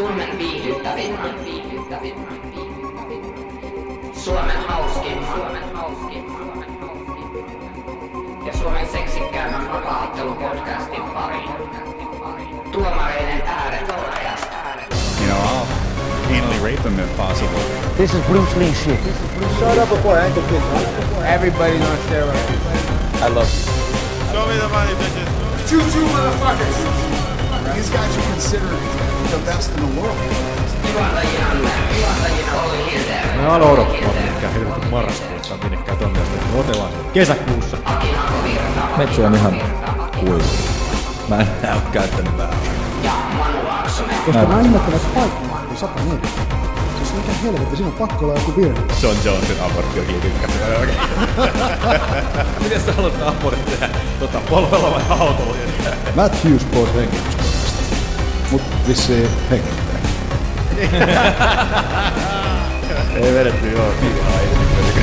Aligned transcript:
Suomen 0.00 0.38
viihdyttävimmän, 0.38 1.44
viihdyttävimmän, 1.44 2.40
viihdyttävimmän. 2.54 4.14
Suomen 4.14 4.60
hauskimman, 4.68 5.34
Suomen 5.34 5.76
hauskimman, 5.76 6.64
ja 8.46 8.52
Suomen 8.52 8.88
seksikkäimmän 8.92 9.72
vapaaottelupodcastin 9.72 11.02
pariin. 11.02 11.50
Tuomareiden 12.72 13.42
ääretolajasta. 13.46 14.56
You 15.20 15.26
know, 15.26 15.38
I'll 15.38 15.66
anally 16.38 16.58
rape 16.70 16.82
them 16.82 16.98
if 16.98 17.16
possible. 17.16 17.60
This 17.96 18.14
is 18.14 18.24
Bruce 18.24 18.56
Lee 18.58 18.74
shit. 18.74 19.00
Shut 19.58 19.78
up 19.78 19.90
before 19.90 20.18
I 20.18 20.24
ankle 20.24 20.42
kick. 20.42 20.62
Everybody's 21.24 21.82
on 21.90 21.98
steroids. 22.08 22.48
I 23.22 23.28
love 23.28 23.50
you. 23.52 23.64
Show 24.32 24.46
me 24.48 24.56
the 24.56 24.68
money, 24.68 24.94
bitches. 24.94 25.28
Choo-choo, 25.68 26.06
motherfuckers! 26.06 26.76
These 27.74 27.90
guys 27.90 28.16
are 28.18 28.32
considered 28.32 28.99
the 29.30 29.38
best 29.46 29.70
in 29.76 29.80
the 29.86 30.00
world. 30.00 30.16
Mä 33.36 33.48
aloin 33.54 33.72
odottaa, 33.72 34.12
mikä 34.34 34.48
helvetin 34.48 34.90
marraskuussa 34.90 35.54
on 35.54 35.60
minnekään 35.62 35.98
tonne 35.98 36.20
asti. 36.20 36.36
Me 36.52 36.60
otellaan 36.60 36.90
kesäkuussa. 37.12 37.76
Metsä 38.96 39.26
on 39.26 39.34
ihan 39.34 39.62
kuiva. 40.20 40.44
Mä 41.28 41.36
en 41.40 41.46
enää 41.62 41.74
oo 41.74 41.80
käyttänyt 41.92 42.38
vähän. 42.38 42.54
Koska 44.26 44.46
mä 44.46 44.60
ihmettelen, 44.60 44.96
että 44.96 45.08
paikkaa 45.14 45.66
on 45.70 45.76
140. 45.76 46.28
Siis 46.98 47.14
mikä 47.14 47.32
helvetti, 47.42 47.76
siinä 47.76 47.88
on 47.88 48.08
pakko 48.08 48.24
olla 48.24 48.34
joku 48.34 48.56
virhe. 48.56 48.82
John 49.02 49.16
Jonesin 49.24 49.60
abortti 49.62 50.00
on 50.00 50.06
hiivikkäs. 50.06 50.50
Miten 52.62 52.80
sä 52.80 52.92
haluat 52.92 53.14
apurit 53.26 53.64
tehdä? 53.66 53.88
Tota, 54.20 54.40
polvella 54.50 54.90
vai 54.90 55.02
autolla? 55.08 55.56
Matthews 56.16 56.64
pois 56.64 56.94
hengityskoneesta. 56.94 57.39
Mut 58.50 58.62
vissiin 58.88 59.28
hengittää. 59.50 60.00
Ei 63.14 63.34
vedetty 63.34 63.70
joo. 63.70 63.84
Joo. 63.84 64.99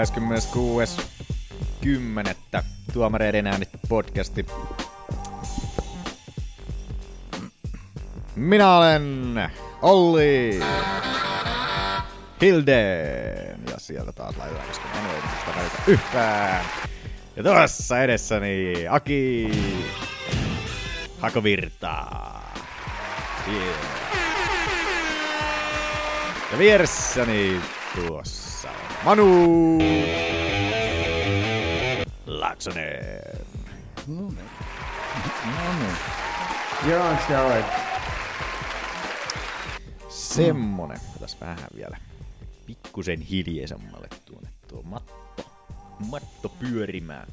26.10. 0.00 0.06
Tuomareiden 2.92 3.46
äänet 3.46 3.68
podcasti. 3.88 4.46
Minä 8.36 8.76
olen 8.76 9.34
Olli 9.82 10.60
Hilden. 12.40 13.60
Ja 13.70 13.78
sieltä 13.78 14.12
taas 14.12 14.36
laitetaan 14.36 14.70
äsken 14.70 14.90
anoimista 14.90 15.50
välitä 15.56 15.82
yhtään. 15.86 16.64
Ja 17.36 17.42
tuossa 17.42 18.02
edessäni 18.02 18.74
Aki 18.90 19.50
Hakovirta. 21.18 22.06
Yeah. 23.48 23.74
Ja 26.52 26.58
vieressäni 26.58 27.60
tuossa 27.94 28.49
Manu 29.04 29.78
Laaksonen. 32.26 33.20
You're 36.86 37.00
on 37.00 37.18
steroids. 37.24 37.66
Semmonen. 40.08 41.00
Otas 41.16 41.40
vähän 41.40 41.68
vielä 41.76 41.96
pikkusen 42.66 43.20
hiljaisemmalle 43.20 44.08
tuonne 44.24 44.48
tuo 44.68 44.82
matto. 44.82 45.42
Matto 46.10 46.48
pyörimään. 46.48 47.28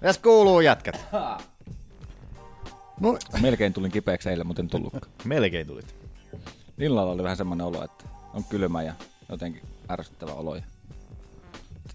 Mitäs 0.00 0.18
kuuluu 0.18 0.60
jätkät? 0.60 1.06
No, 3.00 3.18
Melkein 3.40 3.72
tulin 3.72 3.92
kipeäksi 3.92 4.28
eilen, 4.28 4.46
mutta 4.46 4.62
en 4.62 4.68
tullutkaan. 4.68 5.12
Melkein 5.24 5.66
tulit. 5.66 5.94
Illalla 6.78 7.12
oli 7.12 7.22
vähän 7.22 7.36
semmoinen 7.36 7.66
olo, 7.66 7.84
että 7.84 8.04
on 8.34 8.44
kylmä 8.44 8.82
ja 8.82 8.94
jotenkin 9.28 9.62
ärsyttävä 9.90 10.32
olo. 10.32 10.56
Ja... 10.56 10.62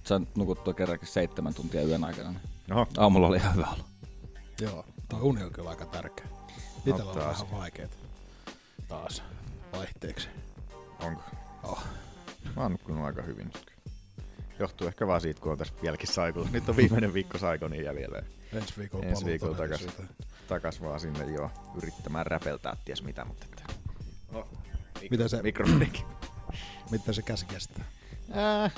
Sain 0.05 0.27
nukuttua 0.35 0.73
kerrankin 0.73 1.07
seitsemän 1.07 1.53
tuntia 1.53 1.83
yön 1.83 2.03
aikana. 2.03 2.29
niin 2.29 2.73
Oho, 2.73 2.87
Aamulla 2.97 3.27
oli 3.27 3.37
ihan 3.37 3.55
hyvä 3.55 3.67
olo. 3.67 3.83
joo, 4.61 4.85
toi 5.09 5.21
uni 5.21 5.43
on 5.43 5.51
kyllä 5.51 5.69
aika 5.69 5.85
tärkeä. 5.85 6.25
Itellä 6.85 7.11
on 7.11 7.17
vähän 7.17 7.35
vaikeet. 7.51 7.97
Taas 8.87 9.23
vaihteeksi. 9.73 10.27
onko? 10.99 11.21
Oh. 11.63 11.83
Mä 12.55 12.61
oon 12.61 12.71
nukkunut 12.71 13.05
aika 13.05 13.21
hyvin 13.21 13.45
nyt. 13.45 13.71
Johtuu 14.59 14.87
ehkä 14.87 15.07
vaan 15.07 15.21
siitä, 15.21 15.41
kun 15.41 15.51
on 15.51 15.57
tässä 15.57 15.73
vieläkin 15.81 16.07
saikulla. 16.13 16.49
Nyt 16.51 16.69
on 16.69 16.77
viimeinen 16.77 17.13
viikko 17.13 17.37
saikoni 17.37 17.83
jäljellä. 17.83 18.21
Ensi 18.53 18.73
viikolla 18.77 19.05
Ensi 19.05 19.25
viikolla 19.25 19.57
takas, 19.57 19.79
siitä. 19.79 20.03
takas 20.47 20.81
vaan 20.81 20.99
sinne 20.99 21.25
jo 21.25 21.51
yrittämään 21.75 22.25
räpeltää 22.25 22.77
ties 22.85 23.03
mitä, 23.03 23.25
mutta 23.25 23.45
että... 23.45 23.63
No, 24.31 24.47
Mitä 25.11 25.27
se, 25.27 25.41
mikrofonikin. 25.41 26.05
mitä 26.91 27.13
se 27.13 27.21
käsi 27.21 27.45
kestää? 27.45 27.85
Ää, 28.31 28.69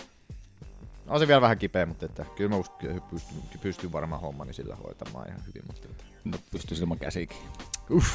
on 1.08 1.20
se 1.20 1.28
vielä 1.28 1.42
vähän 1.42 1.58
kipeä, 1.58 1.86
mutta 1.86 2.06
että 2.06 2.26
kyllä 2.36 2.50
mä 2.50 2.56
uskon, 2.56 2.90
että 2.90 3.10
pystyn, 3.10 3.38
pystyn 3.62 3.92
varmaan 3.92 4.22
hommani 4.22 4.54
sillä 4.54 4.76
hoitamaan 4.76 5.28
ihan 5.28 5.42
hyvin. 5.48 5.64
Mutta 5.68 5.88
että. 5.90 6.04
No, 6.24 6.38
pystyy 6.52 6.78
ilman 6.78 7.00
käsikin. 7.00 7.38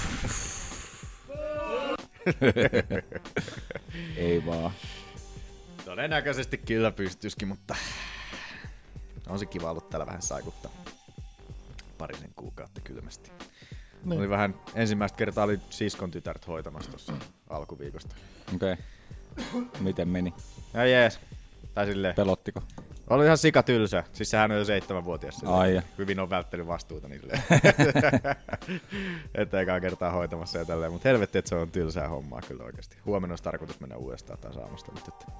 Ei 4.17 4.47
vaan. 4.47 4.73
Todennäköisesti 5.85 6.59
kyllä 6.59 6.91
pystyisikin, 6.91 7.49
mutta 7.49 7.77
on 9.29 9.39
se 9.39 9.47
kiva 9.47 9.71
ollut 9.71 9.91
täällä 9.91 10.07
vähän 10.07 10.23
saikuttaa 10.23 10.71
parisen 11.99 12.31
kuukautta 12.37 12.81
kylmästi. 12.81 13.31
Niin. 14.05 14.21
Oli 14.21 14.29
vähän, 14.29 14.55
ensimmäistä 14.75 15.17
kertaa 15.17 15.45
oli 15.45 15.61
siskon 15.71 16.11
tytärt 16.11 16.47
hoitamassa 16.47 16.91
tuossa 16.91 17.13
alkuviikosta. 17.51 18.17
Okei. 18.55 18.73
Okay. 18.73 19.67
Miten 19.81 20.09
meni? 20.09 20.35
Ja 20.75 20.87
jees. 20.87 21.21
Tai 21.75 21.87
silleen, 21.87 22.15
Pelottiko? 22.15 22.63
oli 23.11 23.25
ihan 23.25 23.39
sika 23.39 23.63
tylsä. 23.63 24.05
Siis 24.13 24.31
sehän 24.31 24.51
on 24.51 24.59
jo 24.59 24.65
seitsemänvuotias. 24.65 25.35
silleen. 25.35 25.59
Ai 25.59 25.75
ja. 25.75 25.83
Hyvin 25.99 26.21
on 26.21 26.31
välttänyt 26.31 26.67
vastuuta 26.67 27.09
niille. 27.09 27.33
että 29.35 29.61
ekaa 29.61 29.81
kertaa 29.81 30.11
hoitamassa 30.11 30.59
ja 30.59 30.65
tälleen. 30.65 30.93
Mutta 30.93 31.09
helvetti, 31.09 31.39
että 31.39 31.49
se 31.49 31.55
on 31.55 31.71
tylsää 31.71 32.09
hommaa 32.09 32.41
kyllä 32.49 32.65
oikeasti. 32.65 32.97
Huomenna 33.07 33.33
olisi 33.33 33.45
tarkoitus 33.45 33.81
mennä 33.81 33.97
uudestaan 33.97 34.39
taas 34.39 34.57
aamusta. 34.57 34.93
Mutta 34.93 35.11
että 35.15 35.33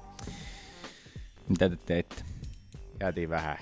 Mitä 1.49 1.69
te 1.69 1.77
teitte? 1.85 2.23
käytiin 2.99 3.29
vähän 3.29 3.57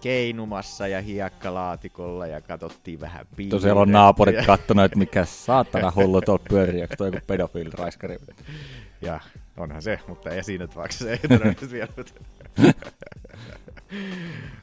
keinumassa 0.00 0.88
ja 0.88 1.00
hiekkalaatikolla 1.00 2.26
ja 2.26 2.40
katsottiin 2.40 3.00
vähän 3.00 3.26
piirrettä. 3.36 3.56
Tosiaan 3.56 3.78
on 3.78 3.92
naapurit 3.92 4.46
kattonut, 4.46 4.84
että 4.84 4.98
mikä 4.98 5.24
saatana 5.24 5.92
hullu 5.96 6.20
tuolla 6.20 6.44
pyörii, 6.48 6.82
onko 6.82 6.94
toi 6.98 7.08
joku 7.08 7.18
pedofiiliraiskari. 7.26 8.18
Ja 9.04 9.20
onhan 9.56 9.82
se, 9.82 10.00
mutta 10.08 10.30
ei 10.30 10.44
siinä 10.44 10.66
tapauksessa 10.66 11.10
ei 11.10 11.18
todennäköisesti 11.18 11.74
vielä. 11.74 11.88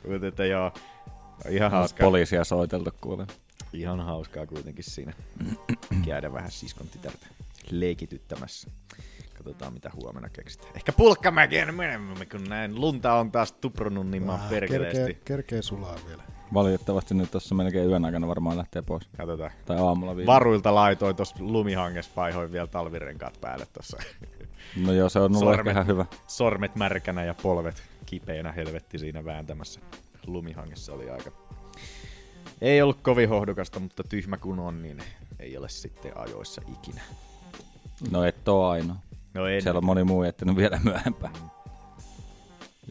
Mutta 0.07 0.27
että 0.27 0.45
joo, 0.45 0.71
ihan 1.49 1.71
hauskaa. 1.71 2.05
Poliisia 2.05 2.43
soiteltu 2.43 2.89
kuule. 3.01 3.27
Ihan 3.73 3.99
hauskaa 3.99 4.47
kuitenkin 4.47 4.83
siinä 4.83 5.13
käydä 6.05 6.33
vähän 6.33 6.51
siskon 6.51 6.87
tytärtä 6.87 7.27
leikityttämässä. 7.71 8.67
Katsotaan 9.33 9.73
mitä 9.73 9.91
huomenna 10.01 10.29
keksitään. 10.29 10.71
Ehkä 10.75 10.91
pulkkamäkeen 10.91 11.75
menemme, 11.75 12.25
kun 12.25 12.43
näin 12.43 12.81
lunta 12.81 13.13
on 13.13 13.31
taas 13.31 13.51
tuprunut 13.51 14.07
niin 14.07 14.23
maan 14.23 14.37
Vähän 14.39 14.49
perkeleesti. 14.49 14.97
kerkee, 14.97 15.21
kerkee 15.25 15.61
sulaa 15.61 15.95
vielä. 16.07 16.23
Valitettavasti 16.53 17.13
nyt 17.13 17.31
tuossa 17.31 17.55
melkein 17.55 17.89
yön 17.89 18.05
aikana 18.05 18.27
varmaan 18.27 18.57
lähtee 18.57 18.81
pois. 18.81 19.09
Katsotaan. 19.17 19.51
Tai 19.65 19.77
aamulla 19.77 20.15
viime. 20.15 20.27
Varuilta 20.27 20.75
laitoin 20.75 21.15
tuossa 21.15 21.35
lumihanges, 21.39 22.15
vaihoin 22.15 22.51
vielä 22.51 22.67
talvirenkaat 22.67 23.37
päälle 23.41 23.67
tuossa. 23.73 23.97
No 24.85 24.93
joo, 24.93 25.09
se 25.09 25.19
on 25.19 25.25
ollut 25.35 25.39
Sormet. 25.39 25.71
ihan 25.71 25.87
hyvä. 25.87 26.05
Sormet 26.27 26.75
märkänä 26.75 27.23
ja 27.23 27.33
polvet 27.33 27.83
kipeänä 28.05 28.51
helvetti 28.51 28.99
siinä 28.99 29.25
vääntämässä. 29.25 29.79
Lumihangessa 30.27 30.93
oli 30.93 31.09
aika... 31.09 31.31
Ei 32.61 32.81
ollut 32.81 33.01
kovin 33.01 33.29
hohdukasta, 33.29 33.79
mutta 33.79 34.03
tyhmä 34.03 34.37
kun 34.37 34.59
on, 34.59 34.81
niin 34.81 35.03
ei 35.39 35.57
ole 35.57 35.69
sitten 35.69 36.17
ajoissa 36.17 36.61
ikinä. 36.73 37.01
No 38.11 38.23
et 38.23 38.47
oo 38.47 38.69
ainoa. 38.69 38.95
No 39.33 39.47
en. 39.47 39.61
Siellä 39.61 39.77
on 39.77 39.85
moni 39.85 40.03
muu 40.03 40.23
jättänyt 40.23 40.55
vielä 40.55 40.79
myöhempään. 40.83 41.33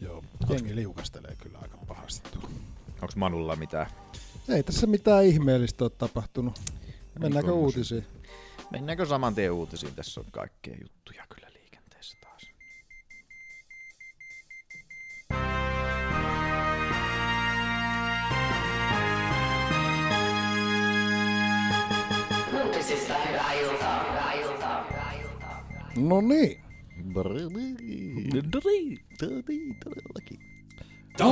Joo, 0.01 0.23
jengi 0.49 0.75
liukastelee 0.75 1.35
kyllä 1.35 1.59
aika 1.61 1.77
pahasti 1.87 2.29
tuolla. 2.31 2.49
Onko 3.01 3.13
Manulla 3.15 3.55
mitään? 3.55 3.87
Ei 4.49 4.63
tässä 4.63 4.87
mitään 4.87 5.25
ihmeellistä 5.25 5.83
ole 5.83 5.91
tapahtunut. 5.97 6.59
Niin 6.59 6.93
Mennäänkö 7.19 7.51
Mennään 7.51 7.63
uutisiin? 7.65 8.05
Mennäänkö 8.71 9.05
saman 9.05 9.35
tien 9.35 9.51
uutisiin? 9.51 9.95
Tässä 9.95 10.21
on 10.21 10.27
kaikkea 10.31 10.75
juttuja 10.81 11.25
kyllä 11.29 11.47
liikenteessä 11.53 12.17
taas. 12.21 12.41
Uutisista 22.65 23.13
hyvää 23.13 23.53
iltaa. 23.53 24.03
Hyvää 24.09 24.33
iltaa. 24.33 24.83
Hyvää 24.89 25.13
iltaa. 25.21 25.65
No 25.95 26.21
niin. 26.21 26.61
Todellakin. 29.83 30.40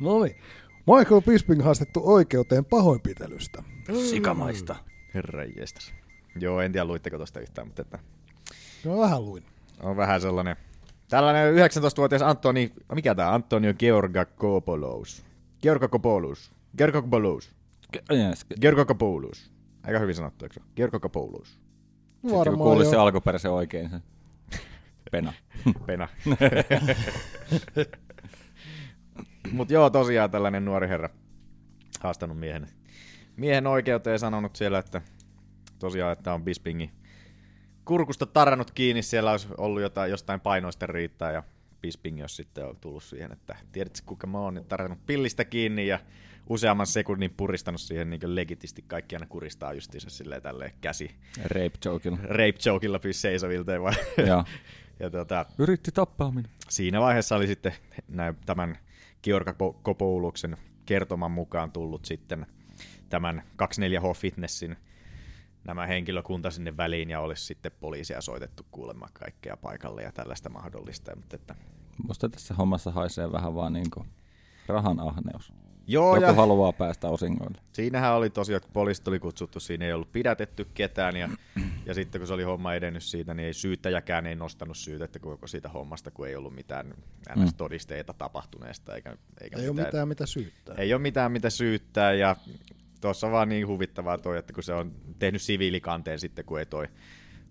No 0.00 0.22
niin. 0.22 0.36
Michael 0.86 1.20
Bisping 1.20 1.62
haastettu 1.62 2.00
oikeuteen 2.04 2.64
pahoinpitelystä. 2.64 3.62
Sikamaista. 4.10 4.76
Herra 5.14 5.44
jestas. 5.44 5.92
Joo, 6.40 6.60
en 6.60 6.72
tiedä 6.72 6.84
luitteko 6.84 7.18
tosta 7.18 7.40
yhtään, 7.40 7.66
mutta 7.66 7.82
että 7.82 7.98
No 8.84 8.98
vähän 8.98 9.24
luin. 9.24 9.42
on 9.82 9.96
vähän 9.96 10.20
sellainen... 10.20 10.56
Tällainen 11.08 11.54
19-vuotias 11.54 12.22
Antoni... 12.22 12.72
Mikä 12.94 13.14
tää? 13.14 13.34
Antonio 13.34 13.74
Georgakopoulos. 13.74 15.24
Georgakopoulos. 15.62 16.52
Georgakopoulos. 16.78 17.50
Yes. 18.12 18.46
Georgakopoulos. 18.60 19.50
Aika 19.82 19.98
hyvin 19.98 20.14
sanottu, 20.14 20.44
eikö 20.44 20.54
se? 20.54 20.60
Georgakopoulos. 20.76 21.48
Sitten 21.48 22.30
kun 22.30 22.38
Varmaan 22.38 22.58
kuulisi 22.58 22.90
se 22.90 22.96
alkuperäisen 22.96 23.50
oikein, 23.50 23.90
se 23.90 23.96
pena. 25.10 25.32
Pena. 25.86 26.08
Mut 29.52 29.70
joo, 29.70 29.90
tosiaan 29.90 30.30
tällainen 30.30 30.64
nuori 30.64 30.88
herra 30.88 31.08
haastanut 32.00 32.38
miehen, 32.38 32.68
miehen 33.36 33.66
oikeuteen 33.66 34.14
ja 34.14 34.18
sanonut 34.18 34.56
siellä, 34.56 34.78
että 34.78 35.02
tosiaan, 35.78 36.12
että 36.12 36.34
on 36.34 36.44
Bispingi 36.44 36.90
kurkusta 37.84 38.26
tarrannut 38.26 38.70
kiinni, 38.70 39.02
siellä 39.02 39.30
olisi 39.30 39.48
ollut 39.58 39.82
jotain, 39.82 40.10
jostain 40.10 40.40
painoista 40.40 40.86
riittää 40.86 41.32
ja 41.32 41.42
Bisping 41.80 42.20
jos 42.20 42.36
sitten 42.36 42.66
on 42.66 42.76
tullut 42.76 43.02
siihen, 43.02 43.32
että 43.32 43.56
tiedätkö 43.72 44.00
kuka 44.06 44.26
mä 44.26 44.38
oon, 44.38 44.54
niin 44.54 44.64
tarrannut 44.64 45.06
pillistä 45.06 45.44
kiinni 45.44 45.86
ja 45.86 45.98
useamman 46.48 46.86
sekunnin 46.86 47.34
puristanut 47.36 47.80
siihen 47.80 48.10
niin 48.10 48.34
legitisti 48.34 48.84
kaikki 48.86 49.16
aina 49.16 49.26
kuristaa 49.26 49.72
justiinsa 49.72 50.10
silleen 50.10 50.42
tälleen 50.42 50.72
käsi 50.80 51.10
Rape 51.44 51.70
jokilla. 51.84 52.18
rape 52.22 52.58
jokeilla 52.66 53.00
vai. 53.82 53.94
Joo. 54.26 54.44
ja 55.00 55.10
tota, 55.10 55.46
Yritti 55.58 55.92
tappaa 55.92 56.30
minua. 56.30 56.50
siinä 56.68 57.00
vaiheessa 57.00 57.36
oli 57.36 57.46
sitten 57.46 57.72
näin, 58.08 58.36
tämän 58.46 58.78
Georga 59.22 59.54
Kopouluksen 59.82 60.56
kertoman 60.86 61.30
mukaan 61.30 61.72
tullut 61.72 62.04
sitten 62.04 62.46
tämän 63.08 63.42
24H 63.62 64.16
Fitnessin 64.16 64.76
nämä 65.64 65.86
henkilökunta 65.86 66.50
sinne 66.50 66.76
väliin 66.76 67.10
ja 67.10 67.20
olisi 67.20 67.44
sitten 67.44 67.72
poliisia 67.80 68.20
soitettu 68.20 68.66
kuulemaan 68.70 69.12
kaikkea 69.12 69.56
paikalle 69.56 70.02
ja 70.02 70.12
tällaista 70.12 70.48
mahdollista. 70.48 71.16
Mutta 71.16 71.36
että, 71.36 71.54
Musta 72.06 72.28
tässä 72.28 72.54
hommassa 72.54 72.90
haisee 72.90 73.32
vähän 73.32 73.54
vaan 73.54 73.72
niinku 73.72 74.06
rahan 74.66 75.00
ahneus. 75.00 75.52
Joo, 75.92 76.14
Joku 76.14 76.26
ja 76.26 76.32
haluaa 76.32 76.72
päästä 76.72 77.08
osingoille. 77.08 77.58
siinähän 77.72 78.14
oli 78.14 78.30
tosiaan, 78.30 78.56
että 78.56 78.70
poliisit 78.72 79.08
oli 79.08 79.18
kutsuttu, 79.18 79.60
siinä 79.60 79.84
ei 79.86 79.92
ollut 79.92 80.12
pidätetty 80.12 80.66
ketään 80.74 81.16
ja, 81.16 81.28
ja 81.86 81.94
sitten 81.94 82.20
kun 82.20 82.26
se 82.28 82.34
oli 82.34 82.42
homma 82.42 82.74
edennyt 82.74 83.02
siitä, 83.02 83.34
niin 83.34 83.46
ei 83.46 83.54
syyttäjäkään 83.54 84.26
ei 84.26 84.34
nostanut 84.34 84.76
syytettä 84.76 85.18
koko 85.18 85.46
siitä 85.46 85.68
hommasta, 85.68 86.10
kun 86.10 86.28
ei 86.28 86.36
ollut 86.36 86.54
mitään 86.54 86.94
ns. 87.36 87.54
todisteita 87.54 88.14
tapahtuneesta 88.14 88.94
eikä, 88.94 89.16
eikä 89.40 89.58
Ei 89.58 89.68
ole 89.68 89.84
mitään 89.84 90.08
mitä 90.08 90.26
syyttää. 90.26 90.74
ei 90.78 90.94
ole 90.94 91.02
mitään 91.02 91.32
mitä 91.32 91.50
syyttää 91.50 92.12
ja 92.12 92.36
tuossa 93.00 93.26
on 93.26 93.32
vaan 93.32 93.48
niin 93.48 93.66
huvittavaa 93.66 94.18
toi, 94.18 94.38
että 94.38 94.52
kun 94.52 94.62
se 94.62 94.72
on 94.74 94.92
tehnyt 95.18 95.42
siviilikanteen 95.42 96.18
sitten, 96.18 96.44
kun 96.44 96.58
ei 96.58 96.66
toi 96.66 96.88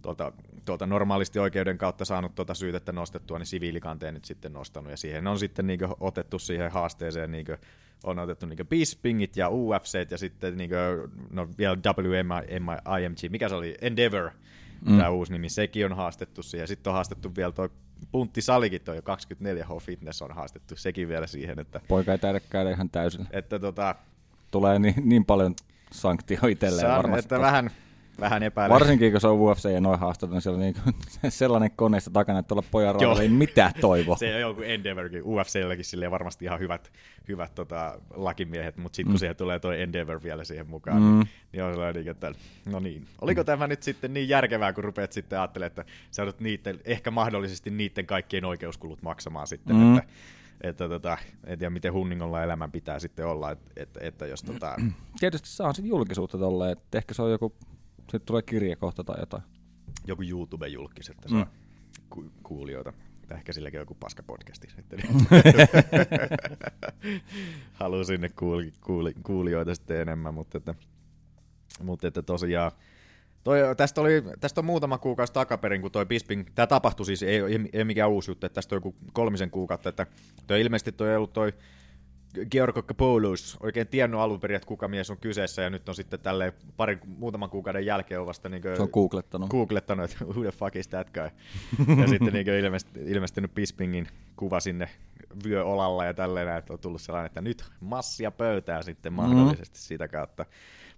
tuolta, 0.02 0.32
tuolta 0.66 0.86
normaalisti 0.86 1.40
oikeuden 1.40 1.78
kautta 1.78 2.06
saanut 2.06 2.36
tuota 2.36 2.54
syytettä 2.54 2.92
nostettua, 2.92 3.40
niin 3.40 3.48
siviilikanteen 3.48 4.14
nyt 4.14 4.26
sitten 4.26 4.54
nostanut 4.54 4.92
ja 4.92 4.98
siihen 4.98 5.28
on 5.28 5.40
sitten 5.40 5.68
niin 5.68 5.80
otettu 6.00 6.40
siihen 6.40 6.72
haasteeseen 6.72 7.32
niin 7.32 7.46
on 8.04 8.20
otettu 8.20 8.46
niin 8.46 8.68
Bispingit 8.68 9.38
ja 9.38 9.50
UFC 9.50 10.12
ja 10.12 10.18
sitten 10.18 10.58
niin 10.58 10.70
kuin, 10.70 11.12
no 11.32 11.48
vielä 11.58 11.78
WMIMG, 11.86 13.18
mikä 13.30 13.50
se 13.50 13.56
oli, 13.56 13.76
Endeavor, 13.82 14.30
mm. 14.86 14.98
tämä 14.98 15.10
uusi 15.10 15.32
nimi, 15.32 15.50
sekin 15.50 15.86
on 15.86 15.94
haastettu 15.94 16.44
siihen. 16.44 16.68
Sitten 16.68 16.92
on 16.92 16.96
haastettu 16.96 17.32
vielä 17.36 17.52
tuo 17.52 17.70
Puntti 18.12 18.42
Salikin, 18.42 18.82
tuo 18.82 18.96
24H 18.96 19.80
Fitness 19.82 20.22
on 20.22 20.32
haastettu 20.32 20.76
sekin 20.76 21.08
vielä 21.08 21.28
siihen, 21.28 21.60
että, 21.60 21.82
Poika 21.88 22.12
ei 22.12 22.18
taida 22.18 22.40
käydä 22.40 22.72
ihan 22.72 22.90
täysillä. 22.90 23.26
että 23.32 23.60
tota, 23.60 23.96
Tulee 24.52 24.80
niin, 24.80 24.96
niin 25.04 25.26
paljon 25.26 25.56
sanktio 25.92 26.40
itselleen 26.50 26.88
Saan, 26.88 26.98
varmasti. 26.98 27.20
että 27.26 27.40
vähän, 27.40 27.72
vähän 28.20 28.44
epäilen. 28.44 28.74
Varsinkin 28.74 29.12
kun 29.12 29.22
se 29.22 29.28
on 29.28 29.40
UFC 29.40 29.70
ja 29.74 29.82
noin 29.82 30.00
haastattu, 30.00 30.34
niin 30.34 30.42
siellä 30.42 30.56
on 30.58 30.62
niinku 30.62 30.80
sellainen 31.30 31.72
koneista 31.76 32.12
takana, 32.12 32.40
että 32.40 32.48
tuolla 32.48 32.68
pojan 32.72 33.22
ei 33.22 33.30
mitään 33.30 33.72
toivoa. 33.82 34.16
Se 34.18 34.36
on 34.36 34.42
joku 34.42 34.62
Endeavorkin, 34.62 35.24
UFClläkin 35.24 35.86
silleen 35.86 36.12
varmasti 36.12 36.46
ihan 36.46 36.60
hyvät, 36.60 36.92
hyvät 37.28 37.56
tota, 37.56 38.00
lakimiehet, 38.14 38.78
mutta 38.78 38.96
sitten 38.96 39.10
kun 39.12 39.16
Mm. 39.16 39.20
siihen 39.20 39.36
tulee 39.36 39.60
toi 39.60 39.82
Endeavor 39.82 40.24
vielä 40.24 40.44
siihen 40.44 40.70
mukaan, 40.70 41.02
mm. 41.02 41.20
niin, 41.20 41.30
niin 41.52 41.64
on 41.64 41.72
sellainen, 41.74 42.04
niin, 42.04 42.12
että 42.12 42.32
no 42.66 42.80
niin, 42.80 43.06
oliko 43.22 43.44
tämä 43.44 43.68
nyt 43.68 43.84
sitten 43.84 44.14
niin 44.14 44.30
järkevää, 44.30 44.74
kun 44.74 44.84
rupeat 44.84 45.12
sitten 45.12 45.40
ajattelemaan, 45.40 45.68
että 45.68 45.86
sä 46.12 46.22
joudut 46.22 46.40
niitten, 46.40 46.80
ehkä 46.86 47.12
mahdollisesti 47.12 47.70
niiden 47.70 48.06
kaikkien 48.06 48.46
oikeuskulut 48.46 49.02
maksamaan 49.02 49.48
sitten, 49.48 49.76
Mm. 49.76 49.98
että 49.98 50.10
että 50.62 50.90
tota, 50.90 51.18
en 51.46 51.60
tiedä 51.60 51.70
miten 51.70 51.94
hunningolla 51.94 52.44
elämän 52.44 52.72
pitää 52.72 53.00
sitten 53.00 53.28
olla, 53.28 53.52
että, 53.52 53.72
että, 53.76 54.00
että 54.04 54.26
jos 54.28 54.44
tota, 54.44 54.76
Tietysti 55.20 55.50
saa 55.50 55.74
sen 55.74 55.86
julkisuutta 55.86 56.38
tolleen, 56.38 56.72
että 56.72 56.98
ehkä 56.98 57.14
se 57.14 57.22
on 57.22 57.32
joku, 57.32 57.54
sitten 58.12 58.26
tulee 58.26 58.42
kirja 58.42 58.76
kohta 58.76 59.04
tai 59.04 59.20
jotain. 59.20 59.44
joku 60.08 60.22
YouTube-julkis, 60.24 61.10
että 61.12 61.28
Mm. 61.30 61.38
saa 61.38 61.48
ku- 62.10 62.32
kuulijoita. 62.44 62.94
Tai 63.28 63.38
ehkä 63.38 63.54
silläkin 63.54 63.80
on 63.80 63.82
joku 63.82 63.96
paska 63.96 64.24
podcasti 64.24 64.68
sitten. 64.76 65.00
Haluaa 67.74 68.04
sinne 68.04 68.30
kuuli, 68.30 68.74
kuuli, 68.82 69.14
kuulijoita 69.24 69.76
sitten 69.76 70.02
enemmän, 70.02 70.34
mutta 70.34 70.58
että, 70.58 70.76
mutta 71.84 72.08
että 72.08 72.22
tosiaan 72.22 72.72
Toi, 73.44 73.60
tästä, 73.78 74.02
oli, 74.02 74.12
tästä 74.40 74.62
on 74.62 74.66
muutama 74.66 74.98
kuukausi 74.98 75.34
takaperin, 75.34 75.82
kun 75.82 75.92
toi 75.92 76.06
Bisping, 76.06 76.46
tämä 76.56 76.68
tapahtui 76.68 77.06
siis, 77.06 77.24
ei, 77.24 77.38
ei, 77.40 77.70
ei 77.74 77.84
mikään 77.84 78.10
uusi 78.10 78.32
juttu, 78.32 78.46
että 78.46 78.56
tästä 78.56 78.76
on 78.76 78.78
joku 78.78 78.96
kolmisen 79.14 79.52
kuukautta, 79.52 79.90
että 79.90 80.08
toi 80.48 80.62
ilmeisesti 80.62 80.92
toi 80.92 81.10
ei 81.10 81.16
ollut 81.16 81.34
toi 81.34 81.54
Georg 82.52 82.86
Kapoulos 82.86 83.58
oikein 83.60 83.88
tiennyt 83.88 84.20
alun 84.20 84.40
perin, 84.40 84.56
että 84.56 84.68
kuka 84.68 84.88
mies 84.88 85.10
on 85.10 85.18
kyseessä, 85.18 85.62
ja 85.62 85.70
nyt 85.70 85.90
on 85.90 85.96
sitten 85.96 86.20
tälle 86.20 86.54
parin, 86.78 87.00
muutaman 87.18 87.50
kuukauden 87.50 87.86
jälkeen 87.86 88.20
on 88.20 88.26
vasta 88.28 88.50
niin 88.50 88.64
Se 88.76 88.82
on 88.82 88.90
googlettanut. 88.94 89.50
googlettanut, 89.50 90.12
että 90.12 90.26
who 90.26 90.42
the 90.42 90.52
fuck 90.52 90.76
is 90.76 90.88
that 90.88 91.08
guy. 91.14 91.30
ja 92.02 92.08
sitten 92.14 92.34
niin 92.34 92.48
ilmestynyt, 92.48 93.10
ilmestynyt 93.10 93.56
Bispingin 93.56 94.08
kuva 94.36 94.60
sinne 94.60 94.90
vyöolalla 95.44 96.06
ja 96.06 96.14
tälleen, 96.14 96.58
että 96.58 96.74
on 96.74 96.80
tullut 96.80 97.02
sellainen, 97.02 97.26
että 97.26 97.42
nyt 97.42 97.66
massia 97.80 98.32
pöytää 98.32 98.82
sitten 98.82 99.14
mahdollisesti 99.14 99.78
mm. 99.78 99.82
sitä 99.82 100.08
kautta. 100.08 100.46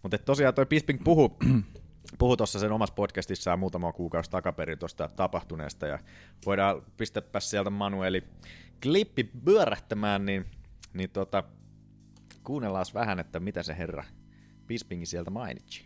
Mutta 0.04 0.18
tosiaan 0.18 0.54
toi 0.54 0.66
Bisping 0.66 1.04
puhuu, 1.04 1.38
puhui 2.20 2.38
tuossa 2.38 2.60
sen 2.60 2.72
omassa 2.72 2.96
podcastissaan 2.96 3.60
muutama 3.60 3.94
kuukausi 3.94 4.30
takaperin 4.30 4.80
tuosta 4.80 5.10
tapahtuneesta, 5.16 5.88
ja 5.88 6.00
voidaan 6.46 6.82
pistääpä 6.98 7.40
sieltä 7.40 7.70
Manueli 7.70 8.24
klippi 8.84 9.24
pyörähtämään, 9.24 10.26
niin, 10.26 10.46
niin 10.94 11.10
tota, 11.10 11.44
kuunnellaan 12.44 12.86
vähän, 12.94 13.20
että 13.20 13.40
mitä 13.40 13.64
se 13.64 13.78
herra 13.78 14.04
Bispingi 14.68 15.06
sieltä 15.06 15.30
mainitsi. 15.32 15.86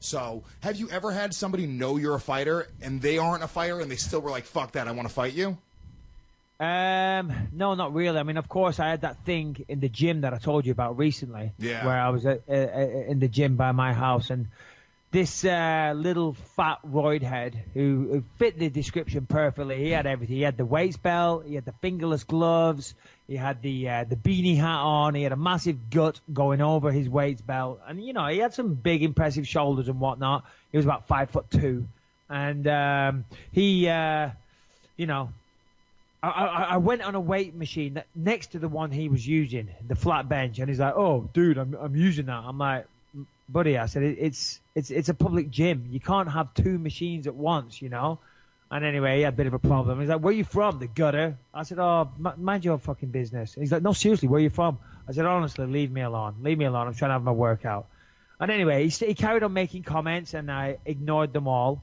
So, 0.00 0.42
have 0.60 0.74
you 0.80 0.88
ever 0.90 1.12
had 1.12 1.32
somebody 1.32 1.66
know 1.66 1.96
you're 1.98 2.14
a 2.16 2.18
fighter 2.36 2.66
and 2.86 3.00
they 3.00 3.16
aren't 3.18 3.42
a 3.42 3.48
fighter 3.48 3.80
and 3.80 3.86
they 3.88 3.96
still 3.96 4.20
were 4.20 4.34
like, 4.34 4.46
fuck 4.46 4.72
that, 4.72 4.86
I 4.88 4.90
want 4.92 5.08
to 5.08 5.14
fight 5.22 5.34
you? 5.38 5.56
Um, 6.60 7.32
no, 7.52 7.74
not 7.74 7.94
really. 7.94 8.18
I 8.18 8.22
mean, 8.22 8.36
of 8.36 8.48
course, 8.48 8.78
I 8.78 8.88
had 8.90 9.00
that 9.00 9.16
thing 9.24 9.56
in 9.68 9.80
the 9.80 9.88
gym 9.88 10.20
that 10.20 10.32
I 10.34 10.38
told 10.38 10.66
you 10.66 10.72
about 10.72 10.98
recently, 10.98 11.52
Yeah. 11.58 11.84
where 11.86 11.98
I 12.00 12.10
was 12.10 12.24
uh, 12.26 12.36
uh, 12.48 13.10
in 13.10 13.18
the 13.18 13.28
gym 13.28 13.56
by 13.56 13.72
my 13.72 13.92
house, 13.92 14.30
and 14.30 14.46
this 15.10 15.44
uh, 15.44 15.92
little 15.96 16.34
fat 16.56 16.78
roid 16.86 17.22
head 17.22 17.54
who, 17.74 18.08
who 18.12 18.22
fit 18.38 18.58
the 18.58 18.68
description 18.68 19.26
perfectly. 19.26 19.78
He 19.84 19.90
had 19.90 20.06
everything. 20.06 20.36
He 20.36 20.42
had 20.42 20.56
the 20.56 20.64
waist 20.64 21.02
belt, 21.02 21.44
he 21.46 21.54
had 21.54 21.64
the 21.64 21.72
fingerless 21.80 22.24
gloves, 22.24 22.94
he 23.26 23.36
had 23.36 23.62
the 23.62 23.88
uh, 23.88 24.04
the 24.04 24.16
beanie 24.16 24.56
hat 24.56 24.80
on, 24.80 25.14
he 25.14 25.22
had 25.22 25.32
a 25.32 25.36
massive 25.36 25.90
gut 25.90 26.20
going 26.32 26.60
over 26.60 26.92
his 26.92 27.08
weights 27.08 27.40
belt, 27.40 27.80
and 27.86 28.04
you 28.04 28.12
know 28.12 28.26
he 28.26 28.38
had 28.38 28.52
some 28.52 28.74
big, 28.74 29.02
impressive 29.02 29.48
shoulders 29.48 29.88
and 29.88 29.98
whatnot. 29.98 30.44
He 30.70 30.76
was 30.76 30.84
about 30.84 31.06
five 31.06 31.30
foot 31.30 31.50
two, 31.50 31.86
and 32.28 32.66
um, 32.66 33.24
he, 33.52 33.88
uh, 33.88 34.30
you 34.96 35.06
know, 35.06 35.30
I, 36.22 36.28
I, 36.28 36.62
I 36.72 36.76
went 36.76 37.02
on 37.02 37.14
a 37.14 37.20
weight 37.20 37.54
machine 37.54 37.94
that, 37.94 38.06
next 38.14 38.48
to 38.52 38.58
the 38.58 38.68
one 38.68 38.90
he 38.90 39.08
was 39.08 39.26
using, 39.26 39.70
the 39.86 39.96
flat 39.96 40.28
bench, 40.28 40.58
and 40.58 40.68
he's 40.68 40.80
like, 40.80 40.94
"Oh, 40.94 41.28
dude, 41.32 41.56
I'm 41.56 41.74
I'm 41.80 41.96
using 41.96 42.26
that." 42.26 42.42
I'm 42.44 42.58
like, 42.58 42.86
"Buddy," 43.48 43.78
I 43.78 43.86
said, 43.86 44.02
it, 44.02 44.18
"It's 44.20 44.60
it's 44.74 44.90
it's 44.90 45.08
a 45.08 45.14
public 45.14 45.50
gym. 45.50 45.88
You 45.90 46.00
can't 46.00 46.30
have 46.30 46.52
two 46.52 46.78
machines 46.78 47.26
at 47.26 47.34
once, 47.34 47.80
you 47.80 47.88
know." 47.88 48.18
And 48.70 48.84
anyway, 48.84 49.18
he 49.18 49.22
had 49.22 49.34
a 49.34 49.36
bit 49.36 49.46
of 49.46 49.54
a 49.54 49.58
problem. 49.58 50.00
He's 50.00 50.08
like, 50.08 50.20
"Where 50.20 50.32
are 50.32 50.36
you 50.36 50.44
from?" 50.44 50.78
The 50.78 50.88
gutter. 50.88 51.36
I 51.52 51.62
said, 51.62 51.78
"Oh, 51.78 52.10
mind 52.36 52.64
your 52.64 52.78
fucking 52.78 53.10
business." 53.10 53.54
He's 53.54 53.70
like, 53.70 53.82
"No, 53.82 53.92
seriously, 53.92 54.28
where 54.28 54.38
are 54.38 54.42
you 54.42 54.50
from?" 54.50 54.78
I 55.08 55.12
said, 55.12 55.26
"Honestly, 55.26 55.66
leave 55.66 55.92
me 55.92 56.00
alone. 56.00 56.36
Leave 56.42 56.58
me 56.58 56.64
alone. 56.64 56.86
I'm 56.88 56.94
trying 56.94 57.10
to 57.10 57.14
have 57.14 57.22
my 57.22 57.32
workout." 57.32 57.86
And 58.40 58.50
anyway, 58.50 58.88
he, 58.88 59.06
he 59.06 59.14
carried 59.14 59.42
on 59.42 59.52
making 59.52 59.84
comments, 59.84 60.34
and 60.34 60.50
I 60.50 60.78
ignored 60.84 61.32
them 61.32 61.46
all. 61.46 61.82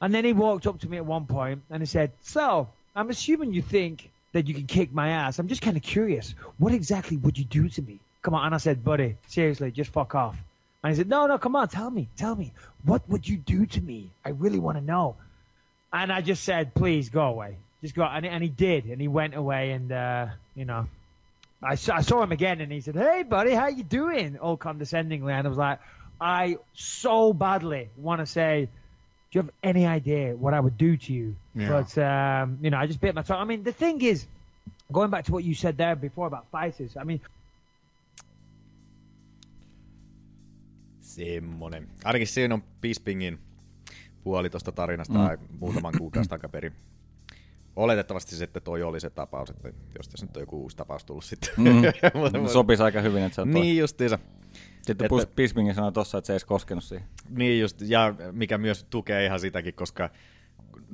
And 0.00 0.14
then 0.14 0.24
he 0.24 0.32
walked 0.32 0.66
up 0.66 0.80
to 0.80 0.88
me 0.88 0.96
at 0.96 1.04
one 1.04 1.26
point 1.26 1.62
and 1.70 1.82
he 1.82 1.86
said, 1.86 2.12
So, 2.22 2.68
I'm 2.96 3.10
assuming 3.10 3.52
you 3.52 3.62
think 3.62 4.10
that 4.32 4.46
you 4.48 4.54
can 4.54 4.66
kick 4.66 4.92
my 4.92 5.10
ass. 5.10 5.38
I'm 5.38 5.48
just 5.48 5.62
kind 5.62 5.76
of 5.76 5.82
curious. 5.82 6.34
What 6.58 6.72
exactly 6.72 7.16
would 7.18 7.36
you 7.36 7.44
do 7.44 7.68
to 7.68 7.82
me? 7.82 7.98
Come 8.22 8.34
on. 8.34 8.46
And 8.46 8.54
I 8.54 8.58
said, 8.58 8.84
Buddy, 8.84 9.16
seriously, 9.28 9.70
just 9.70 9.92
fuck 9.92 10.14
off. 10.14 10.36
And 10.82 10.92
he 10.92 10.96
said, 10.96 11.08
no, 11.08 11.26
no, 11.26 11.36
come 11.36 11.56
on, 11.56 11.68
tell 11.68 11.90
me, 11.90 12.08
tell 12.16 12.34
me, 12.34 12.52
what 12.84 13.06
would 13.10 13.28
you 13.28 13.36
do 13.36 13.66
to 13.66 13.80
me? 13.82 14.08
I 14.24 14.30
really 14.30 14.58
want 14.58 14.78
to 14.78 14.84
know. 14.84 15.14
And 15.92 16.12
I 16.12 16.20
just 16.20 16.44
said, 16.44 16.74
please 16.74 17.08
go 17.08 17.22
away, 17.22 17.56
just 17.82 17.94
go. 17.94 18.04
And, 18.04 18.24
and 18.24 18.42
he 18.42 18.48
did, 18.48 18.84
and 18.84 19.00
he 19.00 19.08
went 19.08 19.34
away, 19.34 19.72
and 19.72 19.90
uh, 19.90 20.26
you 20.54 20.64
know, 20.64 20.86
I 21.62 21.74
saw, 21.74 21.96
I 21.96 22.02
saw 22.02 22.22
him 22.22 22.32
again, 22.32 22.60
and 22.60 22.70
he 22.70 22.80
said, 22.80 22.94
hey, 22.94 23.24
buddy, 23.24 23.52
how 23.52 23.68
you 23.68 23.82
doing? 23.82 24.38
All 24.38 24.56
condescendingly, 24.56 25.32
and 25.32 25.46
I 25.46 25.48
was 25.48 25.58
like, 25.58 25.80
I 26.20 26.58
so 26.74 27.32
badly 27.32 27.88
want 27.96 28.20
to 28.20 28.26
say, 28.26 28.68
do 29.32 29.38
you 29.38 29.42
have 29.42 29.50
any 29.62 29.86
idea 29.86 30.36
what 30.36 30.54
I 30.54 30.60
would 30.60 30.78
do 30.78 30.96
to 30.96 31.12
you? 31.12 31.34
Yeah. 31.54 31.68
But 31.68 31.98
um, 31.98 32.58
you 32.62 32.70
know, 32.70 32.78
I 32.78 32.86
just 32.86 33.00
bit 33.00 33.14
my 33.14 33.22
tongue. 33.22 33.40
I 33.40 33.44
mean, 33.44 33.62
the 33.62 33.72
thing 33.72 34.02
is, 34.02 34.26
going 34.92 35.10
back 35.10 35.24
to 35.24 35.32
what 35.32 35.44
you 35.44 35.54
said 35.54 35.76
there 35.76 35.96
before 35.96 36.26
about 36.26 36.46
fighters. 36.50 36.96
I 36.96 37.04
mean, 37.04 37.20
Semmonen. 41.02 41.86
Ainakin 42.04 42.26
siinä 42.26 42.54
on 42.54 42.62
Bispingin 42.80 43.38
puoli 44.24 44.50
tuosta 44.50 44.72
tarinasta 44.72 45.18
Mm. 45.28 45.38
muutaman 45.60 45.94
kuukausi 45.98 46.30
takaperin. 46.30 46.72
Oletettavasti 47.76 48.36
sitten 48.36 48.62
toi 48.62 48.82
oli 48.82 49.00
se 49.00 49.10
tapaus, 49.10 49.50
että 49.50 49.68
jos 49.98 50.08
tässä 50.08 50.26
nyt 50.26 50.36
on 50.36 50.42
joku 50.42 50.62
uusi 50.62 50.76
tapaus 50.76 51.04
tullut 51.04 51.24
sitten. 51.24 51.50
Mm. 51.56 51.82
Sopisi 52.52 52.82
aika 52.82 53.00
hyvin, 53.00 53.22
että 53.22 53.34
se 53.34 53.40
on 53.40 53.50
toi. 53.52 53.60
Niin 53.60 53.78
justiinsa. 53.78 54.18
Sitten 54.82 55.04
Että-. 55.04 55.34
Bispingin 55.36 55.74
sanoi 55.74 55.92
tossa, 55.92 56.18
että 56.18 56.26
se 56.26 56.32
ei 56.32 56.34
edes 56.34 56.44
koskenut 56.44 56.84
siihen. 56.84 57.06
Niin 57.28 57.60
just, 57.60 57.80
ja 57.80 58.14
mikä 58.32 58.58
myös 58.58 58.86
tukee 58.90 59.24
ihan 59.26 59.40
sitäkin, 59.40 59.74
koska 59.74 60.10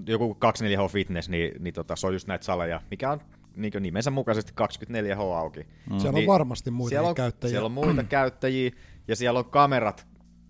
joku 0.07 0.37
24H 0.45 0.89
Fitness, 0.93 1.29
niin, 1.29 1.63
niin 1.63 1.75
tota, 1.75 1.97
se 1.97 2.07
on 2.07 2.13
just 2.13 2.29
näitä 2.29 2.45
saleja, 2.45 2.81
mikä 2.91 3.11
on 3.11 3.21
niin 3.57 3.73
nimensä 3.81 4.11
mukaisesti 4.11 4.53
24H 4.53 5.21
auki. 5.21 5.67
Mm. 5.91 5.99
Siellä 5.99 6.19
on 6.19 6.27
varmasti 6.27 6.71
muita 6.71 6.89
siellä 6.89 7.09
on, 7.09 7.15
käyttäjiä. 7.15 7.51
Siellä 7.51 7.67
on 7.67 7.73
muita 7.73 8.05
käyttäjiä, 8.19 8.71
ja 9.09 9.17
siellä 9.17 9.39
on 9.39 9.45
kamerat 9.45 10.07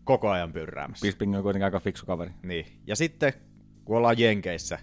koko 0.06 0.30
ajan 0.30 0.52
pyrräämässä. 0.52 1.06
Bisping 1.06 1.36
on 1.36 1.42
kuitenkin 1.42 1.64
aika 1.64 1.80
fiksu 1.80 2.06
kaveri. 2.06 2.30
Niin. 2.42 2.66
Ja 2.86 2.96
sitten, 2.96 3.32
kun 3.84 3.96
ollaan 3.96 4.18
Jenkeissä, 4.18 4.78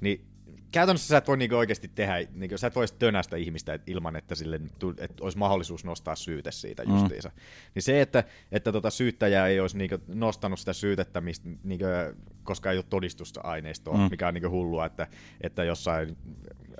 niin 0.00 0.26
käytännössä 0.72 1.08
sä 1.08 1.16
et 1.16 1.28
voi 1.28 1.36
niinku 1.36 1.56
oikeasti 1.56 1.88
tehdä, 1.88 2.14
niinku, 2.32 2.58
sä 2.58 2.66
et 2.66 2.74
voisi 2.74 2.94
tönästä 2.98 3.36
ihmistä 3.36 3.74
et, 3.74 3.82
ilman, 3.86 4.16
että, 4.16 4.34
sille, 4.34 4.60
että 4.98 5.24
olisi 5.24 5.38
mahdollisuus 5.38 5.84
nostaa 5.84 6.16
syyte 6.16 6.52
siitä 6.52 6.84
Mm. 6.84 6.94
justiinsa. 6.94 7.30
Niin 7.74 7.82
se, 7.82 8.00
että, 8.00 8.24
että 8.52 8.72
tota 8.72 8.90
syyttäjä 8.90 9.46
ei 9.46 9.60
olisi 9.60 9.78
niinku 9.78 9.98
nostanut 10.08 10.58
sitä 10.58 10.72
syytettä, 10.72 11.20
mistä, 11.20 11.48
niinku, 11.62 11.84
koska 12.44 12.70
ei 12.70 12.78
ole 12.78 12.84
todistusta 12.90 13.40
aineistoa, 13.40 13.94
Mm. 13.96 14.00
mm. 14.02 14.08
mikä 14.10 14.28
on 14.28 14.34
niinku 14.34 14.50
hullua, 14.50 14.86
että, 14.86 15.06
että 15.40 15.64
jossain 15.64 16.16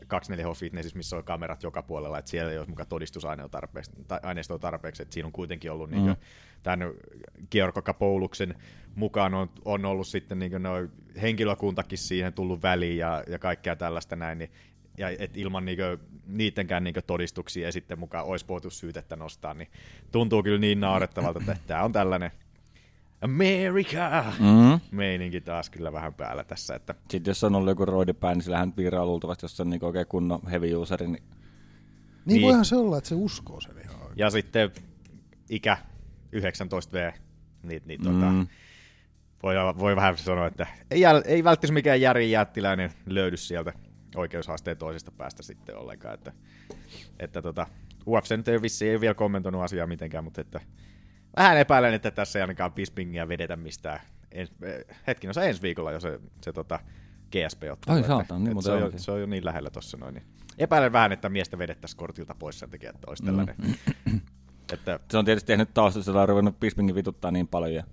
24H 0.05 0.55
Fitnessissä, 0.59 0.97
missä 0.97 1.17
on 1.17 1.25
kamerat 1.25 1.63
joka 1.63 1.83
puolella, 1.83 2.19
että 2.19 2.31
siellä 2.31 2.53
ei 2.53 2.59
ole 2.59 2.67
mukaan 2.67 2.89
todistusaineistoa 2.89 3.49
tarpeeksi, 3.61 3.93
tarpeeksi, 4.61 5.03
että 5.03 5.15
siinä 5.15 5.27
on 5.27 5.33
kuitenkin 5.33 5.73
ollut 5.73 5.91
mm. 5.91 5.97
niin 5.97 6.17
tämän 6.67 6.93
Georg 7.51 7.75
Kapouluksen 7.85 8.55
mukaan 8.95 9.35
on, 9.35 9.51
on 9.65 9.85
ollut 9.85 10.07
sitten 10.07 10.39
niin 10.39 10.63
no, 10.63 10.71
henkilökuntakin 11.23 11.99
siihen 11.99 12.33
tullut 12.33 12.63
väliin 12.63 12.99
ja, 12.99 13.25
ja 13.29 13.39
kaikkea 13.39 13.77
tällaista 13.77 14.17
näin, 14.17 14.39
niin 14.39 14.51
ja 14.99 15.09
et 15.19 15.37
ilman 15.37 15.65
niinku, 15.65 15.83
niidenkään 16.27 16.85
niinku 16.85 17.01
todistuksia 17.07 17.69
ja 17.69 17.73
sitten 17.73 17.99
mukaan 17.99 18.27
olisi 18.27 18.49
voitu 18.49 18.71
syytettä 18.71 19.17
nostaa, 19.17 19.55
niin 19.55 19.69
tuntuu 20.13 20.43
kyllä 20.43 20.59
niin 20.59 20.81
naurettavalta, 20.81 21.39
että 21.39 21.57
tämä 21.67 21.85
on 21.85 21.93
tällainen 21.93 22.31
America 23.21 24.25
Mm. 24.41 24.81
meininki 24.91 25.41
taas 25.41 25.71
kyllä 25.71 25.93
vähän 25.93 26.15
päällä 26.15 26.45
tässä, 26.45 26.75
että 26.75 26.95
Sitten 27.11 27.31
jos 27.31 27.45
on 27.45 27.55
ollut 27.55 27.69
joku 27.69 27.85
roidipää, 27.85 28.35
niin 28.35 28.43
sillähän 28.43 28.73
viiraa 28.77 29.07
luultavasti, 29.07 29.45
jos 29.45 29.57
se 29.57 29.63
on 29.63 29.71
niin 29.71 29.85
oikein 29.85 30.07
kunnon 30.07 30.41
heavy 30.51 30.75
useri, 30.75 31.07
niin 31.07 31.23
Niin, 31.23 32.35
Niin. 32.35 32.43
voihan 32.43 32.65
se 32.65 32.77
olla, 32.77 32.99
että 32.99 33.09
se 33.09 33.15
uskoo 33.15 33.61
sen 33.61 33.79
ihan 33.85 33.97
oikein. 33.97 34.13
Ja 34.17 34.31
sitten 34.31 34.71
ikä 35.51 35.79
19V, 36.41 37.13
niin, 37.63 37.83
niin 37.87 38.03
tota, 38.03 38.31
Mm. 38.31 38.47
voi, 39.43 39.55
voi 39.79 39.97
vähän 39.97 40.17
sanoa, 40.19 40.47
että 40.47 40.67
ei, 40.91 41.03
ei 41.25 41.45
välttämättä 41.45 41.73
mikään 41.75 42.01
Jari 42.01 42.31
Jättiläinen 42.31 42.91
löydy 43.07 43.37
sieltä 43.37 43.73
oikeushaasteen 44.17 44.77
toisesta 44.77 45.11
päästä 45.13 45.43
sitten 45.43 45.77
ollenkaan. 45.77 46.15
Että, 46.15 46.33
että 47.19 47.43
tota, 47.43 47.67
UFC 48.07 48.37
nyt 48.37 48.49
ei 48.49 48.63
vissiin 48.63 48.91
ei 48.93 49.01
vielä 49.01 49.15
kommentoinut 49.15 49.63
asiaa 49.63 49.87
mitenkään, 49.87 50.25
mutta 50.25 50.41
että 50.41 50.61
vähän 51.37 51.59
epäilen, 51.59 51.95
että 51.95 52.11
tässä 52.11 52.39
ei 52.39 52.41
ainakaan 52.41 52.73
Bispingia 52.73 53.29
vedetä 53.29 53.57
mistään. 53.57 54.01
En, 54.33 54.49
hetkinen, 55.07 55.35
se 55.35 55.41
on 55.41 55.47
ensi 55.47 55.63
viikolla 55.63 55.93
jo 55.93 56.01
se, 56.01 56.21
se 56.45 56.53
tota, 56.53 56.81
GSP 57.33 57.63
ottelu. 57.73 57.95
Ai 57.95 58.01
että- 58.01 58.09
saatana, 58.09 58.45
niin 58.45 58.63
se, 58.63 58.73
on 58.73 58.81
jo, 58.81 58.93
se 58.97 59.11
on 59.13 59.21
jo 59.21 59.27
niin 59.27 59.45
lähellä 59.45 59.71
tuossa 59.71 59.97
noin. 59.97 60.15
Niin. 60.15 60.27
Epäilen 60.59 60.93
vähän, 60.93 61.13
että 61.13 61.29
miestä 61.29 61.59
vedettäisiin 61.59 61.99
kortilta 61.99 62.35
pois 62.39 62.59
sen 62.59 62.71
takia, 62.71 62.91
että 62.91 63.07
olisi 63.11 63.23
tällainen. 63.25 63.57
Että 64.73 65.01
se 65.11 65.19
on 65.19 65.25
tietysti 65.25 65.47
tehnyt 65.47 65.75
taustasta, 65.75 66.13
se 66.13 66.19
on 66.19 66.29
ruvennut 66.29 66.61
Bispingin 66.61 66.95
vituttaa 66.95 67.31
niin 67.31 67.49
paljon 67.49 67.75
ja 67.75 67.85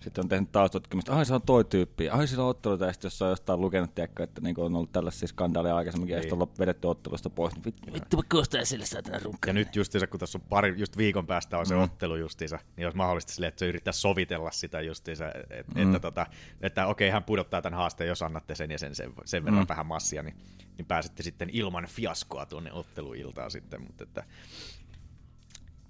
sitten 0.00 0.24
on 0.24 0.28
tehnyt 0.28 0.52
taustatutkimusta, 0.52 1.12
ai 1.16 1.26
se 1.26 1.34
on 1.34 1.42
toi 1.42 1.64
tyyppi, 1.64 2.08
ai 2.08 2.28
sillä 2.28 2.42
on 2.44 2.50
otteluita, 2.50 2.84
ja 2.84 2.92
sitten 2.92 3.06
jos 3.06 3.22
on 3.22 3.30
jostain 3.30 3.60
lukenut, 3.60 3.94
tiedätkö, 3.94 4.22
että 4.22 4.40
niin 4.40 4.60
on 4.60 4.76
ollut 4.76 4.92
tällaisia 4.92 5.28
skandaaleja 5.28 5.76
aikaisemminkin, 5.76 6.14
ja 6.14 6.20
Niin. 6.20 6.30
sitten 6.30 6.42
on 6.42 6.54
vedetty 6.58 6.86
ottelusta 6.88 7.30
pois, 7.30 7.54
niin 7.54 7.64
vittu, 7.64 7.92
vittu 7.92 8.16
mä 8.16 8.22
koostaa 8.28 8.64
sille 8.64 8.86
saatana 8.86 9.18
runkka. 9.18 9.48
Ja 9.48 9.52
nyt 9.54 9.76
justiinsa, 9.76 10.06
kun 10.06 10.20
tässä 10.20 10.38
on 10.38 10.42
pari, 10.48 10.74
just 10.78 10.96
viikon 10.96 11.26
päästä 11.26 11.58
on 11.58 11.66
se 11.66 11.74
Mm. 11.74 11.82
ottelu 11.82 12.16
justiinsa, 12.16 12.58
niin 12.76 12.86
olisi 12.86 12.96
mahdollista 12.96 13.32
sille, 13.32 13.46
että 13.46 13.58
se 13.58 13.66
yrittää 13.66 13.92
sovitella 13.92 14.50
sitä 14.50 14.80
justiinsa, 14.80 15.24
et, 15.50 15.74
Mm. 15.74 15.82
että, 15.86 15.98
tota, 16.00 16.26
että 16.60 16.86
okei, 16.86 17.10
hän 17.10 17.24
pudottaa 17.24 17.62
tämän 17.62 17.78
haasteen, 17.78 18.08
jos 18.08 18.22
annatte 18.22 18.54
sen 18.54 18.70
ja 18.70 18.78
sen, 18.78 18.94
sen, 18.94 19.12
sen 19.24 19.44
verran 19.44 19.62
mm. 19.62 19.68
vähän 19.68 19.86
massia, 19.86 20.22
niin, 20.22 20.36
niin 20.78 20.86
pääsette 20.86 21.22
sitten 21.22 21.50
ilman 21.52 21.86
fiaskoa 21.86 22.46
tuonne 22.46 22.72
otteluiltaan 22.72 23.50
sitten, 23.50 23.82
mutta 23.82 24.04
että 24.04 24.24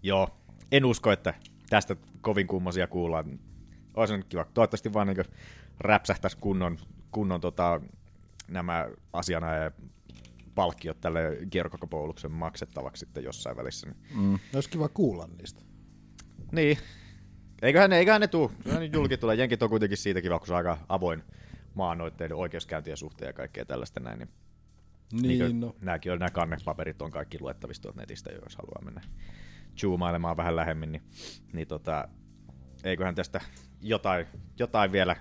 joo, 0.02 0.28
en 0.72 0.84
usko, 0.84 1.12
että 1.12 1.34
tästä 1.70 1.96
kovin 2.20 2.46
kummosia 2.46 2.86
kuullaan. 2.86 3.38
Olisi 3.94 4.16
nyt 4.16 4.26
kiva. 4.28 4.44
Toivottavasti 4.54 4.92
vaan 4.92 5.06
niin 5.06 5.24
räpsähtäisi 5.80 6.36
kunnon, 6.40 6.78
kunnon 7.10 7.40
tota, 7.40 7.80
nämä 8.48 8.88
asiana 9.12 9.54
ja 9.54 9.70
palkkiot 10.54 11.00
tälle 11.00 11.38
kierkokopouluksen 11.50 12.32
maksettavaksi 12.32 13.00
sitten 13.00 13.24
jossain 13.24 13.56
välissä. 13.56 13.86
Niin, 13.86 13.96
Mm. 14.14 14.38
Olisi 14.54 14.70
kiva 14.70 14.88
kuulla 14.88 15.28
niistä. 15.38 15.62
niin. 16.52 16.78
Eiköhän, 17.62 17.92
eiköhän 17.92 18.20
ne 18.20 18.26
tuu. 18.28 18.52
Kyllä 18.64 18.78
ne 18.78 18.90
julki 18.92 19.16
tulee. 19.16 19.36
Jenkit 19.36 19.62
on 19.62 19.68
kuitenkin 19.70 19.98
siitä 19.98 20.22
kiva, 20.22 20.38
kun 20.38 20.46
se 20.46 20.52
on 20.52 20.56
aika 20.56 20.78
avoin 20.88 21.22
maa 21.74 21.94
noiden 21.94 22.34
oikeuskäyntien 22.34 22.96
suhteen 22.96 23.26
ja 23.26 23.32
kaikkea 23.32 23.64
tällaista 23.64 24.00
näin. 24.00 24.18
Niin, 24.18 24.28
Niin, 25.22 25.38
kuin 25.38 25.60
no. 25.60 25.76
Nämäkin 25.80 26.12
on, 26.12 26.18
nämä 26.18 26.30
kannepaperit 26.30 27.02
on 27.02 27.10
kaikki 27.10 27.40
luettavissa 27.40 27.92
netistä, 27.96 28.30
jos 28.32 28.56
haluaa 28.56 28.82
mennä 28.84 29.00
zoomailemaan 29.80 30.36
vähän 30.36 30.56
lähemmin, 30.56 30.92
niin, 30.92 31.02
niin 31.52 31.68
tota, 31.68 32.08
eiköhän 32.84 33.14
tästä 33.14 33.40
jotain, 33.80 34.26
jotain 34.58 34.92
vielä 34.92 35.16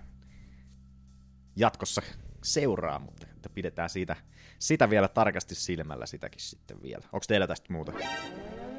jatkossa 1.55 2.01
seuraa, 2.43 2.99
mutta 2.99 3.27
että 3.35 3.49
pidetään 3.49 3.89
siitä, 3.89 4.15
sitä 4.59 4.89
vielä 4.89 5.07
tarkasti 5.07 5.55
silmällä 5.55 6.05
sitäkin 6.05 6.41
sitten 6.41 6.81
vielä. 6.81 7.03
Onko 7.03 7.25
teillä 7.27 7.47
tästä 7.47 7.73
muuta? 7.73 7.93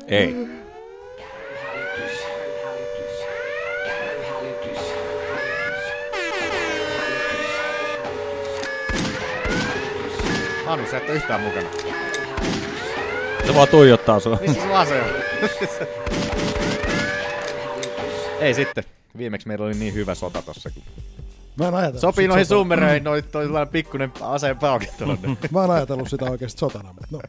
Ei. 0.07 0.35
Anu, 10.67 10.87
sä 10.91 10.97
et 10.97 11.05
ole 11.05 11.13
yhtään 11.13 11.41
mukana. 11.41 11.69
Se 13.47 13.55
vaan 13.55 13.69
tuijottaa 13.69 14.21
sua. 14.21 14.39
Missä 14.41 14.63
se 14.63 14.69
lase 14.69 15.03
on? 15.03 15.30
Ei 18.41 18.55
sitten. 18.55 18.85
Viimeksi 19.19 19.49
meillä 19.49 19.65
oli 19.65 19.75
niin 19.75 19.95
hyvä 19.95 20.15
sota 20.15 20.43
tossa. 20.43 20.71
Kun... 20.71 20.83
Mä 21.57 21.69
en 21.69 21.75
ajatellut 21.75 22.01
Sopii 22.01 22.29
noihin 22.29 22.47
sotana. 22.47 22.59
summereihin 22.61 23.05
noi, 23.05 23.23
toi 23.23 23.45
sellainen 23.45 23.73
pikkunen 23.73 24.13
aseen 24.21 24.59
pauke. 24.59 24.87
Mä 25.51 25.65
en 25.65 25.71
ajatellut 25.71 26.09
sitä 26.11 26.25
oikeasti 26.25 26.59
sotana, 26.59 26.93
mutta 26.93 27.07
no. 27.11 27.21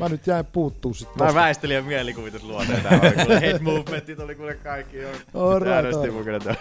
Mä 0.00 0.08
nyt 0.08 0.26
jäin 0.26 0.44
puuttuu 0.46 0.94
sit 0.94 1.08
Mä 1.08 1.24
tosta. 1.24 1.34
väistelijän 1.34 1.84
mielikuvitusluonteen 1.84 2.82
täällä. 2.82 3.00
Oli 3.08 3.14
kuule 3.24 3.40
head 3.40 3.60
movementit 3.62 4.20
oli 4.20 4.34
kuule 4.34 4.54
kaikki 4.54 4.96
alright. 5.34 6.12
mukana 6.14 6.38
täällä. 6.38 6.60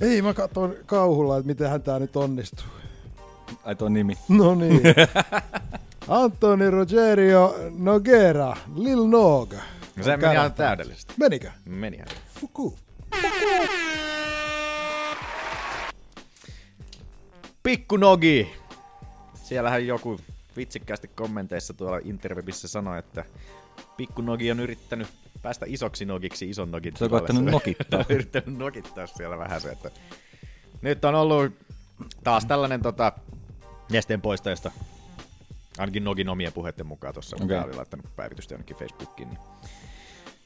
Ei, 0.00 0.22
mä 0.22 0.34
katson 0.34 0.74
kauhulla, 0.86 1.36
että 1.36 1.46
miten 1.46 1.82
tää 1.82 1.98
nyt 1.98 2.16
onnistuu. 2.16 2.66
Ai 3.64 3.74
tuo 3.74 3.88
nimi. 3.88 4.14
No 4.28 4.54
niin. 4.54 4.80
Antoni 6.10 6.70
Rogerio 6.70 7.54
Noguera, 7.78 8.56
Lil 8.76 9.06
Nog. 9.06 9.52
No 9.96 10.04
se 10.04 10.16
meni 10.16 10.34
ihan 10.34 10.52
täydellisesti. 10.52 11.14
Menikö? 11.16 11.50
Menihän. 11.64 12.08
Fuku. 12.40 12.78
Pikku 17.62 17.96
Nogi. 17.96 18.52
Siellähän 19.34 19.86
joku 19.86 20.20
vitsikkäästi 20.56 21.08
kommenteissa 21.08 21.74
tuolla 21.74 21.98
interwebissä 22.04 22.68
sanoi, 22.68 22.98
että 22.98 23.24
Pikku 23.96 24.22
Nogi 24.22 24.50
on 24.50 24.60
yrittänyt 24.60 25.08
päästä 25.42 25.66
isoksi 25.68 26.04
nogiksi 26.04 26.50
ison 26.50 26.70
nogin 26.70 26.96
Se 26.96 27.04
on 27.04 27.10
tilalle. 27.10 27.26
koittanut 27.26 27.52
nokittaa. 27.52 28.04
yrittänyt 28.14 28.58
nokittaa 28.58 29.06
siellä 29.06 29.38
vähän 29.38 29.60
se, 29.60 29.70
että 29.70 29.90
nyt 30.82 31.04
on 31.04 31.14
ollut 31.14 31.52
taas 32.24 32.44
tällainen 32.44 32.82
tota, 32.82 33.12
nesteen 33.90 34.20
poistajasta, 34.20 34.70
ainakin 35.80 36.04
Nogin 36.04 36.28
omien 36.28 36.52
puheiden 36.52 36.86
mukaan 36.86 37.14
tuossa, 37.14 37.36
okay. 37.44 37.58
Oli 37.58 37.74
laittanut 37.74 38.16
päivitystä 38.16 38.54
jonnekin 38.54 38.76
Facebookiin, 38.76 39.28
niin 39.28 39.38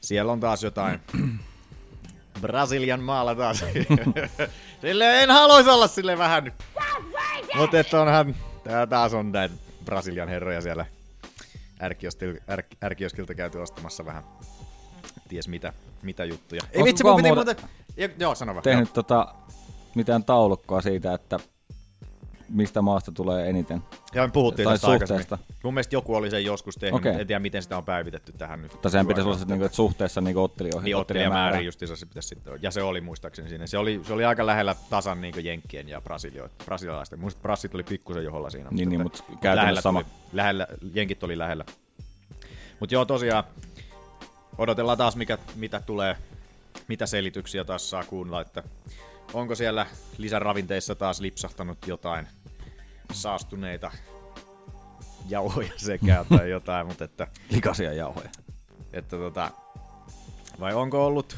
siellä 0.01 0.31
on 0.31 0.39
taas 0.39 0.63
jotain 0.63 0.99
Brasilian 2.41 3.03
maalla 3.03 3.35
taas. 3.35 3.65
Sille 4.81 5.23
en 5.23 5.31
haluaisi 5.31 5.69
olla 5.69 5.87
sille 5.87 6.17
vähän. 6.17 6.53
Mutta 7.55 7.79
että 7.79 8.01
onhan, 8.01 8.35
tää 8.63 8.87
taas 8.87 9.13
on 9.13 9.31
näitä 9.31 9.55
Brasilian 9.85 10.29
herroja 10.29 10.61
siellä 10.61 10.85
ärkioskilta 12.83 13.35
käyty 13.35 13.57
ostamassa 13.57 14.05
vähän 14.05 14.23
ties 15.27 15.47
mitä, 15.47 15.73
mitä 16.01 16.25
juttuja. 16.25 16.61
Ei 16.71 16.83
vitsi, 16.83 17.03
mun 17.03 17.15
piti 17.15 17.31
muuten... 17.31 17.55
Jo, 17.97 18.09
joo, 18.17 18.35
sano 18.35 18.53
vaan. 18.53 18.63
Tehnyt 18.63 18.93
tota, 18.93 19.35
mitään 19.95 20.23
taulukkoa 20.23 20.81
siitä, 20.81 21.13
että 21.13 21.39
mistä 22.49 22.81
maasta 22.81 23.11
tulee 23.11 23.49
eniten. 23.49 23.83
Ja 24.13 24.21
me 24.21 24.31
puhuttiin 24.31 24.63
Tai 24.63 24.73
tästä 24.73 24.87
aikaisemmin. 24.87 25.23
suhteesta. 25.23 25.53
Mun 25.63 25.73
mielestä 25.73 25.95
joku 25.95 26.15
oli 26.15 26.29
sen 26.29 26.45
joskus 26.45 26.75
tehnyt, 26.75 26.99
okay. 26.99 27.11
en 27.11 27.27
tiedä 27.27 27.39
miten 27.39 27.63
sitä 27.63 27.77
on 27.77 27.85
päivitetty 27.85 28.31
tähän 28.31 28.61
nyt. 28.61 28.81
Tai 28.81 28.91
sehän 28.91 29.07
pitäisi 29.07 29.27
olla 29.27 29.37
se, 29.37 29.45
niinku, 29.45 29.65
että 29.65 29.75
suhteessa 29.75 30.21
niinku 30.21 30.43
ottelijoihin. 30.43 30.85
Niin 30.85 30.95
ottelijamäärin 30.95 31.65
justiinsa 31.65 31.95
se 31.95 32.05
pitäisi 32.05 32.27
sitten. 32.27 32.53
Ja 32.61 32.71
se 32.71 32.83
oli 32.83 33.01
muistaakseni 33.01 33.49
siinä. 33.49 33.67
Se 33.67 33.77
oli, 33.77 34.01
se 34.03 34.13
oli 34.13 34.25
aika 34.25 34.45
lähellä 34.45 34.75
tasan 34.89 35.21
niin 35.21 35.45
Jenkkien 35.45 35.89
ja 35.89 36.01
brasilialaisten. 36.65 37.19
Muista 37.19 37.41
Brassit 37.41 37.75
oli 37.75 37.83
pikkusen 37.83 38.23
joholla 38.23 38.49
siinä. 38.49 38.69
Niin, 38.71 38.89
niin, 38.89 39.01
että- 39.01 39.23
mut 39.29 39.39
käytännössä 39.41 39.55
lähellä 39.55 39.81
sama. 39.81 40.03
Tuli, 40.03 40.13
lähellä, 40.33 40.67
Jenkit 40.93 41.23
oli 41.23 41.37
lähellä. 41.37 41.65
Mutta 42.79 42.95
joo, 42.95 43.05
tosiaan 43.05 43.43
odotellaan 44.57 44.97
taas, 44.97 45.15
mikä, 45.15 45.37
mitä 45.55 45.79
tulee, 45.85 46.17
mitä 46.87 47.05
selityksiä 47.05 47.63
taas 47.63 47.89
saa 47.89 48.03
kuunnella, 48.03 48.41
että 48.41 48.63
onko 49.33 49.55
siellä 49.55 49.85
lisäravinteissa 50.17 50.95
taas 50.95 51.19
lipsahtanut 51.19 51.87
jotain 51.87 52.27
saastuneita 53.11 53.91
jauhoja 55.29 55.71
sekä 55.87 56.25
tai 56.29 56.49
jotain, 56.49 56.87
mutta 56.87 57.03
että, 57.03 57.27
Likaisia 57.49 57.93
jauhoja. 57.93 58.29
että 58.93 59.17
tota, 59.17 59.51
vai 60.59 60.73
onko 60.73 61.05
ollut 61.05 61.37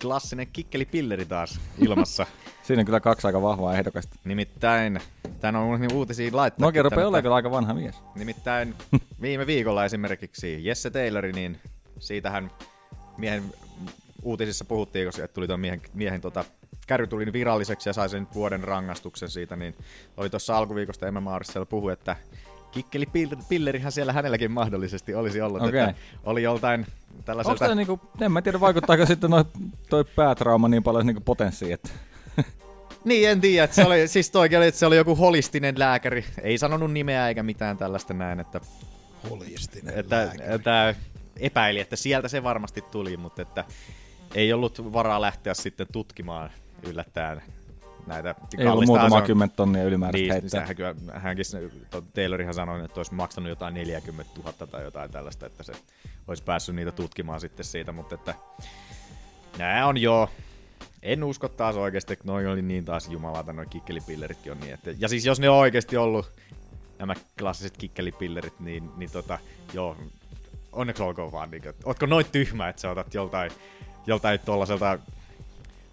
klassinen 0.00 0.46
kikkelipilleri 0.52 1.24
taas 1.24 1.60
ilmassa? 1.78 2.26
Siinä 2.62 2.80
on 2.80 2.86
kyllä 2.86 3.00
kaksi 3.00 3.26
aika 3.26 3.42
vahvaa 3.42 3.74
ehdokasta. 3.74 4.16
Nimittäin, 4.24 5.00
tän 5.40 5.56
on 5.56 5.66
unohdin 5.66 5.92
uutisiin 5.92 6.36
laittaa. 6.36 6.62
No 6.64 6.66
oikein 6.66 6.84
rupeaa 6.84 7.02
olemaan 7.02 7.22
kyllä 7.22 7.34
aika 7.34 7.50
vanha 7.50 7.74
mies. 7.74 7.94
Nimittäin 8.14 8.74
viime 9.20 9.46
viikolla 9.46 9.84
esimerkiksi 9.84 10.64
Jesse 10.64 10.90
Taylori, 10.90 11.32
niin 11.32 11.60
siitähän 11.98 12.50
miehen 13.18 13.42
uutisissa 14.22 14.64
puhuttiin, 14.64 15.06
koska 15.06 15.28
tuli 15.28 15.46
tuon 15.46 15.60
miehen, 15.60 15.82
miehen 15.94 16.20
tota, 16.20 16.44
kärry 16.86 17.06
tuli 17.06 17.32
viralliseksi 17.32 17.88
ja 17.88 17.92
sai 17.92 18.08
sen 18.08 18.26
vuoden 18.34 18.64
rangaistuksen 18.64 19.28
siitä, 19.30 19.56
niin 19.56 19.74
oli 20.16 20.30
tuossa 20.30 20.56
alkuviikosta 20.56 21.06
Emma 21.08 21.20
Maarissella 21.20 21.66
puhu, 21.66 21.88
että 21.88 22.16
kikkeli 22.70 23.04
pill- 23.04 23.42
pillerihän 23.48 23.92
siellä 23.92 24.12
hänelläkin 24.12 24.50
mahdollisesti 24.50 25.14
olisi 25.14 25.40
ollut, 25.40 25.62
Okei. 25.62 25.80
että 25.80 25.94
oli 26.24 26.42
joltain 26.42 26.80
Onko 26.80 27.22
tällaiselta... 27.24 27.58
tämä 27.58 27.74
niinku, 27.74 28.00
en 28.20 28.32
mä 28.32 28.42
tiedä 28.42 28.60
vaikuttaako 28.60 29.06
sitten 29.06 29.30
noi, 29.30 29.44
toi 29.88 30.04
päätrauma 30.04 30.68
niin 30.68 30.82
paljon 30.82 31.06
niinku 31.06 31.22
potenssiin, 31.24 31.74
että 31.74 31.90
Niin, 33.04 33.28
en 33.28 33.40
tiedä. 33.40 33.64
Että 33.64 33.74
se 33.76 33.84
oli, 33.84 34.08
siis 34.08 34.30
toikin 34.30 34.58
oli, 34.58 34.66
että 34.66 34.78
se 34.78 34.86
oli 34.86 34.96
joku 34.96 35.14
holistinen 35.16 35.78
lääkäri. 35.78 36.24
Ei 36.42 36.58
sanonut 36.58 36.92
nimeä 36.92 37.28
eikä 37.28 37.42
mitään 37.42 37.76
tällaista 37.78 38.14
näin, 38.14 38.40
että, 38.40 38.60
Holistinen 39.30 39.98
että, 39.98 40.16
lääkäri. 40.16 40.54
että 40.54 40.94
epäili, 41.40 41.80
että 41.80 41.96
sieltä 41.96 42.28
se 42.28 42.42
varmasti 42.42 42.82
tuli, 42.82 43.16
mutta 43.16 43.42
että 43.42 43.64
ei 44.34 44.52
ollut 44.52 44.92
varaa 44.92 45.20
lähteä 45.20 45.54
sitten 45.54 45.86
tutkimaan 45.92 46.50
yllättäen 46.82 47.42
näitä 48.06 48.34
ei 48.58 48.66
ollut 48.66 48.86
muutama 48.86 49.22
kymmentä 49.22 49.56
tonnia 49.56 49.84
ylimääräistä 49.84 50.22
Niin, 50.22 50.32
heittää. 50.32 50.60
sehän 50.60 50.76
kyllä, 50.76 50.94
hänkin, 51.14 51.44
Taylorihan 52.14 52.54
sanoi, 52.54 52.84
että 52.84 53.00
olisi 53.00 53.14
maksanut 53.14 53.48
jotain 53.48 53.74
40 53.74 54.32
000 54.38 54.52
tai 54.52 54.84
jotain 54.84 55.10
tällaista, 55.10 55.46
että 55.46 55.62
se 55.62 55.72
olisi 56.28 56.42
päässyt 56.42 56.74
niitä 56.74 56.92
tutkimaan 56.92 57.40
sitten 57.40 57.64
siitä, 57.64 57.92
mutta 57.92 58.14
että 58.14 58.34
nämä 59.58 59.86
on 59.86 59.98
jo, 59.98 60.30
en 61.02 61.24
usko 61.24 61.48
taas 61.48 61.76
oikeasti, 61.76 62.12
että 62.12 62.24
noin 62.26 62.46
oli 62.46 62.62
niin 62.62 62.84
taas 62.84 63.08
jumalata, 63.08 63.52
noin 63.52 63.68
kikkelipilleritkin 63.68 64.52
on 64.52 64.60
niin, 64.60 64.74
että, 64.74 64.90
ja 64.98 65.08
siis 65.08 65.26
jos 65.26 65.40
ne 65.40 65.50
on 65.50 65.56
oikeasti 65.56 65.96
ollut 65.96 66.30
nämä 66.98 67.14
klassiset 67.38 67.76
kikkelipillerit, 67.76 68.60
niin, 68.60 68.90
niin 68.96 69.10
tota, 69.10 69.38
joo, 69.72 69.96
onneksi 70.72 71.02
olkoon 71.02 71.32
vaan, 71.32 71.50
niin, 71.50 71.68
että, 71.68 71.82
ootko 71.84 72.06
noin 72.06 72.26
tyhmä, 72.32 72.68
että 72.68 72.82
sä 72.82 72.90
otat 72.90 73.14
joltain, 73.14 73.50
joltain 74.06 74.40
tuollaiselta 74.40 74.98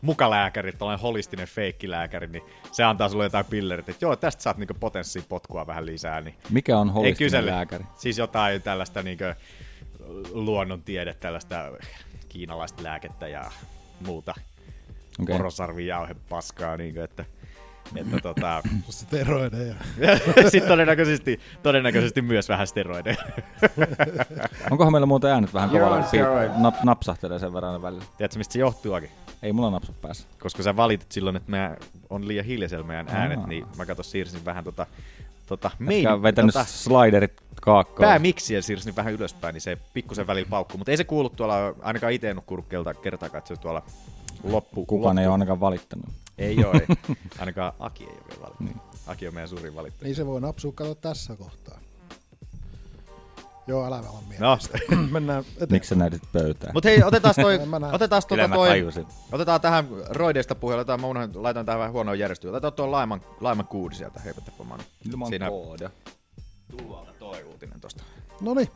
mukalääkäri, 0.02 0.72
tällainen 0.72 1.02
holistinen 1.02 1.48
feikkilääkäri, 1.48 2.28
niin 2.28 2.43
se 2.72 2.84
antaa 2.84 3.10
sulle 3.10 3.24
jotain 3.24 3.46
pillerit, 3.46 3.89
että 3.89 4.06
joo, 4.06 4.15
tästä 4.15 4.43
saat 4.43 4.58
niinku 4.58 4.74
potenssiin 4.80 5.26
potkua 5.30 5.67
vähän 5.67 5.86
lisää, 5.86 6.22
niin 6.22 6.36
Mikä 6.50 6.78
on 6.78 6.88
ei 6.88 6.93
holistinen 6.93 7.30
kysele. 7.30 7.52
lääkäri? 7.52 7.84
Siis 7.96 8.17
jotain 8.17 8.62
tällaista 8.62 9.04
niinku 9.04 9.24
luonnontiede, 10.32 11.13
tällaista 11.13 11.72
kiinalaista 12.30 12.84
lääkettä 12.84 13.28
ja 13.28 13.52
muuta 14.06 14.34
okay. 15.20 15.38
porosarvijauhe 15.38 16.15
paskaa, 16.30 16.78
niinku, 16.78 17.00
että, 17.00 17.26
että 17.95 18.19
tota, 18.19 18.63
Steroideja. 18.89 19.76
sitten 20.52 20.67
todennäköisesti, 20.67 21.39
todennäköisesti 21.63 22.21
myös 22.21 22.50
vähän 22.50 22.67
steroideja. 22.67 23.15
Onkohan 24.71 24.93
meillä 24.93 25.06
muuten 25.06 25.32
äänet 25.32 25.54
vähän 25.54 25.69
You're 25.69 25.73
kovalla? 25.73 25.95
on 25.97 26.04
steroids. 26.04 26.58
nap, 26.58 26.76
napsahtelee 26.84 27.39
sen 27.39 27.54
verran 27.54 27.82
välillä. 27.82 28.06
Tiedätkö, 28.17 28.38
mistä 28.38 28.54
se 28.54 28.60
johtuukin? 28.60 29.10
Ei 29.43 29.54
mulla 29.54 29.71
napsu 29.71 29.95
päässä. 30.02 30.28
Koska 30.39 30.63
sä 30.63 30.76
valitit 30.76 31.12
silloin, 31.12 31.36
että 31.36 31.52
meidän 31.52 31.78
on 32.10 32.28
liian 32.28 32.45
hiljaisella 32.45 32.88
meidän 32.88 33.08
äänet, 33.10 33.39
Aa. 33.39 33.47
niin 33.47 33.65
mä 33.78 33.86
katson 33.86 34.06
siirsin 34.06 34.45
vähän 34.45 34.63
tota, 34.63 34.86
tota, 35.45 35.71
Meidän, 35.80 35.88
meidän, 35.89 36.23
vetänyt 36.23 36.54
tota, 36.54 36.65
sliderit 36.65 37.41
kaakkoon. 37.62 38.10
päämiksiä 38.10 38.62
siirsin 38.62 38.95
vähän 38.95 39.13
ylöspäin, 39.13 39.54
niin 39.54 39.62
se 39.62 39.78
pikkusen 39.93 40.28
välillä 40.28 40.50
paukkuu. 40.50 40.78
Mutta 40.78 40.91
ei 40.91 40.97
se 40.97 41.04
kuulu 41.04 41.30
tuolla, 41.30 41.73
ainakaan 41.82 42.13
itse 42.13 42.30
en 42.30 42.38
ole 42.38 42.43
kuullut 42.47 42.67
kelta 42.67 42.93
kertaakaan, 42.93 43.38
että 43.39 43.56
se 43.56 43.62
tuolla 43.62 43.84
loppu. 44.43 44.86
Kukaan 44.86 45.08
loppu. 45.15 45.19
ei 45.21 45.28
ole 45.28 45.34
ainakaan 45.34 45.60
valittanut. 45.60 46.10
Ei 46.38 46.65
ole, 46.65 46.86
ei. 46.89 47.15
Ainakaan 47.39 47.73
Aki 47.80 48.04
ei 48.04 48.10
ole 48.10 48.38
vielä. 48.39 48.56
Niin. 48.60 48.76
Aki 49.08 49.28
on 49.28 49.34
meidän 49.34 49.50
suurin 49.50 49.76
valittaja. 49.76 50.08
Niin 50.08 50.15
se 50.15 50.26
voi 50.26 50.41
napsua 50.41 50.71
kato 50.76 50.95
tässä 50.95 51.36
kohtaa. 51.36 51.80
Joo, 53.67 53.86
älä 53.86 54.02
No, 54.02 54.21
mielestä. 54.28 54.80
Mennään 55.12 55.39
eteenpäin. 55.39 55.71
Miksi 55.71 55.89
sä 55.89 55.95
näytit 55.95 56.21
pöytään? 56.34 56.73
mutta 56.73 56.89
hei, 56.89 57.04
otetaan 57.04 57.36
toi, 57.41 57.60
otetaan 57.93 58.21
Kyllä 58.28 58.47
mä 58.47 58.56
toi, 58.56 58.67
tajusin. 58.67 59.06
otetaan 59.32 59.62
tähän 59.62 59.88
roideista 60.10 60.56
puheelle, 60.56 60.82
otetaan, 60.82 61.02
mä 61.02 61.08
unohdin, 61.08 61.43
laitan 61.43 61.65
tähän 61.65 61.80
vähän 61.80 61.93
huonoa 61.93 62.15
järjestyä. 62.15 62.52
Otetaan 62.52 62.73
tuo 62.73 62.91
Laiman, 62.91 63.21
Laiman 63.41 63.67
kuudi 63.67 63.95
sieltä, 63.95 64.19
heipätäpä 64.19 64.63
mä 64.63 64.78
nyt. 64.78 64.88
Ilman 65.12 65.28
Siinä 65.30 65.50
koodia. 65.50 65.89
tuolta 66.78 67.12
toi 67.19 67.43
uutinen 67.43 67.82
tosta. 67.82 68.04
Noniin. 68.41 68.69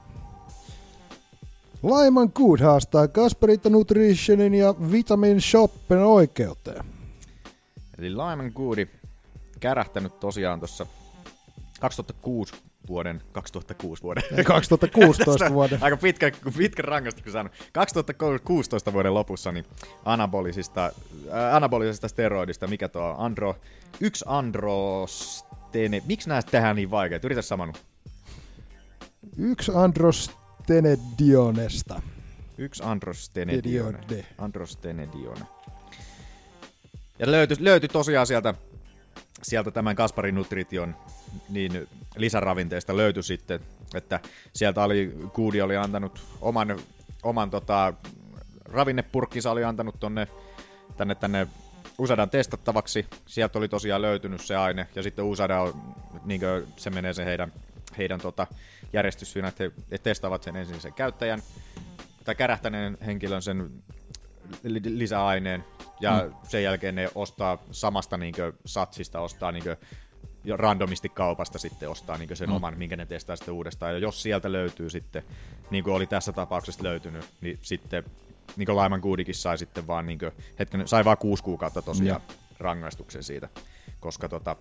Laiman 1.83 2.31
Good 2.35 2.59
haastaa 2.59 3.07
Kasperita 3.07 3.69
Nutritionin 3.69 4.53
ja 4.53 4.75
Vitamin 4.91 5.41
Shoppen 5.41 5.99
oikeuteen. 6.03 6.85
Eli 8.01 8.11
Lyman 8.11 8.51
Goody 8.55 8.87
kärähtänyt 9.59 10.19
tosiaan 10.19 10.59
tuossa 10.59 10.85
2006 11.79 12.53
vuoden, 12.87 13.21
2006 13.31 14.03
vuoden. 14.03 14.23
2016 14.45 15.53
vuoden. 15.53 15.83
Aika 15.83 15.97
pitkä, 15.97 16.31
pitkä 16.57 16.81
rangaistus 16.81 17.33
saanut. 17.33 17.51
2016 17.73 18.93
vuoden 18.93 19.13
lopussa 19.13 19.51
niin 19.51 19.65
anabolisista, 20.05 20.85
äh, 20.85 21.55
anabolisesta 21.55 22.07
steroidista, 22.07 22.67
mikä 22.67 22.87
tuo? 22.87 23.15
Andro, 23.17 23.55
yksi 23.99 24.25
androstene. 24.27 26.01
Miksi 26.05 26.29
näistä 26.29 26.51
tehdään 26.51 26.75
niin 26.75 26.91
vaikeat? 26.91 27.25
Yritä 27.25 27.41
Samanu. 27.41 27.73
Yksi 29.37 29.71
Androstenedionesta. 29.75 32.01
Yksi 32.57 32.83
androstenedione. 32.83 34.25
Androstenedione. 34.37 35.45
Ja 37.21 37.31
löytyi, 37.31 37.57
löytyi 37.59 37.89
tosiaan 37.89 38.27
sieltä, 38.27 38.53
sieltä 39.43 39.71
tämän 39.71 39.95
Kasparin 39.95 40.35
Nutrition 40.35 40.95
niin 41.49 41.87
lisäravinteista 42.15 42.97
löytyi 42.97 43.23
sitten, 43.23 43.59
että 43.95 44.19
sieltä 44.53 44.83
oli, 44.83 45.17
Kuudi 45.33 45.61
oli 45.61 45.77
antanut 45.77 46.21
oman, 46.41 46.79
oman 47.23 47.49
tota, 47.49 47.93
ravinnepurkkinsa 48.65 49.51
oli 49.51 49.63
antanut 49.63 49.99
tonne, 49.99 50.27
tänne, 50.97 51.15
tänne 51.15 51.47
Usadan 51.97 52.29
testattavaksi. 52.29 53.05
Sieltä 53.25 53.59
oli 53.59 53.67
tosiaan 53.67 54.01
löytynyt 54.01 54.41
se 54.41 54.55
aine, 54.55 54.87
ja 54.95 55.03
sitten 55.03 55.25
Usada 55.25 55.61
on, 55.61 55.95
niin 56.25 56.41
se 56.77 56.89
menee 56.89 57.13
se 57.13 57.25
heidän, 57.25 57.53
heidän 57.97 58.19
tota, 58.19 58.47
järjestys 58.93 59.33
siinä, 59.33 59.47
että 59.47 59.63
he, 59.63 59.71
he 59.91 59.97
testaavat 59.97 60.43
sen 60.43 60.55
ensin 60.55 60.81
sen 60.81 60.93
käyttäjän, 60.93 61.41
tai 62.25 62.35
kärähtäneen 62.35 62.97
henkilön 63.05 63.41
sen 63.41 63.71
li- 64.63 64.81
lisäaineen, 64.85 65.63
ja 65.99 66.23
mm. 66.25 66.33
sen 66.47 66.63
jälkeen 66.63 66.95
ne 66.95 67.09
ostaa 67.15 67.57
samasta 67.71 68.17
niinkö 68.17 68.53
satsista, 68.65 69.19
ostaa 69.19 69.51
niinkö 69.51 69.77
randomisti 70.57 71.09
kaupasta 71.09 71.59
sitten 71.59 71.89
ostaa 71.89 72.17
niinkö 72.17 72.35
sen 72.35 72.49
mm. 72.49 72.55
oman, 72.55 72.77
minkä 72.77 72.95
ne 72.95 73.05
testaa 73.05 73.35
sitten 73.35 73.53
uudestaan. 73.53 73.93
Ja 73.93 73.99
jos 73.99 74.21
sieltä 74.23 74.51
löytyy 74.51 74.89
sitten, 74.89 75.23
niin 75.69 75.83
kuin 75.83 75.93
oli 75.93 76.07
tässä 76.07 76.31
tapauksessa 76.31 76.83
löytynyt, 76.83 77.25
niin 77.41 77.59
sitten 77.61 78.03
niin 78.55 78.65
kuin 78.65 78.75
Laiman 78.75 78.99
Goodikin 78.99 79.35
sai 79.35 79.57
sitten 79.57 79.87
vaan, 79.87 80.05
niin 80.05 80.19
kuin, 80.19 80.31
hetken, 80.59 80.87
sai 80.87 81.05
vaan 81.05 81.17
kuusi 81.17 81.43
kuukautta 81.43 81.81
tosiaan 81.81 82.21
ja. 82.29 82.35
rangaistuksen 82.59 83.23
siitä, 83.23 83.49
koska 83.99 84.29
tota, 84.29 84.55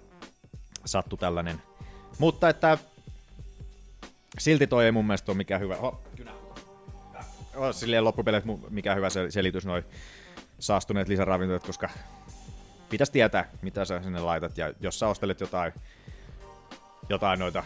sattui 0.84 1.18
tällainen. 1.18 1.62
Mutta 2.18 2.48
että 2.48 2.78
silti 4.38 4.66
toi 4.66 4.84
ei 4.84 4.92
mun 4.92 5.06
mielestä 5.06 5.32
ole 5.32 5.36
mikään 5.36 5.60
hyvä. 5.60 5.76
Oho, 5.76 6.02
kynä. 6.16 6.39
Oh, 7.56 7.74
silleen 7.74 8.04
loppupeleissä 8.04 8.50
mu- 8.52 8.66
mikä 8.70 8.94
hyvä 8.94 9.08
sel- 9.08 9.30
selitys 9.30 9.66
noin 9.66 9.84
saastuneet 10.58 11.08
lisäravinteet, 11.08 11.66
koska 11.66 11.88
pitäisi 12.90 13.12
tietää, 13.12 13.48
mitä 13.62 13.84
sä 13.84 14.02
sinne 14.02 14.20
laitat. 14.20 14.58
Ja 14.58 14.74
jos 14.80 14.98
sä 14.98 15.08
ostelet 15.08 15.40
jotain, 15.40 15.72
jotain 17.08 17.38
noita 17.38 17.64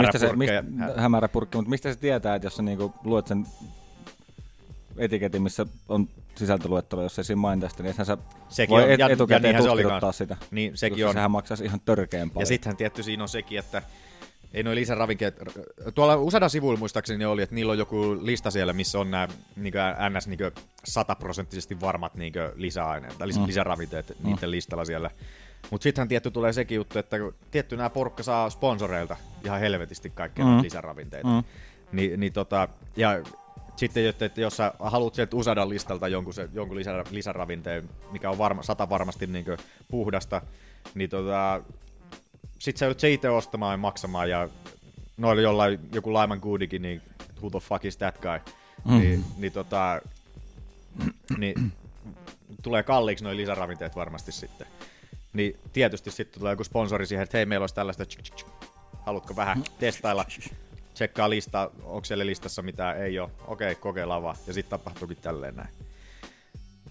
Mistä 0.00 0.18
se, 0.18 0.32
mistä, 0.36 0.54
hämäräpurkkeja, 0.54 0.94
hä- 0.96 1.02
hämäräpurkki, 1.02 1.56
mutta 1.58 1.70
mistä 1.70 1.92
se 1.92 1.98
tietää, 2.00 2.34
että 2.34 2.46
jos 2.46 2.56
sä 2.56 2.62
niinku 2.62 2.94
luet 3.04 3.26
sen 3.26 3.46
etiketin, 4.98 5.42
missä 5.42 5.66
on 5.88 6.08
sisältöluettelo, 6.34 7.02
jos 7.02 7.18
ei 7.18 7.24
siinä 7.24 7.40
mainita 7.40 7.68
sitä, 7.68 7.82
niin 7.82 7.94
sä 8.04 8.16
Sekin 8.48 8.74
voi 8.74 8.82
on- 8.82 8.90
et, 8.90 8.98
ja- 9.00 9.06
ja 9.06 9.12
etukäteen 9.12 9.62
se 9.62 9.70
oli 9.70 9.82
sitä. 10.12 10.36
Niin, 10.50 10.76
sekin 10.76 11.06
on. 11.06 11.12
Sehän 11.12 11.30
maksaisi 11.30 11.64
ihan 11.64 11.80
törkeän 11.80 12.30
paljon. 12.30 12.42
Ja 12.42 12.46
sittenhän 12.46 12.76
tietty 12.76 13.02
siinä 13.02 13.22
on 13.22 13.28
sekin, 13.28 13.58
että 13.58 13.82
ei 14.54 14.62
noin 14.62 14.74
lisäravinkeet, 14.76 15.36
tuolla 15.94 16.16
useilla 16.16 16.48
sivuilla 16.48 16.78
muistaakseni 16.78 17.24
oli, 17.24 17.42
että 17.42 17.54
niillä 17.54 17.72
on 17.72 17.78
joku 17.78 18.16
lista 18.20 18.50
siellä, 18.50 18.72
missä 18.72 18.98
on 18.98 19.10
nämä 19.10 19.28
niin 19.56 19.74
ns. 20.18 20.28
Niin 20.28 20.38
sataprosenttisesti 20.84 21.80
varmat 21.80 22.14
niin 22.14 22.32
lisäaineet, 22.54 23.18
tai 23.18 23.28
Mm. 23.28 23.46
lisäravinteet 23.46 24.08
Mm. 24.08 24.26
niiden 24.30 24.50
listalla 24.50 24.84
siellä. 24.84 25.10
Mutta 25.70 25.82
sittenhän 25.82 26.08
tietty 26.08 26.30
tulee 26.30 26.52
sekin 26.52 26.76
juttu, 26.76 26.98
että 26.98 27.16
tietty 27.50 27.76
nämä 27.76 27.90
porukka 27.90 28.22
saa 28.22 28.50
sponsoreilta 28.50 29.16
ihan 29.44 29.60
helvetisti 29.60 30.10
kaikkea 30.10 30.44
Mm. 30.44 30.62
lisäravinteita. 30.62 31.28
Mm. 31.28 31.42
Ni, 31.92 32.16
niin 32.16 32.32
tota, 32.32 32.68
ja 32.96 33.22
sitten, 33.76 34.06
että, 34.06 34.24
että 34.24 34.40
jos 34.40 34.56
sä 34.56 34.72
haluat 34.80 35.14
sieltä 35.14 35.36
Usadan 35.36 35.68
listalta 35.68 36.08
jonkun, 36.08 36.34
se, 36.34 36.48
jonkun 36.52 36.76
lisä, 36.76 37.04
lisäravinteen, 37.10 37.88
mikä 38.12 38.30
on 38.30 38.38
varma, 38.38 38.62
sata 38.62 38.88
varmasti 38.90 39.26
niin 39.26 39.44
puhdasta, 39.90 40.42
niin 40.94 41.10
tota, 41.10 41.62
sit 42.62 42.76
sä 42.76 42.84
joudut 42.84 43.00
se 43.00 43.12
itse 43.12 43.30
ostamaan 43.30 43.72
ja 43.72 43.76
maksamaan, 43.76 44.30
ja 44.30 44.48
noilla 45.16 45.42
jollain 45.42 45.80
joku 45.92 46.12
Laiman 46.12 46.38
Goodikin, 46.38 46.82
niin 46.82 47.02
who 47.40 47.50
the 47.50 47.58
fuck 47.60 47.84
is 47.84 47.96
that 47.96 48.18
guy, 48.18 48.40
Mm. 48.84 48.98
niin, 48.98 49.24
niin, 49.38 49.52
tota, 49.52 50.00
niin 51.38 51.72
tulee 52.62 52.82
kalliiksi 52.82 53.24
noin 53.24 53.36
lisäravinteet 53.36 53.96
varmasti 53.96 54.32
sitten. 54.32 54.66
Niin 55.32 55.56
tietysti 55.72 56.10
sitten 56.10 56.40
tulee 56.40 56.52
joku 56.52 56.64
sponsori 56.64 57.06
siihen, 57.06 57.22
että 57.22 57.38
hei, 57.38 57.46
meillä 57.46 57.62
olisi 57.62 57.74
tällaista, 57.74 58.04
haluatko 59.06 59.36
vähän 59.36 59.64
testailla, 59.78 60.24
tsekkaa 60.94 61.30
lista, 61.30 61.70
onko 61.82 62.04
siellä 62.04 62.26
listassa 62.26 62.62
mitään, 62.62 63.02
ei 63.02 63.18
ole, 63.18 63.30
okei, 63.46 63.74
kokeillaan 63.74 64.22
vaan, 64.22 64.36
ja 64.46 64.52
sitten 64.52 64.78
tapahtuukin 64.78 65.16
tälleen 65.16 65.56
näin. 65.56 65.68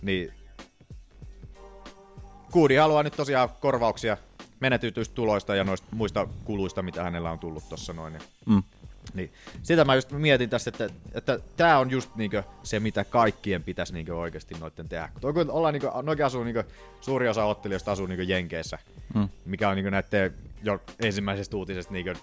Niin. 0.01 0.33
Kuudi 2.51 2.75
haluaa 2.75 3.03
nyt 3.03 3.15
tosiaan 3.15 3.49
korvauksia 3.59 4.17
menetytyistä 4.61 5.15
tuloista 5.15 5.55
ja 5.55 5.63
noista 5.63 5.87
muista 5.91 6.27
kuluista, 6.45 6.81
mitä 6.81 7.03
hänellä 7.03 7.31
on 7.31 7.39
tullut 7.39 7.69
tuossa 7.69 7.93
noin. 7.93 8.13
Niin, 8.13 8.23
Mm. 8.45 8.63
niin 9.13 9.31
sitä 9.63 9.85
mä 9.85 9.95
just 9.95 10.11
mietin 10.11 10.49
tässä, 10.49 10.69
että, 10.69 10.89
että 11.13 11.39
tämä 11.57 11.77
on 11.79 11.91
just 11.91 12.15
niinkö 12.15 12.43
se, 12.63 12.79
mitä 12.79 13.03
kaikkien 13.03 13.63
pitäisi 13.63 13.93
niinkö 13.93 14.15
oikeasti 14.17 14.55
noitten 14.59 14.89
tehdä. 14.89 15.09
Kun 15.13 15.21
toi, 15.21 15.33
kun 15.33 15.49
ollaan 15.51 15.73
niinkö, 15.73 15.91
noikin 16.03 16.25
asuu 16.25 16.43
niinkö, 16.43 16.63
suuri 17.01 17.29
osa 17.29 17.45
ottelijoista 17.45 17.91
asuu 17.91 18.05
niinkö 18.05 18.23
Jenkeissä, 18.23 18.77
Mm. 19.13 19.29
mikä 19.45 19.69
on 19.69 19.75
niinkö 19.75 19.91
näette 19.91 20.31
jo 20.63 20.81
ensimmäisestä 20.99 21.57
uutisesta 21.57 21.93
niinkö 21.93 22.15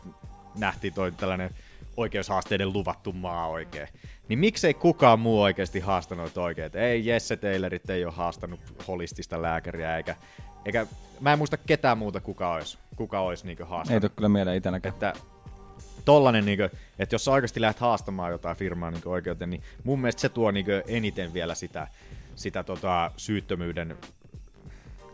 nähtiin 0.59 0.95
toi 0.95 1.13
tällainen 1.13 1.51
oikeushaasteiden 1.97 2.73
luvattu 2.73 3.13
maa 3.13 3.49
oikein. 3.49 3.89
Niin 4.29 4.39
miksei 4.39 4.75
kukaan 4.75 5.21
muu 5.21 5.43
oikeasti 5.43 5.81
haastanut 5.81 6.39
oikein? 6.39 6.77
Ei 6.77 7.07
Jesse 7.07 7.37
Taylorit 7.37 7.91
ei 7.91 8.05
ole 8.05 8.13
haastanut 8.13 8.61
holistista 8.89 9.43
lääkäriä, 9.43 9.97
eikä, 9.97 10.17
eikä 10.69 10.87
mä 11.21 11.33
en 11.33 11.39
muista 11.39 11.57
ketään 11.57 11.99
muuta 11.99 12.21
kuka 12.21 12.53
olisi, 12.53 12.79
kuka 12.97 13.21
olisi 13.21 13.47
niinkö 13.47 13.63
Ei 13.63 13.69
haastanut. 13.69 14.03
tule 14.03 14.13
kyllä 14.17 14.29
mieleen 14.29 14.57
itänäkään. 14.57 14.93
Että 14.93 15.13
tollanen, 16.05 16.45
niinkö, 16.45 16.71
että 16.99 17.15
jos 17.15 17.25
sä 17.25 17.31
oikeasti 17.31 17.61
lähdet 17.61 17.81
haastamaan 17.81 18.33
jotain 18.33 18.57
firmaa 18.57 18.91
niinkö 18.91 19.11
oikeuteen, 19.11 19.51
niin 19.51 19.63
mun 19.85 20.01
mielestä 20.01 20.21
se 20.21 20.29
tuo 20.29 20.51
niinkö 20.51 20.83
eniten 20.87 21.33
vielä 21.33 21.55
sitä, 21.55 21.89
sitä 22.35 22.63
tota, 22.63 23.11
syyttömyyden, 23.17 23.97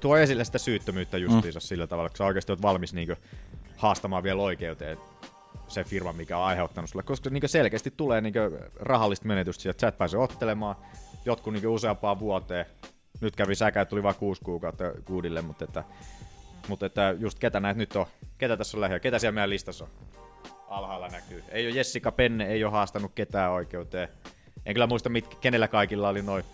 tuo 0.00 0.16
esille 0.16 0.44
sitä 0.44 0.58
syyttömyyttä 0.58 1.18
justiinsa 1.18 1.58
mm. 1.58 1.62
sillä 1.62 1.86
tavalla, 1.86 2.06
että 2.06 2.16
sä 2.16 2.24
oikeasti 2.24 2.52
oot 2.52 2.62
valmis 2.62 2.94
niinkö 2.94 3.16
haastamaan 3.76 4.22
vielä 4.22 4.42
oikeuteen 4.42 4.98
se 5.68 5.84
firma, 5.84 6.12
mikä 6.12 6.38
on 6.38 6.44
aiheuttanut 6.44 6.90
sulle, 6.90 7.02
koska 7.02 7.30
niinkö 7.30 7.48
selkeästi 7.48 7.90
tulee 7.96 8.20
niinkö 8.20 8.70
rahallista 8.76 9.26
menetystä 9.26 9.70
että 9.70 9.80
sä 9.80 9.88
et 9.88 9.98
pääse 9.98 10.18
ottelemaan 10.18 10.76
jotkut 11.24 11.52
niinkö 11.52 11.70
useampaan 11.70 12.18
vuoteen. 12.18 12.66
Nyt 13.20 13.36
kävi 13.36 13.54
säkä, 13.54 13.80
että 13.80 13.90
tuli 13.90 14.02
vain 14.02 14.14
kuusi 14.16 14.42
kuukautta 14.44 14.84
kuudille, 15.04 15.42
mutta 15.42 15.64
että, 15.64 15.84
mutta 16.68 16.86
että 16.86 17.14
just 17.18 17.38
ketä 17.38 17.60
näitä 17.60 17.78
nyt 17.78 17.96
on, 17.96 18.06
ketä 18.38 18.56
tässä 18.56 18.76
on 18.76 18.80
lähellä, 18.80 19.00
ketä 19.00 19.18
siellä 19.18 19.34
meidän 19.34 19.50
listassa 19.50 19.84
on? 19.84 19.90
Alhaalla 20.68 21.08
näkyy. 21.08 21.44
Ei 21.48 21.66
ole 21.66 21.74
Jessica 21.74 22.12
Penne, 22.12 22.46
ei 22.46 22.64
ole 22.64 22.72
haastanut 22.72 23.12
ketään 23.14 23.52
oikeuteen. 23.52 24.08
En 24.66 24.74
kyllä 24.74 24.86
muista, 24.86 25.08
mit, 25.08 25.34
kenellä 25.40 25.68
kaikilla 25.68 26.08
oli 26.08 26.22
noin 26.22 26.44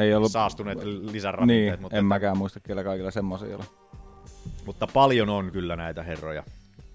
Ei 0.00 0.14
ollut... 0.14 0.32
saastuneet 0.32 0.78
lisäravinteet, 0.84 1.70
Niin, 1.70 1.80
mutta, 1.82 1.96
en 1.96 2.00
että, 2.00 2.08
mäkään 2.08 2.38
muista 2.38 2.60
kyllä 2.60 2.84
kaikilla 2.84 3.10
semmoisia 3.10 3.56
ole. 3.56 3.64
mutta 4.66 4.86
paljon 4.86 5.28
on 5.28 5.50
kyllä 5.52 5.76
näitä 5.76 6.02
herroja 6.02 6.44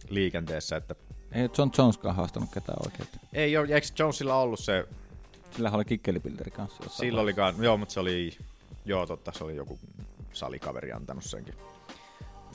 liikenteessä, 0.10 0.76
että 0.76 0.96
Ei 1.32 1.50
John 1.58 1.72
Joneskaan 1.78 2.16
haastanut 2.16 2.50
ketään 2.54 2.78
oikein. 2.86 3.10
ei 3.34 3.58
ole, 3.58 3.68
eikö 3.76 3.88
Jonesilla 4.00 4.36
ollut 4.36 4.60
se, 4.60 4.86
Sillä 5.52 5.72
oli 5.72 5.86
kikkelipilderi 5.86 6.52
kanssa. 6.52 6.84
sillä 6.90 7.22
olikaan, 7.22 7.56
joo, 7.60 7.78
mutta 7.78 7.94
se 7.94 8.00
oli, 8.00 8.38
joo 8.86 9.06
totta, 9.06 9.32
se 9.36 9.44
oli 9.44 9.56
joku 9.56 9.80
salikaveri 10.34 10.92
antanut 10.92 11.24
senkin. 11.24 11.54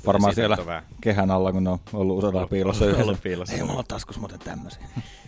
Varmaan 0.07 0.35
siellä 0.35 0.57
on 0.61 0.83
kehän 1.01 1.31
alla, 1.31 1.53
kun 1.53 1.65
ne 1.65 1.71
on 1.71 1.79
ollut 1.93 2.25
Ollut- 2.25 2.51
piilossa 2.51 2.85
ollut 2.85 2.99
yhdessä. 3.01 3.23
piilossa. 3.23 3.55
Ei 3.55 3.63
mulla 3.63 3.75
ole 3.77 3.85
taskus 3.89 4.19
muuten 4.19 4.39
tämmöisiä. 4.39 4.83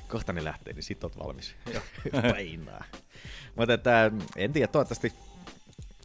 Kohta 0.08 0.32
ne 0.32 0.44
lähtee, 0.44 0.72
niin 0.72 0.82
sit 0.82 1.04
oot 1.04 1.18
valmis. 1.18 1.54
Painaa. 2.32 2.84
Mutta 3.56 3.74
että, 3.74 4.10
en 4.36 4.52
tiedä, 4.52 4.66
toivottavasti 4.66 5.12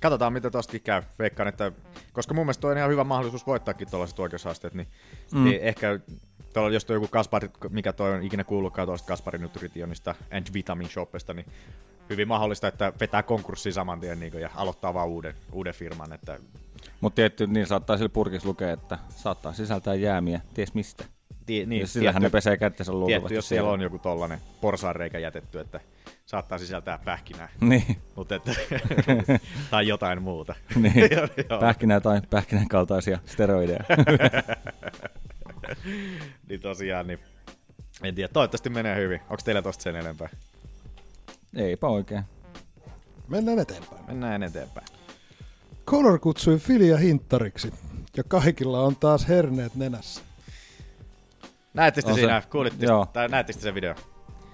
katsotaan, 0.01 0.33
mitä 0.33 0.51
tostakin 0.51 0.81
käy. 0.81 1.01
Veikkaan, 1.19 1.47
että 1.49 1.71
koska 2.13 2.33
mun 2.33 2.45
mielestä 2.45 2.61
toi 2.61 2.71
on 2.71 2.77
ihan 2.77 2.89
hyvä 2.89 3.03
mahdollisuus 3.03 3.47
voittaakin 3.47 3.89
tuollaiset 3.89 4.19
oikeushaasteet, 4.19 4.73
niin, 4.73 4.87
Mm. 5.31 5.43
niin 5.43 5.61
ehkä 5.61 5.99
tuolla, 6.53 6.69
jos 6.73 6.85
toi 6.85 6.95
joku 6.95 7.07
Kaspari, 7.07 7.49
mikä 7.69 7.93
toi 7.93 8.13
on 8.13 8.23
ikinä 8.23 8.43
kuullutkaan 8.43 8.87
tuosta 8.87 9.07
Kasparin 9.07 9.41
Nutritionista 9.41 10.15
and 10.31 10.47
Vitamin 10.53 10.89
Shopista, 10.89 11.33
niin 11.33 11.45
hyvin 12.13 12.27
mahdollista, 12.27 12.67
että 12.67 12.93
vetää 12.99 13.23
konkurssiin 13.23 13.73
saman 13.73 13.99
tien 13.99 14.19
niin 14.19 14.39
ja 14.39 14.49
aloittaa 14.55 14.93
vaan 14.93 15.07
uuden, 15.07 15.33
uuden 15.51 15.73
firman. 15.73 16.13
Että 16.13 16.39
Mutta 17.01 17.15
tietty, 17.15 17.47
niin 17.47 17.67
saattaa 17.67 17.97
sillä 17.97 18.09
purkissa 18.09 18.49
lukea, 18.49 18.71
että 18.71 18.99
saattaa 19.09 19.53
sisältää 19.53 19.95
jäämiä, 19.95 20.41
ties 20.53 20.73
mistä. 20.73 21.05
Tie, 21.45 21.65
niin, 21.65 21.81
Ja 21.81 21.87
sillähän 21.87 22.21
ne 22.21 22.29
pesee 22.29 22.57
kättensä 22.57 22.91
luultavasti 22.91 23.19
Tietty, 23.19 23.35
jos 23.35 23.49
siellä 23.49 23.69
on 23.69 23.81
joku 23.81 23.99
tollanen 23.99 24.39
porsaanreikä 24.61 25.19
jätetty, 25.19 25.59
että 25.59 25.79
saattaa 26.25 26.57
sisältää 26.57 26.99
pähkinää. 27.05 27.49
Niin. 27.61 27.97
Mut 28.15 28.31
että, 28.31 28.51
tai 29.71 29.87
jotain 29.87 30.21
muuta. 30.21 30.55
niin. 30.75 30.93
Pähkinää 31.59 31.99
tai 31.99 32.21
pähkinän 32.29 32.67
kaltaisia 32.67 33.19
steroideja. 33.25 33.83
niin 36.49 36.61
tosiaan, 36.61 37.07
niin 37.07 37.19
en 38.03 38.15
tiedä, 38.15 38.33
toivottavasti 38.33 38.69
menee 38.69 38.95
hyvin. 38.95 39.19
Onko 39.21 39.41
teillä 39.45 39.61
tosta 39.61 39.83
sen 39.83 39.95
enempää? 39.95 40.29
Eipä 41.55 41.87
oikein. 41.87 42.23
Mennään 43.27 43.59
eteenpäin. 43.59 44.05
Mennään 44.07 44.43
eteenpäin. 44.43 44.87
Conor 45.87 46.19
kutsui 46.19 46.57
Filia 46.57 46.97
hinttariksi. 46.97 47.73
Ja 48.17 48.23
kaikilla 48.23 48.81
on 48.81 48.95
taas 48.95 49.27
herneet 49.27 49.75
nenässä. 49.75 50.21
Näettekö 51.73 52.05
te 52.05 52.11
On 52.11 52.15
se- 52.15 52.21
siinä, 52.21 52.41
kuulitte, 52.51 52.85
joo. 52.85 53.05
tai 53.13 53.27
näettekö 53.29 53.59
te 53.59 53.63
sen 53.63 53.75
video? 53.75 53.95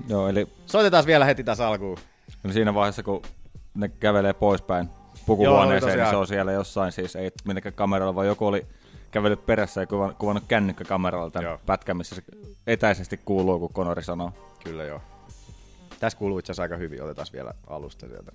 Joo, 0.07 0.27
eli 0.27 0.47
Soitetaan 0.65 1.05
vielä 1.05 1.25
heti 1.25 1.43
tässä 1.43 1.67
alkuun. 1.67 1.97
eli 2.45 2.53
siinä 2.53 2.73
vaiheessa, 2.73 3.03
kun 3.03 3.21
ne 3.75 3.87
kävelee 3.89 4.33
poispäin 4.33 4.85
Joo, 4.87 5.17
pukuhuoneeseen, 5.25 5.97
niin 5.99 6.09
se 6.09 6.15
on 6.15 6.27
siellä 6.27 6.51
jossain 6.51 6.91
siis, 6.91 7.15
ei 7.15 7.31
millekään 7.45 7.73
kameralla, 7.75 8.15
vaan 8.15 8.27
joku 8.27 8.45
oli 8.47 8.65
kävellyt 9.11 9.45
perässä 9.45 9.81
ja 9.81 9.87
kuvannut, 9.87 10.17
kuvannut 10.17 10.43
kännykkäkameralla 10.47 11.29
tämän 11.29 11.49
Joo. 11.49 11.59
pätkän, 11.65 11.97
missä 11.97 12.15
se 12.15 12.21
etäisesti 12.67 13.19
kuuluu, 13.25 13.59
kun 13.59 13.69
Konori 13.73 14.03
sanoo. 14.03 14.31
Kyllä 14.63 14.83
joo. 14.83 15.01
Tässä 15.99 16.17
kuuluu 16.17 16.39
itse 16.39 16.53
aika 16.61 16.75
hyvin, 16.75 17.03
otetaan 17.03 17.27
vielä 17.33 17.53
alusta 17.67 18.07
sieltä. 18.07 18.31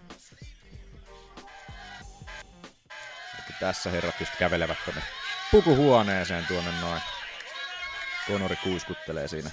Eli 3.35 3.57
tässä 3.61 3.91
herrat 3.91 4.21
just 4.21 4.33
kävelevät 4.39 4.79
tonne 4.87 5.03
pukuhuoneeseen 5.51 6.47
tuonne 6.47 6.71
noin. 6.81 7.01
Konori 8.27 8.57
kuiskuttelee 8.57 9.29
siinä. 9.29 9.51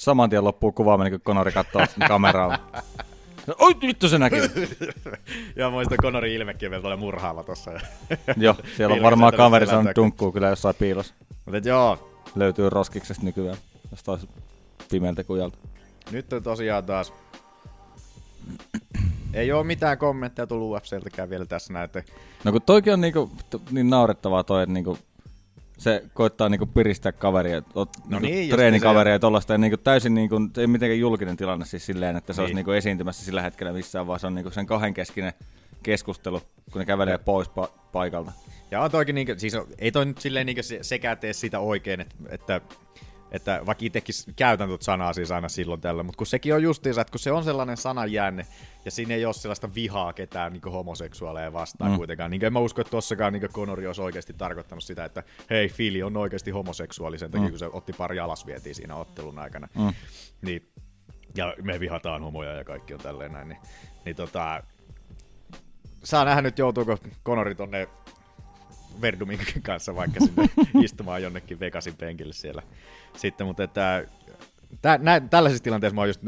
Saman 0.00 0.30
tien 0.30 0.44
loppuu 0.44 0.72
kuvaaminen, 0.72 1.12
kun 1.12 1.20
Konori 1.20 1.52
katsoo 1.52 1.82
Oi 3.58 3.74
vittu 3.82 4.08
se 4.08 4.18
näkyy! 4.18 4.50
ja 5.56 5.70
muista 5.70 5.96
Konorin 5.96 6.32
ilmekin 6.32 6.70
vielä 6.70 6.80
tuolla 6.80 6.96
murhaava 6.96 7.44
tossa. 7.44 7.70
Joo, 8.36 8.54
siellä 8.76 8.94
on 8.94 9.02
varmaan 9.02 9.32
kaveri 9.36 9.66
saanut 9.66 9.96
dunkkuu 9.96 10.32
kyllä 10.32 10.48
jossain 10.48 10.74
piilossa. 10.74 11.14
Mutta 11.44 11.68
joo, 11.68 12.10
Löytyy 12.34 12.70
roskiksesta 12.70 13.24
nykyään, 13.24 13.56
jostain 13.90 14.20
pimeältä 14.90 15.24
kujalta. 15.24 15.58
nyt 16.10 16.32
on 16.32 16.42
tosiaan 16.42 16.84
taas... 16.84 17.12
Ei 19.34 19.52
oo 19.52 19.64
mitään 19.64 19.98
kommentteja 19.98 20.46
tullut 20.46 20.76
UFCltäkään 20.76 21.30
vielä 21.30 21.46
tässä 21.46 21.72
näin, 21.72 21.84
että 21.84 22.02
No 22.44 22.52
kun 22.52 22.62
toikin 22.62 22.92
on 22.92 23.00
niinku, 23.00 23.30
niin 23.70 23.90
naurettavaa 23.90 24.44
toi, 24.44 24.62
että 24.62 24.72
niinku, 24.72 24.98
se 25.78 26.02
koittaa 26.14 26.48
niinku 26.48 26.66
piristää 26.66 27.12
kaveria, 27.12 27.62
ot, 27.74 27.90
No 27.96 28.02
no 28.08 28.18
niin, 28.18 28.50
treenikaveria 28.50 29.12
ja 29.12 29.18
tollaista, 29.18 29.52
ja 29.54 29.58
niinku 29.58 29.76
täysin 29.76 30.14
niinku, 30.14 30.36
ei 30.58 30.66
mitenkään 30.66 30.98
julkinen 31.00 31.36
tilanne 31.36 31.64
siis 31.66 31.86
silleen, 31.86 32.16
että 32.16 32.32
se 32.32 32.36
niin. 32.36 32.42
olisi 32.42 32.50
Niin. 32.50 32.56
niinku 32.56 32.70
esiintymässä 32.70 33.24
sillä 33.24 33.42
hetkellä 33.42 33.72
missään, 33.72 34.06
vaan 34.06 34.20
se 34.20 34.26
on 34.26 34.34
niinku 34.34 34.50
sen 34.50 34.66
kahdenkeskinen 34.66 35.32
keskustelu, 35.82 36.40
kun 36.72 36.78
ne 36.78 36.84
kävelee 36.86 37.18
pois 37.18 37.48
pa- 37.48 37.70
paikalta. 37.92 38.32
Ja 38.70 38.80
on 38.80 38.90
toikin, 38.90 39.14
niinkö, 39.14 39.38
siis 39.38 39.54
on, 39.54 39.66
ei 39.78 39.92
toi 39.92 40.06
nyt 40.06 40.18
silleen 40.18 40.46
niinkö 40.46 40.62
se, 40.62 40.78
sekään 40.82 41.18
tee 41.18 41.32
sitä 41.32 41.60
oikein, 41.60 42.00
että, 42.00 42.14
että, 42.28 42.60
että 43.32 43.60
vaikka 43.66 43.84
itsekin 43.84 44.14
käytän 44.36 44.68
tuota 44.68 44.84
sanaa 44.84 45.12
siis 45.12 45.30
aina 45.30 45.48
silloin 45.48 45.80
tällä, 45.80 46.02
mutta 46.02 46.16
kun 46.18 46.26
sekin 46.26 46.54
on 46.54 46.62
justiinsa, 46.62 47.00
että 47.00 47.10
kun 47.10 47.20
se 47.20 47.32
on 47.32 47.44
sellainen 47.44 47.76
sananjäänne, 47.76 48.46
ja 48.84 48.90
siinä 48.90 49.14
ei 49.14 49.24
ole 49.24 49.34
sellaista 49.34 49.74
vihaa 49.74 50.12
ketään 50.12 50.52
niin 50.52 50.62
homoseksuaaleja 50.72 51.52
vastaan 51.52 51.90
Mm. 51.90 51.96
kuitenkaan. 51.96 52.30
Niin 52.30 52.44
en 52.44 52.52
mä 52.52 52.58
usko, 52.58 52.80
että 52.80 52.90
tossakaan 52.90 53.32
niin 53.32 53.48
Conori 53.48 53.86
olisi 53.86 54.02
oikeasti 54.02 54.32
tarkoittanut 54.32 54.84
sitä, 54.84 55.04
että 55.04 55.22
hei, 55.50 55.68
Fili 55.68 56.02
on 56.02 56.16
oikeasti 56.16 56.50
homoseksuaali 56.50 57.18
sen 57.18 57.30
takia, 57.30 57.44
Mm. 57.46 57.50
kun 57.50 57.58
se 57.58 57.66
otti 57.72 57.92
pari 57.92 58.18
alasvietiin 58.20 58.74
siinä 58.74 58.94
ottelun 58.94 59.38
aikana. 59.38 59.68
Mm. 59.74 59.92
Niin, 60.42 60.72
ja 61.36 61.54
me 61.62 61.80
vihataan 61.80 62.22
homoja 62.22 62.52
ja 62.52 62.64
kaikki 62.64 62.94
on 62.94 63.00
tälleen 63.00 63.32
näin. 63.32 63.48
Niin, 63.48 63.58
niin 64.04 64.16
tota, 64.16 64.62
saa 66.04 66.24
nähdä 66.24 66.42
nyt 66.42 66.58
joutuuko 66.58 66.98
Conori 67.24 67.54
tonne 67.54 67.88
Verdumin 69.00 69.40
kanssa 69.62 69.94
vaikka 69.94 70.20
sinne 70.20 70.48
istumaan 70.84 71.22
jonnekin 71.22 71.60
Vegasin 71.60 71.96
penkille 71.96 72.32
siellä. 72.32 72.62
Sitten, 73.18 73.46
mutta 73.46 73.62
että, 73.62 74.04
tä, 74.82 74.98
nä, 75.02 75.20
tällaisissa 75.20 75.64
tilanteissa 75.64 75.94
mä 75.94 76.00
oon 76.00 76.08
just, 76.08 76.20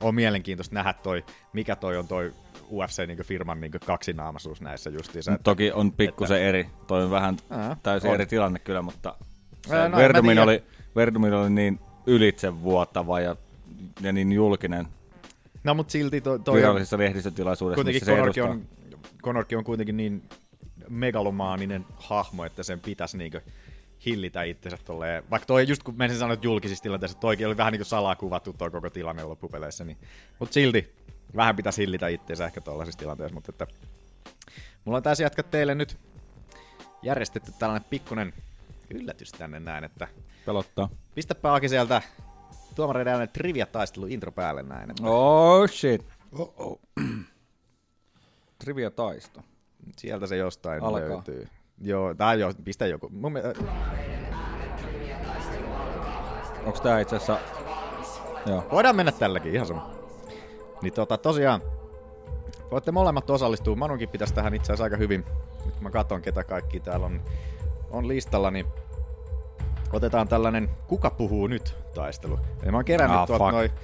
on 0.00 0.14
mielenkiintoista 0.14 0.74
nähdä 0.74 0.92
toi, 0.92 1.24
mikä 1.52 1.76
toi 1.76 1.96
on 1.96 2.08
toi 2.08 2.32
UFC 2.70 3.06
niin 3.06 3.24
firman 3.24 3.60
niin 3.60 3.72
kaksinaamaisuus 3.86 4.60
näissä 4.60 4.90
justiinsa. 4.90 5.30
Mut 5.30 5.42
Toki 5.42 5.72
on 5.72 5.92
pikkusen 5.92 6.42
eri. 6.42 6.66
Toi 6.86 7.04
on 7.04 7.10
vähän 7.10 7.36
Ää, 7.50 7.76
täysin 7.82 8.10
on. 8.10 8.14
eri 8.14 8.26
tilanne 8.26 8.58
kyllä, 8.58 8.82
mutta 8.82 9.16
se 9.66 9.88
no 9.88 9.96
Verdumin, 9.96 10.38
oli, 10.38 10.62
Verdumin 10.96 11.32
oli 11.32 11.50
niin 11.50 11.80
ylitsevuotava 12.06 13.20
ja, 13.20 13.36
ja 14.00 14.12
niin 14.12 14.32
julkinen 14.32 14.86
No 15.64 15.74
mutta 15.74 15.92
silti 15.92 16.20
toi, 16.20 16.40
toi 16.40 16.56
virallisessa 16.56 16.98
lehdistötilaisuudessa, 16.98 17.84
kuitenkin 17.84 18.02
missä 18.08 18.22
edustaa. 18.22 18.48
on, 18.48 18.62
Conorkin 19.22 19.58
on 19.58 19.64
kuitenkin 19.64 19.96
niin 19.96 20.22
megalomaaninen 20.88 21.86
hahmo, 21.96 22.44
että 22.44 22.62
sen 22.62 22.80
pitäisi 22.80 23.18
niinkö 23.18 23.40
hillitä 24.06 24.42
itsensä 24.42 24.78
tolleen. 24.84 25.30
Vaikka 25.30 25.46
toi 25.46 25.68
just 25.68 25.82
kun 25.82 25.94
menisin 25.96 26.18
sanoa, 26.18 26.34
että 26.34 26.46
julkisissa 26.46 26.82
tilanteissa, 26.82 27.18
toikin 27.18 27.46
oli 27.46 27.56
vähän 27.56 27.72
niin 27.72 27.78
kuin 27.78 27.86
salakuvattu 27.86 28.52
toi 28.52 28.70
koko 28.70 28.90
tilanne 28.90 29.24
loppupeleissä, 29.24 29.84
niin, 29.84 29.98
mutta 30.38 30.54
silti 30.54 30.94
vähän 31.36 31.56
pitäisi 31.56 31.82
hillitä 31.82 32.08
itsensä 32.08 32.46
ehkä 32.46 32.60
tuollaisissa 32.60 32.98
tilanteissa, 32.98 33.34
mutta 33.34 33.52
että 33.52 33.66
mulla 34.84 34.96
on 34.96 35.02
tässä 35.02 35.22
jatka 35.22 35.42
teille 35.42 35.74
nyt 35.74 35.98
järjestetty 37.02 37.52
tällainen 37.58 37.88
pikkunen 37.90 38.32
yllätys 38.90 39.32
tänne 39.32 39.60
näin, 39.60 39.84
että 39.84 40.08
Pelottaa. 40.46 40.88
pistäpä 41.14 41.54
Aki 41.54 41.68
sieltä 41.68 42.02
tuomareiden 42.74 43.12
äänen 43.12 43.28
trivia-taistelu 43.28 44.06
intro 44.06 44.32
päälle 44.32 44.62
näin. 44.62 44.90
Että 44.90 45.02
Oh 45.06 45.70
shit. 45.70 46.06
Oh-oh. 46.32 46.80
Trivia 48.58 48.90
taisto. 48.90 49.40
Sieltä 49.96 50.26
se 50.26 50.36
jostain 50.36 50.82
Alkaa. 50.82 51.08
löytyy. 51.08 51.48
Joo, 51.80 52.14
tai 52.14 52.40
joo, 52.40 52.52
pistä 52.64 52.86
joku. 52.86 53.08
Mun, 53.12 53.32
mielestä- 53.32 53.64
Onks 56.66 56.80
tää 56.80 57.00
itse 57.00 57.16
asiassa... 57.16 57.38
Joo. 58.46 58.64
Voidaan 58.72 58.96
mennä 58.96 59.12
tälläkin, 59.12 59.54
ihan 59.54 59.66
sama. 59.66 59.90
Niin 60.82 60.92
tota, 60.92 61.18
tosiaan, 61.18 61.60
voitte 62.70 62.92
molemmat 62.92 63.30
osallistua. 63.30 63.76
Manunkin 63.76 64.08
pitäisi 64.08 64.34
tähän 64.34 64.54
itse 64.54 64.72
asiassa 64.72 64.84
aika 64.84 64.96
hyvin. 64.96 65.24
Nyt 65.64 65.80
mä 65.80 65.90
katson, 65.90 66.22
ketä 66.22 66.44
kaikki 66.44 66.80
täällä 66.80 67.06
on, 67.06 67.20
on 67.90 68.08
listalla, 68.08 68.50
niin 68.50 68.66
otetaan 69.92 70.28
tällainen 70.28 70.70
Kuka 70.86 71.10
puhuu 71.10 71.46
nyt 71.46 71.76
taistelu. 71.94 72.38
Eli 72.62 72.70
mä 72.70 72.76
oon 72.76 72.84
kerännyt, 72.84 73.18
Ah, 73.18 73.26
tuolta 73.26 73.44
fuck. 73.50 73.74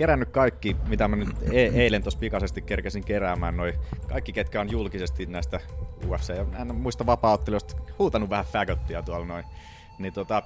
Kerännyt 0.00 0.28
kaikki, 0.28 0.76
mitä 0.88 1.08
mä 1.08 1.16
nyt 1.16 1.28
e- 1.52 1.82
eilen 1.82 2.02
tuossa 2.02 2.20
pikaisesti 2.20 2.62
kerkesin 2.62 3.04
keräämään. 3.04 3.56
Noi, 3.56 3.72
kaikki, 4.08 4.32
ketkä 4.32 4.60
on 4.60 4.70
julkisesti 4.70 5.26
näistä 5.26 5.60
UFC 6.06 6.28
ja 6.28 6.46
en 6.60 6.74
muista 6.74 7.06
vapaaottelijoista 7.06 7.76
huutanut 7.98 8.30
vähän 8.30 8.44
fagottia 8.44 9.02
tuolla 9.02 9.26
noin. 9.26 9.44
Niin 9.98 10.12
tota, 10.12 10.42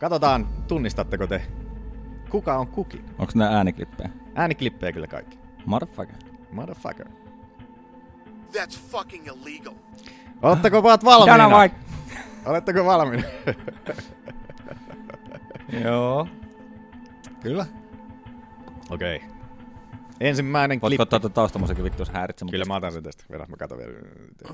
katsotaan, 0.00 0.48
tunnistatteko 0.68 1.26
te, 1.26 1.42
kuka 2.30 2.58
on 2.58 2.66
kukin. 2.66 3.04
Onks 3.18 3.34
nää 3.34 3.56
ääniklippejä? 3.56 4.10
Ääniklippejä 4.34 4.92
kyllä 4.92 5.06
kaikki. 5.06 5.38
Motherfucker. 5.66 6.16
Motherfucker. 6.52 7.06
That's 8.52 8.78
fucking 8.90 9.26
illegal. 9.26 9.74
Oletteko 10.42 10.82
vaat 10.82 11.04
valmiina? 11.04 11.38
Dana 11.38 11.56
White. 11.56 11.76
Oletteko 12.46 12.84
valmiina? 12.84 13.22
Joo. 15.84 16.28
Kyllä. 17.42 17.66
Okei. 18.90 19.16
Okay. 19.16 19.28
Ensimmäinen 20.20 20.74
Voitko 20.74 20.86
klippi. 20.86 21.02
ottaa 21.02 21.20
tuon 21.20 21.32
taustamusiikin 21.32 21.84
vittu 21.84 22.00
jos 22.02 22.10
häiritse? 22.10 22.46
Kyllä 22.50 22.64
mä 22.64 22.76
otan 22.76 22.92
sen 22.92 23.02
tästä. 23.02 23.24
Vedä, 23.30 23.46
mä 23.46 23.56
katon 23.56 23.78
vielä. 23.78 23.92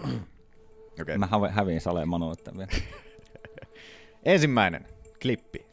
Okei. 0.00 1.02
Okay. 1.02 1.18
Mä 1.18 1.26
hävi- 1.26 1.52
häviin 1.52 1.80
saleen 1.80 2.08
Manu, 2.08 2.32
että 2.32 2.52
vielä. 2.56 2.70
Ensimmäinen 4.24 4.88
klippi. 5.22 5.66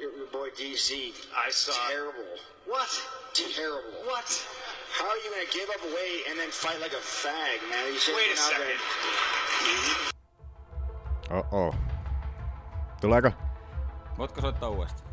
Your, 0.00 0.28
boy 0.32 0.50
DC. 0.50 0.90
I 0.92 1.52
saw. 1.52 1.74
Terrible. 1.88 2.38
What? 2.68 3.10
Terrible. 3.32 4.04
What? 4.06 4.46
How 4.98 5.08
are 5.10 5.18
you 5.24 5.30
gonna 5.30 5.50
give 5.52 5.68
up 5.76 5.82
weight 5.94 6.26
and 6.30 6.36
then 6.38 6.50
fight 6.50 6.80
like 6.82 6.96
a 6.96 7.00
fag, 7.00 7.60
man? 7.70 7.88
You 7.88 7.98
should 7.98 8.16
Wait 8.16 8.32
a 8.32 8.40
second. 8.40 8.80
Oh-oh. 11.30 11.74
Tuleeko? 13.00 13.30
Voitko 14.18 14.40
soittaa 14.40 14.68
uudestaan? 14.68 15.09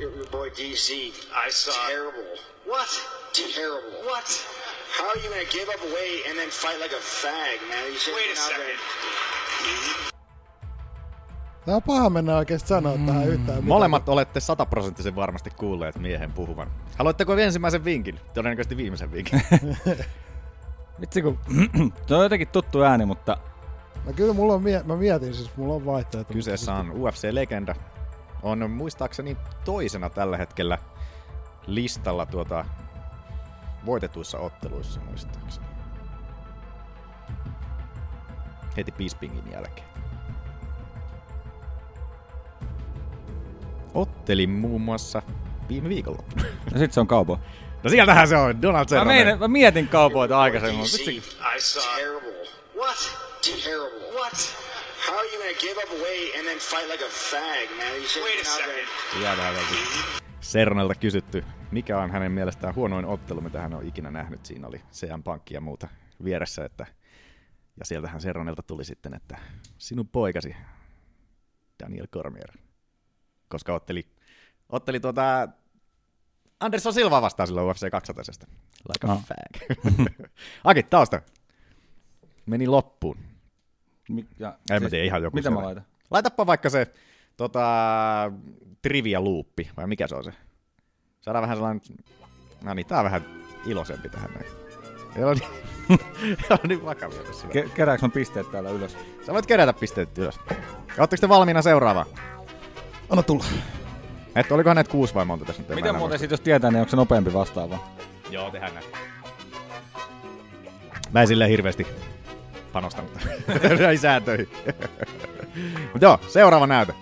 Your, 0.00 0.16
your 0.16 0.26
boy 0.30 0.48
DC. 0.48 0.92
I 1.46 1.50
saw. 1.50 1.72
Terrible. 1.88 2.22
What? 2.66 2.88
Terrible. 3.32 3.98
What? 4.08 4.28
How 4.98 5.08
are 5.10 5.18
you 5.22 5.28
gonna 5.28 5.44
give 5.52 5.68
up 5.68 5.82
weight 5.94 6.22
and 6.28 6.38
then 6.38 6.48
fight 6.50 6.78
like 6.80 6.92
a 6.92 7.02
fag, 7.22 7.58
man? 7.68 7.92
You 7.92 7.98
should 7.98 8.16
Wait 8.16 8.32
a 8.32 8.36
second. 8.36 8.78
Tää 11.66 11.76
on 11.76 11.82
paha 11.82 12.10
mennä 12.10 12.36
oikeesti 12.36 12.68
sanoa 12.68 12.92
tähän 13.06 13.28
yhtään 13.28 13.40
mitään. 13.40 13.64
Molemmat 13.64 14.08
olette 14.08 14.40
sataprosenttisen 14.40 15.16
varmasti 15.16 15.50
kuulleet 15.50 15.98
miehen 15.98 16.32
puhuvan. 16.32 16.70
Haluatteko 16.98 17.36
ensimmäisen 17.36 17.84
vinkin? 17.84 18.20
Todennäköisesti 18.34 18.76
viimeisen 18.76 19.12
vinkin. 19.12 19.42
Vitsi 21.00 21.22
kun... 21.22 21.38
Se 22.06 22.14
on 22.14 22.22
jotenkin 22.22 22.48
tuttu 22.48 22.82
ääni, 22.82 23.06
mutta... 23.06 23.36
No 24.04 24.12
kyllä 24.12 24.32
mulla 24.32 24.54
on, 24.54 24.62
mie- 24.62 24.82
mä 24.82 24.96
mietin 24.96 25.34
siis, 25.34 25.56
mulla 25.56 25.74
on 25.74 25.86
vaihtoehto. 25.86 26.32
Kyseessä 26.32 26.74
on 26.74 26.90
UFC-legenda. 26.90 27.74
On 28.42 28.70
muistaakseni 28.70 29.36
toisena 29.64 30.10
tällä 30.10 30.36
hetkellä 30.36 30.78
listalla 31.66 32.26
tuota 32.26 32.64
voitetuissa 33.86 34.38
otteluissa 34.38 35.00
muistaakseni. 35.00 35.66
Heti 38.76 38.92
Bispingin 38.92 39.52
jälkeen. 39.52 39.86
Otteli 43.94 44.46
muun 44.46 44.80
muassa 44.80 45.22
viime 45.68 45.88
viikonloppuna. 45.88 46.44
Ja 46.72 46.78
sit 46.78 46.92
se 46.92 47.00
on 47.00 47.06
cowboy. 47.08 47.36
No 47.82 47.90
sieltähän 47.90 48.28
se 48.28 48.36
on, 48.36 48.62
Donald 48.62 48.84
Mä, 48.84 48.88
Cerrone. 48.88 49.14
meidän, 49.14 49.38
mä 49.38 49.48
mietin 49.48 49.88
kaupoita 49.88 50.40
aikaisemmin, 50.40 50.88
saw. 50.88 51.82
Terrible. 51.96 52.48
What? 52.76 53.18
Terrible. 53.44 54.12
What? 54.20 54.56
How 55.08 55.16
are 55.18 55.26
you 55.28 55.38
gonna 55.42 55.58
give 55.60 55.76
up 55.84 55.90
weight 56.02 56.34
and 56.36 56.44
then 56.46 56.58
fight 56.58 56.88
like 56.90 57.04
a 57.04 57.08
fag, 57.08 57.76
man? 57.76 57.96
You 57.96 58.06
should 58.08 58.26
Wait 58.26 58.40
a 58.40 58.44
second. 58.44 59.54
Löytyy. 59.54 60.20
Serronelta 60.40 60.94
kysytty, 60.94 61.44
mikä 61.70 61.98
on 61.98 62.10
hänen 62.10 62.32
mielestään 62.32 62.74
huonoin 62.74 63.04
ottelu, 63.04 63.40
mitä 63.40 63.60
hän 63.60 63.74
on 63.74 63.86
ikinä 63.86 64.10
nähnyt. 64.10 64.46
Siinä 64.46 64.66
oli 64.68 64.80
CM 64.92 65.22
Pankki 65.22 65.54
ja 65.54 65.60
muuta 65.60 65.88
vieressä. 66.24 66.64
Että... 66.64 66.86
Ja 67.78 67.84
sieltähän 67.84 68.20
Serronelta 68.20 68.62
tuli 68.62 68.84
sitten, 68.84 69.14
että 69.14 69.38
sinun 69.78 70.08
poikasi 70.08 70.56
Daniel 71.82 72.06
Cormier. 72.06 72.50
Koska 73.48 73.74
otteli, 73.74 74.06
otteli 74.68 75.00
tuota 75.00 75.48
Anderson 76.60 76.94
Silva 76.94 77.22
vastaan 77.22 77.46
silloin 77.46 77.66
UFC 77.66 77.90
200. 77.90 78.48
Like 78.88 79.06
a 79.06 79.12
Ah. 79.12 79.24
fag. 79.26 79.78
Aki, 80.64 80.82
tausta. 80.82 81.22
Meni 82.46 82.66
loppuun. 82.66 83.29
Mi- 84.10 84.26
ja, 84.38 84.58
En 84.70 84.82
mä 84.82 84.90
tiedä, 84.90 85.04
ihan 85.04 85.22
joku 85.22 85.34
Mitä 85.36 85.50
mä 85.50 85.54
siellä. 85.54 85.66
laitan? 85.66 85.84
Laitapa 86.10 86.46
vaikka 86.46 86.70
se 86.70 86.86
tota, 87.36 87.62
trivia 88.82 89.24
loopi, 89.24 89.70
vai 89.76 89.86
mikä 89.86 90.06
se 90.06 90.14
on 90.14 90.24
se? 90.24 90.32
Saadaan 91.20 91.42
vähän 91.42 91.56
sellainen... 91.56 91.82
No 92.62 92.74
niin, 92.74 92.86
tää 92.86 92.98
on 92.98 93.04
vähän 93.04 93.24
iloisempi 93.66 94.08
tähän 94.08 94.30
näin. 94.34 94.46
Ei 95.16 95.24
ole 95.24 95.34
niin, 95.34 96.00
ole 96.50 96.58
niin 96.68 96.84
vakavia 96.84 97.22
tässä. 97.22 97.46
Ke- 97.48 97.68
kerääks 97.74 98.02
mä 98.02 98.08
pisteet 98.08 98.50
täällä 98.50 98.70
ylös? 98.70 98.96
Sä 99.26 99.32
voit 99.32 99.46
kerätä 99.46 99.72
pisteet 99.72 100.18
ylös. 100.18 100.40
Oletteko 100.98 101.20
te 101.20 101.28
valmiina 101.28 101.62
seuraavaan? 101.62 102.06
Anna 103.10 103.22
tulla. 103.22 103.44
Et, 104.36 104.52
olikohan 104.52 104.74
näitä 104.74 104.90
kuusi 104.90 105.14
vai 105.14 105.24
monta 105.24 105.44
tässä 105.44 105.62
nyt? 105.62 105.70
En 105.70 105.74
mä 105.74 105.80
Miten 105.80 105.94
muuten 105.94 106.08
muista. 106.10 106.18
sit 106.18 106.30
jos 106.30 106.40
tietää, 106.40 106.70
niin 106.70 106.80
onko 106.80 106.90
se 106.90 106.96
nopeampi 106.96 107.32
vastaava? 107.32 107.78
Joo, 108.30 108.50
tehdään 108.50 108.74
näin. 108.74 108.86
Mä 111.12 111.20
en 111.20 111.26
silleen 111.28 111.50
hirveästi 111.50 111.86
panostanut 112.72 113.12
näihin 113.80 113.98
sääntöihin. 113.98 114.48
Mutta 115.92 116.06
joo, 116.06 116.18
seuraava 116.28 116.66
näyte. 116.66 116.94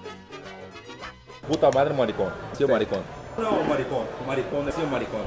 Puta 1.48 1.70
madre 1.72 1.94
maricón. 1.94 2.32
Sí, 2.52 2.66
maricón. 2.66 3.02
No, 3.36 3.50
maricón. 3.68 4.06
Maricón, 4.26 4.72
sí, 4.72 4.80
maricón. 4.90 5.22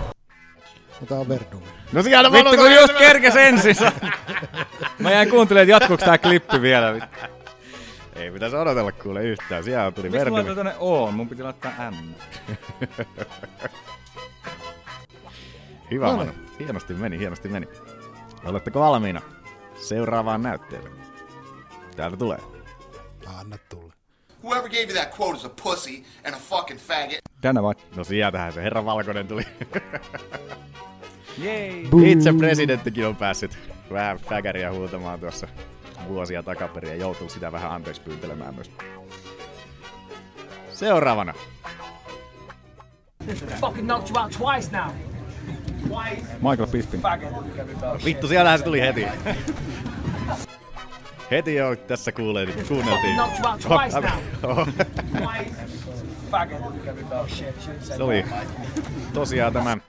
Tää 1.10 1.18
on 1.20 1.30
Verdumi. 1.30 1.66
No 1.92 2.04
siellä 2.04 2.30
mä 2.30 2.34
Vittu 2.38 2.58
kun 2.58 2.74
just 2.76 2.94
kerkes 2.98 3.36
ensin. 3.36 3.76
Mä 5.00 5.12
jäin 5.12 5.30
kuuntelemaan, 5.30 5.64
että 5.64 5.72
jatkuuko 5.74 6.06
tää 6.06 6.18
klippi 6.18 6.62
vielä. 6.62 6.94
vittu. 6.94 7.18
Ei 8.16 8.32
pitäisi 8.32 8.56
odotella 8.56 8.92
kuule 8.92 9.24
yhtään. 9.24 9.64
Siellä 9.64 9.92
tuli 9.92 10.10
Miksi 10.10 10.30
mulla 10.30 10.44
Verdumi. 10.44 10.56
laittaa 10.58 10.74
tänne 10.74 10.80
O? 10.80 11.12
Mun 11.12 11.30
piti 11.30 11.44
laittaa 11.44 11.72
M. 11.92 11.96
Hyvä 15.92 16.06
No 16.06 16.18
Manu. 16.18 16.32
Hienosti 16.60 16.94
meni, 16.94 17.20
hienosti 17.20 17.50
meni. 17.50 17.68
Oletteko 18.46 18.80
valmiina 18.80 19.22
seuraavaan 19.82 20.44
näytteeseen? 20.44 20.94
Täältä 21.96 22.18
tulee. 22.18 22.38
Anna 23.40 23.58
tulla. 23.70 23.94
Whoever 24.44 24.70
gave 24.70 24.84
you 24.84 24.94
that 24.94 25.20
quote 25.20 25.38
is 25.38 25.46
a 25.46 25.50
pussy 25.64 26.04
and 26.26 26.36
a 26.36 26.38
fucking 26.38 26.80
faggot. 26.80 27.20
Tänä 27.42 27.64
vai? 27.64 27.74
No 27.96 28.04
sieltähän 28.04 28.54
se 28.54 28.64
herra 28.64 28.86
Valkoinen 28.86 29.28
tuli. 29.28 29.44
Jei. 31.38 31.90
Itse 32.06 32.34
presidenttikin 32.34 33.08
on 33.08 33.16
päässyt 33.16 33.58
vähän 33.92 34.18
fäkäriä 34.18 34.72
huutamaan 34.72 35.20
tuossa 35.20 35.48
vuosia 36.08 36.44
takaperin 36.44 36.90
ja 36.90 36.96
joutuu 36.96 37.30
sitä 37.30 37.52
vähän 37.52 37.72
anteeksi 37.72 38.02
pyyntelemään 38.02 38.56
myös. 38.56 38.72
Seuraavana. 40.74 41.34
Fucking 43.60 43.88
knocked 43.88 44.10
you 44.10 44.24
out 44.24 44.32
twice 44.32 44.78
now. 44.78 44.92
Michael 46.42 46.68
Bisping. 46.72 47.04
Faggot. 47.04 47.30
Vittu, 48.06 48.28
siellähän 48.28 48.60
se 48.60 48.66
tuli 48.66 48.82
heti. 48.82 49.08
heti 51.32 51.56
jo 51.56 51.76
tässä 51.76 52.12
kuulee, 52.12 52.48
kuunneltiin. 52.68 53.18
Shouldn't 53.18 53.92
say 57.82 57.98
Se 57.98 58.04
oli 58.04 58.26
tosiaan 59.14 59.54
tämän 59.54 59.82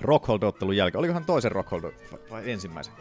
Rockhold-ottelun 0.00 0.76
jälkeen. 0.76 0.98
Olikohan 0.98 1.24
toisen 1.24 1.52
Rockhold 1.52 1.92
vai 2.30 2.50
ensimmäisen? 2.50 2.94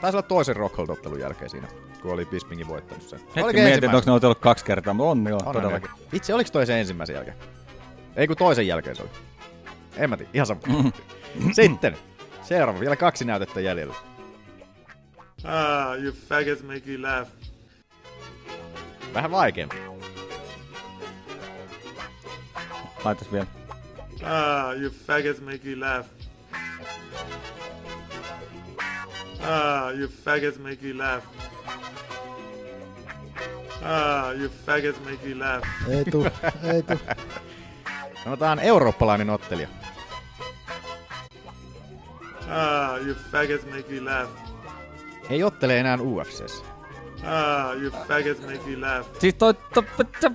Taisi 0.00 0.16
olla 0.16 0.28
toisen 0.28 0.56
Rockhold-ottelun 0.56 1.20
jälkeen 1.20 1.50
siinä, 1.50 1.68
kun 2.02 2.12
oli 2.12 2.24
Bispingin 2.24 2.68
voittanut 2.68 3.08
sen. 3.08 3.18
Hetki 3.18 3.40
Oliko 3.40 3.58
mietin, 3.58 3.84
että 3.84 3.96
onko 3.96 4.10
ne 4.10 4.12
otellut 4.12 4.38
kaksi 4.38 4.64
kertaa, 4.64 4.94
mutta 4.94 5.10
on 5.10 5.26
joo, 5.28 5.40
On, 5.46 5.52
todellakin. 5.52 5.90
Itse 6.12 6.34
oliko 6.34 6.50
toi 6.52 6.66
sen 6.66 6.78
ensimmäisen 6.78 7.14
jälkeen? 7.14 7.36
Ei 8.16 8.26
kun 8.26 8.36
toisen 8.36 8.66
jälkeen 8.66 8.96
se 8.96 9.02
oli. 9.02 9.10
En 9.96 10.10
mä 10.10 10.16
tiedä, 10.16 10.30
ihan 10.34 10.46
sama. 10.46 10.60
Sitten, 11.52 11.96
seuraava, 12.42 12.80
vielä 12.80 12.96
kaksi 12.96 13.24
näytettä 13.24 13.60
jäljellä. 13.60 13.94
Ah, 15.44 16.02
you 16.02 16.12
faggots 16.28 16.62
make 16.62 16.82
you 16.92 17.02
laugh. 17.02 17.30
Vähän 19.14 19.30
vaikeampi. 19.30 19.76
Laitas 23.04 23.32
vielä. 23.32 23.46
Ah, 24.22 24.80
you 24.80 24.90
faggots 25.06 25.40
make 25.40 25.68
you 25.70 25.80
laugh. 25.80 26.08
Ah, 29.40 29.98
you 29.98 30.08
faggots 30.24 30.58
make 30.58 30.88
you 30.88 30.98
laugh. 30.98 31.26
Ah, 33.82 34.32
you 34.40 34.50
faggots 34.66 35.00
make 35.04 35.28
you 35.28 35.38
laugh. 35.38 35.68
Ei 35.88 36.04
tuu, 36.04 36.26
ei 36.74 36.82
tuu. 36.82 36.98
Sanotaan 38.24 38.58
eurooppalainen 38.58 39.30
ottelija. 39.30 39.68
Ah, 42.52 42.98
you 43.06 43.14
faggots 43.32 43.66
make 43.66 43.94
you 43.96 44.04
laugh. 44.04 44.30
Ei 45.30 45.42
ottele 45.44 45.80
enää 45.80 45.98
UFCssä. 46.00 46.64
Ah, 47.24 47.80
you 47.82 47.90
faggots 47.90 48.40
make 48.40 48.70
you 48.70 48.80
laugh. 48.80 49.08
Siis 49.18 49.34
toi... 49.34 49.54
To, 49.54 49.82
to, 49.96 50.04
to, 50.20 50.30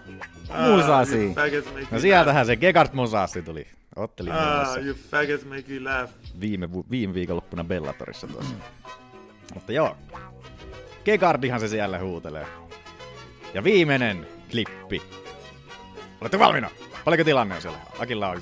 Ah, 0.49 0.67
Musasi. 0.69 1.27
make 1.36 1.88
No 1.91 1.99
sieltähän 1.99 2.45
se 2.45 2.56
Gegard 2.56 2.89
Mosasi 2.93 3.41
tuli. 3.41 3.67
Otteli. 3.95 4.30
Ah, 4.32 4.77
you 4.86 4.95
faggots 5.12 5.45
make 5.45 5.73
you 5.73 5.84
laugh. 5.84 6.12
viime, 6.41 6.69
viime 6.91 7.13
viikonloppuna 7.13 7.63
Bellatorissa 7.63 8.27
tuossa. 8.27 8.56
Mutta 9.53 9.71
joo. 9.73 9.97
Gegardihan 11.06 11.60
se 11.60 11.67
siellä 11.67 11.99
huutelee. 11.99 12.45
Ja 13.53 13.63
viimeinen 13.63 14.27
klippi. 14.51 15.01
Olette 16.21 16.39
valmiina? 16.39 16.69
Paljonko 17.06 17.23
tilanne 17.23 17.56
on 17.56 17.62
siellä? 17.62 17.80
Akilla 17.99 18.30
on... 18.30 18.38
4-1 18.38 18.41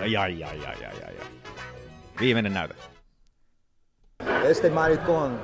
Ai 0.00 0.16
ai 0.16 0.44
ai 0.44 0.44
ai 0.44 0.66
ai 0.66 0.84
ai. 0.84 1.02
ai. 1.04 1.26
Viimeinen 2.20 2.54
näyte. 2.54 2.74
Este 4.44 4.70
maricón, 4.70 5.40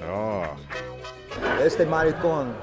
Joo. 0.00 0.56
este 1.60 1.84
maricón, 1.86 2.54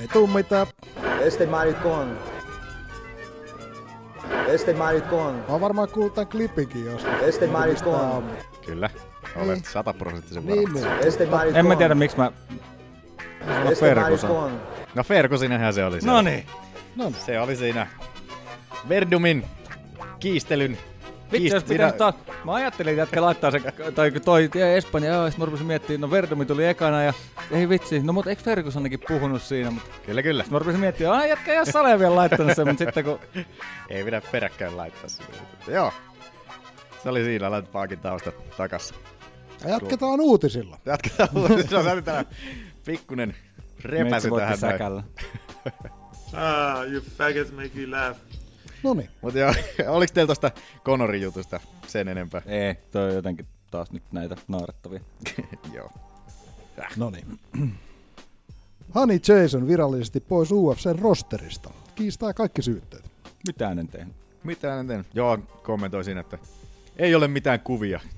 Ei 0.00 0.08
tuu 0.12 0.26
mitään. 0.26 0.66
este 1.20 1.46
maricón, 1.46 2.18
este 4.46 4.72
maricón, 4.74 5.34
Mä 5.34 5.44
oon 5.48 5.60
varmaan 5.60 5.88
kuullut 5.88 6.14
tän 6.14 6.26
klipinkin 6.26 6.84
joskus. 6.84 7.12
este 7.22 7.46
maricón. 7.46 8.24
Kyllä. 8.66 8.90
Olet 9.36 9.64
sataprosenttisen 9.64 10.46
Niin, 10.46 10.74
varma. 10.74 10.88
niin. 10.88 11.08
este 11.08 11.26
maricón, 11.26 11.56
En 11.56 11.66
mä 11.66 11.76
tiedä 11.76 11.94
miksi 11.94 12.16
mä... 12.16 12.32
este 13.70 13.94
maricón, 13.94 14.50
No 14.94 15.02
Fergusinenhän 15.04 15.74
se 15.74 15.84
oli 15.84 16.00
siellä. 16.00 16.16
Noniin. 16.16 16.46
No 16.96 17.12
Se 17.26 17.40
oli 17.40 17.56
siinä 17.56 17.86
Verdumin 18.88 19.44
kiistelyn. 20.20 20.78
Vitsi, 21.32 21.48
jos 21.48 21.62
kiist- 21.64 21.68
pitäis 21.68 21.94
taas... 21.94 22.14
Mä 22.44 22.54
ajattelin, 22.54 22.90
että 22.92 23.00
jätkä 23.02 23.22
laittaa 23.22 23.50
se, 23.50 23.60
tai 23.94 24.10
kun 24.10 24.20
toi 24.20 24.50
Espanja, 24.76 25.12
joo, 25.12 25.30
sit 25.30 25.38
mä 25.38 25.44
rupesin 25.44 25.66
miettimään, 25.66 26.00
no 26.00 26.10
Verdumi 26.10 26.46
tuli 26.46 26.66
ekana 26.66 27.02
ja 27.02 27.12
ei 27.50 27.68
vitsi, 27.68 28.00
no 28.00 28.12
mutta 28.12 28.30
eikö 28.30 28.42
Fergusonnekin 28.42 29.00
puhunut 29.08 29.42
siinä, 29.42 29.70
mutta 29.70 29.90
Kyllä, 30.06 30.22
kyllä. 30.22 30.42
sit 30.42 30.52
mä 30.52 30.58
rupesin 30.58 30.80
miettimään, 30.80 31.16
ai 31.16 31.28
jätkä 31.28 31.52
ei 31.52 31.58
oo 31.58 31.64
Sale 31.64 31.98
vielä 31.98 32.16
laittanut 32.16 32.56
sen, 32.56 32.68
mutta 32.68 32.84
sitten 32.84 33.04
kun 33.04 33.18
Ei 33.90 34.04
pidä 34.04 34.22
peräkkäin 34.32 34.76
laittaa 34.76 35.08
sitä. 35.08 35.24
Joo. 35.68 35.92
Se 37.02 37.08
oli 37.08 37.24
siinä, 37.24 37.50
laitat 37.50 37.72
paakin 37.72 37.98
tausta 37.98 38.32
takas. 38.56 38.94
Ja 39.64 39.70
Jatketaan 39.70 40.20
uutisilla. 40.20 40.78
Jatketaan 40.86 41.28
se 41.68 41.76
on 41.76 42.04
täällä 42.04 42.24
pikkunen 42.86 43.34
voitti 44.30 44.38
tähän. 44.38 44.58
säkällä. 44.58 45.02
Ah, 46.32 46.92
you 46.92 47.00
faggots 47.18 47.52
make 47.52 47.80
you 47.80 47.90
laugh. 47.90 48.18
Noniin. 48.82 49.10
Mut 49.22 49.34
joo, 49.34 49.54
oliks 49.88 50.12
teillä 50.12 50.26
tosta 50.26 50.50
Conorin 50.84 51.22
jutusta 51.22 51.60
sen 51.86 52.08
enempää? 52.08 52.42
Ei, 52.46 52.74
toi 52.74 53.08
on 53.08 53.14
jotenkin 53.14 53.46
taas 53.70 53.92
nyt 53.92 54.02
näitä 54.12 54.36
naarettavia. 54.48 55.00
joo. 55.74 55.90
Noniin. 56.96 57.38
Honey 58.94 59.20
Jason 59.28 59.68
virallisesti 59.68 60.20
pois 60.20 60.52
UFCn 60.52 60.98
rosterista. 60.98 61.70
Kiistää 61.94 62.34
kaikki 62.34 62.62
syytteet. 62.62 63.04
Mitään 63.46 63.78
en 63.78 63.88
tehnyt. 63.88 64.16
Mitä 64.44 64.80
en 64.80 64.86
tehnyt? 64.86 65.06
Joo, 65.14 65.38
kommentoi 65.62 66.04
siinä, 66.04 66.20
että 66.20 66.38
ei 66.96 67.14
ole 67.14 67.28
mitään 67.28 67.60
kuvia. 67.60 68.00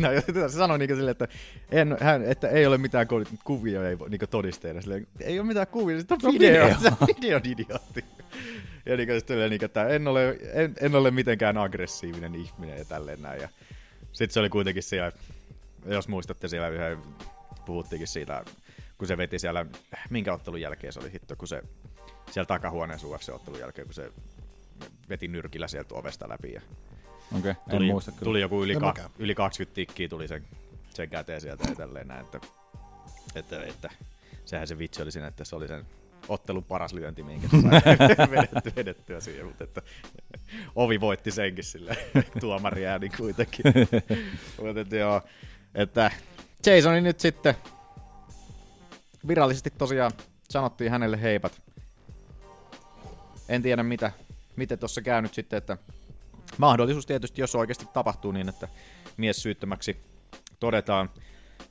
No, 0.00 0.08
se 0.48 0.56
sanoi 0.56 0.78
niin 0.78 0.96
silleen, 0.96 1.12
että, 1.12 1.28
en, 1.70 1.96
hän, 2.00 2.24
että 2.24 2.48
ei 2.48 2.66
ole 2.66 2.78
mitään 2.78 3.06
kuvia 3.44 3.88
ei, 3.88 3.96
niin 4.08 4.20
todisteena. 4.30 4.80
Silleen, 4.80 5.06
ei 5.20 5.40
ole 5.40 5.46
mitään 5.46 5.66
kuvia, 5.66 5.98
sitten 5.98 6.18
on 6.22 6.32
No 6.32 6.32
video. 6.32 6.64
video. 6.64 6.78
Se 6.82 6.88
on 6.88 7.08
videon 7.16 7.40
idiootti. 7.44 8.04
Ja 8.86 8.96
niin 8.96 9.08
sitten 9.18 9.50
niin, 9.50 9.64
että 9.64 9.88
en 9.88 10.08
ole, 10.08 10.38
en, 10.52 10.74
en 10.80 10.94
ole 10.94 11.10
mitenkään 11.10 11.58
aggressiivinen 11.58 12.34
ihminen 12.34 12.78
ja 12.78 12.84
tälleen 12.84 13.22
näin. 13.22 13.40
Ja 13.40 13.48
sitten 14.12 14.34
se 14.34 14.40
oli 14.40 14.48
kuitenkin 14.48 14.82
siellä, 14.82 15.12
jos 15.86 16.08
muistatte 16.08 16.48
siellä 16.48 16.68
yhden, 16.68 16.98
puhuttiinkin 17.66 18.08
siitä, 18.08 18.44
kun 18.98 19.08
se 19.08 19.16
veti 19.16 19.38
siellä, 19.38 19.66
minkä 20.10 20.34
ottelun 20.34 20.60
jälkeen 20.60 20.92
se 20.92 21.00
oli 21.00 21.12
hitto, 21.12 21.36
kun 21.36 21.48
se 21.48 21.62
siellä 22.30 22.46
takahuoneessa 22.46 23.06
UFC-ottelun 23.06 23.60
jälkeen, 23.60 23.86
kun 23.86 23.94
se 23.94 24.12
veti 25.08 25.28
nyrkillä 25.28 25.68
sieltä 25.68 25.94
ovesta 25.94 26.28
läpi 26.28 26.52
ja 26.52 26.60
Okei, 27.38 27.50
en 27.50 27.56
tuli, 27.70 27.86
muista 27.86 28.10
kyllä. 28.10 28.24
tuli 28.24 28.40
joku 28.40 28.64
yli, 28.64 28.72
En 28.72 28.80
ka, 28.80 29.10
yli 29.18 29.34
20 29.34 29.74
tikkiä 29.74 30.08
tuli 30.08 30.28
sen, 30.28 30.44
sen 30.90 31.10
käteen 31.10 31.40
sieltä 31.40 31.68
ja 31.68 31.74
tälleen 31.74 32.08
näin, 32.08 32.24
että, 32.24 32.40
että, 33.34 33.64
että, 33.64 33.90
sehän 34.44 34.66
se 34.68 34.78
vitsi 34.78 35.02
oli 35.02 35.12
siinä, 35.12 35.26
että 35.26 35.44
se 35.44 35.56
oli 35.56 35.68
sen 35.68 35.86
ottelun 36.28 36.64
paras 36.64 36.92
lyönti, 36.92 37.22
minkä 37.22 37.48
vedetty, 38.30 38.72
vedettyä 38.76 39.20
siihen, 39.20 39.46
mutta 39.46 39.64
että 39.64 39.82
ovi 40.74 41.00
voitti 41.00 41.30
senkin 41.30 41.64
sille 41.64 41.96
tuomari 42.40 42.86
ääni 42.86 43.08
kuitenkin. 43.08 43.64
mutta 44.62 44.80
että 44.80 44.96
joo, 44.96 45.22
että 45.74 46.10
Jasoni 46.66 47.00
nyt 47.00 47.20
sitten 47.20 47.54
virallisesti 49.28 49.70
tosiaan 49.70 50.12
sanottiin 50.50 50.90
hänelle 50.90 51.22
heipat. 51.22 51.62
En 53.48 53.62
tiedä 53.62 53.82
mitä, 53.82 54.12
miten 54.56 54.78
tuossa 54.78 55.02
käy 55.02 55.22
nyt 55.22 55.34
sitten, 55.34 55.56
että 55.56 55.78
mahdollisuus 56.58 57.06
tietysti, 57.06 57.40
jos 57.40 57.54
oikeasti 57.54 57.86
tapahtuu 57.92 58.32
niin, 58.32 58.48
että 58.48 58.68
mies 59.16 59.42
syyttömäksi 59.42 59.96
todetaan. 60.60 61.10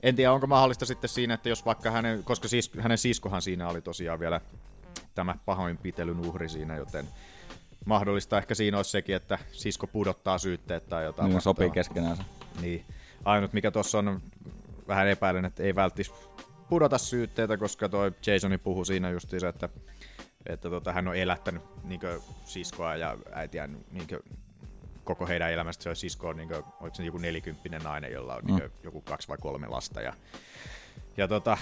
En 0.03 0.15
tiedä, 0.15 0.31
onko 0.31 0.47
mahdollista 0.47 0.86
sitten 0.86 1.09
siinä, 1.09 1.33
että 1.33 1.49
jos 1.49 1.65
vaikka 1.65 1.91
hänen, 1.91 2.23
koska 2.23 2.47
siis, 2.47 2.71
hänen 2.79 2.97
siskohan 2.97 3.41
siinä 3.41 3.69
oli 3.69 3.81
tosiaan 3.81 4.19
vielä 4.19 4.41
tämä 5.15 5.36
pahoinpitelyn 5.45 6.19
uhri 6.19 6.49
siinä, 6.49 6.75
joten 6.75 7.05
mahdollista 7.86 8.38
ehkä 8.38 8.55
siinä 8.55 8.77
olisi 8.77 8.91
sekin, 8.91 9.15
että 9.15 9.39
sisko 9.51 9.88
pudottaa 9.88 10.38
syytteet 10.38 10.89
tai 10.89 11.03
jotain 11.03 11.29
Niin, 11.29 11.41
sopii 11.41 11.69
keskenään. 11.69 12.17
Niin. 12.61 12.86
Ainut 13.25 13.53
mikä 13.53 13.71
tuossa 13.71 13.99
on, 13.99 14.21
vähän 14.88 15.07
epäilen, 15.07 15.45
että 15.45 15.63
ei 15.63 15.75
välttis 15.75 16.11
pudota 16.69 16.97
syytteitä, 16.97 17.57
koska 17.57 17.89
toi 17.89 18.11
Jasoni 18.27 18.57
puhui 18.57 18.86
siinä 18.86 19.09
justiinsa, 19.09 19.49
että, 19.49 19.69
että 20.45 20.69
tota, 20.69 20.93
hän 20.93 21.07
on 21.07 21.15
elättänyt 21.15 21.63
niinkö, 21.83 22.21
siskoa 22.45 22.95
ja 22.95 23.17
äitiä 23.31 23.69
niinkö, 23.91 24.19
koko 25.06 25.28
heidän 25.28 25.51
elämästä. 25.51 25.84
Se 25.84 25.89
on 25.89 25.95
sisko 25.95 26.28
on 26.30 26.38
niinkö, 26.38 26.64
oliko 26.82 26.95
se 26.95 27.03
joku 27.03 27.18
nelikymppinen 27.18 27.82
nainen, 27.82 28.12
jolla 28.12 28.36
on 28.36 28.41
Mm. 28.41 28.47
niinkö, 28.47 28.70
joku 28.84 29.01
kaksi 29.01 29.28
vai 29.28 29.38
kolme 29.41 29.68
lasta. 29.68 30.01
Ja, 30.01 30.14
ja 31.18 31.28
tota, 31.28 31.58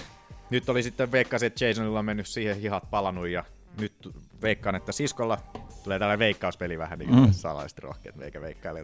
nyt 0.49 0.69
oli 0.69 0.83
sitten 0.83 1.11
veikkasin, 1.11 1.47
että 1.47 1.65
Jasonilla 1.65 1.99
on 1.99 2.05
mennyt 2.05 2.27
siihen 2.27 2.57
hihat 2.59 2.89
palannut 2.89 3.27
ja 3.27 3.43
nyt 3.79 3.93
veikkaan, 4.41 4.75
että 4.75 4.91
siskolla 4.91 5.37
tulee 5.83 5.99
tällainen 5.99 6.19
veikkauspeli 6.19 6.77
vähän 6.77 6.99
niin 6.99 7.09
kuin 7.09 7.23
Mm. 7.27 7.33
salaiset 7.33 7.79
rohkeat, 7.79 8.15
meikä 8.15 8.41
veikkailee. 8.41 8.83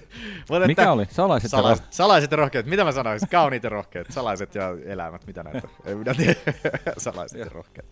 Mutta 0.50 0.66
Mikä 0.66 0.92
oli? 0.92 1.06
Salaiset 1.10 1.50
salaiset, 1.50 1.80
rohkeat. 1.82 1.92
salaiset 1.92 2.30
ja 2.30 2.36
rohkeat. 2.36 2.66
Mitä 2.66 2.84
mä 2.84 2.92
sanoisin? 2.92 3.28
Kauniit 3.28 3.62
ja 3.62 3.70
rohkeat. 3.70 4.06
Salaiset 4.10 4.54
ja 4.54 4.68
elämät. 4.84 5.26
Mitä 5.26 5.42
näitä? 5.42 5.68
Ei 5.84 5.94
minä 5.94 6.14
tiedä. 6.14 6.34
Salaiset 6.98 7.38
ja 7.38 7.46
rohkeat. 7.48 7.86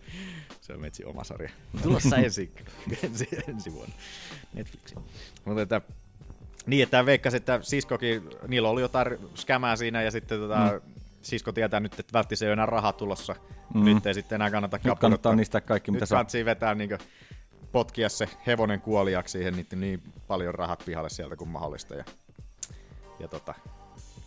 Se 0.61 0.73
on 0.73 0.81
metsi 0.81 1.05
oma 1.05 1.23
sarja. 1.23 1.49
Tulossa 1.83 2.15
ensi, 2.17 2.51
ensi, 3.03 3.27
ensi 3.47 3.73
vuonna. 3.73 3.93
Netflixin. 4.53 4.99
Mutta 5.45 5.61
että, 5.61 5.81
niin, 6.65 6.83
että 6.83 7.05
veikkasi, 7.05 7.37
että 7.37 7.59
siskokin, 7.61 8.29
niillä 8.47 8.69
oli 8.69 8.81
jotain 8.81 9.17
skämää 9.35 9.75
siinä 9.75 10.01
ja 10.01 10.11
sitten 10.11 10.39
tota, 10.39 10.71
Mm. 10.85 10.91
sisko 11.21 11.51
tietää 11.51 11.79
nyt, 11.79 11.99
että 11.99 12.13
välttämättä 12.13 12.45
ei 12.45 12.47
ole 12.49 12.53
enää 12.53 12.65
rahaa 12.65 12.93
tulossa. 12.93 13.35
Mm. 13.73 13.83
Nyt 13.85 14.05
ei 14.05 14.13
sitten 14.13 14.35
enää 14.35 14.51
kannata 14.51 14.77
Nyt 14.77 14.83
kannattaa 14.83 15.01
kapulottaa. 15.09 15.35
niistä 15.35 15.61
kaikki, 15.61 15.91
mitä 15.91 16.03
Nyt 16.03 16.09
saa. 16.09 16.17
kannattaa 16.17 16.45
vetää 16.45 16.75
niin 16.75 16.89
potkia 17.71 18.09
se 18.09 18.29
hevonen 18.47 18.81
kuoliaksi 18.81 19.31
siihen 19.31 19.53
niin, 19.55 19.67
niin 19.75 20.01
paljon 20.27 20.55
rahat 20.55 20.83
pihalle 20.85 21.09
sieltä 21.09 21.35
kuin 21.35 21.49
mahdollista. 21.49 21.95
Ja, 21.95 22.03
ja 23.19 23.27
tota, 23.27 23.53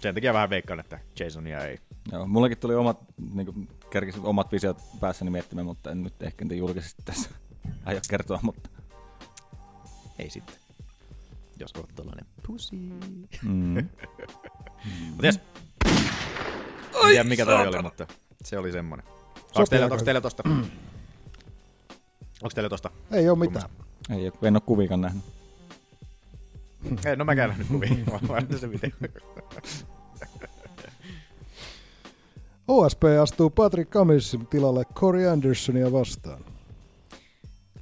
sen 0.01 0.15
takia 0.15 0.33
vähän 0.35 0.51
veikkaan, 0.51 0.81
että 0.81 0.99
Jasonia 1.21 1.65
ei. 1.65 1.79
Joo, 2.13 2.27
mullakin 2.27 2.59
tuli 2.59 2.75
omat, 2.75 2.99
niin 3.35 3.47
kuin, 3.47 3.69
kerkisi 3.91 4.19
omat 4.23 4.53
visiot 4.53 4.79
päässäni 5.01 5.31
miettimään, 5.31 5.67
mutta 5.67 5.91
en 5.91 6.03
nyt 6.03 6.23
ehkä 6.23 6.45
niitä 6.45 6.55
julkisesti 6.55 7.03
tässä 7.05 7.31
aio 7.85 8.01
kertoa, 8.11 8.39
mutta 8.43 8.71
Ei 10.19 10.31
sitten. 10.31 10.57
Jos 11.63 11.73
olet 11.77 11.95
tällainen 11.95 12.27
pussy. 12.47 12.77
Mm. 13.43 13.89
Mutta 15.11 15.27
jes. 15.27 15.41
En 15.87 17.09
tiedä 17.09 17.25
mikä 17.25 17.45
toi 17.45 17.67
oli, 17.69 17.83
mutta 17.83 18.07
se 18.45 18.59
oli 18.59 18.73
semmonen. 18.73 19.07
Onks 19.55 19.71
teillä, 19.71 19.87
onks 19.87 20.03
teillä 20.03 20.21
tosta? 20.21 20.43
Onks 22.43 22.55
teillä 22.55 22.69
tosta? 22.69 22.91
Ei 23.11 23.29
oo 23.29 23.37
mitään. 23.37 23.71
ei, 24.11 24.29
oo- 24.29 24.39
en 24.43 24.57
ole 24.57 24.63
kuviikaan 24.67 25.01
nähnyt. 25.01 25.25
Ei, 27.07 27.17
no 27.17 27.25
mäkään 27.25 27.49
nähnyt 27.49 27.69
kuvia. 27.69 27.91
Mä 28.07 28.13
oon 28.13 28.21
nähnyt 28.29 28.61
se 28.61 28.71
video. 28.71 28.91
OSP 32.69 33.03
astuu 33.23 33.51
Patrick 33.51 33.91
Cumminsin 33.91 34.47
tilalle 34.47 34.85
Corey 34.85 35.29
Andersonia 35.29 35.93
vastaan. 35.93 36.45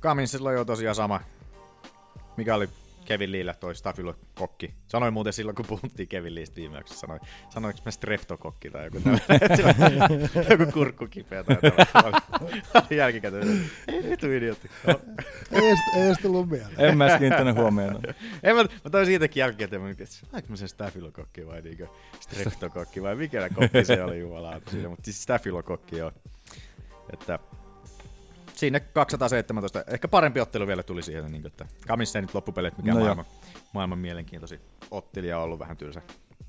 Kaminsilla 0.00 0.48
on 0.48 0.54
jo 0.54 0.64
tosiaan 0.64 0.94
sama. 0.94 1.20
Mikä 2.36 2.54
oli 2.54 2.68
Kevin 3.04 3.32
Leellä 3.32 3.54
toi 3.54 3.74
stafylokokki. 3.74 4.74
Sanoin 4.88 5.12
muuten 5.12 5.32
silloin, 5.32 5.56
kun 5.56 5.66
puhuttiin 5.66 6.08
Kevin 6.08 6.34
Leestä 6.34 6.56
viimeksi, 6.56 6.98
sanoin, 6.98 7.20
sanoinko 7.48 7.80
mä 7.84 7.90
streptokokki 7.90 8.70
tai 8.70 8.84
joku 8.84 9.00
tällainen, 9.00 10.30
joku 10.50 10.72
kurkku 10.72 11.06
kipeä 11.10 11.44
tai 11.44 11.56
jotain. 11.62 12.14
Jälkikäteen, 12.90 13.70
ei 13.88 14.10
vitu 14.10 14.32
idiootti. 14.32 14.70
No. 14.86 15.00
Ei 15.52 16.02
edes, 16.02 16.18
tullut 16.22 16.48
mieleen. 16.48 16.74
En 16.78 16.98
mä 16.98 17.06
edes 17.06 17.18
kiinnittänyt 17.18 17.56
huomioon. 17.56 18.02
en 18.42 18.56
mä, 18.56 18.62
mä 18.62 18.90
toin 18.90 19.06
siitäkin 19.06 19.40
jälkikäteen, 19.40 19.82
mä 19.82 19.86
mietin, 19.86 20.04
että 20.04 20.16
saanko 20.16 20.48
mä 20.48 20.56
sen 20.56 20.68
stafylokokki 20.68 21.46
vai 21.46 21.62
niinkö 21.62 21.86
streptokokki 22.20 23.02
vai 23.02 23.16
mikä 23.16 23.48
kokki 23.48 23.84
se 23.84 24.04
oli 24.04 24.20
jumalauta 24.20 24.70
siinä, 24.70 24.88
mutta 24.88 25.04
siis 25.04 25.22
stafylokokki 25.22 25.96
joo. 25.96 26.12
Että 27.12 27.38
sinne 28.60 28.80
217. 28.80 29.84
Ehkä 29.86 30.08
parempi 30.08 30.40
ottelu 30.40 30.66
vielä 30.66 30.82
tuli 30.82 31.02
siihen, 31.02 31.32
niin 31.32 31.42
kuin, 31.42 31.46
että 31.46 31.66
Kamissa 31.86 32.18
ei 32.18 32.22
nyt 32.22 32.34
loppupelit 32.34 32.76
mikään 32.78 32.96
No 32.96 33.04
maailman, 33.04 33.24
maailman 33.72 33.98
mielenkiintoisin 33.98 34.60
ottelija 34.90 35.38
on 35.38 35.44
ollut 35.44 35.58
vähän 35.58 35.76
tylsä. 35.76 36.02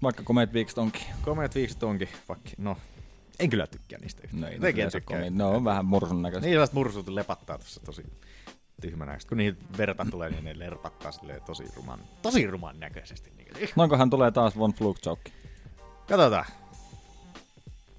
Vaikka 0.03 0.23
komeet 0.23 0.53
viikset 0.53 0.77
onkin. 0.77 1.01
Komeat 1.21 1.55
viikset 1.55 1.83
onkin, 1.83 2.09
vaikka, 2.29 2.49
no, 2.57 2.77
en 3.39 3.49
kyllä 3.49 3.67
tykkää 3.67 3.99
niistä 3.99 4.21
yhtään. 4.23 4.41
No 4.41 4.47
ei, 4.47 4.59
ne, 4.59 4.89
tykkää. 4.91 5.29
ne 5.29 5.43
on 5.43 5.63
vähän 5.63 5.85
mursun 5.85 6.21
näköistä. 6.21 6.45
Niin 6.45 6.53
sellaiset 6.53 6.73
mursut 6.73 7.07
lepattaa 7.07 7.57
tuossa 7.57 7.81
tosi 7.85 8.03
tyhmänä. 8.81 9.11
Sitten 9.11 9.29
kun 9.29 9.37
niihin 9.37 9.57
verta 9.77 10.05
tulee, 10.11 10.29
niin 10.29 10.43
ne 10.43 10.59
lerpattaa 10.59 11.11
tosi 11.45 11.63
ruman, 11.75 11.99
tosi 12.21 12.47
ruman 12.47 12.79
näköisesti. 12.79 13.31
Niin. 13.37 13.69
Noinkohan 13.75 14.09
tulee 14.09 14.31
taas 14.31 14.57
Von 14.57 14.73
Fluke 14.73 14.99
joke. 15.05 15.31
Katsotaan. 16.07 16.45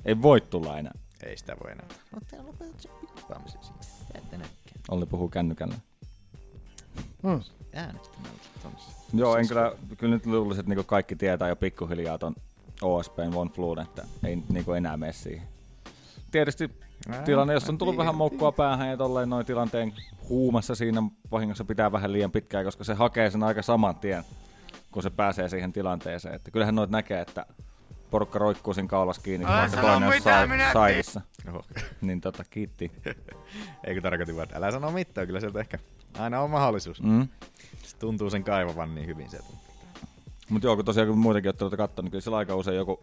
Ei 0.05 0.23
voi 0.23 0.41
tulla 0.41 0.79
enää. 0.79 0.93
Ei 1.23 1.37
sitä 1.37 1.57
voi 1.65 1.73
enää. 1.73 1.87
No 2.13 2.21
täällä 2.31 2.49
on 2.51 2.57
Että 4.15 4.37
näkään. 4.37 4.53
Olli 4.91 5.07
puhuu 5.07 5.29
kännykällä. 5.29 5.75
Hmm. 7.23 7.41
Äänestämällä 7.75 8.39
tonssa. 8.63 8.91
Joo, 9.15 9.37
en 9.37 9.45
Siis- 9.45 9.49
kyllä, 9.49 9.73
kyllä 9.99 10.15
nyt 10.15 10.27
luulisin, 10.27 10.61
että 10.61 10.71
niinku 10.71 10.85
kaikki 10.85 11.17
tietää 11.17 11.49
jo 11.49 11.57
pikkuhiljaa 11.57 12.19
ton 12.19 12.35
OSPn 12.83 13.33
Von 13.35 13.51
Fluen, 13.51 13.87
että 13.87 14.05
ei 14.25 14.37
nyt 14.37 14.49
niinku 14.49 14.73
enää 14.73 14.97
mene 14.97 15.13
siihen. 15.13 15.49
Tietysti 16.31 16.71
Ää, 17.09 17.23
tilanne, 17.23 17.53
jos 17.55 17.69
on 17.69 17.79
tullut 17.79 17.97
vähän 17.97 18.15
moukkua 18.15 18.53
päähän 18.53 18.89
ja 18.91 18.97
tolleen 18.97 19.31
noin 19.31 19.47
tilanteen 19.47 19.93
huumassa 20.29 20.75
siinä 20.75 21.03
vahingossa 21.31 21.65
pitää 21.65 21.93
vähän 21.93 22.13
liian 22.13 22.33
pitkään, 22.33 22.65
koska 22.65 22.85
se 22.85 22.95
hakee 22.95 23.31
sen 23.31 23.43
aika 23.43 23.63
saman 23.63 23.97
tien, 23.97 24.25
kun 24.91 25.03
se 25.03 25.11
pääsee 25.11 25.49
siihen 25.49 25.73
tilanteeseen. 25.73 26.35
Että 26.35 26.51
kyllähän 26.51 26.75
noit 26.75 26.91
näkee, 26.91 27.21
että 27.21 27.47
porukka 28.13 28.39
roikkuu 28.39 28.75
sen 28.75 28.89
kaulas 28.89 29.19
kiinni, 29.19 29.47
Älä 29.47 29.57
vaikka 29.57 29.81
toinen 29.81 30.43
on 30.43 30.49
minä 30.49 30.73
saidissa. 30.73 31.21
Oho. 31.49 31.65
Niin 32.01 32.21
tota, 32.21 32.45
kiitti. 32.51 32.93
Eikö 33.87 34.01
tarkoitin 34.01 34.37
vaan, 34.37 34.45
että 34.45 34.57
älä 34.57 34.71
sano 34.71 34.91
mitään, 34.91 35.27
kyllä 35.27 35.41
sieltä 35.41 35.61
ehkä 35.61 35.79
aina 36.19 36.41
on 36.41 36.51
mahdollisuus. 36.51 37.03
Mm. 37.03 37.29
Se 37.83 37.97
tuntuu 37.97 38.31
sen 38.31 38.45
kaivavan 38.45 38.95
niin 38.95 39.07
hyvin 39.07 39.31
sieltä. 39.31 39.49
Mutta 40.49 40.67
joo, 40.67 40.77
kun 40.77 40.85
tosiaan 40.85 41.09
kun 41.09 41.19
muitakin 41.19 41.49
otteluita 41.49 41.77
katsoo, 41.77 42.03
niin 42.03 42.11
kyllä 42.11 42.23
siellä 42.23 42.37
aika 42.39 42.57
usein 42.57 42.77
joku 42.77 43.01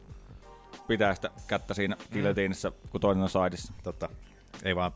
pitää 0.88 1.16
sitä 1.16 1.30
kättä 1.48 1.74
siinä 1.74 1.98
kiletiinissä, 2.14 2.72
kun 2.90 3.02
toinen 3.02 3.24
on 3.24 3.30
saidissa. 3.30 3.74
Totta. 3.84 4.10
Ei 4.64 4.76
vaan, 4.76 4.92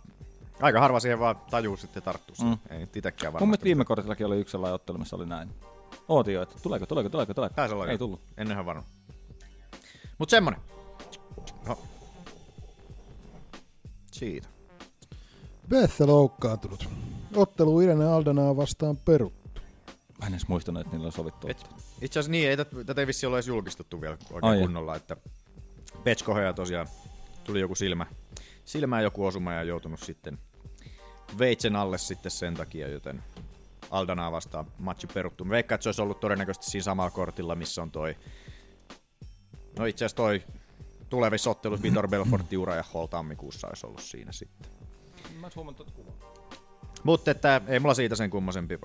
aika 0.61 0.79
harva 0.79 0.99
siihen 0.99 1.19
vaan 1.19 1.35
tajuu 1.49 1.77
sitten 1.77 2.03
tarttuu. 2.03 2.35
Mm. 2.41 2.49
Mm. 2.49 2.57
Ei 2.69 2.79
nyt 2.79 2.97
itekään 2.97 3.27
Mun 3.27 3.33
varmasti. 3.33 3.45
mielestä 3.45 3.63
viime 3.63 3.85
kortillakin 3.85 4.25
oli 4.25 4.39
yksi 4.39 4.51
sellainen 4.51 4.75
ottelu, 4.75 4.97
missä 4.97 5.15
oli 5.15 5.25
näin. 5.25 5.49
Ootin 6.07 6.33
jo, 6.33 6.41
että 6.41 6.55
tuleeko, 6.63 6.85
tuleeko, 6.85 7.09
tuleeko, 7.09 7.33
tuleeko. 7.33 7.55
Taisi 7.55 7.73
olla 7.73 7.87
Ei 7.87 7.97
tullut. 7.97 8.21
En 8.37 8.51
ihan 8.51 8.65
varma. 8.65 8.83
Mut 10.17 10.29
semmonen. 10.29 10.59
No. 11.67 11.79
Siitä. 14.11 14.47
Beth 15.69 16.01
loukkaantunut. 16.01 16.89
Ottelu 17.35 17.81
Irene 17.81 18.05
Aldanaa 18.05 18.57
vastaan 18.57 18.97
peruttu. 18.97 19.61
Mä 20.19 20.27
en 20.27 20.33
edes 20.33 20.47
muistanut, 20.47 20.81
että 20.81 20.91
niillä 20.91 21.05
on 21.05 21.11
sovittu. 21.11 21.47
Et, 21.47 21.65
itse 22.01 22.19
asiassa 22.19 22.31
niin, 22.31 22.49
ei 22.49 22.57
tätä, 22.85 23.01
ei 23.01 23.07
vissi 23.07 23.25
ole 23.25 23.35
edes 23.35 23.47
julkistettu 23.47 24.01
vielä 24.01 24.17
oikein 24.31 24.51
Ai 24.51 24.59
kunnolla, 24.59 24.95
että 24.95 25.17
Petskohoja 26.03 26.53
tosiaan 26.53 26.87
tuli 27.43 27.59
joku 27.59 27.75
silmä, 27.75 28.05
silmään 28.65 29.03
joku 29.03 29.25
osuma 29.25 29.53
ja 29.53 29.63
joutunut 29.63 29.99
sitten 29.99 30.37
veitsen 31.37 31.75
alle 31.75 31.97
sitten 31.97 32.31
sen 32.31 32.53
takia, 32.53 32.87
joten 32.87 33.23
Aldanaa 33.91 34.31
vastaan 34.31 34.65
matchi 34.79 35.07
peruttu. 35.07 35.45
Mä 35.45 35.51
Veikkaan, 35.51 35.75
että 35.75 35.83
se 35.83 35.89
olisi 35.89 36.01
ollut 36.01 36.19
todennäköisesti 36.19 36.71
siinä 36.71 36.83
samalla 36.83 37.11
kortilla, 37.11 37.55
missä 37.55 37.81
on 37.81 37.91
toi, 37.91 38.15
no 39.79 39.85
itse 39.85 40.05
asiassa 40.05 40.15
toi 40.17 40.43
tulevissa 41.09 41.49
ottelussa 41.49 41.83
Vitor 41.83 42.07
Belfortin 42.07 42.59
ura 42.59 42.75
ja 42.75 42.83
Hall 42.93 43.05
tammikuussa 43.07 43.67
olisi 43.67 43.87
ollut 43.87 44.01
siinä 44.01 44.31
sitten. 44.31 44.71
Mä 45.39 45.45
oon 45.47 45.51
huomannut 45.55 45.91
kuvaa. 45.91 46.13
Mutta 47.03 47.31
että 47.31 47.61
ei 47.67 47.79
mulla 47.79 47.93
siitä 47.93 48.15
sen 48.15 48.29
kummosempi 48.29 48.79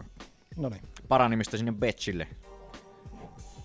No 0.57 0.68
niin. 0.68 0.82
paranimista 1.09 1.57
sinne 1.57 1.72
Betchille. 1.72 2.28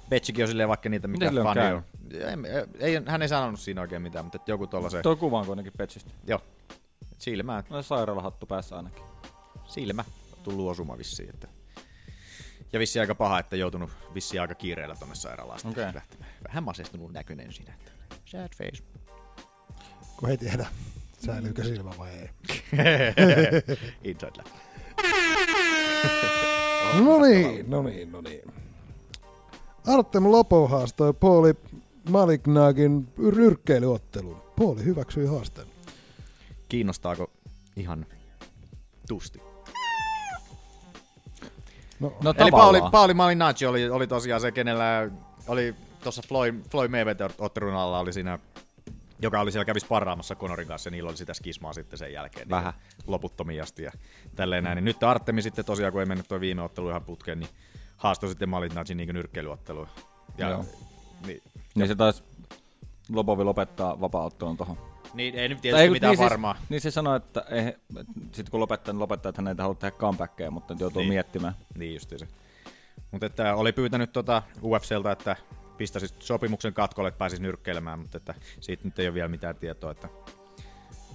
Betchikin 0.10 0.44
on 0.44 0.48
silleen 0.48 0.70
vaikka 0.70 0.90
niitä, 0.90 1.08
mikä 1.08 1.30
Miten 1.30 1.44
fani 1.44 1.62
on. 1.62 1.84
Ei, 2.14 2.94
ei, 2.94 3.02
hän 3.06 3.22
ei 3.22 3.28
sanonut 3.30 3.60
siinä 3.60 3.82
oikein 3.82 4.02
mitään, 4.02 4.26
mutta 4.26 4.36
että 4.36 4.52
joku 4.52 4.68
tollasen... 4.68 5.04
Tuo 5.04 5.16
kuva 5.16 5.40
on 5.40 5.46
kuitenkin 5.46 5.74
Petsistä. 5.78 6.12
Joo. 6.28 6.40
Silmää, 7.18 7.64
No 7.70 7.82
sairaalahattu 7.82 8.46
päässä 8.46 8.76
ainakin. 8.76 9.04
silmä 9.68 10.06
tullut 10.44 10.70
osuma 10.72 10.98
vissiin. 10.98 11.30
Että... 11.30 11.48
Ja 12.74 12.80
vissiin 12.80 13.02
aika 13.02 13.16
paha, 13.16 13.40
että 13.40 13.56
joutunut 13.56 13.90
vissiin 14.14 14.42
aika 14.42 14.56
kiireellä 14.56 14.96
tonne 14.96 15.16
sairaalaan 15.16 15.60
lähtemään. 15.94 16.32
Vähän 16.48 16.64
masestunut 16.64 17.14
näköinen 17.14 17.54
siinä. 17.54 17.74
Että... 17.74 17.92
Sad 18.26 18.50
face. 18.58 18.84
Kun 20.18 20.30
ei 20.30 20.38
tiedä, 20.38 20.68
säilyykö 21.26 21.64
silmä 21.64 21.92
vai 21.98 22.10
ei. 22.12 22.30
Inside. 24.12 24.44
No 27.04 27.22
niin, 27.22 27.70
no 27.70 27.84
niin, 27.84 28.12
no 28.12 28.22
niin. 28.22 28.54
Artem 29.88 30.32
Lopo 30.32 30.68
haastoi 30.68 31.14
Pauli 31.14 31.54
Malignagin 32.10 33.08
nyrkkeilyotteluun. 33.18 34.42
Pauli 34.58 34.84
hyväksyi 34.86 35.26
haasteen. 35.26 35.68
Kiinnostaako 36.70 37.32
ihan 37.76 38.06
tusti? 39.08 39.53
No, 42.04 42.14
No 42.24 42.34
Eli 42.38 42.52
Pauli. 42.52 42.80
Pauli 42.92 43.14
Malignaggi 43.14 43.66
oli, 43.66 43.90
oli 43.90 44.08
tosiaan 44.08 44.42
se, 44.42 44.52
kenellä 44.52 45.10
oli 45.48 45.76
tuossa 46.04 46.22
Floyd, 46.28 46.56
Floyd 46.72 46.92
Mayweather 46.92 47.32
ottelun 47.38 47.76
alla 47.76 48.00
oli 48.00 48.14
siinä, 48.14 48.40
joka 49.22 49.40
oli 49.40 49.52
siellä 49.52 49.66
kävi 49.66 49.80
sparraamassa 49.80 50.36
Conorin 50.36 50.68
kanssa 50.68 50.88
ja 50.88 50.92
niillä 50.92 51.10
oli 51.10 51.18
sitä 51.18 51.34
skismaa 51.34 51.74
sitten 51.74 52.00
sen 52.00 52.14
jälkeen. 52.14 52.50
Vähän. 52.50 52.74
Niin 52.74 53.04
loputtomiin 53.08 53.64
asti 53.64 53.84
ja 53.84 53.92
tälleen 54.36 54.64
näin. 54.64 54.76
Niin 54.76 54.86
nyt 54.86 55.04
Artemi 55.04 55.42
sitten 55.42 55.66
tosiaan, 55.66 55.92
kun 55.92 56.02
ei 56.02 56.06
mennyt 56.06 56.28
tuo 56.28 56.40
viime 56.40 56.62
ottelu 56.62 56.90
ihan 56.90 57.04
putkeen, 57.04 57.40
niin 57.40 57.50
haastoi 57.98 58.30
sitten 58.30 58.50
Malignaggi 58.50 58.96
niin 58.96 59.14
nyrkkeilyotteluun. 59.14 59.88
Ja, 60.38 60.50
Joo. 60.50 60.66
Niin, 61.28 61.42
Niin 61.76 61.88
se 61.88 61.96
taisi 61.96 62.24
Lopovi 63.14 63.44
lopettaa 63.44 64.02
vapaa-ottelun 64.02 64.58
tuohon. 64.58 64.93
Niin, 65.14 65.36
ei 65.36 65.50
nyt 65.50 65.62
tietysti 65.62 65.90
mitään 65.90 66.12
niin 66.12 66.20
varmaa. 66.20 66.54
Siis, 66.56 66.70
niin 66.70 66.82
se 66.82 66.92
sanoi, 66.92 67.18
että 67.18 67.46
ei, 67.50 67.76
sitten 68.32 68.52
kun 68.52 68.60
lopettaa, 68.60 68.94
niin 68.94 69.00
lopettaa, 69.00 69.30
että 69.30 69.42
hän 69.42 69.48
ei 69.48 69.56
halua 69.62 69.76
tehdä 69.76 69.98
comebackkejä, 69.98 70.52
mutta 70.52 70.74
nyt 70.74 70.82
joutuu 70.82 71.02
Niin. 71.02 71.10
miettimään. 71.10 71.54
Niin 71.78 71.94
justi 71.94 72.20
se. 72.20 72.28
Mutta 73.12 73.26
että 73.26 73.56
oli 73.56 73.72
pyytänyt 73.72 74.14
tota 74.14 74.44
UFCltä, 74.64 75.12
että 75.12 75.36
pistäisi 75.78 76.16
sopimuksen 76.20 76.74
katkolle, 76.74 77.08
että 77.08 77.18
pääsisi 77.20 77.42
nyrkkeilemään, 77.42 78.00
mutta 78.00 78.18
että 78.18 78.34
siitä 78.60 78.84
nyt 78.86 79.00
ei 79.00 79.08
ole 79.08 79.14
vielä 79.14 79.28
mitään 79.28 79.56
tietoa. 79.56 79.92
Että 79.92 80.08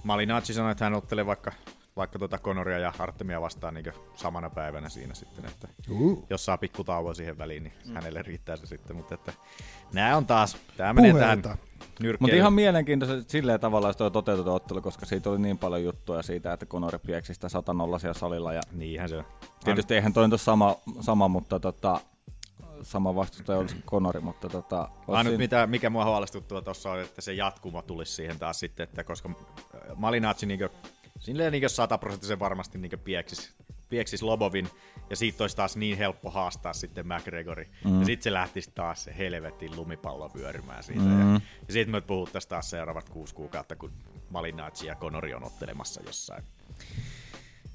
Malinacci 0.03 0.53
sanoi, 0.53 0.71
että 0.71 0.83
hän 0.83 0.93
ottelee 0.93 1.25
vaikka, 1.25 1.51
vaikka 1.95 2.19
tuota 2.19 2.37
Conoria 2.37 2.79
ja 2.79 2.93
Artemia 2.99 3.41
vastaan 3.41 3.73
niin 3.73 3.93
samana 4.15 4.49
päivänä 4.49 4.89
siinä 4.89 5.13
sitten, 5.13 5.45
että 5.45 5.67
Uh. 5.89 6.25
jos 6.29 6.45
saa 6.45 6.57
pikku 6.57 6.83
tauon 6.83 7.15
siihen 7.15 7.37
väliin, 7.37 7.63
niin 7.63 7.73
hänelle 7.93 8.21
riittää 8.21 8.55
se 8.55 8.65
sitten, 8.65 8.95
mutta 8.95 9.15
että 9.15 9.33
nämä 9.93 10.17
on 10.17 10.25
taas, 10.25 10.57
tämä 10.77 10.93
menee 10.93 11.13
tähän. 11.13 11.41
Mutta 12.19 12.35
ihan 12.35 12.53
mielenkiintoista 12.53 13.31
silleen 13.31 13.59
tavallaan 13.59 13.93
se 13.93 13.97
toteutettu 13.97 14.53
ottelu, 14.53 14.81
koska 14.81 15.05
siitä 15.05 15.29
oli 15.29 15.39
niin 15.39 15.57
paljon 15.57 15.83
juttuja 15.83 16.21
siitä, 16.21 16.53
että 16.53 16.65
Conor 16.65 16.99
pieksi 17.05 17.33
sitä 17.33 17.49
satanollaisia 17.49 18.13
salilla. 18.13 18.53
Ja 18.53 18.61
Niinhän 18.71 19.09
se 19.09 19.17
on. 19.17 19.25
Tietysti 19.63 19.95
eihän 19.95 20.13
toi 20.13 20.27
nyt 20.27 20.41
sama, 20.41 20.75
sama 20.99 21.27
mutta 21.27 21.59
tota, 21.59 21.99
sama 22.81 23.15
vastustaja 23.15 23.59
olisi 23.59 23.75
Conori, 23.87 24.19
mutta 24.19 24.49
tota... 24.49 24.89
Ainut 25.07 25.37
mitä, 25.37 25.67
mikä 25.67 25.89
mua 25.89 26.05
huolestuttua 26.05 26.61
tuossa 26.61 26.91
on, 26.91 26.99
että 26.99 27.21
se 27.21 27.33
jatkuma 27.33 27.81
tulisi 27.81 28.11
siihen 28.11 28.39
taas 28.39 28.59
sitten, 28.59 28.83
että 28.83 29.03
koska 29.03 29.29
Malinacci 29.95 30.45
niinkö, 30.45 30.69
silleen 31.19 31.51
niinkö 31.51 31.69
sataprosenttisen 31.69 32.39
varmasti 32.39 32.77
niinkö 32.77 32.97
pieksis, 32.97 33.55
pieksis 33.89 34.23
Lobovin, 34.23 34.69
ja 35.09 35.15
siitä 35.15 35.43
olisi 35.43 35.55
taas 35.55 35.77
niin 35.77 35.97
helppo 35.97 36.29
haastaa 36.29 36.73
sitten 36.73 37.07
McGregori. 37.07 37.69
Mm. 37.85 37.99
Ja 37.99 38.05
sitten 38.05 38.23
se 38.23 38.33
lähtisi 38.33 38.71
taas 38.75 39.03
se 39.03 39.17
helvetin 39.17 39.75
lumipallo 39.75 40.31
vyörymään 40.35 40.83
siitä. 40.83 41.01
Mm. 41.01 41.33
Ja, 41.33 41.41
ja 41.67 41.73
sitten 41.73 41.91
me 41.91 42.01
puhuttaisiin 42.01 42.49
taas 42.49 42.69
seuraavat 42.69 43.09
kuusi 43.09 43.35
kuukautta, 43.35 43.75
kun 43.75 43.91
Malinacci 44.29 44.87
ja 44.87 44.95
Conori 44.95 45.33
on 45.33 45.43
ottelemassa 45.43 46.01
jossain. 46.05 46.43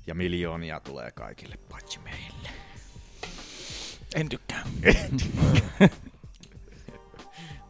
Ja 0.06 0.14
miljoonia 0.14 0.80
tulee 0.80 1.10
kaikille, 1.10 1.58
paitsi 1.68 1.98
meille. 1.98 2.48
En 4.14 4.28
tykkää. 4.28 4.66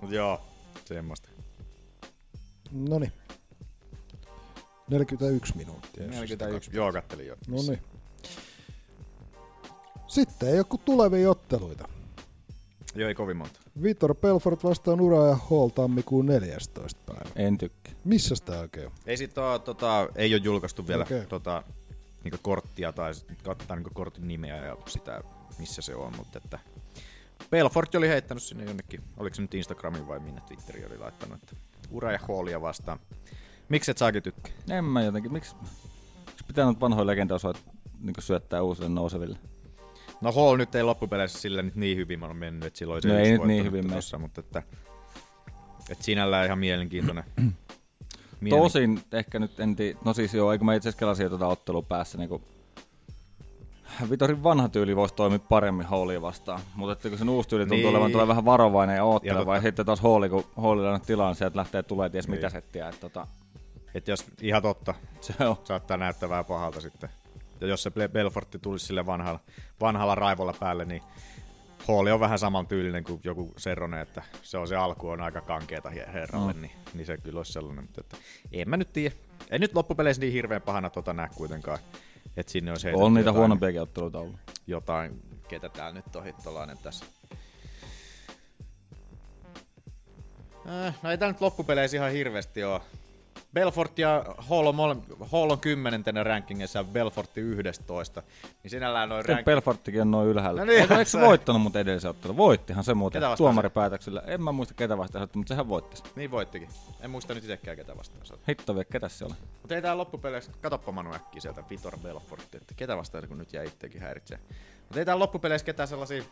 Mut 0.00 0.10
joo, 0.10 0.40
semmoista. 0.84 1.28
Noni. 2.72 3.12
41 4.88 5.56
minuuttia. 5.56 6.04
jos 6.04 6.14
41, 6.14 6.66
sitä 6.66 6.76
joo 6.76 6.92
kattelin 6.92 7.26
jo. 7.26 7.36
No 7.48 7.56
niin. 7.56 7.93
Sitten 10.06 10.48
ei 10.48 10.56
ole 10.56 10.64
kuin 10.64 10.82
tulevia 10.84 11.30
otteluita. 11.30 11.88
Joo, 12.94 13.08
ei 13.08 13.14
kovin 13.14 13.36
monta. 13.36 13.60
Vitor 13.82 14.14
Pelfort 14.14 14.64
vastaan 14.64 15.00
Ura 15.00 15.26
ja 15.26 15.34
Hall 15.34 15.68
tammikuun 15.68 16.26
14. 16.26 17.00
päivä. 17.06 17.30
En 17.36 17.58
tykkää. 17.58 17.94
Missä 18.04 18.34
sitä 18.34 18.60
oikein 18.60 18.86
on? 18.86 18.92
Ei, 19.06 19.16
sit 19.16 19.38
oo, 19.38 19.58
tota, 19.58 20.08
ei 20.16 20.34
ole 20.34 20.42
julkaistu 20.44 20.86
vielä 20.86 21.02
okay. 21.02 21.26
tota, 21.26 21.62
niinku 22.24 22.38
korttia 22.42 22.92
tai 22.92 23.14
sit 23.14 23.42
katsotaan 23.42 23.78
niinku 23.78 23.90
kortin 23.94 24.28
nimeä 24.28 24.66
ja 24.66 24.76
sitä, 24.86 25.20
missä 25.58 25.82
se 25.82 25.94
on, 25.94 26.12
mutta 26.16 26.40
että 26.44 26.58
Belfort 27.50 27.94
oli 27.94 28.08
heittänyt 28.08 28.42
sinne 28.42 28.64
jonnekin, 28.64 29.00
oliko 29.16 29.34
se 29.34 29.42
nyt 29.42 29.54
Instagramin 29.54 30.08
vai 30.08 30.20
minne 30.20 30.40
Twitteri 30.40 30.84
oli 30.86 30.98
laittanut, 30.98 31.42
että 31.42 31.56
Ura 31.90 32.12
ja 32.12 32.18
Hallia 32.28 32.60
vastaan. 32.60 32.98
Miksi 33.68 33.90
et 33.90 33.98
saakin 33.98 34.22
tykkää? 34.22 34.52
En 34.70 34.84
mä 34.84 35.02
jotenkin, 35.02 35.32
miksi, 35.32 35.56
miksi 36.26 36.44
pitää 36.46 36.66
nyt 36.66 36.80
vanhoja 36.80 37.06
legendaosoja 37.06 37.54
niin 38.00 38.14
syöttää 38.18 38.62
uusille 38.62 38.88
nouseville? 38.88 39.38
No 40.20 40.32
Hall 40.32 40.56
nyt 40.56 40.74
ei 40.74 40.82
loppupeleissä 40.82 41.38
sillä 41.38 41.62
nyt 41.62 41.74
niin 41.74 41.96
hyvin 41.98 42.22
on 42.24 42.36
mennyt, 42.36 42.64
että 42.66 42.78
silloin 42.78 43.02
se 43.02 43.08
No 43.08 43.18
ei 43.18 43.32
nyt 43.32 43.44
niin 43.44 43.64
hyvin 43.64 43.90
tossa, 43.90 44.18
mutta 44.18 44.40
että, 44.40 44.62
että 45.90 46.04
sinällään 46.04 46.46
ihan 46.46 46.58
mielenkiintoinen. 46.58 47.24
Tosin 48.50 49.00
ehkä 49.12 49.38
nyt 49.38 49.60
en 49.60 49.76
tiedä, 49.76 49.98
no 50.04 50.14
siis 50.14 50.34
joo, 50.34 50.52
eikö 50.52 50.64
mä 50.64 50.74
itse 50.74 50.88
asiassa 50.88 50.98
kelasin 50.98 51.28
tuota 51.28 51.46
ottelua 51.46 51.82
päässä, 51.82 52.18
niin 52.18 52.42
Vitorin 54.10 54.42
vanha 54.42 54.68
tyyli 54.68 54.96
voisi 54.96 55.14
toimia 55.14 55.38
paremmin 55.38 55.86
Hallia 55.86 56.22
vastaan, 56.22 56.60
mutta 56.74 56.92
että 56.92 57.08
kun 57.08 57.18
sen 57.18 57.28
uusi 57.28 57.48
tyyli 57.48 57.62
tuntuu 57.66 57.76
Niin. 57.76 57.88
olevan 57.88 58.12
tulee 58.12 58.28
vähän 58.28 58.44
varovainen 58.44 58.94
ja 58.94 58.98
Ja 58.98 59.04
ootteleva, 59.04 59.38
ja, 59.38 59.44
totta. 59.44 59.60
sitten 59.62 59.86
taas 59.86 60.00
Halli, 60.00 60.28
kun 60.28 60.44
Hallilla 60.56 60.94
on 60.94 61.00
tilaa, 61.00 61.28
niin 61.28 61.36
sieltä 61.36 61.56
lähtee 61.58 61.82
tulee 61.82 62.10
ties 62.10 62.28
Niin. 62.28 62.34
mitä 62.36 62.50
settiä. 62.50 62.88
Että 62.88 63.00
tota, 63.00 63.26
Että 63.94 64.10
jos 64.10 64.24
ihan 64.42 64.62
totta, 64.62 64.94
se 65.20 65.46
on. 65.48 65.56
saattaa 65.64 65.96
näyttää 65.96 66.28
vähän 66.28 66.44
pahalta 66.44 66.80
sitten. 66.80 67.08
Ja 67.60 67.66
jos 67.66 67.82
se 67.82 67.90
Belfortti 68.12 68.58
tulisi 68.58 68.86
sille 68.86 69.06
vanhalla, 69.06 69.40
vanhalla 69.80 70.14
raivolla 70.14 70.54
päälle, 70.60 70.84
niin 70.84 71.02
Hall 71.88 72.06
on 72.06 72.20
vähän 72.20 72.38
saman 72.38 72.66
tyylinen 72.66 73.04
kuin 73.04 73.20
joku 73.24 73.52
Serronen, 73.56 74.00
että 74.00 74.22
se 74.42 74.58
on 74.58 74.68
se 74.68 74.76
alku 74.76 75.08
on 75.08 75.20
aika 75.20 75.40
kankeeta 75.40 75.90
he- 75.90 76.08
herralle, 76.12 76.52
Mm. 76.52 76.60
niin, 76.60 76.72
niin, 76.94 77.06
se 77.06 77.16
kyllä 77.16 77.38
olisi 77.38 77.52
sellainen. 77.52 77.84
Mutta 77.84 78.00
että 78.00 78.16
en 78.52 78.68
mä 78.70 78.76
nyt 78.76 78.92
tiedä. 78.92 79.14
En 79.50 79.60
nyt 79.60 79.74
loppupeleissä 79.74 80.20
niin 80.20 80.32
hirveän 80.32 80.62
pahana 80.62 80.90
tota 80.90 81.12
näe 81.12 81.28
kuitenkaan. 81.34 81.78
Että 82.36 82.52
sinne 82.52 82.70
olisi 82.70 82.88
on 82.94 83.14
niitä 83.14 83.28
jotain- 83.28 83.38
huonompiakin 83.38 83.80
otteluita 83.82 84.18
ollut. 84.18 84.36
Jotain, 84.66 85.22
ketä 85.48 85.68
täällä 85.68 85.92
nyt 85.94 86.16
on 86.16 86.24
hittolainen 86.24 86.78
tässä. 86.78 87.04
Äh, 90.68 90.94
no 91.02 91.10
ei 91.10 91.18
tää 91.18 91.28
nyt 91.28 91.40
loppupeleissä 91.40 91.96
ihan 91.96 92.12
hirveästi 92.12 92.64
oo. 92.64 92.82
Belfort 93.54 93.98
ja 93.98 94.24
Hall 94.38 94.66
on, 94.66 95.02
Hall 95.32 95.50
on 95.50 95.60
kymmenentenä 95.60 96.24
rankingissa 96.24 96.78
ja 96.78 96.84
Belfortti 96.84 97.40
11. 97.40 98.22
Niin 98.62 98.70
sinällään 98.70 99.08
noin 99.08 99.24
rank... 99.24 99.44
Belforttikin 99.44 100.00
on 100.00 100.10
noin 100.10 100.28
ylhäällä. 100.28 100.60
No 100.60 100.64
niin, 100.64 100.80
Eikö, 100.80 100.94
eikö 100.94 101.10
se 101.10 101.20
voittanut 101.20 101.62
mut 101.62 101.76
edellisen 101.76 102.10
ottelun? 102.10 102.36
Voittihan 102.36 102.84
se 102.84 102.94
muuten 102.94 103.22
tuomaripäätöksellä. 103.36 104.22
En 104.26 104.42
mä 104.42 104.52
muista 104.52 104.74
ketä 104.74 104.98
vastaan, 104.98 105.28
mutta 105.34 105.48
sehän 105.48 105.68
voitti. 105.68 106.02
Niin 106.16 106.30
voittikin. 106.30 106.68
En 107.00 107.10
muista 107.10 107.34
nyt 107.34 107.44
itsekään 107.44 107.76
ketä 107.76 107.96
vastaan 107.96 108.26
se 108.26 108.34
Hitto 108.48 108.74
vie, 108.74 108.84
ketä 108.84 109.08
se 109.08 109.24
oli? 109.24 109.34
Mutta 109.62 109.74
ei 109.74 109.82
tää 109.82 109.96
loppupeleissä, 109.96 110.52
katoppa 110.60 110.92
Manu 110.92 111.14
äkkiä 111.14 111.40
sieltä 111.40 111.64
Vitor 111.70 111.98
Belfortti, 111.98 112.56
että 112.56 112.74
ketä 112.76 112.96
vastaan 112.96 113.28
kun 113.28 113.38
nyt 113.38 113.52
jäi 113.52 113.66
itsekin 113.66 114.00
häiritsee. 114.00 114.38
Mutta 114.80 114.98
ei 114.98 115.04
tää 115.04 115.18
loppupeleissä 115.18 115.64
ketään 115.64 115.88
sellaisia 115.88 116.24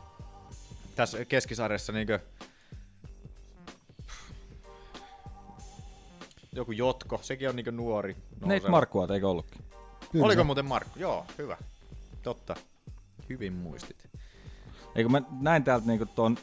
tässä 0.96 1.24
keskisarjassa 1.24 1.92
niinkö 1.92 2.18
joku 6.52 6.72
Jotko, 6.72 7.18
sekin 7.22 7.48
on 7.48 7.56
niinkö 7.56 7.72
nuori. 7.72 8.16
Nouseva. 8.40 8.68
Markkuat, 8.70 9.10
eikö 9.10 9.28
ollutkin? 9.30 9.62
Kyllä. 10.12 10.24
Oliko 10.24 10.44
muuten 10.44 10.64
Markku? 10.64 10.98
Joo, 10.98 11.26
hyvä. 11.38 11.56
Totta. 12.22 12.54
Hyvin 13.28 13.52
muistit. 13.52 14.08
Eikö 14.94 15.08
mä 15.08 15.22
näin 15.40 15.64
täältä 15.64 15.86
niinku 15.86 16.06
tuon, 16.06 16.38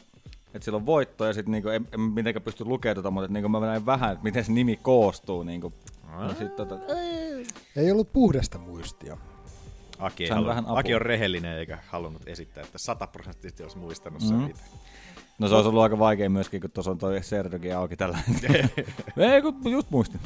että 0.54 0.64
sillä 0.64 0.76
on 0.76 0.86
voitto 0.86 1.26
ja 1.26 1.32
sitten 1.32 1.52
niinku, 1.52 1.68
en, 1.68 1.88
en 1.94 2.00
mitenkään 2.00 2.42
pysty 2.42 2.64
lukemaan 2.64 2.94
tota, 2.96 3.10
mutta 3.10 3.32
niinku 3.32 3.48
mä 3.48 3.60
näin 3.60 3.86
vähän, 3.86 4.12
että 4.12 4.22
miten 4.24 4.44
se 4.44 4.52
nimi 4.52 4.76
koostuu. 4.76 5.42
Niinku. 5.42 5.72
No 6.18 6.34
sit 6.38 6.56
tota, 6.56 6.74
Ei 7.76 7.90
ollut 7.92 8.12
puhdasta 8.12 8.58
muistia. 8.58 9.16
Aki, 9.98 10.28
halunnut- 10.28 10.48
vähän 10.48 10.64
apua. 10.64 10.78
Aki 10.78 10.94
on 10.94 11.02
rehellinen 11.02 11.58
eikä 11.58 11.78
halunnut 11.88 12.22
esittää, 12.28 12.64
että 12.64 12.78
sataprosenttisesti 12.78 13.62
olisi 13.62 13.78
muistanut 13.78 14.20
sen 14.20 14.36
Mhm. 14.36 14.50
No 15.40 15.48
se 15.48 15.54
olisi 15.54 15.68
ollut 15.68 15.82
aika 15.82 15.98
vaikea 15.98 16.30
myöskin, 16.30 16.60
kun 16.60 16.70
tuossa 16.70 16.90
on 16.90 16.98
toi 16.98 17.22
Serdokin 17.22 17.76
auki 17.76 17.96
tällä 17.96 18.18
Ei, 19.32 19.42
kun 19.42 19.72
just 19.72 19.90
muistin. 19.90 20.20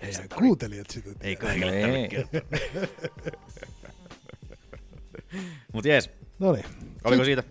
Ei 0.00 0.12
sä 0.12 0.22
kuuntelijat 0.38 0.90
sitä 0.90 1.10
Ei 1.20 1.36
kaikille 1.36 1.72
Ei. 1.72 2.08
Mut 5.72 5.84
jees. 5.84 6.10
Noniin. 6.38 6.64
Oliko 7.04 7.24
Sit- 7.24 7.26
siitä 7.26 7.42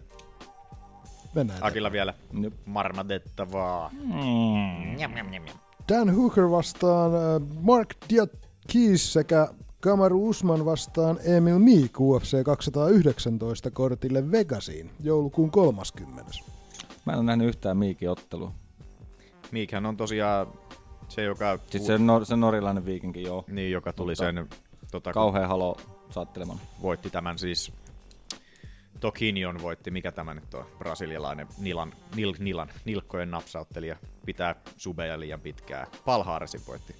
Mennään 1.35 1.59
Akilla 1.63 1.91
vielä? 1.91 2.13
Mm. 2.31 2.51
Njam, 4.95 5.11
njam, 5.13 5.27
njam. 5.29 5.43
Dan 5.89 6.15
Hooker 6.15 6.51
vastaan 6.51 7.11
äh, 7.15 7.47
Mark 7.61 7.95
Diakis 8.09 9.13
sekä 9.13 9.47
Kamaru 9.79 10.29
Usman 10.29 10.65
vastaan 10.65 11.19
Emil 11.23 11.59
Meek 11.59 11.99
UFC 12.01 12.43
219 12.43 13.71
kortille 13.71 14.31
Vegasiin 14.31 14.91
joulukuun 14.99 15.51
30. 15.51 16.31
Mä 17.09 17.13
en 17.13 17.19
ole 17.19 17.25
nähnyt 17.25 17.47
yhtään 17.47 17.77
Miikin 17.77 18.09
ottelua. 18.09 18.51
Miikhän 19.51 19.85
on 19.85 19.97
tosiaan 19.97 20.47
se, 21.07 21.23
joka... 21.23 21.57
Sitten 21.57 21.81
se, 21.81 21.97
no, 21.97 22.25
se 22.25 22.35
norilainen 22.35 22.85
viikinkin, 22.85 23.23
joo. 23.23 23.45
Niin, 23.47 23.71
joka 23.71 23.93
tuli 23.93 24.11
Mutta 24.11 24.23
sen... 24.23 24.49
Tota, 24.91 25.13
Kauhea 25.13 25.47
halo 25.47 25.77
saattelemaan. 26.09 26.59
Voitti 26.81 27.09
tämän 27.09 27.39
siis... 27.39 27.71
Tokinion 28.99 29.61
voitti, 29.61 29.91
mikä 29.91 30.11
tämä 30.11 30.33
nyt 30.33 30.53
on, 30.53 30.65
brasilialainen 30.77 31.47
Nilan, 31.57 31.93
Nil, 32.15 32.33
Nilan, 32.39 32.69
nilkkojen 32.85 33.31
napsauttelija, 33.31 33.95
pitää 34.25 34.55
subeja 34.77 35.19
liian 35.19 35.41
pitkää. 35.41 35.87
Palhaaresin 36.05 36.61
voitti. 36.67 36.95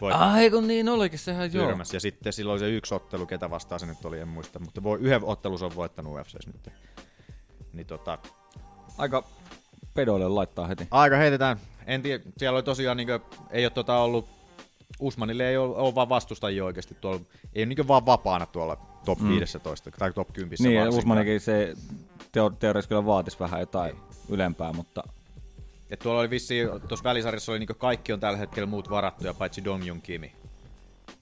Voitti. 0.00 0.22
Ai 0.22 0.50
kun 0.50 0.66
niin 0.66 0.88
olikin, 0.88 1.18
sehän 1.18 1.52
joo. 1.52 1.70
Ja 1.92 2.00
sitten 2.00 2.32
silloin 2.32 2.60
se 2.60 2.70
yksi 2.70 2.94
ottelu, 2.94 3.26
ketä 3.26 3.50
vastaan 3.50 3.80
se 3.80 3.86
nyt 3.86 4.04
oli, 4.04 4.20
en 4.20 4.28
muista. 4.28 4.58
Mutta 4.58 4.82
voi, 4.82 4.98
yhden 5.00 5.24
ottelun 5.24 5.58
se 5.58 5.64
on 5.64 5.76
voittanut 5.76 6.12
UFCs 6.12 6.46
nyt. 6.46 6.72
Niin 7.72 7.86
tota, 7.86 8.18
Aika 8.98 9.24
pedoille 9.94 10.28
laittaa 10.28 10.66
heti. 10.66 10.88
aika 10.90 11.16
heitetään. 11.16 11.56
En 11.86 12.02
tiedä, 12.02 12.24
siellä 12.36 12.56
oli 12.56 12.62
tosiaan 12.62 12.96
niinkö, 12.96 13.20
ei 13.50 13.64
ole 13.64 13.70
tota 13.70 13.98
ollut, 13.98 14.28
Usmanille 15.00 15.48
ei 15.48 15.56
ole, 15.56 15.76
ole 15.76 15.94
vaan 15.94 16.08
vastustajia 16.08 16.64
oikeasti 16.64 16.96
tuolla, 17.00 17.20
ei 17.54 17.60
ole 17.62 17.66
niinkö 17.66 17.88
vaan 17.88 18.06
vapaana 18.06 18.46
tuolla 18.46 18.76
top 19.04 19.18
Mm. 19.20 19.28
15 19.28 19.90
tai 19.98 20.12
top 20.12 20.32
10 20.32 20.56
Niin, 20.58 20.78
varsinkaan. 20.78 20.98
Usmanikin 20.98 21.40
se 21.40 21.74
teo, 22.32 22.50
teoriassa 22.50 22.88
kyllä 22.88 23.06
vaatisi 23.06 23.38
vähän 23.40 23.60
jotain 23.60 23.96
ylempää, 24.28 24.72
mutta 24.72 25.02
Et 25.90 26.00
tuolla 26.00 26.20
oli 26.20 26.30
vissiin, 26.30 26.68
tuossa 26.88 27.04
välisarjassa 27.04 27.52
oli 27.52 27.58
niinku 27.58 27.74
kaikki 27.74 28.12
on 28.12 28.20
tällä 28.20 28.38
hetkellä 28.38 28.66
muut 28.66 28.90
varattuja, 28.90 29.34
paitsi 29.34 29.64
Dong 29.64 30.02
Kimi. 30.02 30.32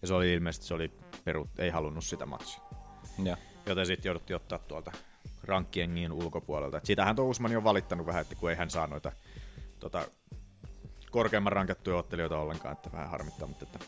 Ja 0.03 0.09
se 0.09 0.14
oli 0.14 0.33
ilmeisesti, 0.33 0.66
se 0.66 0.75
oli 0.75 0.91
perut, 1.25 1.49
ei 1.59 1.70
halunnut 1.70 2.05
sitä 2.05 2.27
matsia. 2.27 2.61
Ja. 3.25 3.37
Joten 3.66 3.87
sitten 3.87 4.09
jouduttiin 4.11 4.37
ottaa 4.37 4.59
tuolta 4.59 4.93
rankkiengin 5.45 6.12
ulkopuolelta. 6.12 6.76
Et 6.78 6.86
siitähän 6.86 7.16
tuo 7.16 7.24
Usmani 7.28 7.57
on 7.57 7.64
valittanut 7.64 8.07
vähän, 8.07 8.22
että 8.22 8.34
kun 8.34 8.51
ei 8.51 8.57
hän 8.57 8.70
saa 8.70 8.86
noita 8.86 9.12
tota, 9.80 10.07
korkeamman 11.11 11.53
rankattuja 11.53 11.97
ottelijoita 11.97 12.38
ollenkaan, 12.38 12.72
että 12.72 12.92
vähän 12.92 13.11
harmittaa, 13.11 13.49
mutta 13.49 13.64
että 13.64 13.78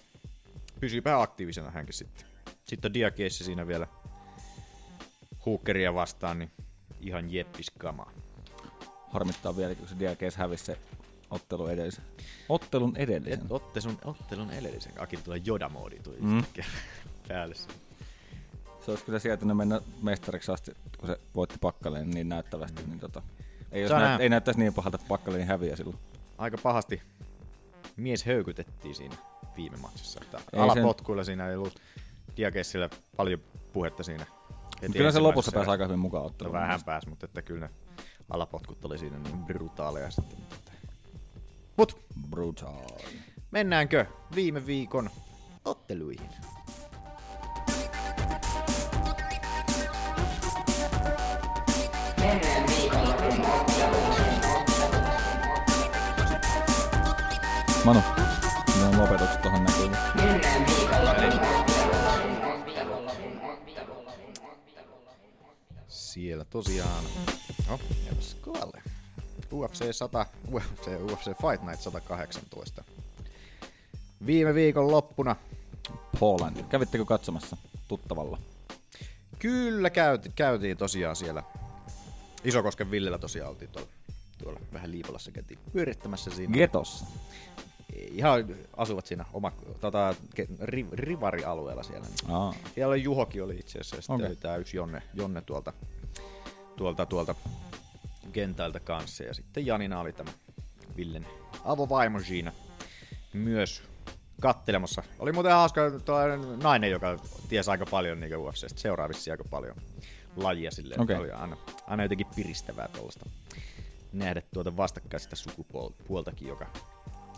pysyypä 0.80 1.20
aktiivisena 1.20 1.70
hänkin 1.70 1.94
sitten. 1.94 2.26
Sitten 2.64 2.88
on 2.88 2.94
Diakiessi 2.94 3.44
siinä 3.44 3.66
vielä 3.66 3.86
Hookeria 5.46 5.94
vastaan, 5.94 6.38
niin 6.38 6.50
ihan 7.00 7.32
jeppis 7.32 7.70
kamaa. 7.78 8.10
harmittaa 9.08 9.56
vielä, 9.56 9.74
kun 9.74 9.88
se 9.88 9.98
Diakes 9.98 10.36
hävisi 10.36 10.64
se 10.64 10.78
ottelu 11.30 11.66
edellisen. 11.66 12.04
Ottelun 12.48 12.96
edellisen. 12.96 13.32
Et 13.40 13.52
otte 13.52 13.80
sun 13.80 13.98
ottelun 14.04 14.50
edellisen. 14.50 14.92
Akin 14.98 15.22
tulee 15.22 15.38
Joda-moodi 15.44 16.00
tuli 16.02 16.16
Mm. 16.20 16.44
päälle. 17.28 17.54
se. 17.54 17.68
Se 18.86 18.90
olisi 18.92 19.04
kyllä 19.04 19.18
sietänyt 19.18 19.56
mennä 19.56 19.80
mestariksi 20.02 20.52
asti, 20.52 20.72
kun 20.98 21.08
se 21.08 21.20
voitti 21.34 21.58
Pakkaleen 21.60 22.10
niin 22.10 22.28
näyttävästi. 22.28 22.82
Niin 22.86 23.00
tota, 23.00 23.22
ei, 23.72 23.82
jos 23.82 23.90
näyt, 23.90 24.20
ei 24.20 24.28
näyttäisi 24.28 24.60
niin 24.60 24.74
pahalta, 24.74 24.96
että 24.96 25.08
Pakkaleen 25.08 25.46
häviää 25.46 25.76
silloin. 25.76 25.98
Aika 26.38 26.58
pahasti 26.62 27.02
mies 27.96 28.24
höykytettiin 28.24 28.94
siinä 28.94 29.16
viime 29.56 29.76
matsissa. 29.76 30.20
Alapotkuilla 30.56 31.24
siinä 31.24 31.48
ei 31.48 31.56
ollut 31.56 31.80
Diakessillä 32.36 32.88
paljon 33.16 33.40
puhetta 33.72 34.02
siinä. 34.02 34.26
heti 34.82 34.98
Kyllä 34.98 35.12
se 35.12 35.20
lopussa 35.20 35.52
pääsi 35.52 35.70
aika 35.70 35.84
hyvin 35.84 35.98
mukaan 35.98 36.24
otteluun. 36.24 36.54
No 36.54 36.60
vähän 36.60 36.84
pääsi, 36.84 37.08
mutta 37.08 37.26
että 37.26 37.42
kyllä 37.42 37.60
ne 37.60 37.70
alapotkut 38.30 38.84
oli 38.84 38.98
siinä 38.98 39.18
niin 39.18 39.44
brutaaleja 39.44 40.10
sitten. 40.10 40.38
Mut 41.76 41.98
Brutal. 42.30 42.86
mennäänkö 43.50 44.06
viime 44.34 44.66
viikon 44.66 45.10
otteluihin? 45.64 46.30
Manu, 57.84 58.02
ne 58.78 58.84
on 58.84 58.98
lopetukset 58.98 59.42
tuohon 59.42 59.64
näkyy. 59.64 59.90
Siellä 65.88 66.44
tosiaan, 66.44 67.04
no, 67.68 67.80
kovalle. 68.40 68.82
UFC 69.52 69.92
100, 69.92 70.26
UFC, 70.52 70.86
UFC 70.86 71.24
Fight 71.24 71.62
Night 71.62 71.80
118. 71.80 72.84
Viime 74.26 74.54
viikon 74.54 74.90
loppuna. 74.90 75.36
Poland. 76.20 76.56
Kävittekö 76.68 77.04
katsomassa 77.04 77.56
tuttavalla? 77.88 78.38
Kyllä 79.38 79.90
käytiin, 79.90 80.32
käytiin 80.36 80.76
tosiaan 80.76 81.16
siellä. 81.16 81.42
Isokosken 82.46 82.90
Villellä 82.90 83.18
tosiaan 83.18 83.50
oltiin 83.50 83.70
tuolla, 83.70 83.88
tuolla 84.42 84.60
vähän 84.72 84.90
Liipolassa 84.90 85.30
käytiin 85.30 85.58
pyörittämässä 85.72 86.30
siinä. 86.30 86.54
Getossa. 86.54 87.06
Ei, 87.96 88.10
Ihan 88.12 88.46
asuvat 88.76 89.06
siinä 89.06 89.24
oma, 89.32 89.52
tota, 89.80 90.14
ri, 90.62 90.86
rivarialueella 90.92 91.82
siellä. 91.82 92.06
Niin. 92.06 92.30
Aa. 92.30 92.54
Siellä 92.74 92.96
Juhokin 92.96 93.42
oli 93.42 93.56
itse 93.56 93.78
asiassa 93.78 94.00
sitten 94.00 94.26
oli 94.26 94.36
tää 94.36 94.56
yksi 94.56 94.76
Jonne, 94.76 95.02
Jonne 95.14 95.40
tuolta, 95.40 95.72
tuolta, 96.76 97.06
tuolta 97.06 97.34
kentältä 98.32 98.80
kanssa. 98.80 99.24
Ja 99.24 99.34
sitten 99.34 99.66
Janina 99.66 100.00
oli 100.00 100.12
tämä 100.12 100.30
Villen 100.96 101.26
avovaimo 101.64 102.20
siinä 102.20 102.52
myös 103.32 103.82
kattelemassa. 104.40 105.02
Oli 105.18 105.32
muuten 105.32 105.52
hauska 105.52 105.80
nainen, 106.62 106.90
joka 106.90 107.18
tiesi 107.48 107.70
aika 107.70 107.86
paljon 107.86 108.20
niin 108.20 108.36
UFCstä, 108.36 108.68
seuraa 108.80 109.08
vissiin 109.08 109.32
aika 109.32 109.44
paljon 109.50 109.76
lajia 110.36 110.70
silleen, 110.70 111.00
okay. 111.00 111.16
oli 111.16 111.30
aina, 111.30 111.56
aina 111.86 112.02
jotenkin 112.02 112.26
piristävää 112.36 112.88
tuollaista 112.88 113.26
nähdä 114.12 114.42
tuota 114.54 114.76
vastakkaista 114.76 115.36
sukupuoltakin, 115.36 116.48
joka 116.48 116.66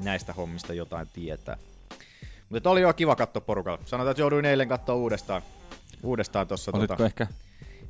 näistä 0.00 0.32
hommista 0.32 0.74
jotain 0.74 1.08
tietää. 1.12 1.56
Mutta 2.48 2.70
oli 2.70 2.80
jo 2.80 2.92
kiva 2.92 3.16
katsoa 3.16 3.40
porukalla. 3.40 3.80
Sanotaan, 3.84 4.10
että 4.10 4.20
jouduin 4.22 4.44
eilen 4.44 4.68
katsoa 4.68 4.94
uudestaan. 4.94 5.42
Uudestaan 6.02 6.48
tuossa. 6.48 6.70
Olitko 6.74 7.04
ehkä 7.04 7.26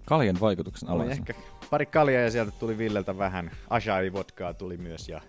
kaljan 0.05 0.41
vaikutuksen 0.41 0.89
Oli 0.89 1.03
alaisena? 1.03 1.27
ehkä 1.29 1.35
pari 1.71 1.87
kaljaa 1.87 2.23
ja 2.23 2.31
sieltä 2.31 2.51
tuli 2.51 2.79
Villeltä 2.79 3.19
vähän. 3.19 3.51
Ashai 3.71 4.13
vodkaa 4.13 4.55
tuli 4.55 4.77
myös 4.77 5.09
ja, 5.09 5.21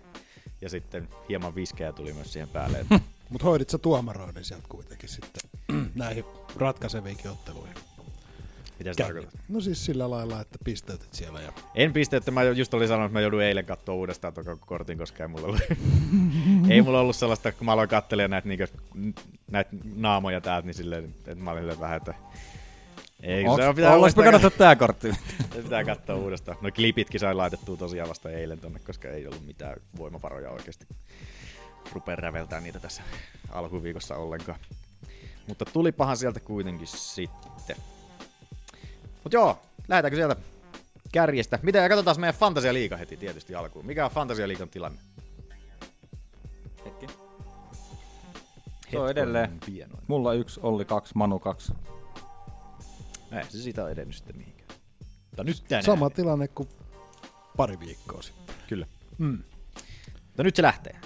ja 0.60 0.68
sitten 0.68 1.08
hieman 1.28 1.54
viskejä 1.54 1.92
tuli 1.92 2.12
myös 2.12 2.32
siihen 2.32 2.48
päälle. 2.48 2.86
Mutta 3.30 3.44
hoidit 3.44 3.70
sä 3.70 3.78
tuomaroiden 3.78 4.44
sieltä 4.44 4.66
kuitenkin 4.68 5.08
sitten 5.08 5.50
näihin 5.94 6.24
ratkaiseviinkin 6.56 7.30
otteluihin. 7.30 7.74
Mitä 8.80 8.92
se 8.92 9.02
tarkoittaa? 9.02 9.40
No 9.48 9.60
siis 9.60 9.84
sillä 9.84 10.10
lailla, 10.10 10.40
että 10.40 10.58
pisteytit 10.64 11.14
siellä 11.14 11.40
ja... 11.40 11.52
En 11.74 11.92
piste, 11.92 12.16
että 12.16 12.30
mä 12.30 12.42
just 12.42 12.74
olin 12.74 12.88
sanonut, 12.88 13.06
että 13.06 13.18
mä 13.18 13.20
joudun 13.20 13.42
eilen 13.42 13.64
katsoa 13.64 13.94
uudestaan 13.94 14.34
tuon 14.34 14.58
kortin, 14.58 14.98
koska 14.98 15.24
ei 15.24 15.28
mulla 15.28 15.46
ollut, 15.46 15.62
ei 16.70 16.82
mulla 16.82 17.00
ollut 17.00 17.16
sellaista, 17.16 17.52
kun 17.52 17.64
mä 17.64 17.72
aloin 17.72 17.88
katselemaan 17.88 18.30
näitä, 18.30 18.48
niinkö, 18.48 18.66
näitä 19.50 19.70
naamoja 19.94 20.40
täältä, 20.40 20.66
niin 20.66 20.74
silleen, 20.74 21.04
että 21.04 21.34
mä 21.34 21.50
olin 21.50 21.62
silleen 21.62 21.80
vähän, 21.80 21.96
että 21.96 22.14
ei, 23.22 23.44
Onks- 23.44 23.56
se 23.56 23.68
on 23.68 23.74
pitää 23.74 23.94
ollaanko 23.94 24.22
me 24.22 24.32
katsottu 24.32 24.58
tää 24.58 24.76
kortti? 24.76 25.12
Se 25.54 25.62
pitää 25.62 25.84
katsoa 25.84 26.16
uudestaan. 26.16 26.58
No 26.60 26.70
klipitkin 26.74 27.20
sain 27.20 27.36
laitettua 27.36 27.76
tosiaan 27.76 28.08
vasta 28.08 28.30
eilen 28.30 28.58
tonne, 28.58 28.78
koska 28.78 29.08
ei 29.08 29.26
ollut 29.26 29.46
mitään 29.46 29.76
voimavaroja 29.96 30.50
oikeasti 30.50 30.86
rupea 31.92 32.16
räveltää 32.16 32.60
niitä 32.60 32.80
tässä 32.80 33.02
alkuviikossa 33.50 34.16
ollenkaan. 34.16 34.58
Mutta 35.48 35.64
tulipahan 35.64 36.16
sieltä 36.16 36.40
kuitenkin 36.40 36.86
sitten. 36.86 37.76
Mut 39.24 39.32
joo, 39.32 39.58
lähdetäänkö 39.88 40.16
sieltä 40.16 40.36
kärjestä? 41.12 41.58
Mitä, 41.62 41.78
ja 41.78 41.88
katsotaan 41.88 42.20
meidän 42.20 42.34
Fantasia 42.34 42.74
Liiga 42.74 42.96
heti 42.96 43.16
tietysti 43.16 43.54
alkuun. 43.54 43.86
Mikä 43.86 44.04
on 44.04 44.10
Fantasia 44.10 44.48
Liigan 44.48 44.68
tilanne? 44.68 44.98
Hetki. 46.84 47.06
Se 48.90 48.98
on 48.98 49.10
edelleen. 49.10 49.50
on 49.50 49.60
pienoinen. 49.66 50.04
Mulla 50.08 50.34
yksi, 50.34 50.60
Olli 50.62 50.84
kaksi, 50.84 51.12
Manu 51.14 51.38
kaksi. 51.38 51.72
Ei 53.32 53.44
se 53.48 53.62
siitä 53.62 53.84
on 53.84 53.90
edennyt 53.90 54.16
sitten 54.16 54.36
mihinkään. 54.36 54.68
Mutta 55.30 55.44
nyt 55.44 55.64
tänään. 55.68 55.84
Sama 55.84 56.10
tilanne 56.10 56.48
kuin 56.48 56.68
pari 57.56 57.80
viikkoa 57.80 58.22
sitten. 58.22 58.54
Kyllä. 58.68 58.86
Mm. 59.18 59.42
Mutta 60.26 60.42
nyt 60.42 60.56
se 60.56 60.62
lähtee. 60.62 60.96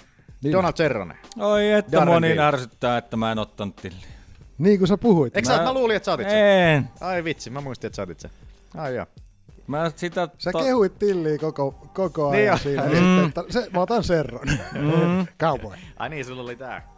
Niin. 0.42 0.52
Donald 0.52 0.74
Cerrone. 0.74 1.18
Oi, 1.38 1.72
että 1.72 1.92
Darren 1.92 2.14
moni 2.14 2.28
Till. 2.28 2.40
ärsyttää, 2.40 2.98
että 2.98 3.16
mä 3.16 3.32
en 3.32 3.38
ottanut 3.38 3.76
tilliä. 3.76 4.13
Niin 4.58 4.78
kuin 4.78 4.88
sä 4.88 4.96
puhuit. 4.98 5.36
Eikö 5.36 5.48
mä... 5.48 5.56
sä, 5.56 5.62
mä 5.62 5.72
luulin, 5.72 5.96
että 5.96 6.04
sä 6.04 6.12
otit 6.12 6.28
sen? 6.30 6.38
En. 6.46 6.88
Ai 7.00 7.24
vitsi, 7.24 7.50
mä 7.50 7.60
muistin, 7.60 7.88
että 7.88 7.96
sä 7.96 8.02
otit 8.02 8.20
sen. 8.20 8.30
Ai 8.76 8.94
joo. 8.96 9.06
Mä 9.66 9.90
sitä... 9.96 10.28
Sä 10.38 10.52
to- 10.52 10.58
kehuit 10.64 10.98
tilliä 10.98 11.38
koko, 11.38 11.72
koko 11.94 12.30
Niin 12.30 12.40
ajan 12.42 12.46
joo. 12.46 12.58
siinä. 12.58 12.82
Mm. 12.82 13.24
Sitten, 13.24 13.24
että 13.26 13.52
se, 13.52 13.66
mä 13.72 13.80
otan 13.80 14.04
serron. 14.04 14.46
Mm. 14.72 15.26
Cowboy. 15.40 15.76
Ai 15.96 16.08
niin, 16.08 16.24
sulla 16.24 16.42
oli 16.42 16.56
tää. 16.56 16.88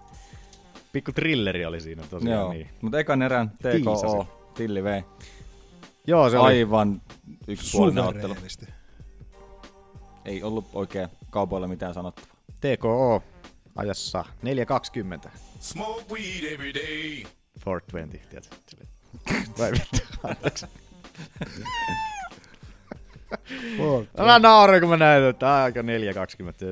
Pikku 0.93 1.13
trilleri 1.13 1.67
oli 1.67 1.81
siinä 1.81 2.03
tosiaan. 2.11 2.41
Joo, 2.41 2.53
Niin. 2.53 2.69
mutta 2.81 2.99
ekan 2.99 3.23
erän 3.23 3.51
Tiisasi. 3.63 4.07
TKO, 4.07 4.51
Tilli 4.55 4.85
vei. 4.85 5.03
Joo, 6.07 6.31
se 6.31 6.39
oli 6.39 6.47
Aivan 6.47 7.03
yksipuolinen 7.49 8.05
ottelu. 8.05 8.37
Ei 10.25 10.43
ollut 10.43 10.65
oikein 10.73 11.09
kaupoilla 11.31 11.69
mitään 11.69 11.95
sanottavaa. 11.95 12.37
TKO 12.61 13.23
ajassa 13.77 14.25
4.20. 15.25 15.31
Smoke 15.61 16.05
weed 16.15 16.53
every 16.53 16.75
day. 16.75 17.25
420, 17.67 18.19
tiedätkö? 18.31 18.57
Vai 19.59 19.73
vittu, 19.73 19.99
anteeksi. 20.23 20.67
Mä 24.27 24.39
nauroin, 24.39 24.81
kun 24.81 24.91
mä 24.91 24.97
näin, 24.97 25.25
että 25.25 25.55
aika 25.63 25.81
4.20. 25.83 25.87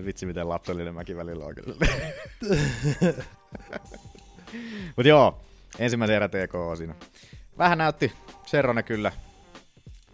Vitsi, 0.04 0.26
miten 0.26 0.48
lapsellinen 0.48 0.94
mäkin 0.94 1.16
välillä 1.16 1.44
on 1.44 1.54
kyllä. 1.54 1.76
Mut 4.96 5.06
joo, 5.06 5.40
ensimmäisen 5.78 6.16
erä 6.16 6.28
TKO 6.28 6.76
siinä. 6.76 6.94
Vähän 7.58 7.78
näytti 7.78 8.12
Serrone 8.46 8.82
kyllä 8.82 9.12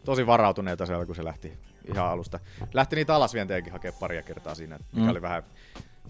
tosi 0.04 0.26
varautuneelta 0.26 0.86
siellä, 0.86 1.06
kun 1.06 1.14
se 1.14 1.24
lähti 1.24 1.52
ihan 1.94 2.06
alusta. 2.06 2.40
Lähti 2.74 2.96
niitä 2.96 3.14
alasvientejäkin 3.14 3.72
hakemaan 3.72 4.00
paria 4.00 4.22
kertaa 4.22 4.54
siinä, 4.54 4.78
mikä 4.92 5.04
Mm. 5.04 5.10
oli 5.10 5.22
vähän 5.22 5.42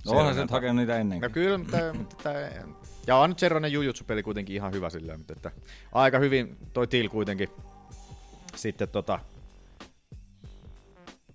No 0.06 0.12
onhan 0.12 0.34
se 0.34 0.46
hakenut 0.50 0.76
niitä 0.76 0.98
ennenkin. 0.98 1.28
No 1.28 1.32
kyllä, 1.32 1.58
mutta, 1.58 1.76
mutta 1.98 2.16
tää, 2.22 2.64
ja 3.06 3.16
on 3.16 3.30
nyt 3.30 3.38
Seronen 3.38 3.72
Jujutsu-peli 3.72 4.22
kuitenkin 4.22 4.56
ihan 4.56 4.72
hyvä 4.72 4.90
silleen, 4.90 5.20
mutta 5.20 5.32
että 5.32 5.50
aika 5.92 6.18
hyvin 6.18 6.56
toi 6.72 6.86
Till 6.86 7.08
kuitenkin 7.08 7.48
sitten 8.56 8.88
tota 8.88 9.18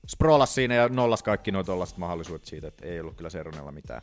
sprollas 0.08 0.56
siinä 0.56 0.76
ja 0.76 0.90
nollas 0.90 1.24
kaikki 1.24 1.52
noita 1.52 1.66
tollaset 1.66 1.98
mahdollisuudet 1.98 2.46
siitä, 2.46 2.68
että 2.68 2.86
ei 2.86 3.00
ollut 3.00 3.16
kyllä 3.16 3.30
Seronella 3.30 3.72
mitään 3.72 4.02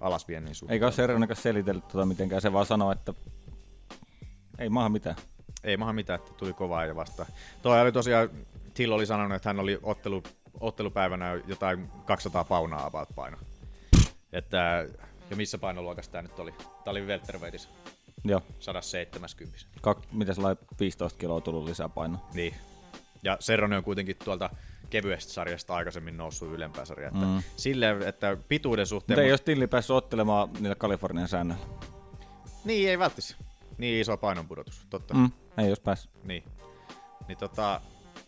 alasviennin 0.00 0.54
suhteen. 0.54 0.74
Eikä 0.74 0.86
ole 0.86 0.92
Seronekas 0.92 1.42
selitellyt 1.42 1.88
tota 1.88 2.06
mitenkään, 2.06 2.42
se 2.42 2.52
vaan 2.52 2.66
sanoo, 2.66 2.92
että 2.92 3.14
ei 4.58 4.68
maahan 4.68 4.92
mitään. 4.92 5.16
Ei 5.64 5.76
maha 5.76 5.92
mitään, 5.92 6.20
että 6.20 6.32
tuli 6.36 6.52
kovaa 6.52 6.84
ja 6.84 6.96
vastaan. 6.96 7.28
Toi 7.62 7.80
oli 7.80 7.92
tosiaan, 7.92 8.30
Till 8.74 8.92
oli 8.92 9.06
sanonut, 9.06 9.36
että 9.36 9.48
hän 9.48 9.60
oli 9.60 9.78
ottelu, 9.82 10.22
ottelupäivänä 10.60 11.40
jotain 11.46 11.88
200 12.06 12.44
paunaa 12.44 12.86
about 12.86 13.08
paino. 13.14 13.36
Että, 14.36 14.86
ja 15.30 15.36
missä 15.36 15.58
painoluokassa 15.58 16.10
tämä 16.10 16.22
nyt 16.22 16.38
oli? 16.38 16.52
Tämä 16.52 16.90
oli 16.90 17.06
welterweightissä. 17.06 17.68
Joo. 18.24 18.42
170. 18.58 19.58
Kak, 19.80 19.98
miten 20.12 20.34
sellainen 20.34 20.66
15 20.80 21.18
kiloa 21.18 21.40
tullut 21.40 21.64
lisää 21.64 21.88
painoa? 21.88 22.28
Niin. 22.34 22.54
Ja 23.22 23.36
Serrone 23.40 23.76
on 23.76 23.84
kuitenkin 23.84 24.16
tuolta 24.24 24.50
kevyestä 24.90 25.32
sarjasta 25.32 25.74
aikaisemmin 25.74 26.16
noussut 26.16 26.52
ylempää 26.52 26.84
sarjaa. 26.84 27.08
Että 27.08 27.26
Mm. 27.26 27.42
Silleen, 27.56 28.02
että 28.02 28.36
pituuden 28.48 28.86
suhteen... 28.86 29.16
Mutta 29.16 29.24
ei 29.24 29.30
jos 29.30 29.40
Tilli 29.40 29.66
päässyt 29.66 29.96
ottelemaan 29.96 30.48
niillä 30.52 30.74
Kalifornian 30.74 31.28
säännöillä. 31.28 31.66
Niin, 32.64 32.90
ei 32.90 32.98
välttis. 32.98 33.36
Niin 33.78 34.00
iso 34.00 34.16
painonpudotus, 34.16 34.86
totta. 34.90 35.14
Mm, 35.14 35.30
ei 35.58 35.68
jos 35.68 35.80
päässyt. 35.80 36.10
Niin. 36.24 36.44
Niin 37.28 37.38
tota, 37.38 37.80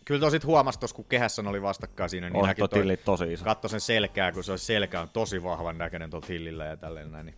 kyllä 0.09 0.21
tosit 0.21 0.45
huomasi 0.45 0.79
tuossa, 0.79 0.95
kun 0.95 1.05
kehässä 1.05 1.41
oli 1.45 1.61
vastakkain 1.61 2.09
siinä, 2.09 2.29
niin 2.29 2.37
On 2.37 2.47
näki 2.47 2.61
tilli 2.73 2.97
tosi 2.97 3.33
iso. 3.33 3.45
Katso 3.45 3.67
sen 3.67 3.79
selkää, 3.79 4.31
kun 4.31 4.43
se 4.43 4.51
olisi 4.51 4.65
selkä 4.65 5.01
on 5.01 5.09
tosi 5.09 5.43
vahvan 5.43 5.77
näköinen 5.77 6.09
tuolta 6.09 6.27
hillillä 6.29 6.65
ja 6.65 6.77
tälleen 6.77 7.11
näin. 7.11 7.25
Niin. 7.25 7.35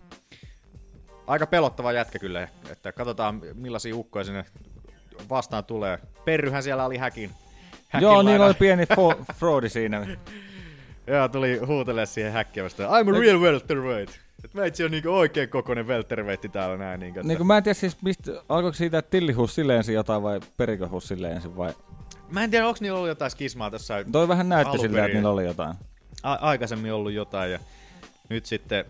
Aika 1.28 1.47
pelottava 1.47 1.91
jätkä 1.91 2.19
kyllä, 2.19 2.47
että 2.69 2.91
katsotaan 2.91 3.41
millaisia 3.53 3.95
ukkoja 3.95 4.26
sinne 4.26 4.45
vastaan 5.30 5.65
tulee. 5.65 5.99
Perryhän 6.26 6.63
siellä 6.63 6.86
oli 6.86 6.97
häkin. 6.97 7.32
häkin 7.89 8.05
Joo, 8.05 8.22
niillä 8.22 8.45
oli 8.45 8.53
pieni 8.53 8.84
fo- 8.84 9.26
fraudi 9.39 9.69
siinä. 9.69 10.17
Joo, 11.07 11.28
tuli 11.28 11.57
huutelee 11.57 12.05
siihen 12.05 12.32
häkkiä 12.34 12.63
vastaan. 12.63 13.05
I'm 13.05 13.15
a 13.15 13.19
real 13.19 13.39
welterweight. 13.39 14.19
Et 14.45 14.53
meitsi 14.53 14.84
on 14.84 14.91
niinku 14.91 15.09
oikein 15.09 15.49
kokoinen 15.49 15.88
welterweight 15.88 16.51
täällä 16.51 16.78
näin. 16.78 16.99
Niinku, 16.99 17.19
että... 17.19 17.28
Niin 17.28 17.47
mä 17.47 17.57
en 17.57 17.63
tiedä 17.63 17.74
siis, 17.74 18.01
mistä, 18.01 18.32
alkoiko 18.49 18.76
siitä, 18.76 18.97
että 18.97 19.09
Tilli 19.09 19.34
huusi 19.34 19.53
sille 19.53 19.78
ensin 19.78 19.95
jotain 19.95 20.24
vai 20.24 20.39
perikö 20.57 20.88
huusi 20.88 21.07
sille 21.07 21.32
ensin 21.32 21.57
vai... 21.57 21.74
Mä 22.32 22.43
en 22.43 22.51
tiedä, 22.51 22.67
onko 22.67 22.77
niillä 22.82 22.97
ollut 22.97 23.09
jotain 23.09 23.32
skismaa 23.32 23.71
tässä 23.71 24.05
Toi 24.11 24.27
vähän 24.27 24.49
näytti 24.49 24.69
alun 24.69 24.79
siltä, 24.79 25.05
että 25.05 25.13
niillä 25.17 25.29
oli 25.29 25.45
jotain. 25.45 25.75
A- 26.23 26.34
aikaisemmin 26.34 26.93
ollut 26.93 27.11
jotain 27.11 27.51
ja 27.51 27.59
nyt 28.29 28.45
sitten... 28.45 28.86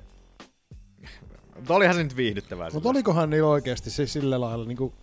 Mutta 1.55 1.73
olihan 1.73 1.95
se 1.95 2.03
nyt 2.03 2.15
viihdyttävää. 2.15 2.69
Mutta 2.73 2.89
olikohan 2.89 3.29
niillä 3.29 3.49
oikeasti 3.49 3.89
se 3.89 4.07
sillä 4.07 4.41
lailla, 4.41 4.65
niinku, 4.65 4.93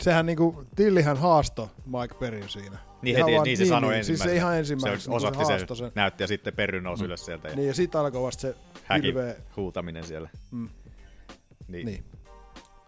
sehän 0.00 0.26
niinku, 0.26 0.64
Tillihän 0.76 1.16
haasto 1.16 1.70
Mike 1.86 2.14
Perryn 2.14 2.48
siinä. 2.48 2.78
Niin, 3.02 3.16
Ihan 3.16 3.28
heti, 3.28 3.36
vaan- 3.36 3.44
niin 3.44 3.56
se 3.56 3.64
sanoi 3.66 3.92
Siis 3.94 3.98
ensimmäisenä. 3.98 4.30
se 4.30 4.36
ihan 4.36 4.56
ensimmäisenä. 4.58 4.98
Se 5.00 5.10
osoitti 5.10 5.44
sen, 5.44 5.56
haastoi 5.56 5.76
sen. 5.76 5.92
näytti 5.94 6.22
ja 6.22 6.26
sitten 6.26 6.54
Perry 6.54 6.80
nousi 6.80 7.04
ylös 7.04 7.24
sieltä. 7.24 7.48
Ja 7.48 7.56
Niin, 7.56 7.68
ja 7.68 7.74
sit 7.74 7.94
alkoi 7.94 8.22
vasta 8.22 8.40
se 8.40 8.54
häkin 8.84 9.04
hirveä... 9.04 9.34
huutaminen 9.56 10.04
siellä. 10.04 10.28
Mm. 10.50 10.68
Niin. 11.68 11.86
Niin. 11.86 12.04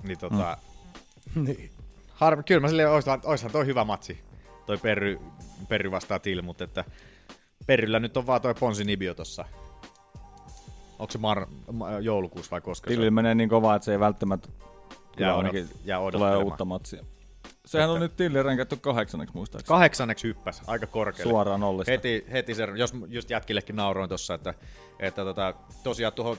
Niin 0.03 0.19
tota... 0.19 0.57
Niin. 1.47 1.71
Harmi, 2.15 2.43
kyllä 2.43 2.61
mä 2.61 2.69
silleen, 2.69 2.91
oishan, 2.91 3.21
oishan 3.25 3.51
toi 3.53 3.67
hyvä 3.67 3.85
matsi. 3.85 4.21
Toi 4.67 4.79
Perry, 4.79 5.19
Perry 5.69 5.91
vastaa 5.91 6.19
Till, 6.19 6.43
mutta 6.43 6.65
että 6.65 6.85
Perryllä 7.67 8.01
nyt 8.01 8.17
on 8.17 8.27
vaan 8.27 8.41
toi 8.41 8.55
Ponsi 8.55 8.85
Nibio 8.85 9.15
tossa. 9.15 9.45
Onko 10.99 11.11
se 11.11 11.19
mar, 11.19 11.47
ma, 11.73 11.91
joulukuussa 11.91 12.51
vai 12.51 12.61
koska 12.61 12.91
se 12.91 12.95
Tilli 12.95 13.07
on? 13.07 13.15
menee 13.15 13.35
niin 13.35 13.49
kovaa, 13.49 13.77
että 13.77 13.85
se 13.85 13.93
ei 13.93 14.01
välttämättä 14.01 14.49
Jää 15.19 15.37
odot- 15.37 15.77
jää 15.85 16.01
tulee 16.13 16.37
uutta 16.37 16.65
matsia. 16.65 17.05
Sehän 17.67 17.91
on 17.91 18.01
nyt 18.01 18.17
Tilli 18.17 18.43
ränkätty 18.43 18.77
kahdeksanneksi 18.77 19.35
muistaakseni. 19.35 19.69
Kahdeksanneksi 19.69 20.29
hyppäs, 20.29 20.63
aika 20.67 20.87
korkealle. 20.87 21.31
Suoraan 21.31 21.61
nollista. 21.61 21.91
Heti, 21.91 22.27
heti 22.33 22.55
se, 22.55 22.69
jos 22.77 22.93
just 23.09 23.31
jätkillekin 23.31 23.77
nauroin 23.77 24.09
tuossa, 24.09 24.35
että, 24.35 24.55
että 24.99 25.25
tota, 25.25 25.55
tosiaan 25.83 26.13
tuohon 26.13 26.37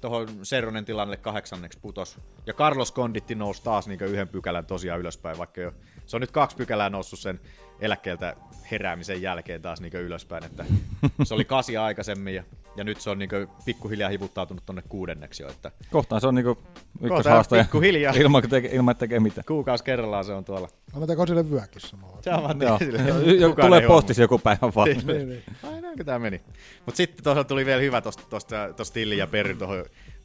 tuohon 0.00 0.28
Serronen 0.42 0.84
tilanne 0.84 1.16
kahdeksanneksi 1.16 1.78
putos. 1.82 2.18
Ja 2.46 2.54
Carlos 2.54 2.92
Conditti 2.92 3.34
nousi 3.34 3.62
taas 3.62 3.88
niin 3.88 4.02
yhden 4.02 4.28
pykälän 4.28 4.66
tosiaan 4.66 5.00
ylöspäin, 5.00 5.38
vaikka 5.38 5.60
jo, 5.60 5.72
se 6.12 6.16
on 6.16 6.20
nyt 6.20 6.30
kaksi 6.30 6.56
pykälää 6.56 6.90
noussut 6.90 7.18
sen 7.18 7.40
eläkkeeltä 7.80 8.36
heräämisen 8.70 9.22
jälkeen 9.22 9.62
taas 9.62 9.80
niin 9.80 9.92
ylöspäin. 9.92 10.44
Että 10.44 10.64
se 11.24 11.34
oli 11.34 11.44
kasi 11.44 11.76
aikaisemmin 11.76 12.34
ja, 12.34 12.44
ja 12.76 12.84
nyt 12.84 13.00
se 13.00 13.10
on 13.10 13.18
niin 13.18 13.30
pikkuhiljaa 13.64 14.10
hivuttautunut 14.10 14.66
tonne 14.66 14.82
kuudenneksi 14.88 15.42
jo. 15.42 15.48
Että 15.48 15.70
Kohtaan 15.90 16.20
se 16.20 16.26
on 16.26 16.34
niinku 16.34 16.54
Kohta 16.54 17.06
ykköshaastaja 17.06 17.64
pikkuhiljaa. 17.64 18.14
ilman, 18.20 18.42
teke, 18.48 18.68
ilman, 18.72 18.92
että 18.92 19.00
tekee 19.00 19.20
mitään. 19.20 19.44
kuukausi 19.44 19.84
kerrallaan 19.84 20.24
se 20.24 20.32
on 20.32 20.44
tuolla. 20.44 20.68
Annetaanko 20.94 21.26
sille 21.26 21.50
vyökin 21.50 21.80
samalla? 21.80 22.18
Se 22.22 22.30
on 22.30 22.42
vaan 22.42 22.62
Joo. 22.62 22.78
sille- 22.78 23.54
tulee 23.60 23.86
postissa 23.86 24.22
joku 24.22 24.38
päivä 24.38 24.72
vaan. 24.76 24.88
Niin, 24.88 25.28
niin. 25.28 25.42
Ai 25.62 25.80
näinkö 25.80 26.04
tää 26.04 26.18
meni. 26.18 26.40
Mut 26.86 26.96
sitten 26.96 27.24
tuossa 27.24 27.44
tuli 27.44 27.66
vielä 27.66 27.80
hyvä 27.80 28.00
tosta, 28.00 28.22
tosta, 28.30 28.72
tosta 28.76 28.94
Tilli 28.94 29.18
ja 29.18 29.26
Perry 29.26 29.56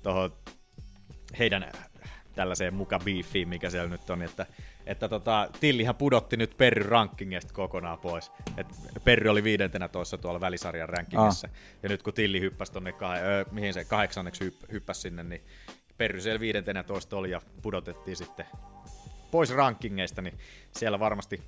tohon 0.03 0.33
heidän 1.39 1.71
tällaiseen 2.35 2.73
muka 2.73 2.99
beefiin, 2.99 3.49
mikä 3.49 3.69
siellä 3.69 3.89
nyt 3.89 4.09
on, 4.09 4.21
että, 4.21 4.45
että 4.87 5.09
tota, 5.09 5.49
Tillihän 5.59 5.95
pudotti 5.95 6.37
nyt 6.37 6.57
Perry 6.57 6.83
rankingista 6.83 7.53
kokonaan 7.53 7.99
pois. 7.99 8.31
Et 8.57 8.67
Perry 9.03 9.29
oli 9.29 9.43
viidentenä 9.43 9.87
toissa 9.87 10.17
tuolla 10.17 10.41
välisarjan 10.41 10.89
rankingissa. 10.89 11.49
Ja 11.83 11.89
nyt 11.89 12.03
kun 12.03 12.13
Tilli 12.13 12.39
hyppäsi 12.41 12.71
tonne, 12.71 12.91
kah- 12.91 13.23
ö, 13.25 13.45
mihin 13.51 13.73
se 13.73 13.85
kahdeksanneksi 13.85 14.49
hypp- 14.49 14.71
hyppäsi 14.71 15.01
sinne, 15.01 15.23
niin 15.23 15.41
Perry 15.97 16.21
siellä 16.21 16.39
viidentenä 16.39 16.83
toista 16.83 17.17
oli 17.17 17.31
ja 17.31 17.41
pudotettiin 17.61 18.17
sitten 18.17 18.45
pois 19.31 19.49
rankingeista, 19.51 20.21
niin 20.21 20.37
siellä 20.71 20.99
varmasti 20.99 21.41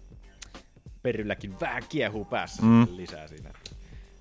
Perrylläkin 1.01 1.59
vähän 1.59 1.83
kiehuu 1.89 2.25
päässä 2.25 2.61
Mm. 2.61 2.87
lisää 2.89 3.27
siinä. 3.27 3.49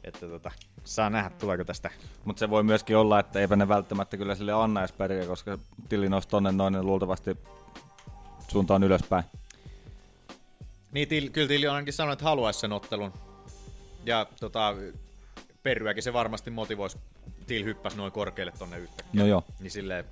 Että 0.04 0.26
tota, 0.28 0.50
saa 0.84 1.10
nähdä, 1.10 1.30
tuleeko 1.30 1.64
tästä. 1.64 1.90
Mutta 2.24 2.40
se 2.40 2.50
voi 2.50 2.62
myöskin 2.62 2.96
olla, 2.96 3.20
että 3.20 3.40
eipä 3.40 3.56
ne 3.56 3.68
välttämättä 3.68 4.16
kyllä 4.16 4.34
sille 4.34 4.52
anna 4.52 4.80
edes 4.80 4.94
koska 5.28 5.58
Tilli 5.88 6.08
nousi 6.08 6.28
tonne 6.28 6.52
noin 6.52 6.72
niin 6.72 6.86
luultavasti 6.86 7.36
suuntaan 8.49 8.82
ylöspäin. 8.84 9.24
Niin, 10.92 11.09
til, 11.09 11.30
kyllä 11.30 11.49
Tilli 11.49 11.68
on 11.68 11.74
ainakin 11.74 11.92
sanonut, 11.94 12.12
että 12.12 12.24
haluaisi 12.24 12.61
sen 12.61 12.72
ottelun. 12.72 13.12
Ja 14.05 14.26
tota, 14.40 14.74
Perryäkin 15.62 16.03
se 16.03 16.12
varmasti 16.12 16.51
motivoisi, 16.51 16.99
kun 17.24 17.32
Till 17.46 17.64
hyppäsi 17.64 17.96
noin 17.96 18.12
korkealle 18.12 18.53
tonne 18.59 18.78
yhtäkkiä. 18.78 19.20
No 19.22 19.26
joo. 19.26 19.44
Niin 19.61 19.70
silleen, 19.70 20.05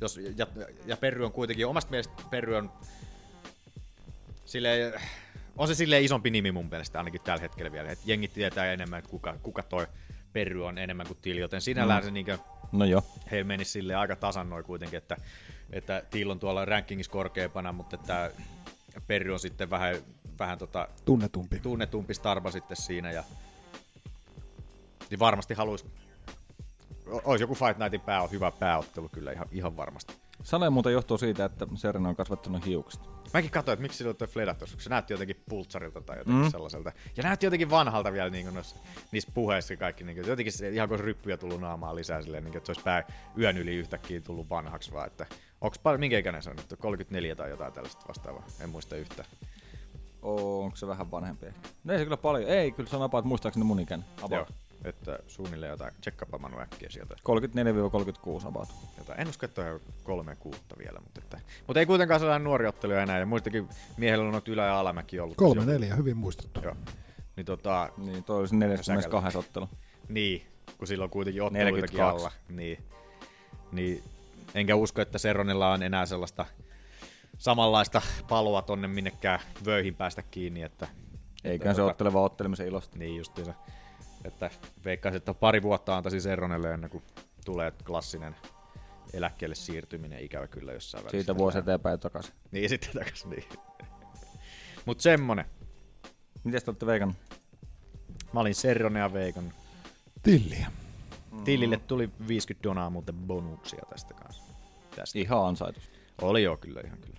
jos, 0.00 0.20
ja, 0.36 0.46
ja 0.86 0.96
Perry 0.96 1.24
on 1.24 1.32
kuitenkin, 1.32 1.66
omasta 1.66 1.90
mielestä 1.90 2.22
Perry 2.30 2.56
on 2.56 2.72
silleen, 4.44 5.00
on 5.56 5.68
se 5.68 5.74
silleen 5.74 6.04
isompi 6.04 6.30
nimi 6.30 6.52
mun 6.52 6.68
mielestä 6.70 6.98
ainakin 6.98 7.20
tällä 7.20 7.40
hetkellä 7.40 7.72
vielä. 7.72 7.90
Et 7.90 7.98
jengi 8.04 8.28
tietää 8.28 8.72
enemmän, 8.72 8.98
että 8.98 9.10
kuka, 9.10 9.36
kuka 9.42 9.62
toi 9.62 9.86
Perry 10.32 10.66
on 10.66 10.78
enemmän 10.78 11.06
kuin 11.06 11.18
Till, 11.22 11.36
joten 11.36 11.60
sinällään 11.60 12.02
Mm. 12.02 12.04
se 12.06 12.10
niinkö, 12.10 12.38
No 12.72 12.84
joo. 12.84 13.02
heillä 13.30 13.46
menisi 13.46 13.70
sille 13.70 13.94
aika 13.94 14.16
tasan 14.16 14.50
noin 14.50 14.64
kuitenkin, 14.64 14.96
että, 14.96 15.16
että 15.70 16.02
Till 16.10 16.30
on 16.30 16.38
tuolla 16.38 16.64
rankingissa 16.64 17.12
korkeampana, 17.12 17.72
mutta 17.72 17.96
että 17.96 18.30
Perry 19.06 19.32
on 19.32 19.40
sitten 19.40 19.70
vähän, 19.70 19.96
vähän 20.38 20.58
tota, 20.58 20.88
Tunnetumpi. 21.04 21.60
tunnetumpi 21.60 22.14
starba 22.14 22.50
sitten 22.50 22.76
siinä 22.76 23.10
ja 23.12 23.24
niin 25.10 25.18
varmasti 25.18 25.54
haluaisi 25.54 25.86
olisi 27.06 27.42
joku 27.42 27.54
Fight 27.54 27.78
Nightin 27.78 28.00
pää, 28.00 28.26
hyvä 28.26 28.50
pääottelu 28.50 29.08
kyllä 29.08 29.32
ihan, 29.32 29.46
ihan 29.52 29.76
varmasti. 29.76 30.14
Sale 30.42 30.70
muuten 30.70 30.92
johtuu 30.92 31.18
siitä, 31.18 31.44
että 31.44 31.66
Serena 31.74 32.08
on 32.08 32.16
kasvattanut 32.16 32.66
hiukset. 32.66 33.00
Mäkin 33.34 33.50
katsoin, 33.50 33.72
että 33.74 33.82
miksi 33.82 33.98
sillä 33.98 34.14
on 34.20 34.28
fledat 34.28 34.58
tuossa, 34.58 34.76
se 34.80 34.90
näytti 34.90 35.12
jotenkin 35.12 35.42
pultsarilta 35.48 36.00
tai 36.00 36.18
jotenkin 36.18 36.44
Mm. 36.44 36.50
sellaiselta. 36.50 36.92
Ja 37.16 37.22
näytti 37.22 37.46
jotenkin 37.46 37.70
vanhalta 37.70 38.12
vielä 38.12 38.30
niin 38.30 38.54
noissa, 38.54 38.76
niissä 39.12 39.30
puheissa 39.34 39.76
kaikki. 39.76 40.04
Niin 40.04 40.16
kuin, 40.16 40.26
jotenkin 40.28 40.52
se, 40.52 40.68
ihan 40.68 40.88
kuin 40.88 41.00
ryppyjä 41.00 41.36
tullut 41.36 41.60
naamaan 41.60 41.96
lisää 41.96 42.22
silleen, 42.22 42.44
niin 42.44 42.52
kuin, 42.52 42.56
että 42.58 42.66
se 42.66 42.70
olisi 42.72 42.84
pää 42.84 43.04
yön 43.38 43.58
yli 43.58 43.74
yhtäkkiä 43.74 44.20
tullut 44.20 44.50
vanhaksi 44.50 44.92
vaan. 44.92 45.06
Että, 45.06 45.26
onks 45.60 45.78
paljon, 45.78 46.00
minkä 46.00 46.18
ikäinen 46.18 46.42
se 46.42 46.50
on 46.50 46.56
nyt? 46.56 46.74
34 46.78 47.36
tai 47.36 47.50
jotain 47.50 47.72
tällaista 47.72 48.04
vastaavaa? 48.08 48.44
En 48.60 48.70
muista 48.70 48.96
yhtään. 48.96 49.28
Oo, 50.22 50.64
onko 50.64 50.76
se 50.76 50.86
vähän 50.86 51.10
vanhempi 51.10 51.46
ehkä? 51.46 51.68
No 51.84 51.92
ei 51.92 51.98
se 51.98 52.04
kyllä 52.04 52.16
paljon. 52.16 52.50
Ei, 52.50 52.70
kyllä 52.70 52.90
se 52.90 52.96
on 52.96 53.02
about 53.02 53.24
muistaakseni 53.24 53.64
mun 53.64 53.80
ikäinen. 53.80 54.06
About. 54.22 54.30
Joo, 54.32 54.46
että 54.84 55.18
suunnilleen 55.26 55.70
jotain. 55.70 55.94
Tsekkapa 56.00 56.38
Manu 56.38 56.60
äkkiä 56.60 56.90
sieltä. 56.90 57.14
34-36 58.44 58.48
about. 58.48 58.68
Jotain. 58.98 59.20
En 59.20 59.28
usko, 59.28 59.46
että 59.46 59.62
on 59.62 59.80
kolme 60.04 60.36
kuutta 60.36 60.78
vielä, 60.78 61.00
mutta, 61.00 61.20
että, 61.24 61.40
mutta 61.66 61.80
ei 61.80 61.86
kuitenkaan 61.86 62.20
sellainen 62.20 62.44
nuori 62.44 62.66
ottelu 62.66 62.92
enää. 62.92 63.18
Ja 63.18 63.26
muistakin 63.26 63.68
miehellä 63.96 64.24
on 64.24 64.32
noita 64.32 64.50
ylä- 64.50 64.66
ja 64.66 64.80
alamäki 64.80 65.20
ollut. 65.20 65.36
Kolme 65.36 65.64
neljä, 65.64 65.96
hyvin 65.96 66.16
muistettu. 66.16 66.60
Joo. 66.60 66.76
Niin, 67.36 67.46
tota, 67.46 67.92
Niin, 67.96 68.24
toi 68.24 68.38
olisi 68.38 68.56
42 68.56 69.38
ottelu. 69.38 69.68
Niin, 70.08 70.46
kun 70.78 70.86
sillä 70.88 71.04
on 71.04 71.10
kuitenkin 71.10 71.42
otteluitakin 71.42 71.96
42. 71.96 72.20
alla. 72.20 72.32
Niin, 72.48 72.84
niin, 73.72 74.02
enkä 74.54 74.74
usko, 74.76 75.00
että 75.02 75.18
Seronilla 75.18 75.72
on 75.72 75.82
enää 75.82 76.06
sellaista 76.06 76.46
samanlaista 77.38 78.02
paloa 78.28 78.62
tonne 78.62 78.88
minnekään 78.88 79.40
vöihin 79.64 79.94
päästä 79.94 80.22
kiinni. 80.22 80.62
Että, 80.62 80.88
Eiköhän 81.44 81.76
se 81.76 81.82
tota- 81.82 81.84
ottele 81.84 82.12
vaan 82.12 82.24
ottelemisen 82.24 82.66
ilosta. 82.68 82.98
Niin 82.98 83.16
justiinsa. 83.16 83.54
Että 84.24 84.50
veikkaisin, 84.84 85.16
että 85.16 85.34
pari 85.34 85.62
vuotta 85.62 85.96
antaisin 85.96 86.22
Serronelle 86.22 86.74
ennen 86.74 86.90
kuin 86.90 87.04
tulee 87.44 87.72
klassinen 87.84 88.36
eläkkeelle 89.12 89.54
siirtyminen 89.54 90.20
ikävä 90.20 90.46
kyllä 90.46 90.72
jossain 90.72 91.04
välissä. 91.04 91.18
Siitä 91.18 91.36
vuosi 91.36 91.58
eteenpäin 91.58 91.92
ja 91.92 91.98
takaisin. 91.98 92.34
Niin, 92.50 92.68
sitten 92.68 92.92
takaisin, 92.92 93.30
niin. 93.30 93.44
Mut 94.86 95.00
semmonen. 95.00 95.44
Miten 96.44 96.62
te 96.64 96.70
olette 96.70 96.86
veikannut? 96.86 97.16
Mä 98.32 98.40
olin 98.40 98.54
Serronea 98.54 99.12
veikannut. 99.12 99.54
Tilliä. 100.22 100.72
Tillille 101.44 101.76
tuli 101.76 102.10
50 102.28 102.68
donaa 102.68 102.90
muuten 102.90 103.14
bonuksia 103.14 103.82
tästä 103.90 104.14
kanssa. 104.14 104.42
Tästä. 104.96 105.18
Ihan 105.18 105.46
ansaitus. 105.46 105.90
Oli 106.22 106.42
joo, 106.42 106.56
kyllä 106.56 106.80
ihan 106.84 106.98
kyllä. 106.98 107.18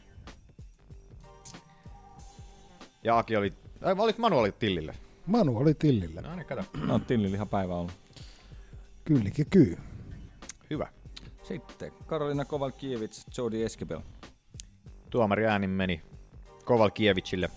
Ja 3.03 3.17
Aki 3.17 3.35
oli, 3.35 3.53
ai 3.81 3.95
olit 3.97 4.17
Manu 4.17 4.39
oli 4.39 4.51
Tillille. 4.51 4.95
Manu 5.29 5.57
oli 5.57 5.73
Tillillä. 5.73 6.21
No 6.21 6.35
niin, 6.35 6.45
kato. 6.45 6.63
No, 6.87 6.99
Tillillä 6.99 7.35
ihan 7.35 7.49
päivä 7.49 7.75
ollut. 7.75 7.91
Kyllikin 9.05 9.45
kyy. 9.49 9.77
Hyvä. 10.69 10.87
Sitten 11.43 11.91
Karolina 12.07 12.45
Kovalkiewicz, 12.45 13.37
Jody 13.37 13.65
Eskibel. 13.65 13.99
Tuomari 15.09 15.45
äänin 15.47 15.69
meni 15.69 16.01
Kovalkievicille 16.65 17.49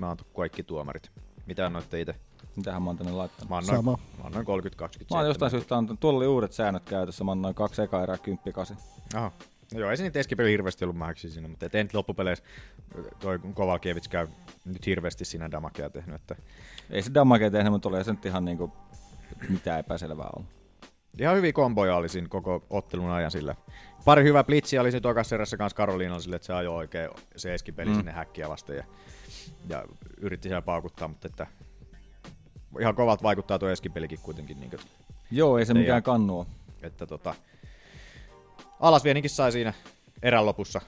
30-27 0.00 0.04
antu 0.04 0.24
kaikki 0.36 0.62
tuomarit. 0.62 1.10
Mitä 1.46 1.66
annoitte 1.66 2.00
itse? 2.00 2.14
Mitähän 2.56 2.82
mä 2.82 2.90
oon 2.90 2.96
tänne 2.96 3.12
laittanut? 3.12 3.50
Mä 3.50 3.56
annoin, 3.56 3.76
Sama. 3.76 3.98
Mä 4.18 4.24
annoin 4.24 4.46
30-27. 4.46 4.50
Mä 5.10 5.16
oon 5.16 5.26
jostain 5.26 5.50
syystä 5.50 5.76
antanut, 5.76 6.00
tuolla 6.00 6.16
oli 6.16 6.26
uudet 6.26 6.52
säännöt 6.52 6.82
käytössä, 6.84 7.24
mä 7.24 7.32
annoin 7.32 7.54
kaksi 7.54 7.82
eka 7.82 8.02
erää 8.02 8.18
10 8.18 8.52
8. 8.52 8.76
Aha. 9.14 9.32
No 9.74 9.80
joo, 9.80 9.90
ei 9.90 9.96
se 9.96 10.02
nyt 10.04 10.16
Eskipeli 10.16 10.50
hirveästi 10.50 10.84
ollut 10.84 10.96
mahaksi 10.96 11.30
siinä, 11.30 11.48
mutta 11.48 11.66
ei 11.72 11.84
nyt 11.84 11.94
loppupeleissä 11.94 12.44
toi 13.20 13.38
Kovalkiewicz 13.54 14.08
käy 14.08 14.28
nyt 14.64 14.86
hirveästi 14.86 15.24
siinä 15.24 15.50
damakea 15.50 15.90
tehnyt, 15.90 16.14
että 16.16 16.36
Ei 16.90 17.02
se 17.02 17.14
damage 17.14 17.50
tehnyt, 17.50 17.72
mutta 17.72 17.88
oli 17.88 18.04
se 18.04 18.10
nyt 18.12 18.26
ihan 18.26 18.44
niinku 18.44 18.72
mitään 19.48 19.80
epäselvää 19.80 20.28
ollut. 20.36 20.48
ihan 21.20 21.36
hyviä 21.36 21.52
komboja 21.52 21.96
oli 21.96 22.08
siinä 22.08 22.28
koko 22.28 22.66
ottelun 22.70 23.10
ajan 23.10 23.30
sillä. 23.30 23.54
Pari 24.04 24.24
hyvää 24.24 24.44
blitsiä 24.44 24.80
oli 24.80 24.90
siinä 24.90 25.00
tokas 25.02 25.32
erässä 25.32 25.56
kanssa 25.56 25.76
Karoliinalla 25.76 26.20
sille, 26.20 26.36
että 26.36 26.46
se 26.46 26.52
ajoi 26.52 26.76
oikein 26.76 27.10
se 27.36 27.54
Eskipeli 27.54 27.90
Mm. 27.90 27.96
sinne 27.96 28.12
häkkiä 28.12 28.48
vasten 28.48 28.76
ja, 28.76 28.84
ja 29.68 29.84
yritti 30.20 30.48
siellä 30.48 30.62
paukuttaa, 30.62 31.08
mutta 31.08 31.26
että 31.28 31.46
ihan 32.80 32.94
kovat 32.94 33.22
vaikuttaa 33.22 33.58
tuo 33.58 33.68
Eskipelikin 33.68 34.18
kuitenkin. 34.22 34.60
Niin 34.60 34.70
kuin, 34.70 34.80
Joo, 35.30 35.58
ei 35.58 35.66
se 35.66 35.74
mikään 35.74 35.96
oo. 35.98 36.02
kannu 36.02 36.38
oo. 36.38 36.46
että 36.82 37.06
tota, 37.06 37.34
alasvieninkin 38.82 39.30
sai 39.30 39.52
siinä 39.52 39.72
erän 40.22 40.46
lopussa. 40.46 40.80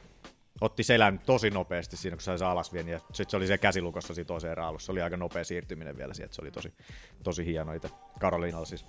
Otti 0.61 0.82
selän 0.82 1.18
tosi 1.18 1.51
nopeasti 1.51 1.97
siinä, 1.97 2.16
kun 2.16 2.22
sai 2.22 2.38
se 2.38 2.45
alasvieni. 2.45 2.90
Ja 2.90 2.99
sitten 2.99 3.30
se 3.30 3.36
oli 3.36 3.47
se 3.47 3.59
käsilukossa 3.59 4.14
siinä 4.14 4.26
toiseen 4.26 4.51
erän 4.53 4.66
alussa. 4.66 4.86
Se 4.86 4.92
oli 4.92 5.03
aika 5.03 5.16
nopea 5.16 5.45
siirtyminen 5.45 5.97
vielä 5.97 6.14
sieltä. 6.14 6.34
Se 6.34 6.42
oli 6.42 6.51
tosi, 6.51 6.74
tosi 7.22 7.47
hieno 7.47 7.72
itse. 7.72 7.90
Karoliinalla 8.20 8.66
siis 8.66 8.84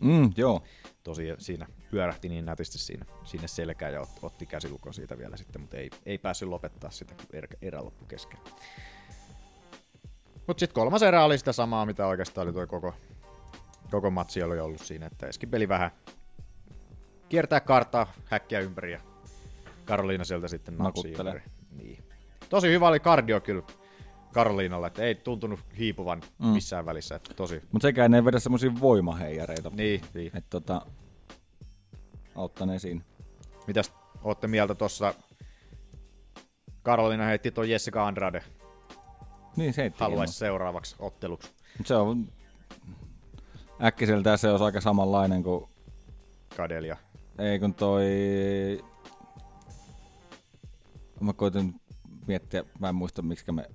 Mm, 0.00 0.32
joo. 0.36 0.62
tosi 1.02 1.24
siinä 1.38 1.66
pyörähti 1.90 2.28
niin 2.28 2.44
nätisti 2.44 2.78
siinä, 2.78 3.04
sinne 3.24 3.48
selkään 3.48 3.92
ja 3.92 4.00
ot, 4.00 4.08
otti 4.22 4.46
käsilukon 4.46 4.94
siitä 4.94 5.18
vielä 5.18 5.36
sitten, 5.36 5.60
mutta 5.60 5.76
ei, 5.76 5.90
ei 6.06 6.18
päässyt 6.18 6.48
lopettaa 6.48 6.90
sitä, 6.90 7.14
kun 7.14 7.26
erä, 7.32 7.48
erä 7.62 7.84
loppu 7.84 8.04
kesken. 8.04 8.38
Mutta 10.46 10.60
sitten 10.60 10.74
kolmas 10.74 11.02
erä 11.02 11.24
oli 11.24 11.38
sitä 11.38 11.52
samaa, 11.52 11.86
mitä 11.86 12.06
oikeastaan 12.06 12.46
oli 12.46 12.52
tuo 12.52 12.66
koko, 12.66 12.94
koko 13.90 14.10
matsi 14.10 14.42
oli 14.42 14.60
ollut 14.60 14.80
siinä, 14.80 15.06
että 15.06 15.26
Eskipeli 15.26 15.68
vähän 15.68 15.90
kiertää 17.30 17.60
karttaa 17.60 18.12
häkkiä 18.24 18.60
ympäri 18.60 18.92
ja 18.92 19.00
Karoliina 19.84 20.24
sieltä 20.24 20.48
sitten 20.48 20.78
napsii 20.78 21.12
ympäri. 21.12 21.42
Niin. 21.70 22.04
Tosi 22.48 22.68
hyvä 22.68 22.88
oli 22.88 23.00
kardio 23.00 23.40
kyllä 23.40 23.62
Karoliinalla, 24.32 24.86
että 24.86 25.02
ei 25.02 25.14
tuntunut 25.14 25.60
hiipuvan 25.78 26.22
Mm. 26.38 26.46
missään 26.46 26.86
välissä. 26.86 27.14
Että 27.14 27.34
tosi, 27.34 27.62
Mut 27.72 27.82
sekään 27.82 28.14
ei 28.14 28.24
vedä 28.24 28.38
semmosia 28.40 28.70
voimaheijareita. 28.80 29.70
Niin, 29.74 30.00
niin. 30.14 30.36
Et 30.36 30.44
tota, 30.50 30.82
auttanee 32.34 32.78
siinä. 32.78 33.00
Mitäs 33.66 33.92
ootte 34.24 34.46
mieltä 34.46 34.74
tossa? 34.74 35.14
Karolina 36.82 37.24
heitti 37.24 37.50
tuon 37.50 37.70
Jessica 37.70 38.06
Andrade. 38.06 38.42
Niin, 39.56 39.72
se 39.74 39.92
Haluaisi 39.98 40.34
seuraavaksi 40.34 40.96
otteluksi. 40.98 41.52
Mut 41.78 41.86
se 41.86 41.94
on 41.94 42.28
äkkiseltään 43.84 44.38
se 44.38 44.50
olisi 44.50 44.64
aika 44.64 44.80
samanlainen 44.80 45.42
kuin... 45.42 45.64
Kadelia. 46.56 46.96
Ei 47.40 47.58
kun 47.58 47.74
toi... 47.74 48.04
Mä 51.20 51.32
koitin 51.32 51.80
miettiä, 52.26 52.64
mä 52.78 52.88
en 52.88 52.94
muista 52.94 53.22
miksi 53.22 53.52
me 53.52 53.70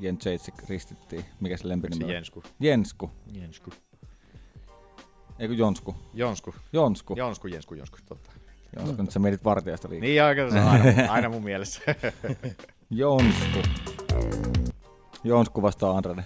Jens 0.00 0.26
Jacek 0.26 0.68
ristittiin. 0.68 1.24
Mikä 1.40 1.56
se 1.56 1.68
lempinimi 1.68 2.04
oli? 2.04 2.14
Jensku. 2.14 2.42
Jensku. 2.60 3.10
Jensku. 3.32 3.70
Eikö 5.38 5.54
Jonsku? 5.54 5.96
Jonsku. 6.14 6.54
Jonsku. 6.72 7.14
Jonsku, 7.16 7.48
Jensku, 7.48 7.74
Jonsku, 7.74 7.98
totta. 8.06 8.30
Jonsku, 8.76 9.02
nyt 9.02 9.10
sä 9.10 9.18
mietit 9.18 9.44
vartijasta 9.44 9.88
liikaa. 9.90 10.08
Niin 10.08 10.24
oikein 10.24 10.52
se 10.52 10.60
on 10.60 10.68
aina, 10.68 11.12
aina 11.12 11.28
mun 11.28 11.44
mielessä. 11.44 11.80
Jonsku. 12.90 13.58
Jonsku 15.24 15.62
vastaa 15.62 15.96
Andrade. 15.96 16.24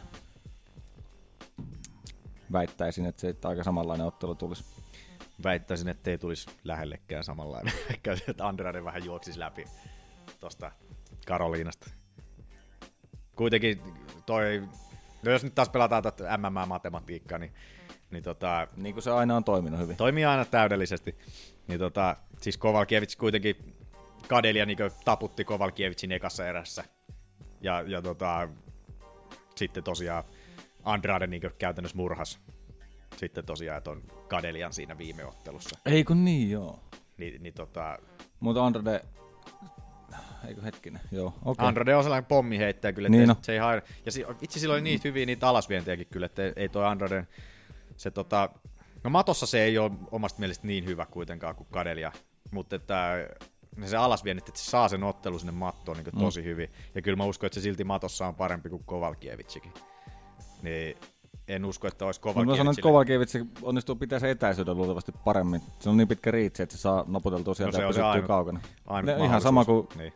Väittäisin, 2.53 3.07
että 3.07 3.21
se 3.21 3.35
aika 3.45 3.65
samanlainen 3.65 4.07
ottelu 4.07 4.35
tulisi. 4.35 4.82
Väittäisin, 5.45 5.89
että 5.89 6.11
ei 6.11 6.19
tulisi 6.19 6.51
lähellekään 6.65 7.25
samanlainen. 7.25 7.73
Ehkä 7.91 8.17
että 8.29 8.49
Andrade 8.49 8.85
vähän 8.85 9.05
juoksisi 9.05 9.39
läpi 9.39 9.65
tosta 10.41 10.73
Karoliinasta. 11.27 11.91
Kuitenkin 13.37 13.81
toi, 14.27 14.63
no 15.23 15.33
jos 15.33 15.45
nyt 15.45 15.55
taas 15.55 15.69
pelataan 15.69 16.03
tätä 16.03 16.39
MMA-matematiikkaa, 16.39 17.39
niin, 17.39 17.55
niin 18.11 18.23
tota, 18.23 18.69
Niin 18.77 18.95
kuin 18.95 19.03
se 19.03 19.11
aina 19.11 19.37
on 19.37 19.45
toiminut 19.45 19.81
hyvin. 19.81 19.97
Toimii 19.97 20.25
aina 20.25 20.45
täydellisesti. 20.45 21.19
Niin 21.69 21.79
tota, 21.79 22.17
siis 22.41 22.57
Kovalkiewicz 22.57 23.17
kuitenkin 23.17 23.57
Kadelia 24.29 24.67
niin 24.67 24.79
taputti 25.05 25.45
Kovalkiewicin 25.45 26.13
ekassa 26.13 26.47
erässä. 26.47 26.85
Ja, 27.61 27.85
ja 27.87 28.03
tota, 28.03 28.49
sitten 29.55 29.85
tosiaan 29.85 30.25
Andrade 30.85 31.27
niin 31.27 31.43
käytännössä 31.59 31.97
murhas 31.97 32.41
sitten 33.17 33.45
tosiaan 33.45 33.83
ton 33.83 34.03
Kadelian 34.29 34.73
siinä 34.73 34.99
viime 34.99 35.25
ottelussa. 35.25 35.79
Ei 35.87 36.05
kun 36.05 36.25
niin, 36.25 36.51
joo. 36.51 36.81
Niin, 37.17 37.43
niin 37.43 37.55
tota, 37.55 37.99
Mutta 38.41 38.67
Andrade... 38.67 39.01
Eikö 40.49 40.63
hetkinen? 40.63 41.01
Joo, 41.13 41.27
okei. 41.27 41.41
Okay. 41.45 41.67
Andrade 41.67 41.97
on 41.97 42.03
sellainen 42.03 42.29
pommiheittäjä 42.29 42.93
kyllä, 42.93 43.07
että 43.07 43.11
Niin 43.11 43.19
niin 43.21 43.29
no. 43.29 43.37
se 43.43 43.53
ei 43.53 43.59
hae... 43.59 43.83
Ja 44.07 44.13
si- 44.13 44.25
itse 44.41 44.61
sillä 44.61 44.73
oli 44.75 44.81
niitä 44.81 45.09
hyviä 45.09 45.27
niitä 45.27 45.49
alasvientejäkin 45.49 46.07
kyllä, 46.07 46.27
että 46.27 46.45
ei, 46.45 46.53
ei 46.57 46.69
toi 46.69 46.87
Andrade... 46.87 47.27
Se 47.97 48.11
tota... 48.11 48.49
No 49.05 49.11
matossa 49.11 49.47
se 49.47 49.63
ei 49.63 49.79
ole 49.79 49.91
omasta 50.11 50.41
mielestä 50.41 50.67
niin 50.67 50.85
hyvä 50.87 51.07
kuitenkaan 51.07 51.55
kuin 51.57 51.67
Kadelia, 51.71 52.13
mutta 52.51 52.77
että 52.77 53.29
se 53.85 53.97
alasviennit, 53.97 54.49
että 54.49 54.61
se 54.61 54.71
saa 54.71 54.89
sen 54.89 55.03
ottelu 55.05 55.39
sinne 55.39 55.53
mattoon 55.53 55.97
niin 55.97 56.07
Mm. 56.15 56.21
tosi 56.21 56.45
hyvin. 56.45 56.69
Ja 56.95 57.03
kyllä 57.03 57.17
mä 57.17 57.25
uskon, 57.25 57.47
että 57.47 57.55
se 57.55 57.61
silti 57.61 57.85
matossa 57.85 58.27
on 58.27 58.35
parempi 58.35 58.69
kuin 58.69 58.85
Kovalkievitsikin. 58.85 59.73
Niin 60.63 60.97
en 61.49 61.65
usko, 61.65 61.89
että 61.89 62.07
olisi 62.07 62.21
Mutta 62.25 62.45
mä 62.45 62.57
sanon, 62.57 62.73
että. 62.73 62.83
Kovalkiewicz 62.83 63.35
onnistuu 63.63 63.97
pitää 63.97 64.19
se 64.19 64.31
etäisyyden 64.31 64.77
luultavasti 64.77 65.13
paremmin. 65.25 65.63
Se 65.81 65.91
on 65.91 65.97
niin 65.97 66.09
pitkä 66.09 66.31
riitsi, 66.31 66.63
että 66.63 66.77
se 66.77 66.81
saa 66.81 67.05
naputeltua 67.09 67.55
sieltä 67.55 67.79
No 67.79 67.93
se 67.93 68.01
ja 68.01 68.11
pysyttyä 68.13 68.27
kaukana. 68.29 68.61
ainut 68.87 69.17
Ne- 69.19 69.25
ihan 69.25 69.41
sama 69.41 69.65
kuin 69.65 69.89
Niin. 69.97 70.13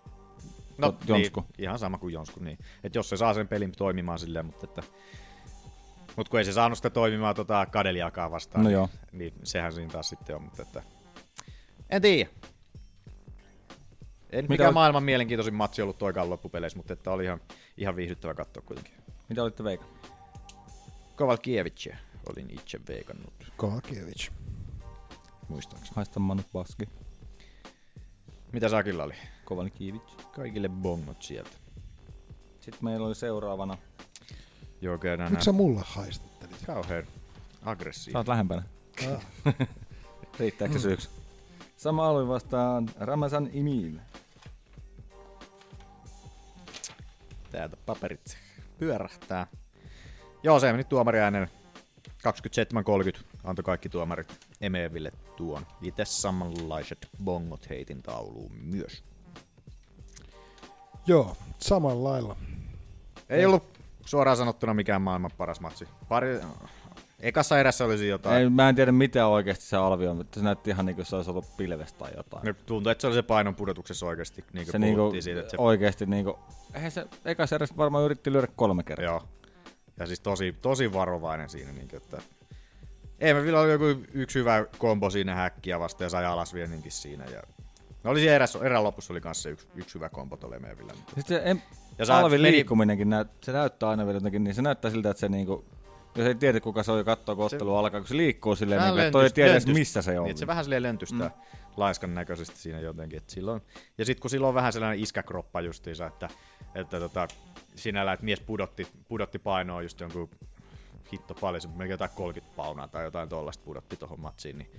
No, 0.78 0.88
tot- 0.88 1.08
Jonsku. 1.08 1.40
Niin, 1.40 1.50
ihan 1.58 1.78
sama 1.78 1.98
kuin 1.98 2.14
Jonsku, 2.14 2.40
niin. 2.40 2.58
Et 2.84 2.94
jos 2.94 3.08
se 3.08 3.16
saa 3.16 3.34
sen 3.34 3.48
pelin 3.48 3.72
toimimaan 3.72 4.18
silleen, 4.18 4.46
mutta 4.46 4.66
että... 4.66 4.82
Mut 6.16 6.28
kun 6.28 6.38
ei 6.38 6.44
se 6.44 6.52
saanut 6.52 6.78
sitä 6.78 6.90
toimimaan 6.90 7.34
tota 7.34 7.66
Kadeliakaan 7.66 8.30
vastaan, 8.30 8.64
No 8.64 8.68
niin, 8.68 8.74
joo. 8.74 8.88
niin, 9.12 9.32
sehän 9.42 9.72
siinä 9.72 9.92
taas 9.92 10.08
sitten 10.08 10.36
on, 10.36 10.42
mutta 10.42 10.62
että... 10.62 10.82
En 11.90 12.02
tiedä. 12.02 12.30
En 14.30 14.44
Mitä 14.44 14.48
mikään 14.48 14.68
olet- 14.68 14.74
maailman 14.74 15.02
mielenkiintoisin 15.02 15.54
matsi 15.54 15.82
ollut 15.82 15.98
toikaan 15.98 16.30
loppupeleissä, 16.30 16.76
mutta 16.76 16.92
että 16.92 17.10
oli 17.10 17.24
ihan, 17.24 17.40
ihan 17.76 17.96
viihdyttävä 17.96 18.34
katsoa 18.34 18.62
kuitenkin. 18.66 18.94
Mitä 19.28 19.42
olitte 19.42 19.64
veikannut? 19.64 19.96
Kovalkievicia 21.16 21.96
olin 22.28 22.50
itse 22.50 22.80
veikannut, 22.88 23.32
Kovakiewicz. 23.56 24.30
muistaakseni. 25.48 25.92
Haista 25.96 26.20
Manu 26.20 26.42
Paski. 26.52 26.88
Mitä 28.52 28.68
Sakilla 28.68 29.04
oli? 29.04 29.14
Kovalkiewicz. 29.44 30.16
Kaikille 30.34 30.68
bongot 30.68 31.22
sieltä. 31.22 31.50
Sitten 32.60 32.84
meillä 32.84 33.06
oli 33.06 33.14
seuraavana. 33.14 33.78
Joo, 34.80 34.98
käydään 34.98 35.30
Miksi 35.32 35.44
sä 35.44 35.52
mulle 35.52 35.82
haistattelit? 35.84 36.62
Kauhean 36.66 37.04
Sä 37.04 37.10
aggressiivinen. 37.62 38.16
oot 38.18 38.28
lähempänä. 38.28 38.62
Ah. 39.14 39.26
Riittääkö 40.40 40.74
se 40.74 40.80
syyksi? 40.80 41.08
Sama 41.76 42.08
alue 42.08 42.28
vastaan 42.28 42.88
Ramazan 43.00 43.50
Emil. 43.52 43.98
Täältä 47.50 47.76
paperit 47.86 48.38
pyörähtää. 48.78 49.46
Joo, 50.46 50.60
se 50.60 50.72
meni 50.72 50.84
tuomariäänen 50.84 51.48
27.30. 52.08 53.20
Antoi 53.44 53.62
kaikki 53.62 53.88
tuomarit 53.88 54.40
Emeville 54.60 55.12
tuon. 55.36 55.66
Itse 55.82 56.04
samanlaiset 56.04 57.08
bongot 57.24 57.68
heitin 57.68 58.02
tauluun 58.02 58.52
myös. 58.62 59.04
Joo, 61.06 61.36
samalla 61.58 62.10
lailla. 62.10 62.36
Ei 63.28 63.46
ollut 63.46 63.64
suoraan 64.04 64.36
sanottuna 64.36 64.74
mikään 64.74 65.02
maailman 65.02 65.30
paras 65.36 65.60
matsi. 65.60 65.88
Pari, 66.08 66.40
Ekassa 67.20 67.58
erässä 67.58 67.84
olisi 67.84 68.08
jotain. 68.08 68.36
Ei, 68.36 68.50
mä 68.50 68.68
en 68.68 68.74
tiedä 68.74 68.92
mitä 68.92 69.26
oikeasti 69.26 69.64
se 69.64 69.76
alvi 69.76 70.06
on, 70.06 70.16
mutta 70.16 70.40
se 70.40 70.44
näytti 70.44 70.70
ihan 70.70 70.86
niin 70.86 70.96
kuin 70.96 71.06
se 71.06 71.16
olisi 71.16 71.30
ollut 71.30 71.56
pilvestä 71.56 71.98
tai 71.98 72.10
jotain. 72.16 72.44
Ne 72.44 72.52
tuntuu, 72.52 72.90
että 72.90 73.00
se 73.00 73.06
oli 73.06 73.14
se 73.14 73.22
painon 73.22 73.54
pudotuksessa 73.54 74.06
oikeasti, 74.06 74.44
niin 74.52 74.66
se 74.66 74.72
kuin 74.72 74.80
niinku, 74.80 75.00
puhuttiin 75.00 75.22
siitä. 75.22 75.40
Että 75.40 75.50
se... 75.50 75.56
oikeasti 75.58 76.06
niinku, 76.06 76.38
eihän 76.74 76.90
se 76.90 77.06
eka 77.24 77.44
erässä 77.54 77.76
varmaan 77.76 78.04
yritti 78.04 78.32
lyödä 78.32 78.48
kolme 78.56 78.82
kertaa. 78.82 79.04
Joo. 79.04 79.22
Ja 79.98 80.06
siis 80.06 80.20
tosi, 80.20 80.56
tosi 80.62 80.92
varovainen 80.92 81.48
siinä, 81.48 81.72
niin 81.72 81.88
kuin, 81.88 82.02
että 82.02 82.22
ei 83.20 83.34
mä 83.34 83.42
vielä 83.42 83.60
oli 83.60 83.72
joku 83.72 83.84
yksi 84.12 84.38
hyvä 84.38 84.64
kombo 84.78 85.10
siinä 85.10 85.34
häkkiä 85.34 85.80
vasta 85.80 86.02
ja 86.04 86.10
sai 86.10 86.24
alas 86.24 86.54
vienninkin 86.54 86.92
siinä. 86.92 87.24
Ja... 87.24 87.42
No 88.04 88.10
oli 88.10 88.20
siinä 88.20 88.34
eräs, 88.34 88.56
erän 88.56 88.84
lopussa 88.84 89.12
oli 89.12 89.20
kanssa 89.20 89.48
yksi, 89.48 89.68
yksi 89.74 89.94
hyvä 89.94 90.08
kombo 90.08 90.36
tuolle 90.36 90.56
Emevillä. 90.56 90.92
Mutta... 90.96 91.12
Sitten 91.16 91.40
se 91.42 91.50
em, 91.50 91.60
Ja 91.98 92.04
sä- 92.04 92.16
Alvin 92.16 92.40
meni- 92.40 92.52
liikkuminenkin, 92.52 93.10
näyt, 93.10 93.28
se 93.42 93.52
näyttää 93.52 93.88
aina 93.88 94.06
vielä 94.06 94.16
jotenkin, 94.16 94.44
niin 94.44 94.54
se 94.54 94.62
näyttää 94.62 94.90
siltä, 94.90 95.10
että 95.10 95.20
se 95.20 95.28
niinku, 95.28 95.64
jos 96.14 96.26
ei 96.26 96.34
tiedä 96.34 96.60
kuka 96.60 96.82
se 96.82 96.92
on 96.92 96.98
ja 96.98 97.04
katsoo, 97.04 97.36
kun 97.36 97.44
ottelu 97.44 97.76
alkaa, 97.76 98.00
kun 98.00 98.08
se 98.08 98.16
liikkuu 98.16 98.56
silleen, 98.56 98.82
niin, 98.82 98.98
että 98.98 99.10
toi 99.10 99.24
ei 99.24 99.30
tiedä 99.30 99.50
edes 99.52 99.66
lentystä. 99.66 99.78
missä 99.80 100.02
se 100.02 100.20
on. 100.20 100.26
Niin, 100.26 100.38
se 100.38 100.46
vähän 100.46 100.64
silleen 100.64 100.82
lentystää 100.82 101.28
mm. 101.28 101.58
laiskan 101.76 102.14
näköisesti 102.14 102.58
siinä 102.58 102.80
jotenkin. 102.80 103.16
Että 103.16 103.32
silloin, 103.32 103.62
ja 103.98 104.04
sitten 104.04 104.20
kun 104.22 104.30
silloin 104.30 104.48
on 104.48 104.54
vähän 104.54 104.72
sellainen 104.72 105.00
iskäkroppa 105.00 105.60
justiinsa, 105.60 106.06
että, 106.06 106.28
että 106.74 107.00
tota, 107.00 107.28
sinällä, 107.76 108.12
että 108.12 108.24
mies 108.24 108.40
pudotti, 108.40 108.86
pudotti 109.08 109.38
painoa 109.38 109.82
just 109.82 110.00
jonkun 110.00 110.30
hitto 111.12 111.34
paljon, 111.34 111.60
se 111.60 111.68
melkein 111.68 111.90
jotain 111.90 112.10
30 112.14 112.56
paunaa 112.56 112.88
tai 112.88 113.04
jotain 113.04 113.28
tollasta 113.28 113.64
pudotti 113.64 113.96
tuohon 113.96 114.20
matsiin, 114.20 114.58
niin, 114.58 114.70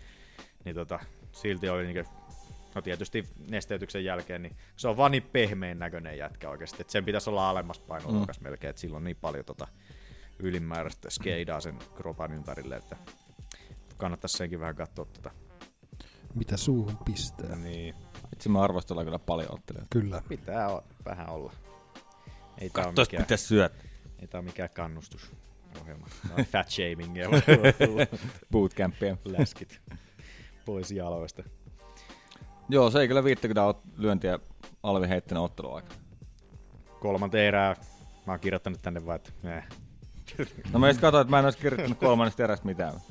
niin 0.65 0.75
tota, 0.75 0.99
silti 1.31 1.69
oli 1.69 1.93
niinku, 1.93 2.11
no 2.75 2.81
tietysti 2.81 3.23
nesteytyksen 3.49 4.05
jälkeen, 4.05 4.41
niin 4.41 4.57
se 4.75 4.87
on 4.87 4.97
vaan 4.97 5.11
niin 5.11 5.23
pehmeän 5.23 5.79
näköinen 5.79 6.17
jätkä 6.17 6.49
oikeasti, 6.49 6.81
että 6.81 6.91
sen 6.91 7.05
pitäisi 7.05 7.29
olla 7.29 7.49
alemmas 7.49 7.79
painoluokas 7.79 8.39
mm. 8.39 8.43
melkein, 8.43 8.69
että 8.69 8.79
silloin 8.79 9.01
on 9.01 9.03
niin 9.03 9.17
paljon 9.21 9.45
tota 9.45 9.67
ylimääräistä 10.39 11.09
skeidaa 11.09 11.61
sen 11.61 11.79
kropan 11.95 12.33
ympärille, 12.33 12.75
että 12.75 12.97
kannattaisi 13.97 14.37
senkin 14.37 14.59
vähän 14.59 14.75
katsoa 14.75 15.05
tota. 15.05 15.31
Mitä 16.35 16.57
suuhun 16.57 16.97
pistää. 17.05 17.55
Niin. 17.55 17.95
Itse 18.33 18.49
mä 18.49 18.61
arvostellaan 18.61 19.05
kyllä 19.05 19.19
paljon 19.19 19.53
ottelijoita. 19.53 19.99
Kyllä. 19.99 20.21
Pitää 20.29 20.69
o- 20.69 20.83
vähän 21.05 21.29
olla. 21.29 21.53
Ei 22.61 22.69
tää 22.69 22.83
oo 22.83 22.87
Katsois, 22.87 23.07
mikään, 23.09 23.23
mitä 23.23 23.37
syöt. 23.37 23.73
Ei 24.21 24.27
tää 24.27 24.39
oo 24.39 24.43
mikään 24.43 24.69
kannustusohjelma. 24.69 26.07
On 26.37 26.45
fat 26.51 26.69
shamingia. 26.69 27.29
Bootcampia. 28.51 29.17
Läskit 29.25 29.81
pois 30.65 30.91
jaloista. 30.91 31.43
Joo, 32.69 32.91
se 32.91 32.99
ei 32.99 33.07
kyllä 33.07 33.23
50 33.23 33.61
ot- 33.71 33.89
lyöntiä 33.97 34.39
Alvi 34.83 35.09
heittänyt 35.09 35.43
otteluaikana. 35.43 35.95
Kolmanteen 36.99 37.47
erää. 37.47 37.75
Mä 38.27 38.33
oon 38.33 38.39
kirjoittanut 38.39 38.81
tänne 38.81 39.05
vaan, 39.05 39.15
että 39.15 39.31
eh. 39.57 39.63
No 40.73 40.79
mä 40.79 40.87
just 40.87 41.01
katsoin, 41.01 41.21
että 41.21 41.31
mä 41.31 41.39
en 41.39 41.45
olisi 41.45 41.57
kirjoittanut 41.57 41.97
kolmannesta 41.99 42.43
erästä 42.43 42.65
mitään. 42.65 42.93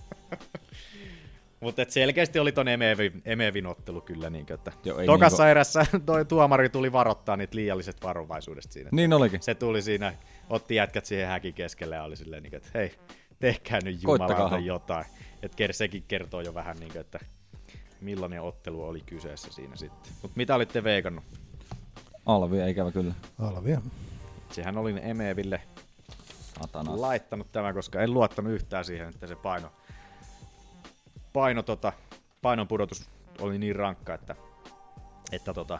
Mutta 1.66 1.84
selkeästi 1.88 2.38
oli 2.38 2.52
ton 2.52 2.68
Emevin, 2.68 3.22
Emevin 3.24 3.66
ottelu 3.66 4.00
kyllä. 4.00 4.30
Niin, 4.30 4.46
että 4.52 4.72
Joo, 4.84 4.98
ei 4.98 5.06
Tokassa 5.06 5.42
niinku- 5.42 5.50
erässä 5.50 5.86
toi 6.06 6.24
tuomari 6.24 6.68
tuli 6.68 6.92
varoittaa 6.92 7.36
niitä 7.36 7.56
liialliset 7.56 8.02
varovaisuudesta 8.02 8.72
siinä. 8.72 8.90
Niin 8.92 9.12
olikin. 9.12 9.42
Se 9.42 9.54
tuli 9.54 9.82
siinä, 9.82 10.12
otti 10.50 10.74
jätkät 10.74 11.06
siihen 11.06 11.28
häkin 11.28 11.54
keskelle 11.54 11.94
ja 11.94 12.02
oli 12.02 12.16
silleen, 12.16 12.42
niin, 12.42 12.54
että 12.54 12.68
hei, 12.74 12.94
tehkää 13.38 13.80
nyt 13.84 14.02
jumalauta 14.02 14.58
jotain. 14.58 15.04
Et 15.42 15.52
ker- 15.54 15.72
sekin 15.72 16.04
kertoo 16.08 16.40
jo 16.40 16.54
vähän, 16.54 16.76
niin, 16.76 16.96
että 16.96 17.18
millainen 18.00 18.42
ottelu 18.42 18.84
oli 18.84 19.00
kyseessä 19.06 19.52
siinä 19.52 19.76
sitten. 19.76 20.12
Mutta 20.22 20.36
mitä 20.36 20.54
olitte 20.54 20.84
veikannut? 20.84 21.24
Alvi, 22.26 22.70
ikävä 22.70 22.92
kyllä. 22.92 23.14
Alvia. 23.38 23.80
Sehän 24.50 24.78
oli 24.78 24.94
Emeville 25.02 25.60
Satanas. 26.60 27.00
laittanut 27.00 27.52
tämä, 27.52 27.72
koska 27.72 28.00
en 28.02 28.14
luottanut 28.14 28.52
yhtään 28.52 28.84
siihen, 28.84 29.08
että 29.08 29.26
se 29.26 29.36
paino, 29.36 29.72
paino 31.36 31.62
tota, 31.62 31.92
painon 32.42 32.68
pudotus 32.68 33.10
oli 33.40 33.58
niin 33.58 33.76
rankka, 33.76 34.14
että, 34.14 34.36
että 35.32 35.54
tota, 35.54 35.78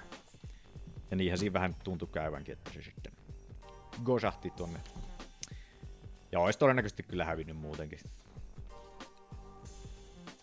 ja 1.11 1.17
niinhän 1.17 1.39
siinä 1.39 1.53
vähän 1.53 1.75
tuntui 1.85 2.09
käyvänkin, 2.13 2.53
että 2.53 2.71
se 2.73 2.83
sitten 2.83 3.13
gosahti 4.05 4.51
tonne. 4.51 4.81
Ja 6.33 6.41
olisi 6.41 6.59
todennäköisesti 6.59 7.03
kyllä 7.03 7.25
hävinnyt 7.25 7.57
muutenkin. 7.57 7.99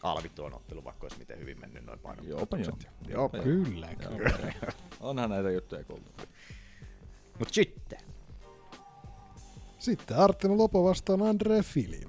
Alvi 0.04 0.30
tuon 0.30 0.54
ottelu, 0.54 0.84
vaikka 0.84 1.06
olisi 1.06 1.18
miten 1.18 1.40
hyvin 1.40 1.60
mennyt 1.60 1.86
noin 1.86 2.00
painon 2.00 2.28
Joopa 2.28 2.58
joo. 2.58 2.78
Joopa 3.08 3.38
joo. 3.38 3.44
Kyllä, 3.44 3.88
Joo, 4.02 4.18
kyllä. 4.18 4.72
Onhan 5.00 5.30
näitä 5.30 5.52
juttuja 5.52 5.84
kuultu. 5.84 6.12
Mut 7.40 7.54
sitten. 7.54 8.00
Sitten 9.80 10.18
Artem 10.18 10.58
Lopo 10.58 10.84
vastaan 10.84 11.22
Andre 11.22 11.62
Fili. 11.62 12.02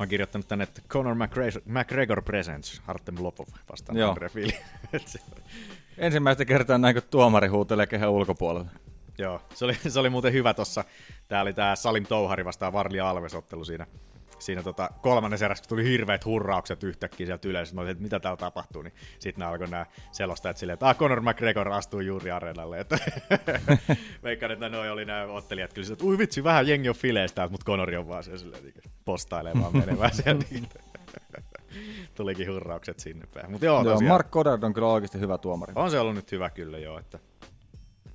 Mä 0.00 0.02
oon 0.02 0.08
kirjoittanut 0.08 0.48
tänne, 0.48 0.62
että 0.62 0.82
Conor 0.88 1.14
McGregor, 1.14 1.62
McGregor 1.64 2.22
Presents, 2.22 2.82
Artem 2.86 3.14
Lopov 3.18 3.46
vastaan 3.70 3.98
Joo. 3.98 4.10
Andre 4.10 4.28
Fili. 4.28 4.52
Ensimmäistä 5.98 6.44
kertaa 6.44 6.78
näin, 6.78 6.94
kun 6.94 7.02
tuomari 7.10 7.48
huutelee 7.48 7.86
kehän 7.86 8.10
ulkopuolella. 8.10 8.70
Joo, 9.18 9.40
se 9.54 9.64
oli, 9.64 9.74
se 9.88 10.00
oli 10.00 10.10
muuten 10.10 10.32
hyvä 10.32 10.54
tossa. 10.54 10.84
Tää 11.28 11.42
oli 11.42 11.52
tää 11.52 11.76
Salim 11.76 12.06
Touhari 12.06 12.44
vastaan 12.44 12.72
Varli 12.72 13.00
Alves 13.00 13.34
ottelu 13.34 13.64
siinä. 13.64 13.86
Siinä 14.40 14.62
tota, 14.62 14.90
kolmannessa 15.02 15.44
erässä, 15.44 15.64
tuli 15.68 15.84
hirveät 15.84 16.24
hurraukset 16.24 16.82
yhtäkkiä 16.82 17.26
sieltä 17.26 17.48
yleensä. 17.48 17.74
Mä 17.74 17.80
olin, 17.80 17.90
että 17.90 18.02
mitä 18.02 18.20
täällä 18.20 18.36
tapahtuu, 18.36 18.82
niin 18.82 18.94
sitten 19.18 19.46
alkoi 19.46 19.68
nämä 19.68 19.86
selostajat 20.12 20.56
silleen, 20.56 20.74
että 20.74 20.88
ah, 20.88 20.96
Conor 20.96 21.20
McGregor 21.20 21.72
astuu 21.72 22.00
juuri 22.00 22.30
areenalle. 22.30 22.80
Että 22.80 22.98
Veikkaan, 24.24 24.52
että 24.52 24.68
noi 24.68 24.90
oli 24.90 25.04
nämä 25.04 25.24
ottelijat 25.24 25.72
kyllä, 25.72 25.92
että 25.92 26.04
ui 26.04 26.18
vitsi, 26.18 26.44
vähän 26.44 26.68
jengi 26.68 26.88
on 26.88 26.94
fileistä, 26.94 27.48
mutta 27.48 27.66
Conor 27.66 27.94
on 27.94 28.08
vaan 28.08 28.24
siellä 28.24 28.38
silleen, 28.38 28.64
niin, 28.64 28.74
postailee 29.04 29.52
vaan 29.60 29.76
menemään 29.76 30.14
sieltä. 30.14 30.46
Tulikin 32.14 32.52
hurraukset 32.52 32.98
sinne 32.98 33.26
päin. 33.34 33.50
Mutta 33.50 33.66
joo, 33.66 33.84
Joo. 33.84 34.00
Mark 34.00 34.30
Goddard 34.30 34.62
on 34.62 34.72
kyllä 34.72 34.88
oikeasti 34.88 35.20
hyvä 35.20 35.38
tuomari. 35.38 35.72
On 35.76 35.90
se 35.90 35.98
ollut 35.98 36.14
nyt 36.14 36.32
hyvä 36.32 36.50
kyllä 36.50 36.78
joo, 36.78 36.98
että 36.98 37.18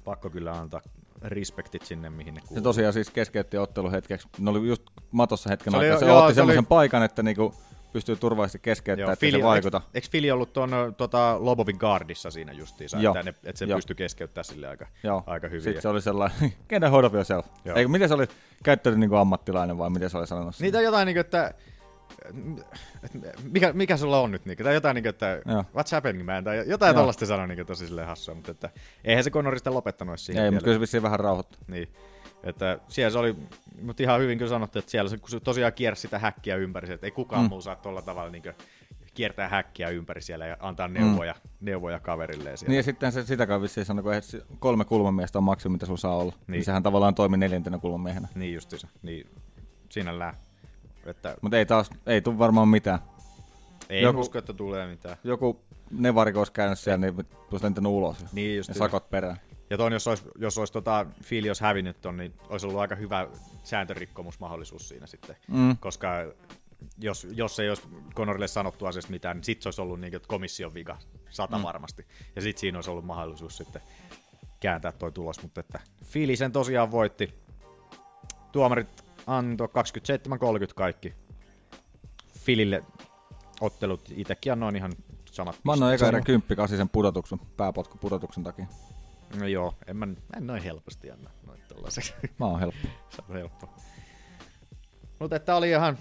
pakko 0.03 0.29
kyllä 0.29 0.51
antaa 0.51 0.81
respektit 1.29 1.81
sinne, 1.85 2.09
mihin 2.09 2.33
ne 2.33 2.41
kuuluu. 2.41 2.55
Se 2.55 2.63
tosiaan 2.63 2.93
siis 2.93 3.09
keskeytti 3.09 3.57
ottelu 3.57 3.91
hetkeksi. 3.91 4.27
Ne 4.39 4.49
oli 4.49 4.67
just 4.67 4.83
matossa 5.11 5.49
hetken 5.49 5.71
Se 5.71 5.77
oli 5.77 5.85
aikaa. 5.85 5.99
Se 5.99 6.05
jo- 6.05 6.11
joo, 6.11 6.17
otti 6.23 6.33
se 6.35 6.41
oli- 6.41 6.51
semmoisen 6.51 6.65
paikan, 6.65 7.03
että 7.03 7.23
niinku 7.23 7.53
pystyy 7.93 8.15
turvallisesti 8.15 8.59
keskeyttämään, 8.59 9.13
ettei 9.13 9.31
se 9.31 9.43
vaikuta. 9.43 9.77
Eikö, 9.77 9.89
eikö 9.93 10.07
Fili 10.11 10.31
ollut 10.31 10.53
tuon 10.53 10.71
tota, 10.97 11.35
Lobovin 11.39 11.77
guardissa 11.79 12.31
siinä 12.31 12.51
justiinsa, 12.51 12.97
Joo. 12.97 13.13
että, 13.15 13.23
ne, 13.23 13.29
että 13.43 13.59
sen 13.59 13.69
Joo. 13.69 13.77
pystyi 13.77 13.95
keskeyttämään 13.95 14.45
sille 14.45 14.67
aika, 14.67 14.87
Joo. 15.03 15.23
aika 15.27 15.47
hyvin. 15.47 15.61
Sitten 15.61 15.81
se 15.81 15.87
oli 15.87 16.01
sellainen, 16.01 16.53
get 16.69 16.83
a 16.83 16.89
hold 16.89 17.03
of 17.03 17.13
yourself. 17.13 17.45
Joo. 17.65 17.77
Eikö, 17.77 17.87
miten 17.89 18.07
se 18.07 18.13
oli 18.13 18.27
käyttänyt 18.63 18.99
niinku 18.99 19.15
ammattilainen 19.15 19.77
vai 19.77 19.89
miten 19.89 20.09
se 20.09 20.17
oli 20.17 20.27
sanonut? 20.27 20.55
Niitä 20.59 20.81
jotain, 20.81 21.05
niin 21.05 21.15
kuin, 21.15 21.21
että, 21.21 21.47
että 21.47 21.61
mikä, 23.51 23.73
mikä 23.73 23.97
sulla 23.97 24.19
on 24.19 24.31
nyt, 24.31 24.45
niin, 24.45 24.57
tai 24.57 24.73
jotain, 24.73 24.95
niin 24.95 25.03
kuin, 25.03 25.09
että 25.09 25.41
Joo. 25.45 25.61
what's 25.61 25.91
happening 25.91 26.25
man, 26.25 26.43
tai 26.43 26.63
jotain 26.67 26.89
Joo. 26.89 26.99
tollaista 27.01 27.25
sanoi 27.25 27.47
niin 27.47 27.65
tosi 27.65 27.87
silleen 27.87 28.07
hassua, 28.07 28.35
mutta 28.35 28.51
että, 28.51 28.69
eihän 29.03 29.23
se 29.23 29.29
Conor 29.29 29.57
sitä 29.57 29.73
lopettanut 29.73 30.19
siihen 30.19 30.43
Ei, 30.45 30.51
mutta 30.51 30.63
kyllä 30.65 30.85
se 30.85 31.01
vähän 31.01 31.19
rauhoittu. 31.19 31.57
Niin. 31.67 31.89
Että 32.43 32.79
siellä 32.87 33.09
se 33.11 33.17
oli, 33.17 33.35
mutta 33.81 34.03
ihan 34.03 34.19
hyvin 34.21 34.37
kyllä 34.37 34.49
sanottu, 34.49 34.79
että 34.79 34.91
siellä 34.91 35.09
se, 35.09 35.17
kun 35.17 35.29
se 35.29 35.39
tosiaan 35.39 35.73
kiersi 35.73 36.01
sitä 36.01 36.19
häkkiä 36.19 36.55
ympäri, 36.55 36.93
että 36.93 37.07
ei 37.07 37.11
kukaan 37.11 37.43
Mm. 37.43 37.49
muu 37.49 37.61
saa 37.61 37.75
tuolla 37.75 38.01
tavalla 38.01 38.31
niin 38.31 38.43
kiertää 39.13 39.49
häkkiä 39.49 39.89
ympäri 39.89 40.21
siellä 40.21 40.45
ja 40.47 40.57
antaa 40.59 40.87
neuvoja, 40.87 41.33
mm. 41.33 41.49
neuvoja 41.61 41.99
kaverilleen 41.99 42.57
siellä. 42.57 42.69
Niin 42.71 42.77
ja 42.77 42.83
sitten 42.83 43.11
se 43.11 43.23
sitä 43.25 43.47
kai 43.47 43.61
vissiin 43.61 43.85
sanoi, 43.85 44.03
kun 44.03 44.13
se- 44.21 44.41
kolme 44.59 44.85
kulmamiestä 44.85 45.37
on 45.39 45.43
maksimi, 45.43 45.73
mitä 45.73 45.85
sulla 45.85 45.97
saa 45.99 46.15
olla. 46.15 46.31
Niin. 46.31 46.51
Niin. 46.51 46.65
sehän 46.65 46.83
tavallaan 46.83 47.15
toimi 47.15 47.37
neljäntenä 47.37 47.77
kulmamiehenä. 47.77 48.27
Niin 48.35 48.53
justiinsa, 48.53 48.87
niin 49.01 49.29
sinällään. 49.89 50.33
Että 51.05 51.35
Mutta 51.41 51.57
ei 51.57 51.65
taas, 51.65 51.89
ei 52.05 52.21
tule 52.21 52.37
varmaan 52.37 52.67
mitään. 52.67 52.99
ei 53.89 54.01
Joku... 54.01 54.19
usko, 54.19 54.37
että 54.37 54.53
tulee 54.53 54.87
mitään. 54.87 55.17
Joku 55.23 55.61
nevariko 55.91 56.39
olisi 56.39 56.53
käynyt 56.53 56.79
siellä, 56.79 56.97
niin 56.97 57.27
olisi 57.51 57.65
lentänyt 57.65 57.91
ulos. 57.91 58.17
Niin 58.33 58.51
ja 58.51 58.57
justiinsa. 58.57 58.79
sakot 58.79 59.09
perään. 59.09 59.37
Ja 59.69 59.77
ton, 59.77 59.93
jos 59.93 60.07
olisi, 60.07 60.23
jos 60.39 60.57
olisi 60.57 60.73
tota, 60.73 61.05
Fili 61.23 61.49
olisi 61.49 61.63
hävinnyt 61.63 62.01
ton, 62.01 62.17
niin 62.17 62.33
olisi 62.49 62.67
ollut 62.67 62.79
aika 62.79 62.95
hyvä 62.95 63.27
sääntörikkomusmahdollisuus 63.63 64.89
siinä 64.89 65.07
sitten. 65.07 65.35
Mm. 65.47 65.77
Koska 65.77 66.09
jos, 66.97 67.27
jos 67.31 67.59
ei 67.59 67.69
olisi 67.69 67.83
Conorille 68.15 68.47
sanottu 68.47 68.85
asiasta 68.85 69.11
mitään, 69.11 69.37
niin 69.37 69.43
sitten 69.43 69.63
se 69.63 69.67
olisi 69.67 69.81
ollut 69.81 69.99
niin, 69.99 70.15
että 70.15 70.27
komission 70.27 70.73
vika, 70.73 70.97
sata 71.29 71.57
mm. 71.57 71.63
varmasti. 71.63 72.05
Ja 72.35 72.41
sitten 72.41 72.61
siinä 72.61 72.77
olisi 72.77 72.89
ollut 72.89 73.05
mahdollisuus 73.05 73.57
sitten 73.57 73.81
kääntää 74.59 74.91
toi 74.91 75.11
tulos, 75.11 75.41
mutta 75.41 75.59
että 75.59 75.79
Fili 76.03 76.35
sen 76.35 76.51
tosiaan 76.51 76.91
voitti. 76.91 77.33
Tuomarit 78.51 79.04
antoi 79.27 79.67
27-30 79.67 79.71
kaikki. 80.75 81.13
Filille 82.39 82.83
ottelut 83.61 84.11
itsekin 84.15 84.51
annoin 84.51 84.75
ihan 84.75 84.93
samat. 85.31 85.59
Mä 85.63 85.71
annoin 85.71 85.93
eka 85.93 86.05
pisteet. 86.05 86.13
erä 86.13 86.25
kymppi 86.25 86.55
kasisen 86.55 86.89
pudotuksen, 86.89 87.39
pääpotku 87.57 87.97
pudotuksen 87.97 88.43
takia. 88.43 88.65
No 89.39 89.47
joo, 89.47 89.73
en 89.87 89.97
mä, 89.97 90.05
mä 90.05 90.13
en 90.37 90.47
noin 90.47 90.63
helposti 90.63 91.11
anna 91.11 91.29
noin 91.47 91.61
tollaseksi. 91.67 92.13
Mä 92.39 92.45
oon 92.45 92.59
helppo. 92.59 92.87
Se 93.09 93.21
on 93.29 93.35
helppo. 93.35 93.69
Mutta 95.19 95.35
että 95.35 95.55
oli 95.55 95.69
ihan... 95.69 95.97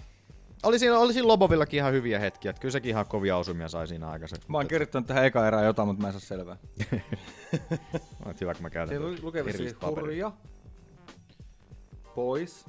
Oli 0.63 0.79
siinä, 0.79 0.99
oli 0.99 1.13
siinä 1.13 1.29
Lobovillakin 1.29 1.79
ihan 1.79 1.93
hyviä 1.93 2.19
hetkiä, 2.19 2.51
että 2.51 2.61
kyllä 2.61 2.73
sekin 2.73 2.91
ihan 2.91 3.07
kovia 3.07 3.37
osumia 3.37 3.69
sai 3.69 3.89
siinä 3.89 4.09
aikaisemmin. 4.09 4.47
Mä 4.49 4.57
oon 4.57 4.69
kirjoittanut 4.69 5.07
tähän 5.07 5.25
eka 5.25 5.47
erään 5.47 5.65
jotain, 5.65 5.89
mutta 5.89 6.03
mä 6.03 6.09
en 6.09 6.13
saa 6.13 6.21
selvää. 6.21 6.57
On 8.27 8.35
hyvä, 8.41 8.55
kun 8.55 8.63
mä 8.63 8.71
käytän 8.71 8.97
Siellä 8.97 9.09
tuota 9.09 9.27
lukee 9.27 9.45
hurja, 9.87 10.33
pois, 12.15 12.67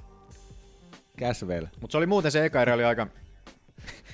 Caswell. 1.19 1.65
Mutta 1.81 1.91
se 1.91 1.97
oli 1.97 2.05
muuten 2.05 2.31
se 2.31 2.45
eka 2.45 2.61
erä 2.61 2.73
oli 2.73 2.83
aika... 2.83 3.07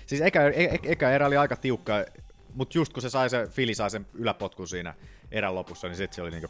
Siis 0.05 0.21
eka, 0.21 0.41
e, 0.41 0.63
e, 0.63 0.79
eka 0.83 1.11
erä 1.11 1.27
oli 1.27 1.37
aika 1.37 1.55
tiukka, 1.55 2.05
mutta 2.53 2.77
just 2.77 2.93
kun 2.93 3.01
se 3.01 3.09
sai 3.09 3.29
se, 3.29 3.47
Fili 3.47 3.75
sai 3.75 3.91
sen 3.91 4.07
yläpotkun 4.13 4.67
siinä 4.67 4.93
erän 5.31 5.55
lopussa, 5.55 5.87
niin 5.87 5.97
sitten 5.97 6.15
se 6.15 6.21
oli 6.21 6.31
niinku... 6.31 6.47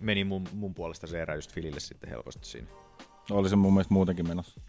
Meni 0.00 0.24
mun, 0.24 0.48
mun 0.52 0.74
puolesta 0.74 1.06
se 1.06 1.22
erä 1.22 1.34
just 1.34 1.52
Filille 1.52 1.80
sitten 1.80 2.10
helposti 2.10 2.46
siinä. 2.46 2.68
Oli 3.30 3.48
se 3.48 3.56
mun 3.56 3.72
mielestä 3.72 3.94
muutenkin 3.94 4.28
menossa. 4.28 4.60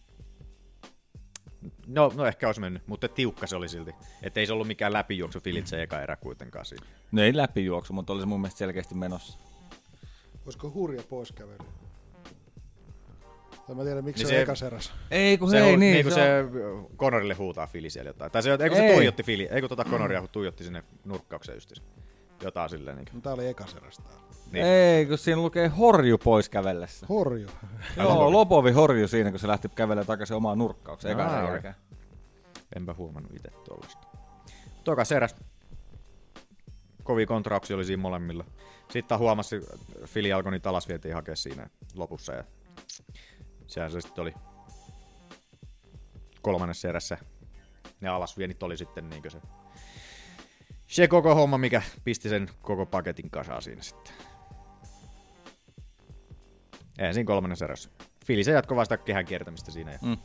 No, 1.88 2.12
no 2.16 2.26
ehkä 2.26 2.48
olisi 2.48 2.62
mennyt, 2.62 2.88
mutta 2.88 3.08
tiukka 3.08 3.48
se 3.48 3.56
oli 3.56 3.70
silti. 3.70 3.92
Että 4.24 4.40
ei 4.40 4.46
se 4.46 4.54
ollut 4.54 4.68
mikään 4.68 4.94
läpijuoksu 4.94 5.40
Filit 5.40 5.68
se 5.68 5.84
eka 5.84 6.02
erä 6.02 6.16
kuitenkaan 6.16 6.66
siinä. 6.66 6.86
No 7.12 7.22
ei 7.22 7.38
läpijuoksu, 7.38 7.94
mutta 7.94 8.14
oli 8.14 8.22
se 8.22 8.26
mun 8.26 8.42
mielestä 8.42 8.58
selkeästi 8.58 8.96
menossa. 8.96 9.40
Olisiko 10.46 10.72
hurja 10.72 11.04
pois 11.10 11.32
kävely? 11.32 11.58
Tai 13.68 13.76
mä 13.76 13.84
tiedän, 13.84 14.04
miksi 14.04 14.24
Niin 14.24 14.28
se, 14.30 14.34
se- 14.34 14.38
on 14.38 14.44
ekas 14.44 14.62
eräs. 14.62 14.94
Ei 15.12 15.38
kun 15.38 15.50
se 15.50 15.62
hei, 15.62 15.78
niin, 15.78 15.94
niin 15.94 16.06
kun 16.06 16.14
se 16.14 16.22
se, 16.22 16.98
Conorille 16.98 17.34
huutaa 17.34 17.68
Fili 17.68 17.90
siellä 17.90 18.10
jotain. 18.10 18.32
Tai 18.32 18.44
se, 18.44 18.52
eikö 18.52 18.76
se 18.76 18.86
Ei. 18.86 18.96
tuijotti 18.96 19.24
Fili, 19.24 19.48
eikö 19.52 19.68
tota 19.68 19.84
Conoria 19.84 20.28
tuijotti 20.32 20.64
sinne 20.64 20.84
nurkkaukseen 21.06 21.56
just 21.56 21.74
Jotain 22.44 22.70
silleen 22.70 22.98
niin 22.98 23.08
No, 23.14 23.22
tää 23.22 23.34
oli 23.34 23.48
ekas 23.48 23.76
eräs 23.76 23.98
tää. 23.98 24.14
Niin. 24.52 24.66
Ei, 24.66 25.06
kun 25.06 25.18
siinä 25.18 25.42
lukee 25.42 25.68
horju 25.68 26.18
pois 26.18 26.50
kävellessä. 26.50 27.06
Horju? 27.10 27.48
Joo, 27.98 28.32
Lopovi 28.32 28.72
horju 28.72 29.08
siinä, 29.08 29.30
kun 29.32 29.40
se 29.40 29.48
lähti 29.48 29.70
kävelemään 29.76 30.08
takaisin 30.08 30.36
omaan 30.36 30.58
nurkkaukseen. 30.58 31.20
Eka 31.20 31.38
okei. 31.38 31.50
jälkeen. 31.50 31.76
Enpä 32.76 32.94
huomannut 32.94 33.32
itse 33.36 33.50
tuollaista. 33.50 34.08
Tokas 34.84 35.12
eräs. 35.12 35.36
Kovia 37.04 37.26
kontrauksia 37.26 37.76
oli 37.76 37.86
siinä 37.86 38.02
molemmilla. 38.02 38.46
Sitten 38.92 39.20
huomasi, 39.20 39.56
että 39.56 39.78
Fili 40.06 40.34
alkoi 40.34 40.52
niitä 40.52 40.70
alasvientiä 40.70 41.16
hakea 41.16 41.36
siinä 41.36 41.70
lopussa. 41.96 42.34
Ja 42.34 42.44
sehän 43.68 43.92
se 43.92 44.02
sitten 44.02 44.22
oli 44.22 44.34
kolmannessa 46.42 46.88
erässä. 46.90 47.18
Ne 48.02 48.10
alasviennit 48.10 48.64
oli 48.64 48.78
sitten 48.78 49.10
niinkö 49.10 49.30
se, 49.30 49.42
se 50.88 51.08
koko 51.08 51.36
homma, 51.36 51.58
mikä 51.58 51.82
pisti 52.04 52.30
sen 52.30 52.50
koko 52.62 52.86
paketin 52.86 53.30
kasaan 53.30 53.62
siinä 53.62 53.82
sitten. 53.82 54.14
Eihän 57.00 57.14
siinä 57.14 57.28
kolmannessa 57.28 57.66
erässä. 57.66 57.90
Fili 58.26 58.44
se 58.44 58.52
jatkoi 58.52 58.78
vasta 58.78 58.98
kehän 58.98 59.26
kiertämistä 59.26 59.72
siinä. 59.72 59.92
Ja 59.92 60.00
Mm. 60.02 60.18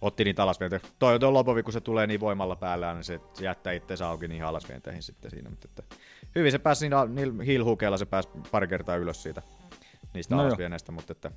otti 0.00 0.24
niitä 0.24 0.42
alasvientejä. 0.42 0.80
Toi, 0.98 1.18
toi 1.20 1.32
Lopovi, 1.32 1.62
kun 1.62 1.72
se 1.72 1.80
tulee 1.80 2.06
niin 2.06 2.20
voimalla 2.20 2.56
päällä, 2.56 2.94
niin 2.94 3.04
se, 3.04 3.20
jättää 3.40 3.72
itseensä 3.72 4.08
auki 4.08 4.28
niihin 4.28 4.44
alasvienteihin 4.44 5.02
sitten 5.02 5.30
siinä. 5.30 5.50
Mutta 5.50 5.68
että 5.68 5.96
hyvin 6.34 6.52
se 6.52 6.58
pääsi 6.58 6.78
siinä 6.78 7.04
niillä 7.06 7.44
hiilhukeilla, 7.44 7.96
se 7.98 8.06
pääsi 8.06 8.28
pari 8.50 8.68
kertaa 8.68 8.96
ylös 8.96 9.22
siitä 9.22 9.42
niistä 10.14 10.34
No 10.34 10.40
joo. 10.40 10.46
alasvienneistä, 10.46 10.92
mutta 10.92 11.12
että 11.12 11.30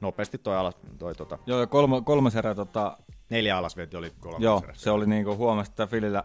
nopeasti 0.00 0.38
toi, 0.38 0.56
alas, 0.56 0.76
toi 0.98 1.14
tota, 1.14 1.38
Joo, 1.46 1.60
ja 1.60 1.66
kolme, 1.66 2.02
kolmas 2.04 2.36
erä 2.36 2.54
tota, 2.54 2.98
neljä 3.30 3.56
alasvienti 3.56 3.96
oli 3.96 4.12
kolmas 4.20 4.42
Joo, 4.42 4.60
erässä. 4.64 4.82
se 4.82 4.90
oli 4.90 5.06
niinku 5.06 5.36
huomasi, 5.36 5.70
että 5.70 5.86
Filillä 5.86 6.24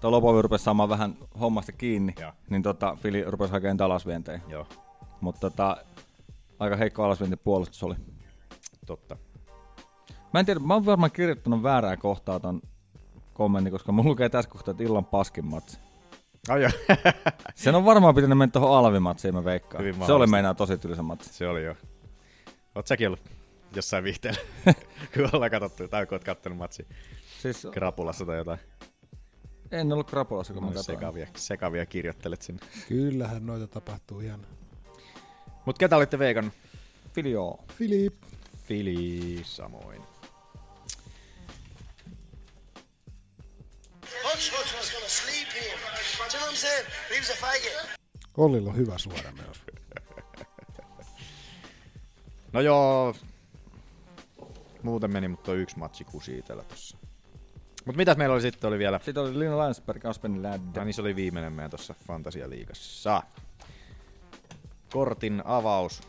tuo 0.00 0.10
Lopovi 0.10 0.42
rupesi 0.42 0.64
saamaan 0.64 0.88
vähän 0.88 1.16
hommasta 1.40 1.72
kiinni, 1.72 2.14
Joo. 2.20 2.32
niin 2.50 2.62
tota, 2.62 2.96
Fili 3.00 3.24
rupesi 3.26 3.52
hakemaan 3.52 3.82
alasvientejä. 3.82 4.40
Joo. 4.48 4.66
Mutta 5.20 5.40
tota, 5.50 5.76
aika 6.58 6.76
heikko 6.76 7.04
alasvientipuolustus 7.04 7.82
oli. 7.82 7.94
Totta. 8.86 9.16
Mä 10.34 10.40
en 10.40 10.46
tiedä, 10.46 10.60
mä 10.60 10.74
oon 10.74 10.86
varmaan 10.86 11.12
kirjoittanut 11.12 11.62
väärää 11.62 11.96
kohtaa 11.96 12.40
ton 12.40 12.60
kommentin, 13.32 13.72
koska 13.72 13.92
mun 13.92 14.06
lukee 14.06 14.28
tässä 14.28 14.50
kohtaa, 14.50 14.72
että 14.72 14.84
illan 14.84 15.04
paskin 15.04 15.46
matsi. 15.46 15.78
Ai 16.48 16.62
joo. 16.62 16.70
Sen 17.54 17.74
on 17.74 17.84
varmaan 17.84 18.14
pitänyt 18.14 18.38
mennä 18.38 18.52
tuohon 18.52 18.78
alvimatsiin, 18.78 19.34
mä 19.34 19.44
veikkaan. 19.44 19.84
Hyvin 19.84 20.06
Se 20.06 20.12
oli 20.12 20.26
meinaa 20.26 20.54
tosi 20.54 20.78
tylsä 20.78 21.02
matsi. 21.02 21.32
Se 21.34 21.48
oli 21.48 21.64
jo. 21.64 21.74
Oot 22.74 22.86
säkin 22.86 23.06
ollut 23.06 23.20
jossain 23.76 24.04
vihteellä, 24.04 24.40
kun 25.14 25.28
ollaan 25.32 25.50
katsottu, 25.50 25.88
tai 25.88 26.06
kun 26.06 26.14
oot 26.16 26.24
kattonut 26.24 26.58
matsi 26.58 26.86
Siis- 27.42 27.66
krapulassa 27.72 28.26
tai 28.26 28.36
jotain. 28.36 28.58
En 29.70 29.92
ollut 29.92 30.10
krapulassa, 30.10 30.52
kun 30.52 30.62
mä 30.62 30.66
Noin 30.66 30.74
katsoin. 30.76 30.98
sekavia, 30.98 31.26
sekavia 31.36 31.86
kirjoittelet 31.86 32.42
sinne. 32.42 32.66
Kyllähän 32.88 33.46
noita 33.46 33.66
tapahtuu 33.66 34.20
ihan. 34.20 34.46
Mut 35.64 35.78
ketä 35.78 35.96
olitte 35.96 36.18
veikannut? 36.18 36.54
Fili 37.14 37.30
joo. 37.30 37.64
Filip. 37.78 38.14
Fili 38.66 39.40
samoin. 39.44 40.02
Ollilla 48.36 48.70
on 48.70 48.76
hyvä 48.76 48.98
suora 48.98 49.32
myös. 49.32 49.63
No 52.54 52.60
joo, 52.60 53.14
muuten 54.82 55.12
meni, 55.12 55.28
mutta 55.28 55.52
on 55.52 55.58
yksi 55.58 55.78
matsi 55.78 56.04
kusi 56.04 56.38
itellä 56.38 56.64
tossa. 56.64 56.98
Mut 57.84 57.96
mitäs 57.96 58.16
meillä 58.16 58.32
oli 58.32 58.42
sitten 58.42 58.68
oli 58.68 58.78
vielä? 58.78 59.00
Sitten 59.02 59.22
oli 59.22 59.38
Lina 59.38 59.58
Landsberg, 59.58 60.06
Aspenin 60.06 60.42
Lädd. 60.42 60.76
Ja 60.76 60.84
niin 60.84 60.94
se 60.94 61.00
oli 61.00 61.16
viimeinen 61.16 61.52
meidän 61.52 61.70
tuossa 61.70 61.94
Fantasialiigassa. 62.06 63.22
Kortin 64.92 65.42
avaus. 65.44 66.02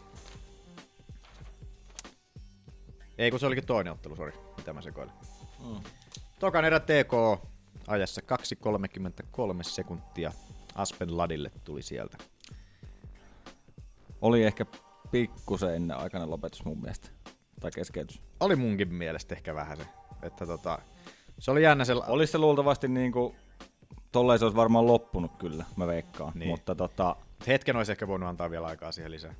Ei 3.17 3.31
kun 3.31 3.39
se 3.39 3.45
olikin 3.45 3.65
toinen 3.65 3.93
ottelu, 3.93 4.15
sori. 4.15 4.33
Mitä 4.57 4.73
mä 4.73 4.81
sekoilin. 4.81 5.13
Mm. 5.65 5.79
Tokan 6.39 6.65
erä 6.65 6.79
TK 6.79 7.43
ajassa 7.87 8.21
2.33 8.21 9.63
sekuntia. 9.63 10.31
Aspen 10.75 11.17
Ladille 11.17 11.51
tuli 11.63 11.81
sieltä. 11.81 12.17
Oli 14.21 14.43
ehkä 14.43 14.65
pikkusen 15.11 15.75
ennen 15.75 15.97
aikainen 15.97 16.29
lopetus 16.29 16.65
mun 16.65 16.81
mielestä. 16.81 17.09
Tai 17.59 17.71
keskeytys. 17.71 18.21
Oli 18.39 18.55
munkin 18.55 18.93
mielestä 18.93 19.35
ehkä 19.35 19.55
vähän 19.55 19.77
se. 19.77 19.83
Että 20.21 20.45
tota, 20.45 20.79
se 21.39 21.51
oli 21.51 21.63
jännä 21.63 21.85
se... 21.85 21.93
Olisi 22.07 22.31
se 22.31 22.37
luultavasti 22.37 22.87
niinku, 22.87 23.35
tolleen 24.11 24.39
se 24.39 24.45
olisi 24.45 24.55
varmaan 24.55 24.87
loppunut 24.87 25.31
kyllä, 25.37 25.65
mä 25.75 25.87
veikkaan. 25.87 26.31
Niin. 26.35 26.49
Mutta 26.49 26.75
tota, 26.75 27.15
Hetken 27.47 27.75
olisi 27.75 27.91
ehkä 27.91 28.07
voinut 28.07 28.29
antaa 28.29 28.51
vielä 28.51 28.67
aikaa 28.67 28.91
siihen 28.91 29.11
lisää. 29.11 29.33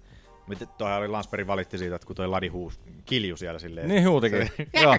Mutta 0.48 0.66
toihan 0.66 1.00
oli 1.00 1.08
Lansberg 1.08 1.48
valitti 1.48 1.78
siitä, 1.78 1.96
että 1.96 2.08
kun 2.08 2.16
toi 2.16 2.28
Ladi 2.28 2.48
huus, 2.48 2.80
kilju 3.06 3.38
siellä 3.38 3.60
silleen. 3.60 3.88
Niin 3.88 4.10
huutikin. 4.10 4.48
Se- 4.58 4.68
Joo. 4.84 4.98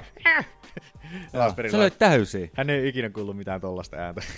Lansberg 1.33 1.71
Se 1.71 1.79
löi 1.79 1.91
täysiä. 1.91 2.49
Hän 2.55 2.71
ei 2.71 2.89
ikinä 2.89 3.11
kuullut 3.11 3.37
mitään 3.37 3.61
tollasta 3.61 3.97
ääntä. 3.97 4.23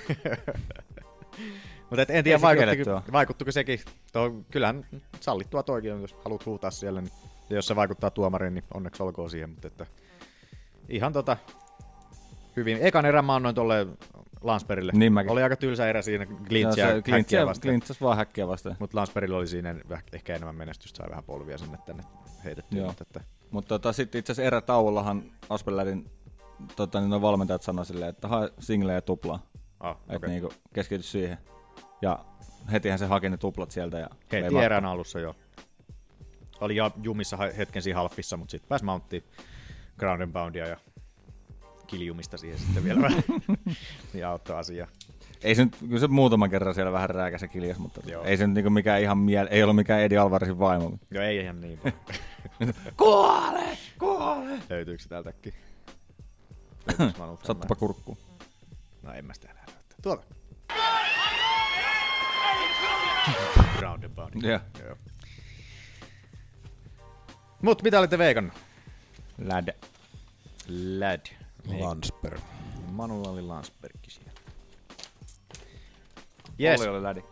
Mutta 1.90 2.12
en 2.12 2.24
tiedä, 2.24 2.40
vaikuttiko, 2.40 3.02
vaikuttuko 3.12 3.52
sekin. 3.52 3.80
Tuo, 4.12 4.30
kyllähän 4.50 4.86
sallittua 5.20 5.62
toikin 5.62 5.92
on, 5.92 6.00
jos 6.00 6.16
haluat 6.24 6.46
huutaa 6.46 6.70
siellä. 6.70 7.00
Niin, 7.00 7.12
ja 7.50 7.56
jos 7.56 7.66
se 7.66 7.76
vaikuttaa 7.76 8.10
tuomariin, 8.10 8.54
niin 8.54 8.64
onneksi 8.74 9.02
olkoon 9.02 9.30
siihen. 9.30 9.50
Mutta 9.50 9.66
että, 9.68 9.86
ihan 10.88 11.12
tota, 11.12 11.36
hyvin. 12.56 12.78
Ekan 12.80 13.06
erän 13.06 13.24
mä 13.24 13.34
annoin 13.34 13.54
tolle 13.54 13.86
Lansperille. 14.40 14.92
Niin 14.94 15.12
mäkin. 15.12 15.32
Oli 15.32 15.42
aika 15.42 15.56
tylsä 15.56 15.88
erä 15.88 16.02
siinä 16.02 16.26
Glintsiä 16.26 16.84
No 16.84 16.90
se 16.90 16.94
häkkiä 16.94 17.14
Glintsiä- 17.14 17.46
vastaan. 17.46 17.70
Glintsiä 17.70 17.96
vaan 18.00 18.16
häkkiä 18.16 18.48
vastaan. 18.48 18.76
Mutta 18.78 18.98
Lansperilla 18.98 19.36
oli 19.38 19.46
siinä 19.46 19.74
ehkä 20.12 20.34
enemmän 20.34 20.54
menestystä, 20.54 20.96
sai 20.96 21.10
vähän 21.10 21.24
polvia 21.24 21.58
sinne 21.58 21.78
tänne 21.86 22.02
heitettyä. 22.44 22.86
Mutta 22.86 23.04
että, 23.08 23.20
Mutta 23.50 23.68
tota, 23.68 23.92
sitten 23.92 24.18
itse 24.18 24.32
asiassa 24.32 24.46
erätauollahan 24.46 25.22
Aspelärin 25.48 26.10
tota, 26.76 27.00
niin 27.00 27.22
valmentajat 27.22 27.62
sanoi 27.62 27.86
silleen, 27.86 28.08
että 28.10 28.28
hae 28.28 28.50
single 28.58 28.92
ja 28.92 29.02
tuplaa. 29.02 29.42
Ah, 29.80 29.96
että 30.00 30.16
okei. 30.16 30.30
niinku, 30.30 30.52
keskity 30.74 31.02
siihen. 31.02 31.38
Ja 32.02 32.24
hetihän 32.72 32.98
se 32.98 33.06
haki 33.06 33.28
ne 33.28 33.36
tuplat 33.36 33.70
sieltä. 33.70 33.98
Ja 33.98 34.08
Heti 34.32 34.58
erän 34.64 34.84
alussa 34.84 35.20
jo. 35.20 35.36
Oli 36.60 36.76
jumissa 37.02 37.36
hetken 37.36 37.82
siinä 37.82 37.98
halfissa, 37.98 38.36
mutta 38.36 38.50
sitten 38.50 38.68
pääsi 38.68 38.84
mounttiin 38.84 39.24
ground 39.98 40.22
and 40.22 40.32
poundia 40.32 40.66
ja 40.66 40.76
kiljumista 41.86 42.36
siihen 42.36 42.58
sitten 42.58 42.84
vielä 42.84 43.02
vähän. 43.02 43.22
niin 44.12 44.26
auttoi 44.26 44.56
asiaa. 44.56 44.88
Ei 45.42 45.54
se 45.54 45.64
nyt, 45.64 45.76
kyllä 45.80 45.98
se 45.98 46.06
muutaman 46.06 46.50
kerran 46.50 46.74
siellä 46.74 46.92
vähän 46.92 47.10
rääkässä 47.10 47.48
kiljas, 47.48 47.78
mutta 47.78 48.00
Joo. 48.06 48.24
ei 48.24 48.36
se 48.36 48.46
nyt 48.46 48.54
niinku 48.54 48.70
mikään 48.70 49.02
ihan 49.02 49.18
miel, 49.18 49.48
ei 49.50 49.62
ollut 49.62 49.76
mikään 49.76 50.00
Edi 50.00 50.16
Alvarezin 50.16 50.58
vaimo. 50.58 50.92
Joo, 51.10 51.24
ei 51.24 51.38
ihan 51.38 51.60
niin. 51.60 51.80
Kuole! 52.96 53.78
Kuole! 53.98 54.58
Löytyykö 54.70 55.02
se 55.02 55.08
täältäkin? 55.08 55.54
Sattupa 57.46 57.74
kurkkuun. 57.74 58.18
No 59.02 59.12
en 59.12 59.24
mä 59.24 59.34
sitä 59.34 59.48
enää 59.50 59.64
löytää. 59.66 59.96
Tuota. 60.02 60.22
Joo. 64.42 64.60
Joo. 64.84 64.96
Mut 67.62 67.82
mitä 67.82 67.98
olitte 67.98 68.18
veikannut? 68.18 68.54
Lad. 69.48 69.68
Lad. 70.98 71.26
Landsberg. 71.78 72.40
Manulla 72.90 73.30
oli 73.30 73.42
Landsbergki 73.42 74.10
siellä. 74.10 74.32
Olli 76.80 76.88
oli 76.88 77.02
lädi. 77.02 77.22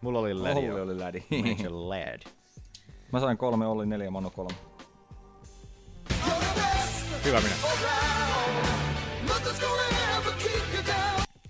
Mulla 0.00 0.18
oli 0.18 0.42
lädi. 0.42 0.58
Olli 0.70 0.80
oli 0.80 0.98
lädi. 0.98 1.24
Se 1.62 1.68
lad. 1.68 2.22
Mä 3.12 3.20
sain 3.20 3.38
kolme, 3.38 3.66
Olli 3.66 3.86
neljä, 3.86 4.10
Manu 4.10 4.30
kolme. 4.30 4.54
Hyvä 7.24 7.40
minä. 7.40 7.54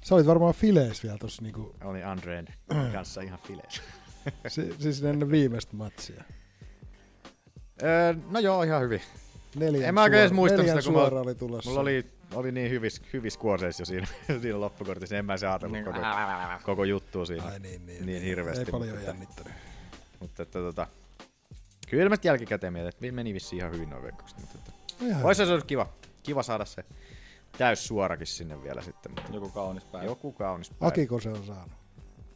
Sä 0.06 0.14
olit 0.14 0.26
varmaan 0.26 0.54
filees 0.54 1.02
vielä 1.02 1.18
tossa 1.18 1.42
niinku, 1.42 1.74
Oli 1.84 2.02
Andreen 2.02 2.46
kanssa 2.92 3.20
ihan 3.20 3.38
filees. 3.38 3.82
si, 4.48 4.74
siis 4.78 5.04
ennen 5.04 5.30
viimeistä 5.30 5.76
matsia. 5.76 6.24
Öö, 7.82 8.14
no 8.30 8.38
joo, 8.38 8.62
ihan 8.62 8.82
hyvin. 8.82 9.00
Neljän 9.56 9.88
En 9.88 9.94
mä 9.94 10.02
oikein 10.02 10.20
edes 10.20 10.32
muista 10.32 10.62
sitä, 10.62 10.82
kun 10.84 10.92
mulla, 10.92 11.20
oli 11.20 11.34
tulossa. 11.34 11.70
mulla 11.70 11.80
oli, 11.80 12.06
oli 12.34 12.52
niin 12.52 12.70
hyvissä 12.70 13.02
hyvis 13.12 13.36
kuoseissa 13.36 13.80
jo 13.80 13.84
siinä, 13.86 14.06
siinä 14.42 14.60
loppukortissa. 14.60 15.16
En 15.16 15.24
mä 15.24 15.36
se 15.36 15.46
ajatellut 15.46 15.84
koko, 15.84 15.98
koko 16.70 16.84
juttua 16.84 17.24
siinä 17.24 17.44
Ai 17.44 17.60
niin, 17.60 17.86
niin, 17.86 18.06
niin 18.06 18.22
hirveästi. 18.22 18.64
Ei 18.64 18.70
paljon 18.70 18.90
mutta, 18.90 19.10
jännittänyt. 19.10 19.52
mutta 20.20 20.42
että, 20.42 20.58
tota, 20.58 20.86
kyllä 21.90 22.08
mä 22.08 22.16
jälkikäteen 22.22 22.72
mietin, 22.72 22.88
että 22.88 23.12
meni 23.12 23.34
vissiin 23.34 23.60
ihan 23.60 23.72
hyvin 23.72 23.90
noin 23.90 24.02
veikkaukset. 24.02 24.38
Mutta, 24.38 24.58
että, 24.58 24.72
Ihan 25.04 25.24
Olisi 25.24 25.46
se 25.46 25.52
ollut 25.52 25.66
kiva, 25.66 25.88
kiva 26.22 26.42
saada 26.42 26.64
se 26.64 26.84
täys 27.58 27.86
suorakin 27.86 28.26
sinne 28.26 28.62
vielä 28.62 28.82
sitten. 28.82 29.12
Mutta 29.12 29.32
Joku 29.34 29.48
kaunis 29.48 29.84
päivä. 29.84 30.06
Joku 30.06 30.32
kaunis 30.32 30.70
päivä. 30.70 30.86
Akiko 30.88 31.20
se 31.20 31.28
on 31.28 31.44
saanut? 31.46 31.72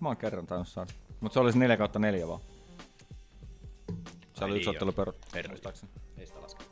Mä 0.00 0.08
oon 0.08 0.16
kerran 0.16 0.46
tainnut 0.46 0.68
saada. 0.68 0.92
Mutta 1.20 1.34
se 1.34 1.40
olisi 1.40 1.58
4 1.58 1.76
kautta 1.76 1.98
4 1.98 2.28
vaan. 2.28 2.40
Se 4.34 4.44
oli 4.44 4.56
yksi 4.56 4.70
niin 4.70 4.76
ottelu 4.76 4.92
per... 4.92 5.12
Muistaakseni. 5.48 5.92
Ei 6.18 6.26
sitä 6.26 6.40
laske. 6.40 6.64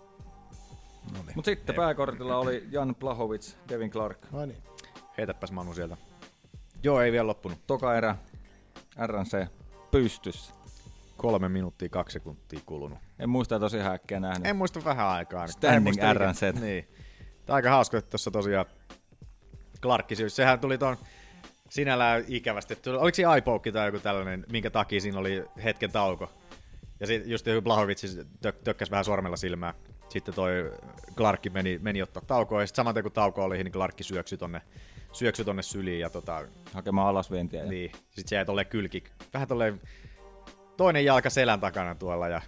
Mut 1.34 1.44
sitten 1.44 1.74
pääkortilla 1.74 2.38
oli 2.38 2.66
Jan 2.70 2.94
Blahovic, 2.94 3.54
Devin 3.68 3.90
Clark. 3.90 4.18
Ai 4.32 4.46
niin. 4.46 4.62
Heitäpäs 5.18 5.52
Manu 5.52 5.74
sieltä. 5.74 5.96
Joo, 6.82 7.00
ei 7.00 7.12
vielä 7.12 7.26
loppunut. 7.26 7.58
Toka 7.66 7.96
erä, 7.96 8.16
RNC, 9.06 9.46
pystyssä. 9.90 10.52
Kolme 11.16 11.48
minuuttia, 11.48 11.88
kaksi 11.88 12.12
sekuntia 12.12 12.60
kulunut. 12.66 12.98
En 13.18 13.30
muista 13.30 13.60
tosi 13.60 13.78
häkkiä 13.78 14.20
nähnyt. 14.20 14.46
En 14.46 14.56
muista 14.56 14.84
vähän 14.84 15.06
aikaa. 15.06 15.46
Standing 15.46 15.96
RNC. 16.12 16.60
Niin. 16.60 16.88
Tää 17.48 17.54
on 17.54 17.56
aika 17.56 17.70
hauska, 17.70 17.98
että 17.98 18.10
tuossa 18.10 18.30
tosiaan 18.30 18.66
Clarkki, 19.82 20.16
siis 20.16 20.36
sehän 20.36 20.60
tuli 20.60 20.78
ton 20.78 20.96
sinällään 21.70 22.24
ikävästi. 22.28 22.78
Oliko 22.98 23.14
siinä 23.14 23.36
iPoke 23.36 23.72
tai 23.72 23.88
joku 23.88 23.98
tällainen, 23.98 24.44
minkä 24.52 24.70
takia 24.70 25.00
siinä 25.00 25.18
oli 25.18 25.44
hetken 25.64 25.92
tauko. 25.92 26.32
Ja 27.00 27.06
sitten 27.06 27.30
just 27.30 27.46
joku 27.46 27.62
Blahovic 27.62 27.98
siis 27.98 28.18
tök- 28.18 28.62
tökkäsi 28.64 28.90
vähän 28.90 29.04
sormella 29.04 29.36
silmää. 29.36 29.74
Sitten 30.08 30.34
toi 30.34 30.72
Clarkki 31.16 31.50
meni, 31.50 31.78
meni 31.82 32.02
ottaa 32.02 32.22
taukoa, 32.26 32.60
ja 32.60 32.66
sitten 32.66 32.76
saman 32.76 32.94
tien 32.94 33.02
kun 33.02 33.12
tauko 33.12 33.44
oli, 33.44 33.64
niin 33.64 33.72
Clarkki 33.72 34.04
syöksy 34.04 34.36
tonne, 34.36 34.62
syöksy 35.12 35.44
tonne 35.44 35.62
syliin. 35.62 36.00
Ja 36.00 36.10
tota, 36.10 36.46
Hakemaan 36.72 37.08
alasvientiä. 37.08 37.62
Ja... 37.62 37.70
niin, 37.70 37.92
sitten 37.92 38.28
se 38.28 38.36
jäi 38.36 38.44
tolleen 38.44 38.66
kylki, 38.66 39.04
vähän 39.34 39.48
tolleen 39.48 39.80
toinen 40.76 41.04
jalka 41.04 41.30
selän 41.30 41.60
takana 41.60 41.94
tuolla 41.94 42.28
ja 42.28 42.42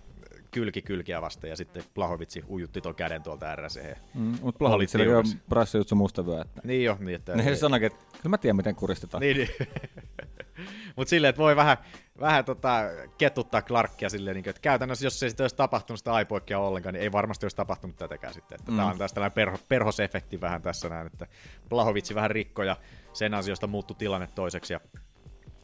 kylki 0.50 0.82
kylkiä 0.82 1.22
vasten 1.22 1.50
ja 1.50 1.56
sitten 1.56 1.82
Blahovitsi 1.94 2.44
ujutti 2.48 2.80
ton 2.80 2.94
käden 2.94 3.22
tuolta 3.22 3.56
RC. 3.56 3.96
Mm, 4.14 4.38
mutta 4.42 4.58
Blahovicilla 4.58 5.18
on 5.18 5.24
brassijutsu 5.48 5.94
musta 5.94 6.26
vyö. 6.26 6.40
Että... 6.40 6.60
Niin 6.64 6.84
jo, 6.84 6.96
niin 7.00 7.14
että... 7.14 7.36
Niin 7.36 7.48
se 7.48 7.56
sanoikin, 7.56 7.86
että 7.86 8.04
kyllä 8.12 8.30
mä 8.30 8.38
tiedän 8.38 8.56
miten 8.56 8.74
kuristetaan. 8.74 9.20
Niin, 9.20 9.36
niin. 9.36 9.48
Mutta 10.96 11.10
silleen, 11.10 11.28
että 11.28 11.42
voi 11.42 11.56
vähän, 11.56 11.76
vähän 12.20 12.44
tota, 12.44 12.80
ketuttaa 13.18 13.62
Clarkia 13.62 14.10
silleen, 14.10 14.34
niin, 14.34 14.48
että 14.48 14.62
käytännössä 14.62 15.06
jos 15.06 15.22
ei 15.22 15.30
sitä 15.30 15.44
olisi 15.44 15.56
tapahtunut 15.56 15.98
sitä 15.98 16.12
aipoikkia 16.12 16.58
ollenkaan, 16.58 16.92
niin 16.92 17.02
ei 17.02 17.12
varmasti 17.12 17.44
olisi 17.44 17.56
tapahtunut 17.56 17.96
tätäkään 17.96 18.34
sitten. 18.34 18.58
Että 18.60 18.70
Mm. 18.72 18.76
Tämä 18.76 18.90
on 18.90 18.98
taas 18.98 19.12
tällainen 19.12 19.34
perho, 19.34 19.58
perhosefekti 19.68 20.40
vähän 20.40 20.62
tässä 20.62 20.88
näin, 20.88 21.06
että 21.06 21.26
Blahovitsi 21.68 22.14
vähän 22.14 22.30
rikko 22.30 22.62
ja 22.62 22.76
sen 23.12 23.34
ansiosta 23.34 23.66
muuttui 23.66 23.96
tilanne 23.96 24.28
toiseksi 24.34 24.72
ja, 24.72 24.80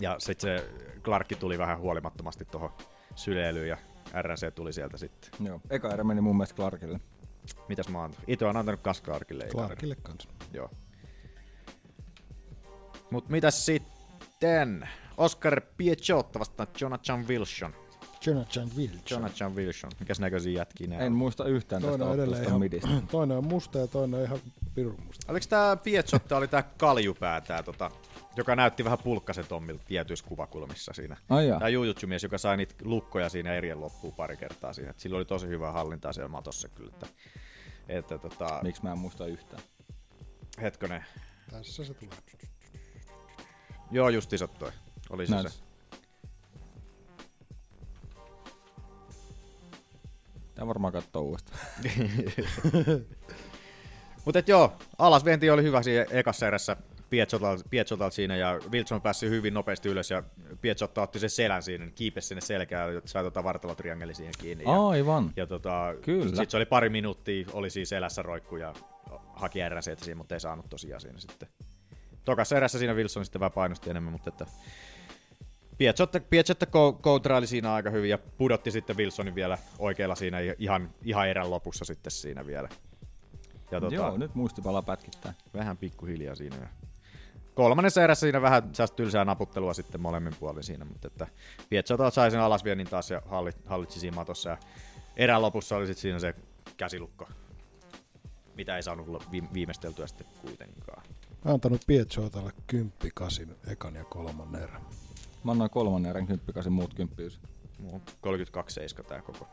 ja 0.01 0.17
sitten 0.19 0.59
se 0.59 0.71
Clarkki 1.03 1.35
tuli 1.35 1.59
vähän 1.59 1.79
huolimattomasti 1.79 2.45
tuohon 2.45 2.73
syleilyyn 3.15 3.69
ja 3.69 3.77
RNC 4.23 4.55
tuli 4.55 4.73
sieltä 4.73 4.97
sitten. 4.97 5.31
Joo, 5.47 5.61
eka 5.71 5.91
erä 5.91 6.05
meni 6.05 6.21
mun 6.21 6.37
mielestä 6.37 6.57
Clarkille. 6.57 7.01
Mitäs 7.69 7.89
mä 7.89 7.99
oon 7.99 8.05
antanut? 8.05 8.25
Itse 8.29 8.45
on 8.45 8.57
antanut 8.57 8.81
kans 8.81 9.03
Clarkille. 9.03 9.45
Clarkille 9.45 9.97
kanssa. 10.03 10.29
Joo. 10.53 10.71
Mut 13.11 13.29
mitäs 13.29 13.67
sitten? 13.67 14.89
Oscar 15.17 15.61
Piechotto 15.77 16.39
vastaan 16.39 16.69
Jonathan 16.81 17.29
Wilson. 17.29 17.75
Jonathan 18.27 18.69
Wilson. 18.77 19.01
Jonathan 19.11 19.57
Wilson. 19.57 19.91
Mikäs 20.01 20.21
näköisiä 20.21 20.53
jätkiä 20.53 20.87
nää 20.87 20.99
En 20.99 21.13
on? 21.13 21.19
muista 21.19 21.45
yhtään 21.45 21.83
tästä 21.83 21.99
Toinen 21.99 22.09
on 22.09 22.15
edelleen 22.15 22.43
ottelusta 22.43 22.49
ihan, 22.49 22.61
midistä. 22.61 22.89
toinen 23.13 23.37
on 23.37 23.47
musta 23.47 23.79
ja 23.79 23.87
toinen 23.87 24.21
on 24.21 24.27
ihan 24.27 24.39
pirun 24.75 24.97
musta. 25.07 25.33
Oliko 25.33 25.47
tää 25.49 25.77
Piechotto, 25.77 26.37
oli 26.37 26.49
tää 26.49 26.63
kaljupää, 26.63 27.41
tää 27.41 27.63
tota, 27.63 27.91
joka 28.37 28.57
näytti 28.57 28.85
vähän 28.85 28.99
pulkkasen 28.99 29.47
Tommilta 29.47 29.85
tietyissä 29.87 30.27
kuvakulmissa 30.29 30.93
siinä. 30.93 31.17
Ai 31.29 31.49
jaa. 31.49 31.59
Tää 31.59 31.69
jujutsumies, 31.69 32.23
joka 32.23 32.39
sai 32.39 32.57
niitä 32.57 32.75
lukkoja 32.83 33.29
siinä 33.29 33.55
erien 33.55 33.81
loppuun 33.81 34.15
pari 34.15 34.37
kertaa 34.37 34.73
siinä. 34.73 34.91
Et 34.91 34.99
sillä 34.99 35.17
oli 35.17 35.25
tosi 35.25 35.49
hyvää 35.49 35.73
hallintaa 35.73 36.13
siellä 36.13 36.29
matossa 36.29 36.69
kyllä. 36.69 36.93
Että, 36.93 37.07
että 37.89 38.19
tota, 38.19 38.61
Miksi 38.63 38.83
mä 38.83 38.93
en 38.93 38.99
muista 38.99 39.27
yhtään? 39.27 39.63
hetkonen. 40.63 41.05
Tässä 41.51 41.85
se 41.85 41.95
tulee. 41.95 42.17
Joo, 43.91 44.09
justiinsa 44.09 44.49
toi. 44.49 44.73
Oli 45.11 45.27
se 45.27 45.35
se. 45.49 45.59
Tää 50.55 50.67
varmaan 50.67 50.93
kattoo 50.93 51.23
uudestaan. 51.23 51.59
Mutta 54.25 54.43
joo, 54.47 54.77
alasvienti 54.99 55.51
oli 55.51 55.63
hyvä 55.63 55.83
siinä 55.83 56.07
ekassa 56.11 56.47
erässä 56.47 56.77
Pietsotalta, 57.11 57.65
Pietsotalta 57.71 58.15
siinä 58.15 58.37
ja 58.37 58.61
Wilson 58.71 59.03
pääsi 59.03 59.31
hyvin 59.31 59.55
nopeasti 59.55 59.89
ylös 59.89 60.11
ja 60.11 60.23
Pietsotta 60.61 61.03
otti 61.03 61.19
sen 61.19 61.31
selän 61.31 61.63
siinä, 61.63 61.85
niin 61.85 61.95
kiipesi 61.95 62.29
sinne 62.29 62.41
selkään 62.41 62.95
ja 62.95 63.03
sai 63.05 63.23
tota 63.23 63.45
vartalotriangeli 63.45 64.15
siihen 64.15 64.35
kiinni. 64.39 64.65
Ja, 64.65 64.89
Aivan. 64.89 65.33
ja 65.37 65.47
tota, 65.47 65.95
Kyllä. 66.03 66.27
Sitten 66.27 66.51
se 66.51 66.57
oli 66.57 66.67
pari 66.67 66.89
minuuttia, 66.89 67.47
oli 67.53 67.71
siinä 67.71 67.87
selässä 67.87 68.23
roikku 68.23 68.57
ja 68.57 68.75
haki 69.35 69.69
RNC 69.69 70.05
siinä, 70.05 70.19
mutta 70.19 70.35
ei 70.35 70.41
saanut 70.41 70.69
tosiaan 70.69 71.01
siinä 71.01 71.19
sitten. 71.19 71.49
Tokassa 72.25 72.57
erässä 72.57 72.79
siinä 72.79 72.95
Wilson 72.95 73.25
sitten 73.25 73.41
vähän 73.41 73.53
painosti 73.53 73.91
enemmän, 73.91 74.13
mutta 74.13 74.31
että 74.31 74.47
Pietsotta, 75.79 76.21
Pietsotta 76.21 76.67
ko- 76.67 76.99
koutraili 77.01 77.47
siinä 77.47 77.75
aika 77.75 77.91
hyvin 77.91 78.11
ja 78.11 78.19
pudotti 78.19 78.71
sitten 78.71 78.97
Wilsonin 78.97 79.35
vielä 79.35 79.59
oikealla 79.79 80.15
siinä 80.15 80.39
ihan, 80.59 80.91
ihan 81.05 81.29
erän 81.29 81.51
lopussa 81.51 81.85
sitten 81.85 82.11
siinä 82.11 82.47
vielä. 82.47 82.69
Ja 83.71 83.81
tota, 83.81 83.95
Joo, 83.95 84.17
nyt 84.17 84.35
muistipala 84.35 84.83
pätkittää. 84.83 85.35
Vähän 85.55 85.77
pikkuhiljaa 85.77 86.35
siinä. 86.35 86.69
Kolmannessa 87.57 88.03
erässä 88.03 88.21
siinä 88.21 88.43
vähän 88.43 88.73
tylsää 88.97 89.25
naputtelua 89.25 89.75
sitten 89.75 90.01
molemmin 90.01 90.35
puolin 90.41 90.63
siinä, 90.63 90.85
mutta 90.85 91.09
että 91.09 91.27
Pietsota 91.69 92.11
sai 92.11 92.31
sen 92.31 92.41
alasviennin 92.41 92.87
taas 92.87 93.11
ja 93.11 93.23
halli, 93.27 93.51
hallitsi 93.67 94.01
siinä 94.01 94.15
matossa. 94.15 94.51
Ja 94.51 94.59
erän 95.17 95.43
lopussa 95.43 95.77
oli 95.77 95.87
sitten 95.87 96.03
siinä 96.03 96.19
se 96.19 96.35
käsilukko, 96.77 97.29
mitä 98.57 98.77
ei 98.77 98.83
saanut 98.83 99.07
viimeisteltyä 99.53 100.07
sitten 100.07 100.27
kuitenkaan. 100.41 101.03
Mä 101.31 101.41
oon 101.45 101.55
antanut 101.55 101.81
Pietsotalle 101.87 102.53
kymppikasin 102.67 103.57
ekan 103.67 103.95
ja 103.95 104.05
kolmannen 104.05 104.63
erän. 104.63 104.83
Mä 105.45 105.53
annoin 105.53 105.71
kolmannen 105.71 106.11
erän 106.11 106.27
kymppikasin 106.27 106.73
muut 106.73 106.95
kymppiysi. 106.95 107.41
Mut 107.79 108.17
32 108.21 108.81
tää 109.09 109.23
koko 109.23 109.49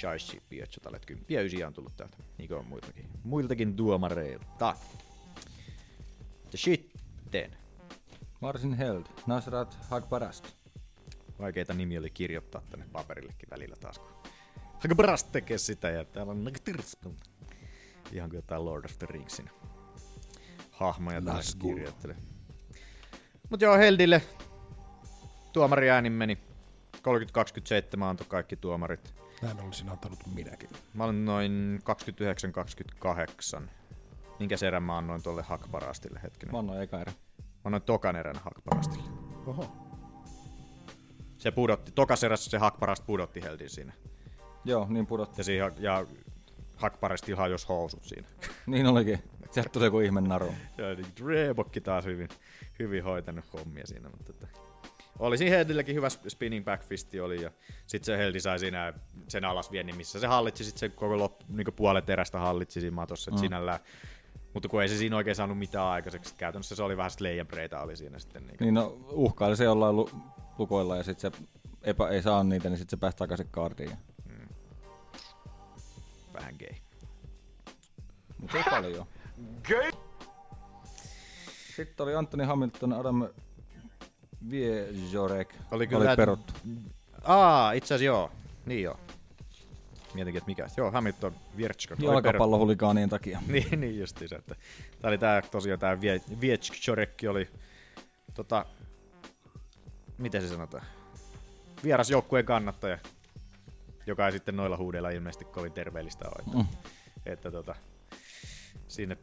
Shaishi 0.00 0.42
Pietsotalle, 0.48 0.96
että 0.96 1.06
kymppiä 1.06 1.40
ysiä 1.40 1.66
on 1.66 1.72
tullut 1.72 1.96
täältä, 1.96 2.16
niin 2.38 2.48
kuin 2.48 2.58
on 2.58 2.66
muiltakin, 2.66 3.08
muiltakin 3.22 3.76
tuomareilta. 3.76 4.76
Ja 6.52 6.58
sitten, 7.34 7.58
Marsin 8.40 8.74
Held, 8.74 9.04
Nasrat 9.26 9.78
Hagparast. 9.90 10.48
vaikeita 11.38 11.74
nimiä 11.74 12.00
oli 12.00 12.10
kirjoittaa 12.10 12.62
tänne 12.70 12.86
paperillekin 12.92 13.48
välillä 13.50 13.76
taas, 13.80 13.98
kun 13.98 14.08
Hagbarast 14.78 15.32
tekee 15.32 15.58
sitä 15.58 15.90
ja 15.90 16.04
täällä 16.04 16.30
on 16.30 16.44
Nagtirspun. 16.44 17.16
Ihan 18.12 18.30
kuin 18.30 18.38
jotain 18.38 18.64
Lord 18.64 18.84
of 18.84 18.98
the 18.98 19.06
Ringsin 19.10 19.50
hahmoja 20.70 21.20
Nazgul. 21.20 21.74
kirjoittelee. 21.74 22.16
Mut 23.50 23.60
joo, 23.60 23.76
Heldille 23.76 24.22
tuomari 25.52 25.90
ääni 25.90 26.10
meni 26.10 26.38
30-27 26.96 27.00
antoi 28.02 28.26
kaikki 28.28 28.56
tuomarit. 28.56 29.14
Näin 29.42 29.60
olisin 29.60 29.88
antanut 29.88 30.18
minäkin. 30.34 30.70
Mä 30.94 31.04
olin 31.04 31.24
noin 31.24 31.80
29-28. 33.58 33.68
Minkä 34.38 34.56
erän 34.66 34.82
mä 34.82 34.98
annoin 34.98 35.22
tuolle 35.22 35.42
Hakparastille 35.42 36.20
hetkinen? 36.22 36.54
Mä 36.54 36.58
annoin 36.58 36.82
eka 36.82 37.00
erä. 37.00 37.12
Mä 37.64 37.68
annoin 37.68 37.82
tokan 37.82 38.16
erän 38.16 38.36
Hakparastille. 38.44 39.04
Oho. 39.46 39.72
Se 41.38 41.50
pudotti, 41.50 41.92
tokas 41.92 42.24
erässä 42.24 42.50
se 42.50 42.58
Hakparast 42.58 43.06
pudotti 43.06 43.42
Heldin 43.42 43.70
siinä. 43.70 43.92
Joo, 44.64 44.86
niin 44.90 45.06
pudotti. 45.06 45.40
Ja, 45.40 45.44
siihen, 45.44 45.72
ja 45.78 46.06
Hakparasti 46.76 47.32
ihan 47.32 47.50
jos 47.50 47.68
housut 47.68 48.04
siinä. 48.04 48.28
Niin 48.66 48.86
olikin. 48.86 49.18
Sieltä 49.50 49.70
tuli 49.70 49.84
joku 49.84 50.00
ihme 50.00 50.20
naru. 50.20 50.46
ja 50.78 50.94
niin 50.94 51.06
Reebokki 51.26 51.80
taas 51.80 52.04
hyvin, 52.04 52.28
hyvin 52.78 53.04
hoitanut 53.04 53.44
hommia 53.52 53.86
siinä. 53.86 54.08
Mutta 54.08 54.32
että 54.32 54.46
oli 55.18 55.38
siinä 55.38 55.56
Heldilläkin 55.56 55.94
hyvä 55.96 56.08
spinning 56.08 56.64
back 56.64 56.84
fisti 56.84 57.20
oli 57.20 57.42
ja 57.42 57.50
sitten 57.86 58.06
se 58.06 58.18
Heldi 58.18 58.40
sai 58.40 58.58
siinä 58.58 58.92
sen 59.28 59.44
alasviennin, 59.44 59.96
missä 59.96 60.20
se 60.20 60.26
hallitsi 60.26 60.64
sitten 60.64 60.80
sen 60.80 60.92
koko 60.92 61.18
loppu, 61.18 61.44
niin 61.48 61.66
puolet 61.76 62.10
erästä 62.10 62.38
hallitsi 62.38 62.80
siinä 62.80 62.94
matossa, 62.94 63.30
että 63.30 63.40
Mm. 63.40 63.44
sinällään 63.46 63.80
mutta 64.54 64.68
kun 64.68 64.82
ei 64.82 64.88
se 64.88 64.96
siinä 64.96 65.16
oikein 65.16 65.36
saanut 65.36 65.58
mitään 65.58 65.86
aikaiseksi, 65.86 66.34
käytännössä 66.34 66.74
se 66.76 66.82
oli 66.82 66.96
vähän 66.96 67.10
leijanpreita 67.20 67.80
oli 67.80 67.96
siinä 67.96 68.18
sitten. 68.18 68.46
Niin 68.46 68.56
Niin 68.60 68.74
no, 68.74 68.96
uhkaili 69.10 69.56
se 69.56 69.64
jollain 69.64 69.96
lu- 69.96 70.10
lukoilla 70.58 70.96
ja 70.96 71.02
sitten 71.02 71.32
se 71.32 71.38
epä, 71.82 72.08
ei 72.08 72.22
saa 72.22 72.44
niitä, 72.44 72.68
niin 72.68 72.78
sitten 72.78 72.98
se 72.98 73.00
pääsi 73.00 73.16
takaisin 73.16 73.48
kaardiin. 73.50 73.90
vähän 76.34 76.54
gay. 76.58 76.76
Mutta 78.40 78.56
ei 78.56 78.64
paljon. 78.70 79.06
Gay! 79.68 79.90
Sitten 81.76 82.04
oli 82.04 82.14
Anthony 82.14 82.44
Hamilton, 82.44 82.92
Adam 82.92 83.28
Viejorek. 84.50 85.54
Oli 85.70 85.86
kyllä 85.86 86.08
oli 86.08 86.16
peruttu. 86.16 86.52
Aa, 87.24 87.72
itse 87.72 87.94
asiassa 87.94 88.04
joo. 88.04 88.30
Niin 88.66 88.82
joo. 88.82 88.98
Mietinkin, 90.14 90.38
että 90.38 90.50
mikä. 90.50 90.66
Joo, 90.76 90.90
Hamilton 90.90 91.34
Vierchko. 91.56 91.94
Jalkapallohuligaanien 91.98 93.08
takia. 93.08 93.42
niin, 93.48 93.80
niin 93.80 93.98
justiin 93.98 94.28
se, 94.28 94.34
että 94.36 94.54
tää 95.00 95.08
oli 95.08 95.18
tää 95.18 95.42
tosiaan 95.42 95.80
tää 95.80 96.00
Vietchkorekki 96.40 97.28
oli 97.28 97.48
tota, 98.34 98.66
miten 100.18 100.42
se 100.42 100.48
sanotaan, 100.48 100.84
vierasjoukkueen 101.84 102.44
kannattaja, 102.44 102.98
joka 104.06 104.26
ei 104.26 104.32
sitten 104.32 104.56
noilla 104.56 104.76
huudeilla 104.76 105.10
ilmeisesti 105.10 105.44
kovin 105.44 105.72
terveellistä 105.72 106.24
ole. 106.28 106.44
Että, 106.46 106.58
Mm. 106.58 106.66
että 107.26 107.50
tota, 107.50 107.74
sinne 108.88 109.16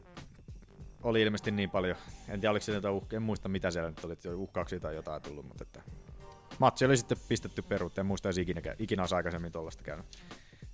oli 1.02 1.22
ilmeisesti 1.22 1.50
niin 1.50 1.70
paljon, 1.70 1.96
en 2.28 2.40
tiedä 2.40 2.50
oliko 2.50 2.64
se 2.64 2.72
jotain 2.72 2.94
uhkia, 2.94 3.16
en 3.16 3.22
muista 3.22 3.48
mitä 3.48 3.70
siellä 3.70 3.90
nyt 3.90 4.04
oli, 4.04 4.12
että 4.12 4.36
uhkauksia 4.36 4.80
tai 4.80 4.94
jotain 4.94 5.22
tullut, 5.22 5.46
mutta 5.48 5.64
että 5.64 5.82
matsi 6.58 6.84
oli 6.84 6.96
sitten 6.96 7.18
pistetty 7.28 7.62
peruutte, 7.62 8.00
en 8.00 8.06
muista 8.06 8.28
ikinä, 8.40 8.60
ikinä 8.78 9.02
olisi 9.02 9.14
aikaisemmin 9.14 9.52
tuollaista 9.52 9.82
käynyt 9.82 10.06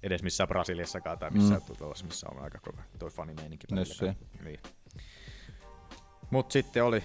edes 0.03 0.23
missään 0.23 0.49
Brasiliassakaan 0.49 1.19
tai 1.19 1.31
missään 1.31 1.61
Mm. 1.69 1.77
tuollaisessa, 1.77 2.07
missä 2.07 2.27
on 2.35 2.43
aika 2.45 2.59
kova 2.59 2.83
toi 2.99 3.11
fanimeininki. 3.11 3.67
Niin. 4.45 4.61
Mut 6.31 6.51
sitten 6.53 6.85
oli 6.85 7.03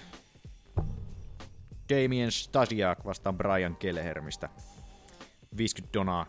Damien 1.90 2.32
Stasiak 2.32 3.06
vastaan 3.06 3.38
Brian 3.38 3.76
Kellehermistä. 3.76 4.50
50 5.58 5.94
donaa. 6.00 6.26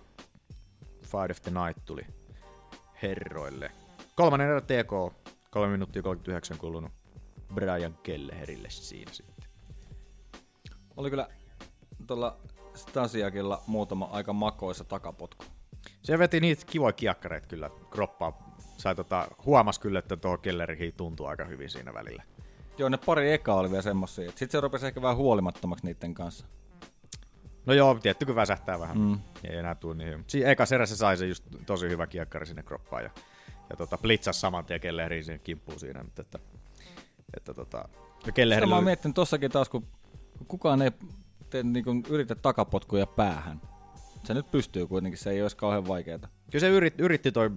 Fight 1.02 1.30
of 1.30 1.42
the 1.42 1.50
Night 1.50 1.84
tuli 1.84 2.06
herroille. 3.02 3.70
Kolmannen 4.16 4.48
erä 4.48 4.60
TK. 4.60 5.14
3 5.50 5.72
minuuttia 5.72 6.02
39 6.02 6.58
kulunut 6.58 6.92
Brian 7.54 7.98
Kelleherille 8.02 8.70
siinä 8.70 9.12
sitten. 9.12 9.48
Oli 10.96 11.10
kyllä 11.10 11.28
tuolla 12.06 12.36
Stasiakilla 12.74 13.62
muutama 13.66 14.04
aika 14.12 14.32
makoisa 14.32 14.84
takapotku. 14.84 15.44
Se 16.02 16.18
veti 16.18 16.40
niitä 16.40 16.66
kivoja 16.66 16.92
kiekkareita 16.92 17.46
kyllä 17.46 17.70
kroppaa. 17.90 18.56
Sai 18.76 18.94
tota, 18.94 19.28
huomas 19.46 19.78
kyllä, 19.78 19.98
että 19.98 20.16
tuo 20.16 20.38
Kellerikin 20.38 20.94
tuntuu 20.96 21.26
aika 21.26 21.44
hyvin 21.44 21.70
siinä 21.70 21.94
välillä. 21.94 22.22
Joo, 22.78 22.88
ne 22.88 22.98
pari 23.06 23.32
ekaa 23.32 23.56
oli 23.56 23.70
vielä 23.70 23.82
semmosia. 23.82 24.28
Sitten 24.28 24.50
se 24.50 24.60
rupesi 24.60 24.86
ehkä 24.86 25.02
vähän 25.02 25.16
huolimattomaksi 25.16 25.86
niiden 25.86 26.14
kanssa. 26.14 26.46
No 27.66 27.74
joo, 27.74 27.94
tietty 27.94 28.26
kun 28.26 28.34
väsähtää 28.34 28.80
vähän. 28.80 28.98
Mm. 28.98 29.18
Ei 29.44 29.56
enää 29.56 29.74
tuu 29.74 29.92
niin 29.92 30.10
hyvin. 30.10 30.24
Siinä 30.26 30.50
eka 30.50 30.64
erässä 30.74 30.96
sai 30.96 31.16
se 31.16 31.26
just 31.26 31.44
tosi 31.66 31.88
hyvä 31.88 32.06
kiekkari 32.06 32.46
sinne 32.46 32.62
kroppaan. 32.62 33.04
Ja, 33.04 33.10
ja 33.70 33.76
tota, 33.76 33.98
blitzas 33.98 34.40
saman 34.40 34.64
tien 34.64 34.80
Kelleriin 34.80 35.24
sinne 35.24 35.38
kimppuun 35.38 35.80
siinä. 35.80 36.02
Mutta 36.02 36.22
että, 36.22 36.38
että 37.36 37.54
tota, 37.54 37.78
ja 37.78 37.98
Sitä 38.18 38.32
Kelleherillä 38.32 38.70
mä 38.70 38.74
oon 38.74 38.84
miettinyt 38.84 39.14
tossakin 39.14 39.50
taas, 39.50 39.68
kun 39.68 39.86
kukaan 40.48 40.82
ei 40.82 40.90
tee, 41.50 41.62
niinku, 41.62 41.90
yritä 42.08 42.34
takapotkuja 42.34 43.06
päähän. 43.06 43.60
Se 44.24 44.34
nyt 44.34 44.50
pystyy 44.50 44.86
kuitenkin, 44.86 45.18
se 45.18 45.30
ei 45.30 45.42
olisi 45.42 45.56
kauhean 45.56 45.88
vaikeeta. 45.88 46.28
Kyllä 46.50 46.60
se 46.60 46.68
yritti, 46.68 47.02
yritti 47.02 47.32
toi 47.32 47.50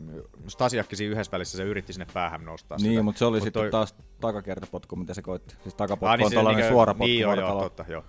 Stasiakki 0.47 0.95
siinä 0.95 1.11
yhdessä 1.11 1.31
välissä, 1.31 1.57
se 1.57 1.63
yritti 1.63 1.93
sinne 1.93 2.07
päähän 2.13 2.45
nostaa 2.45 2.77
Niin, 2.77 2.91
sitä. 2.91 3.03
mutta 3.03 3.19
se 3.19 3.25
oli 3.25 3.37
Mut 3.37 3.43
sitten 3.43 3.61
toi- 3.63 3.71
taas 3.71 3.95
takakertapotku, 4.19 4.95
mitä 4.95 5.13
se 5.13 5.21
koitti. 5.21 5.55
Siis 5.63 5.75
takapotku 5.75 6.05
Ah, 6.05 6.17
niin 6.17 6.25
on 6.25 6.31
tällainen 6.31 6.57
niinkö- 6.61 6.73
suora 6.73 6.93
potku 6.93 7.05
niin 7.05 7.21
joo, 7.21 7.33
joo, 7.35 7.61
totta, 7.61 7.85
joo. 7.87 8.03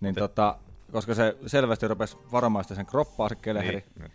Niin 0.00 0.14
Mut- 0.14 0.18
tota, 0.18 0.58
koska 0.92 1.14
se 1.14 1.36
selvästi 1.46 1.88
rupesi 1.88 2.16
varmaan 2.32 2.64
sitä 2.64 2.74
sen 2.74 2.86
kroppaa 2.86 3.28
se 3.28 3.34
keleheri. 3.34 3.78
Niin, 3.78 3.92
niin. 3.98 4.12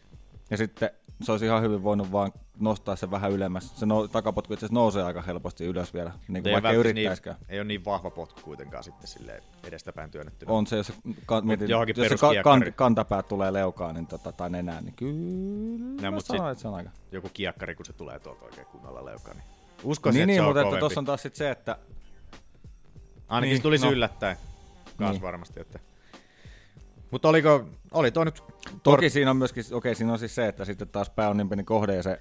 Ja 0.54 0.58
sitten 0.58 0.90
se 1.22 1.32
olisi 1.32 1.46
ihan 1.46 1.62
hyvin 1.62 1.84
voinut 1.84 2.12
vaan 2.12 2.32
nostaa 2.60 2.96
sen 2.96 3.12
vähän 3.12 3.32
ylemmäs. 3.32 3.80
Se 3.80 3.86
no, 3.86 4.08
takapotku 4.08 4.54
itse 4.54 4.66
asiassa 4.66 4.80
nousee 4.80 5.04
aika 5.04 5.22
helposti 5.22 5.66
ylös 5.66 5.94
vielä, 5.94 6.12
niin 6.28 6.44
kuin 6.44 6.54
vaikka 6.54 6.70
ei 6.70 6.76
välttämättä 6.78 6.80
yrittäisikään. 6.80 7.36
Niin, 7.40 7.52
ei 7.52 7.60
ole 7.60 7.68
niin 7.68 7.86
vahva 7.86 8.10
potku 8.10 8.42
kuitenkaan 8.42 8.84
sitten 8.84 9.08
silleen 9.08 9.44
edestäpäin 9.64 10.12
työnnetty. 10.12 10.46
On 10.50 10.68
se, 10.68 10.78
jos 10.78 10.88
se, 10.88 10.94
ka- 11.26 11.42
mietin, 11.42 11.70
jos 11.70 12.10
se 12.10 12.18
ka- 12.18 12.44
kant, 12.44 12.64
kantapää 12.76 13.24
tulee 13.24 13.54
leukaan 13.54 13.96
niin 13.96 14.08
tota, 14.08 14.32
tai 14.32 14.50
nenään, 14.50 14.84
niin 14.84 14.96
kyllä 14.96 15.96
No, 15.96 16.02
mä 16.02 16.12
mut 16.12 16.26
sanoin, 16.26 16.52
että 16.52 16.62
se 16.62 16.68
on 16.68 16.76
aika. 16.76 16.90
Joku 17.12 17.30
kiekkari, 17.34 17.76
kun 17.76 17.86
se 17.86 17.94
tulee 17.94 18.20
tuolta 18.20 18.46
oikein 18.46 18.68
kunnolla 18.68 19.06
leukaan, 19.06 19.38
niin 19.38 19.46
uskoisin, 19.84 20.18
niin, 20.18 20.24
että 20.24 20.44
niin, 20.44 20.56
se 20.56 20.60
on 20.60 20.66
mutta 20.66 20.80
tuossa 20.80 21.00
on 21.00 21.06
taas 21.06 21.22
sit 21.22 21.36
se, 21.36 21.52
että... 21.52 21.78
Ainakin 23.28 23.50
Niin, 23.50 23.58
se 23.58 23.64
tulisi 23.64 23.86
no. 23.86 23.92
yllättäen. 23.92 24.38
Kans 24.98 25.12
Niin. 25.12 25.22
varmasti, 25.22 25.60
että... 25.60 25.80
Mutta 27.14 27.30
oliko, 27.30 27.66
oli 27.92 28.12
toi 28.12 28.26
nyt... 28.26 28.44
Toki 28.84 29.10
siinä 29.10 29.32
on 29.32 29.38
myöskin, 29.38 29.64
okei 29.72 29.96
siinä 29.96 30.14
on 30.14 30.20
siis 30.20 30.36
se, 30.36 30.48
että 30.48 30.66
sitten 30.66 30.88
taas 30.88 31.10
pää 31.10 31.30
on 31.30 31.38
niin 31.38 31.50
pieni 31.50 31.64
kohde 31.64 31.96
ja 31.96 32.04
se, 32.04 32.20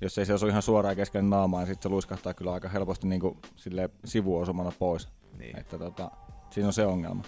jos 0.00 0.18
ei 0.18 0.26
se 0.26 0.34
osu 0.34 0.46
ihan 0.46 0.62
suoraan 0.62 0.96
kesken 0.96 1.30
naamaa, 1.30 1.60
niin 1.60 1.66
sitten 1.66 1.82
se 1.82 1.88
luiskahtaa 1.88 2.34
kyllä 2.34 2.52
aika 2.52 2.68
helposti 2.68 3.06
niin 3.06 3.20
kuin 3.20 3.38
sille 3.56 3.90
sivuosumana 4.04 4.72
pois. 4.78 5.08
Niin. 5.38 5.58
Että 5.58 5.78
tota, 5.78 6.10
siinä 6.50 6.66
on 6.66 6.72
se 6.72 6.86
ongelma. 6.86 7.24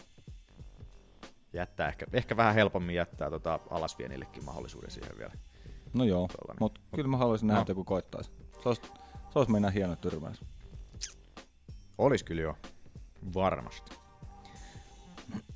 Jättää 1.53 1.89
ehkä, 1.89 2.07
ehkä 2.13 2.37
vähän 2.37 2.55
helpommin 2.55 2.95
jättää 2.97 3.31
tota 3.31 3.59
alasvienillekin 3.71 4.45
mahdollisuuden 4.45 4.91
siihen 4.91 5.19
vielä. 5.19 5.33
No 5.95 6.05
joo, 6.05 6.29
Tuollainen. 6.29 6.57
mutta 6.61 6.81
kyllä 6.95 7.09
mä 7.09 7.17
haluaisin 7.17 7.47
nähdä, 7.47 7.59
No. 7.59 7.63
että 7.63 7.71
joku 7.71 7.85
koittaisi. 7.85 8.31
Se 8.63 8.69
olisi, 8.69 8.83
se 9.31 9.39
olisi 9.39 9.53
mennä 9.53 9.71
hieno 9.71 9.97
tyrmäys. 9.97 10.45
Olis 11.99 12.23
kyllä 12.23 12.43
jo. 12.43 12.57
Varmasti. 13.35 14.00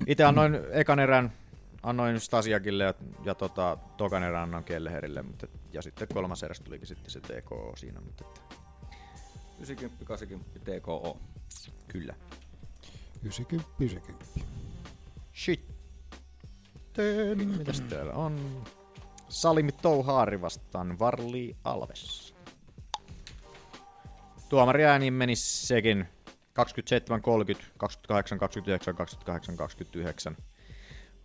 Itse 0.07 0.23
annoin 0.23 0.59
ekan 0.71 0.99
erän, 0.99 1.33
annoin 1.83 2.19
Stasiakille 2.19 2.83
ja, 2.83 2.93
ja 3.23 3.35
tota, 3.35 3.77
tokan 3.97 4.23
erän 4.23 4.43
annoin 4.43 4.63
Kelleherille, 4.63 5.21
mutta, 5.21 5.47
ja 5.73 5.81
sitten 5.81 6.07
kolmas 6.13 6.43
eräs 6.43 6.59
tulikin 6.59 6.87
sitten 6.87 7.11
se 7.11 7.21
TKO 7.21 7.73
siinä. 7.77 8.01
Mutta 8.01 8.25
että, 8.27 8.55
90, 9.59 10.05
80, 10.05 10.59
TKO. 10.59 11.17
kyllä. 11.87 12.15
90, 13.23 13.69
90. 13.79 14.25
Sitten, 15.33 15.75
mitäs 17.57 17.81
täällä 17.81 18.13
on? 18.13 18.63
Salimi 19.29 19.71
Touhaari 19.71 20.41
vastaan 20.41 20.99
Varli 20.99 21.55
Alves. 21.63 22.35
Tuomari 24.49 24.85
ääniin 24.85 25.13
meni 25.13 25.35
sekin 25.35 26.07
27, 26.55 27.21
30, 27.21 27.65
28, 27.77 28.37
29, 28.39 28.95
28, 28.95 29.57
29. 29.57 30.37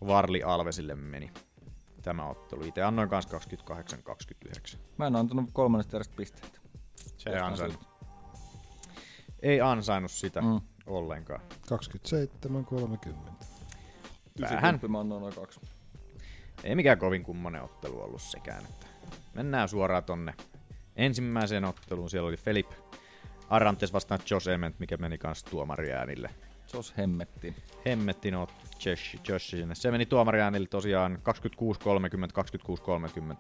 Varli 0.07 0.43
Alvesille 0.43 0.95
meni 0.95 1.33
tämä 2.03 2.27
ottelu. 2.29 2.65
Itse 2.65 2.83
annoin 2.83 3.09
kanssa 3.09 3.31
28, 3.31 4.03
29. 4.03 4.81
Mä 4.99 5.07
en 5.07 5.17
antanut 5.17 5.51
kolmannesta 5.53 5.97
erästä 5.97 6.15
pisteitä. 6.17 6.59
Se 7.17 7.31
ei 7.31 7.39
ansainnut. 7.39 7.89
Ei 9.43 9.61
ansainnut 9.61 10.11
sitä 10.11 10.41
Mm. 10.43 10.61
ollenkaan. 10.87 11.41
27, 11.69 12.65
30. 12.65 13.33
Vähän. 14.41 14.53
90 14.59 14.89
mä 14.89 15.01
annoin 15.01 15.23
noin 15.23 15.35
kaksi. 15.35 15.61
Ei 16.65 16.75
mikään 16.75 16.99
kovin 16.99 17.23
kummonen 17.23 17.63
ottelu 17.63 18.03
ollut 18.03 18.23
sekään. 18.23 18.65
Että 18.65 18.87
mennään 19.35 19.69
suoraan 19.69 20.05
tonne 20.05 20.35
ensimmäiseen 20.97 21.65
otteluun. 21.65 22.11
Siellä 22.11 22.29
oli 22.29 22.37
Felip 22.37 22.71
Arantes 23.51 23.93
vastaan 23.93 24.21
Josh 24.31 24.49
Ement, 24.49 24.79
mikä 24.79 24.97
meni 24.97 25.19
kanssa 25.19 25.47
tuomariäänille. 25.51 26.31
Jos 26.73 26.97
hemmettiin. 26.97 27.57
Hemmettiin 27.87 28.35
oot 28.35 28.53
Josh, 28.85 29.29
Josh 29.29 29.51
sinne. 29.51 29.75
Se 29.75 29.91
meni 29.91 30.07
tuomariäänille 30.07 30.69
tosiaan 30.69 31.19
26-30, 31.19 31.21
26-30, 33.31 33.37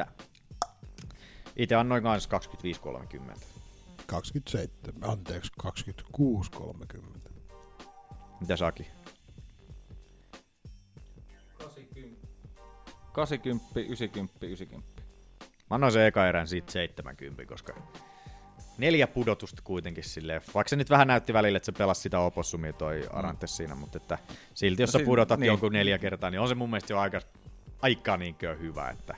25-30. 0.00 0.06
Itse 1.56 1.74
annoin 1.74 2.02
kanssa 2.02 2.38
25-30. 3.34 3.40
27, 4.06 5.10
anteeksi, 5.10 5.52
26, 5.58 6.50
30. 6.50 7.30
Mitä 8.40 8.56
Saki? 8.56 8.86
80, 13.12 13.80
90, 13.80 14.46
90. 14.46 14.97
Mä 15.70 15.74
annoin 15.74 15.92
sen 15.92 16.06
eka 16.06 16.28
erän 16.28 16.48
siitä 16.48 16.72
70, 16.72 17.44
koska 17.46 17.74
neljä 18.78 19.06
pudotusta 19.06 19.62
kuitenkin 19.62 20.04
silleen. 20.04 20.40
Vaikka 20.54 20.68
se 20.68 20.76
nyt 20.76 20.90
vähän 20.90 21.08
näytti 21.08 21.32
välillä, 21.32 21.56
että 21.56 21.66
se 21.66 21.72
pelasi 21.72 22.00
sitä 22.00 22.20
opossumia 22.20 22.72
toi 22.72 23.08
Arantes 23.12 23.56
siinä, 23.56 23.74
mutta 23.74 23.96
että 23.98 24.18
silti 24.54 24.82
jos 24.82 24.94
No 24.94 24.98
sä 25.00 25.04
pudotat 25.04 25.40
niin. 25.40 25.46
jonkun 25.46 25.72
neljä 25.72 25.98
kertaa, 25.98 26.30
niin 26.30 26.40
on 26.40 26.48
se 26.48 26.54
mun 26.54 26.70
mielestä 26.70 26.92
jo 26.92 26.98
aika, 26.98 27.20
aika 27.82 28.16
niinkö 28.16 28.56
hyvä, 28.56 28.90
että 28.90 29.14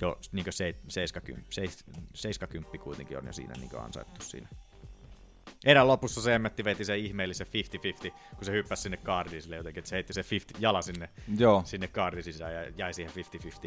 jo 0.00 0.18
niinkö 0.32 0.52
se, 0.52 0.74
70, 0.88 1.46
seis- 1.50 1.84
70 2.14 2.78
kuitenkin 2.84 3.18
on 3.18 3.26
jo 3.26 3.32
siinä 3.32 3.54
niinkö 3.58 3.80
ansaittu 3.80 4.24
siinä. 4.24 4.48
Erän 5.64 5.88
lopussa 5.88 6.20
se 6.22 6.34
emmetti 6.34 6.64
veti 6.64 6.84
sen 6.84 6.98
ihmeellisen 6.98 7.46
50-50, 8.06 8.10
kun 8.36 8.44
se 8.44 8.52
hyppäsi 8.52 8.82
sinne 8.82 8.96
kaardiin 8.96 9.42
sille 9.42 9.56
jotenkin, 9.56 9.78
että 9.78 9.88
se 9.88 9.96
heitti 9.96 10.12
se 10.12 10.24
50 10.30 10.64
jala 10.64 10.82
sinne, 10.82 11.08
Joo. 11.38 11.62
sinne 11.64 11.88
kaardin 11.88 12.22
sisään 12.22 12.54
ja 12.54 12.70
jäi 12.76 12.94
siihen 12.94 13.12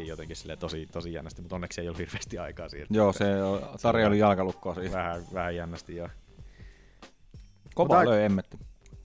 jotenkin 0.00 0.36
sille 0.36 0.56
tosi, 0.56 0.86
tosi 0.92 1.12
jännästi, 1.12 1.42
mutta 1.42 1.54
onneksi 1.54 1.80
ei 1.80 1.88
ollut 1.88 1.98
hirveästi 1.98 2.38
aikaa 2.38 2.68
siihen. 2.68 2.88
Joo, 2.90 3.12
se 3.12 3.24
tarjoili 3.82 4.18
jalkalukkoa 4.18 4.74
siihen. 4.74 4.92
Vähän, 4.92 5.22
vähän 5.34 5.56
jännästi, 5.56 5.96
joo. 5.96 6.08
Kova 7.74 8.04
löi 8.04 8.24
emmetti. 8.24 8.58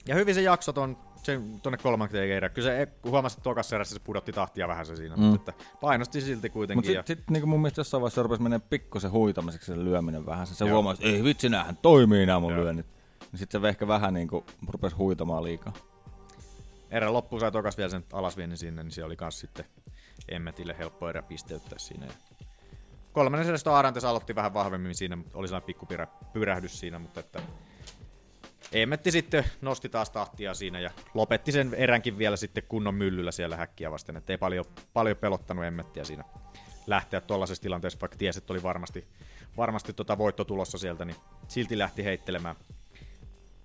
Ja 0.08 0.14
hyvin 0.14 0.34
se 0.34 0.42
jakso 0.42 0.72
ton, 0.72 0.96
sen, 1.26 1.60
tonne 1.60 1.78
kolmanteen 1.78 2.30
erään. 2.30 2.52
Kyllä 2.52 2.68
se 2.68 2.86
kun 3.02 3.10
huomasi, 3.10 3.34
että 3.34 3.44
tokassa 3.44 3.76
erässä 3.76 3.94
se 3.94 4.00
pudotti 4.04 4.32
tahtia 4.32 4.68
vähän 4.68 4.86
se 4.86 4.96
siinä, 4.96 5.16
Mm. 5.16 5.22
mutta 5.22 5.50
että 5.50 5.64
painosti 5.80 6.20
silti 6.20 6.50
kuitenkin. 6.50 6.78
Mutta 6.78 6.90
ja... 6.92 7.02
sitten 7.06 7.16
sit, 7.16 7.30
niinku 7.30 7.46
mun 7.46 7.60
mielestä 7.60 7.80
jossain 7.80 8.00
vaiheessa 8.00 8.22
rupesi 8.22 8.42
menee 8.42 8.58
pikkusen 8.58 9.10
huitamiseksi 9.10 9.66
se 9.74 9.84
lyöminen 9.84 10.26
vähän. 10.26 10.46
Se, 10.46 10.54
se 10.54 10.64
Joo. 10.64 10.72
huomasi, 10.74 11.02
että 11.06 11.16
ei 11.16 11.24
vitsi, 11.24 11.48
näähän 11.48 11.76
toimii 11.82 12.26
nämä 12.26 12.40
mun 12.40 12.52
Joo. 12.52 12.64
lyönnit. 12.64 12.86
Niin 13.32 13.38
sitten 13.38 13.60
se 13.60 13.68
ehkä 13.68 13.88
vähän 13.88 14.14
niinku 14.14 14.44
rupesi 14.68 14.96
huitamaan 14.96 15.44
liikaa. 15.44 15.72
erän 16.90 17.12
loppuun 17.12 17.40
sai 17.40 17.52
tokas 17.52 17.76
vielä 17.76 17.90
sen 17.90 18.04
alasviennin 18.12 18.58
sinne, 18.58 18.82
niin 18.82 18.90
siellä 18.92 19.06
oli 19.06 19.16
kans 19.16 19.40
sitten 19.40 19.64
Emmetille 20.28 20.74
helppo 20.78 21.08
erä 21.08 21.22
pisteyttää 21.22 21.78
siinä. 21.78 22.06
Kolmannen 23.12 23.48
edestä 23.48 23.76
Arantes 23.76 24.04
aloitti 24.04 24.34
vähän 24.34 24.54
vahvemmin 24.54 24.94
siinä, 24.94 25.16
mutta 25.16 25.38
oli 25.38 25.48
sellainen 25.48 25.66
pikku 25.66 25.86
pyrä- 25.86 26.06
pyrähdys 26.32 26.80
siinä, 26.80 26.98
mutta 26.98 27.20
että 27.20 27.42
Emmetti 28.74 29.10
sitten 29.10 29.44
nosti 29.60 29.88
taas 29.88 30.10
tahtia 30.10 30.54
siinä 30.54 30.80
ja 30.80 30.90
lopetti 31.14 31.52
sen 31.52 31.74
eränkin 31.74 32.18
vielä 32.18 32.36
sitten 32.36 32.62
kunnon 32.68 32.94
myllyllä 32.94 33.32
siellä 33.32 33.56
häkkiä 33.56 33.90
vasten, 33.90 34.16
että 34.16 34.32
ei 34.32 34.38
paljon, 34.38 34.64
paljon 34.92 35.16
pelottanut 35.16 35.64
Emmettiä 35.64 36.04
siinä 36.04 36.24
lähteä 36.86 37.20
tuollaisessa 37.20 37.62
tilanteessa, 37.62 38.00
vaikka 38.00 38.18
tiesi, 38.18 38.38
että 38.38 38.52
oli 38.52 38.62
varmasti, 38.62 39.08
varmasti 39.56 39.92
tota 39.92 40.18
voitto 40.18 40.44
tulossa 40.44 40.78
sieltä, 40.78 41.04
niin 41.04 41.16
silti 41.48 41.78
lähti 41.78 42.04
heittelemään 42.04 42.56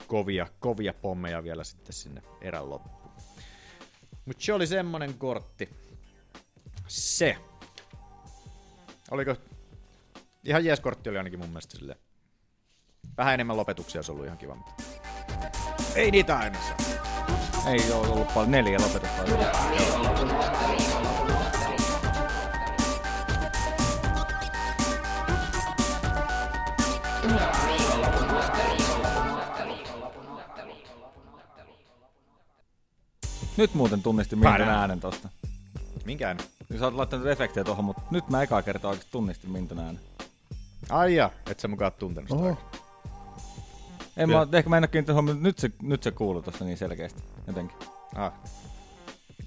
kovia, 0.08 0.48
kovia 0.60 0.94
pommeja 0.94 1.44
vielä 1.44 1.64
sitten 1.64 1.94
sinne 1.94 2.22
erän 2.42 2.70
loppuun. 2.70 3.12
Mutta 4.26 4.44
se 4.44 4.54
oli 4.54 4.68
semmonen 4.68 5.14
kortti. 5.14 5.70
Se. 6.88 7.38
Oliko... 9.12 9.36
Ihan 10.44 10.66
jees 10.66 10.80
kortti 10.80 11.10
oli 11.10 11.18
ainakin 11.18 11.40
mun 11.40 11.50
mielestä 11.50 11.78
silleen. 11.78 12.00
Vähän 13.18 13.34
enemmän 13.34 13.58
lopetuksia 13.58 14.00
olisi 14.00 14.12
ollut 14.12 14.26
ihan 14.26 14.38
kiva, 14.38 14.56
mutta... 14.56 14.99
Ei 15.96 16.12
niitä 16.12 16.38
aina. 16.38 16.60
Ei 17.68 17.92
ole 17.92 18.08
ollut 18.08 18.34
paljon 18.34 18.52
neljä 18.52 18.80
lopetusta. 18.80 19.24
Nyt 33.58 33.74
muuten 33.74 34.04
tunnistin 34.04 34.40
Mintun 34.40 34.52
Pärä. 34.52 34.80
äänen 34.80 35.00
tosta. 35.00 35.30
Minkä 36.06 36.28
äänen? 36.28 36.46
Sä 36.80 36.86
oot 36.86 36.94
laittanut 36.94 37.28
efektejä 37.28 37.64
tuohon, 37.64 37.86
mutta 37.86 38.02
nyt 38.12 38.30
mä 38.30 38.44
ekaa 38.44 38.62
kertaa 38.62 38.90
oikeesti 38.90 39.12
tunnistin 39.12 39.52
Mintun 39.52 39.80
äänen. 39.80 40.00
Ai 40.90 41.16
ja, 41.16 41.32
et 41.52 41.60
sä 41.60 41.68
mukaan 41.68 41.92
tuntenut 41.92 42.30
sitä. 42.30 42.42
Oho. 42.42 42.58
En 44.18 44.30
mä, 44.30 44.48
ehkä 44.54 44.70
mä 44.70 44.78
en 44.78 44.84
oo 44.84 44.88
kiinnittänyt 44.88 45.16
huomioon, 45.16 45.38
mutta 45.38 45.48
nyt 45.48 45.60
se, 45.60 45.72
nyt 45.82 46.04
se 46.04 46.12
kuuluu 46.12 46.42
tosta 46.42 46.66
niin 46.66 46.78
selkeästi. 46.78 47.24
Jotenkin. 47.48 47.78
Ah. 48.16 48.34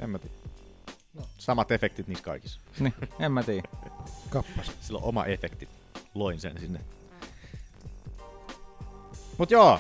En 0.01 0.11
mä 0.11 0.19
tiedä. 0.19 0.35
Samat 1.39 1.71
efektit 1.71 2.09
niissä 2.09 2.25
kaikissa. 2.25 2.61
Niin, 2.81 2.95
en 3.21 3.33
mä 3.33 3.43
tiedä. 3.43 3.69
Kappas. 4.29 4.73
Sillä 4.81 4.99
on 4.99 5.05
oma 5.05 5.25
efekti. 5.25 5.69
Loin 6.15 6.41
sen 6.41 6.61
sinne. 6.61 6.81
Mut 9.39 9.51
joo, 9.51 9.79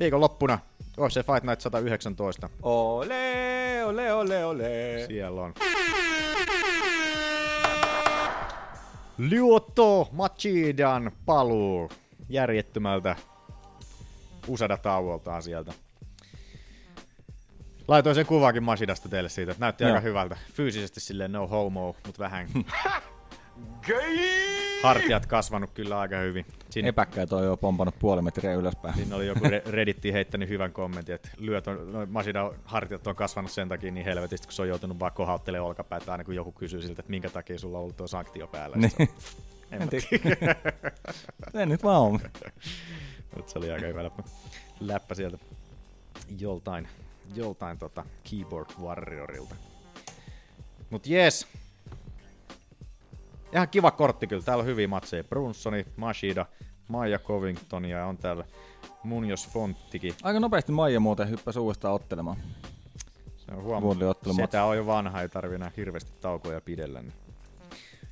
viikon 0.00 0.20
loppuna 0.20 0.58
UFC 0.98 1.14
Fight 1.14 1.44
Night 1.44 1.60
119. 1.60 2.50
Ole, 2.62 3.84
ole, 3.84 4.12
ole, 4.12 4.44
ole. 4.44 5.04
Siellä 5.06 5.40
on. 5.40 5.54
Lyoto 9.18 10.08
Machidan 10.12 11.12
paluu 11.26 11.90
järjettömältä 12.28 13.16
Usada-tauoltaan 14.48 15.42
sieltä. 15.42 15.72
Laitoin 17.88 18.14
sen 18.14 18.26
kuvaakin 18.26 18.62
Machidasta 18.62 19.08
teille 19.08 19.28
siitä, 19.28 19.52
että 19.52 19.64
näytti 19.64 19.84
Joo. 19.84 19.92
aika 19.92 20.00
hyvältä. 20.00 20.36
Fyysisesti 20.54 21.00
silleen 21.00 21.32
no 21.32 21.46
homo, 21.46 21.96
mutta 22.06 22.18
vähän 22.22 22.48
hartiat 24.82 25.26
kasvanut 25.26 25.70
kyllä 25.70 26.00
aika 26.00 26.16
hyvin. 26.16 26.46
Siinä, 26.70 26.88
Epäkkäät 26.88 27.32
on 27.32 27.44
jo 27.44 27.56
pompannut 27.56 27.98
puoli 27.98 28.22
metriä 28.22 28.54
ylöspäin. 28.54 28.94
siinä 28.94 29.16
oli 29.16 29.26
joku 29.26 29.44
Re- 29.44 29.70
Redditiin 29.70 30.14
heittänyt 30.14 30.48
hyvän 30.48 30.72
kommentin, 30.72 31.14
että 31.14 31.28
lyöt 31.38 31.66
on, 31.66 31.92
no, 31.92 32.06
Mashidan 32.06 32.50
hartiat 32.64 33.06
on 33.06 33.16
kasvanut 33.16 33.50
sen 33.50 33.68
takia 33.68 33.90
niin 33.90 34.04
helvetistä, 34.04 34.46
kun 34.46 34.52
se 34.52 34.62
on 34.62 34.68
joutunut 34.68 35.00
vaan 35.00 35.12
kohauttelemaan 35.12 35.68
olkapäätä 35.68 36.12
aina 36.12 36.24
kun 36.24 36.34
joku 36.34 36.52
kysyy 36.52 36.82
siltä, 36.82 37.00
että 37.00 37.10
minkä 37.10 37.30
takia 37.30 37.58
sulla 37.58 37.78
on 37.78 37.82
ollut 37.82 37.96
tuo 37.96 38.06
sanktio 38.06 38.46
päällä. 38.46 38.76
Niin. 38.76 38.92
En 39.70 39.88
En 41.54 41.68
nyt 41.68 41.82
vaan 41.84 42.02
on. 42.02 42.20
Mut 43.36 43.48
se 43.48 43.58
oli 43.58 43.70
aika 43.70 43.86
hyvä 43.86 44.04
läppä, 44.04 44.22
läppä 44.80 45.14
sieltä 45.14 45.38
joltain, 46.38 46.88
joltain 47.34 47.78
tota 47.78 48.04
keyboard 48.30 48.70
warriorilta. 48.80 49.54
Mut 50.90 51.06
jes. 51.06 51.46
Ihan 53.52 53.68
kiva 53.68 53.90
kortti 53.90 54.26
kyllä. 54.26 54.42
Täällä 54.42 54.62
on 54.62 54.66
hyviä 54.66 54.88
matseja. 54.88 55.24
Brunsoni, 55.24 55.86
Mashida, 55.96 56.46
Maija 56.88 57.18
Covington 57.18 57.84
ja 57.84 58.06
on 58.06 58.16
täällä 58.16 58.44
Munjos 59.02 59.48
Fonttikin. 59.48 60.14
Aika 60.22 60.40
nopeasti 60.40 60.72
Maija 60.72 61.00
muuten 61.00 61.30
hyppäsi 61.30 61.58
uudestaan 61.58 61.94
ottelemaan. 61.94 62.36
Se 63.36 63.52
on. 63.52 63.82
Vuodelliottelu 63.82 64.34
Setä 64.34 64.64
on 64.64 64.76
jo 64.76 64.86
vanha, 64.86 65.22
ei 65.22 65.28
tarvi 65.28 65.54
enää 65.54 65.72
hirveästi 65.76 66.12
taukoja 66.20 66.60
pidellä. 66.60 67.02
Niin. 67.02 67.12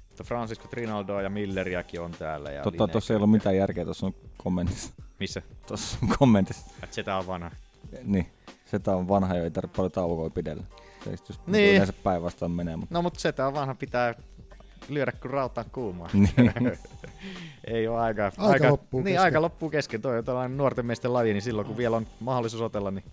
Mutta 0.08 0.24
Francisco 0.24 0.68
Trinaldoa 0.68 1.22
ja 1.22 1.30
Milleriäkin 1.30 2.00
on 2.00 2.10
täällä. 2.10 2.50
Ja 2.50 2.62
Totta, 2.62 2.88
tossa 2.88 3.14
ei 3.14 3.16
ollut 3.16 3.30
mitään 3.30 3.56
järkeä 3.56 3.84
tuossa 3.84 4.12
kommentissa. 4.36 4.92
Missä? 5.20 5.42
Tuossa 5.66 5.98
sun 5.98 6.08
kommentissa. 6.18 6.66
Et 6.82 6.92
Setä 6.92 7.16
on 7.16 7.26
vanha. 7.26 7.50
Niin. 8.04 8.26
Se 8.64 8.80
on 8.86 9.08
vanha 9.08 9.34
jo, 9.36 9.44
ei 9.44 9.50
tarvitse 9.50 9.76
paljon 9.76 9.92
taukoa 9.92 10.30
pidellä. 10.30 10.64
Se 11.04 11.10
just 11.10 11.28
just 11.28 11.46
Niin. 11.46 11.74
yleensä 11.74 11.92
päinvastaan 11.92 12.50
menee. 12.50 12.76
Mutta... 12.76 12.94
No 12.94 13.02
mutta 13.02 13.20
Setä 13.20 13.46
on 13.46 13.54
vanha, 13.54 13.74
pitää 13.74 14.14
lyödä 14.88 15.12
kun 15.12 15.30
rautaa 15.30 15.64
kuumaa. 15.64 16.10
Niin. 16.12 16.32
ei 17.74 17.88
ole 17.88 18.00
aika. 18.00 18.32
Aika 18.38 18.70
loppuu 18.70 19.00
niin, 19.00 19.04
kesken. 19.04 19.22
aika 19.24 19.42
loppuu 19.42 19.70
kesken. 19.70 20.02
Toi 20.02 20.18
on 20.18 20.24
tällainen 20.24 20.56
nuorten 20.56 20.86
miesten 20.86 21.12
laji, 21.12 21.32
niin 21.32 21.42
silloin 21.42 21.66
kun 21.66 21.76
vielä 21.76 21.96
on 21.96 22.06
mahdollisuus 22.20 22.62
otella, 22.62 22.90
niin 22.90 23.04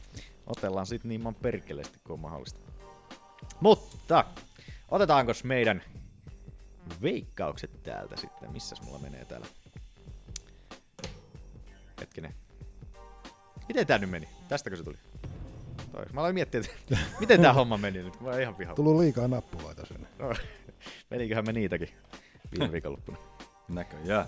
otellaan 0.48 0.86
sit 0.86 1.04
niin 1.04 1.22
man 1.22 1.36
perkeleesti 1.36 2.00
kuin 2.04 2.14
on 2.14 2.20
mahdollista. 2.20 2.60
Mutta 3.60 4.26
otetaanko 4.92 5.32
meidän 5.44 5.82
veikkaukset 7.02 7.84
täältä 7.84 8.16
sitten? 8.18 8.52
Missäs 8.52 8.82
mulla 8.82 9.00
menee 9.00 9.26
täällä? 9.26 9.48
Hetkinen. 12.02 12.34
Miten 13.68 13.88
tää 13.88 13.98
nyt 13.98 14.10
meni? 14.10 14.30
Tästäkö 14.50 14.76
se 14.76 14.84
tuli? 14.84 14.98
Toi. 15.92 16.06
Mä 16.14 16.20
aloin 16.20 16.34
miettiä, 16.34 16.62
että 16.62 16.98
miten 17.20 17.42
tää 17.42 17.54
homma 17.54 17.78
meni 17.78 18.04
nyt. 18.04 18.22
Mä 18.22 18.30
oon 18.30 18.42
ihan 18.42 18.56
pihalla. 18.56 18.76
Tullut 18.76 19.00
liikaa 19.02 19.28
nappuloita 19.28 19.86
sinne. 19.86 20.08
No, 20.20 20.34
meniköhän 21.12 21.46
me 21.46 21.54
niitäkin 21.54 21.90
viime 22.52 22.72
viikonloppuna. 22.72 23.18
Näköjään. 23.70 24.26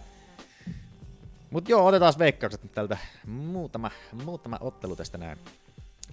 Mut 1.49 1.69
joo, 1.69 1.85
otetaan 1.85 2.13
veikkaukset 2.19 2.63
nyt 2.63 2.71
tältä. 2.71 2.97
Muutama, 3.25 3.91
muutama 4.23 4.57
ottelu 4.61 4.95
tästä 4.95 5.17
näin. 5.17 5.37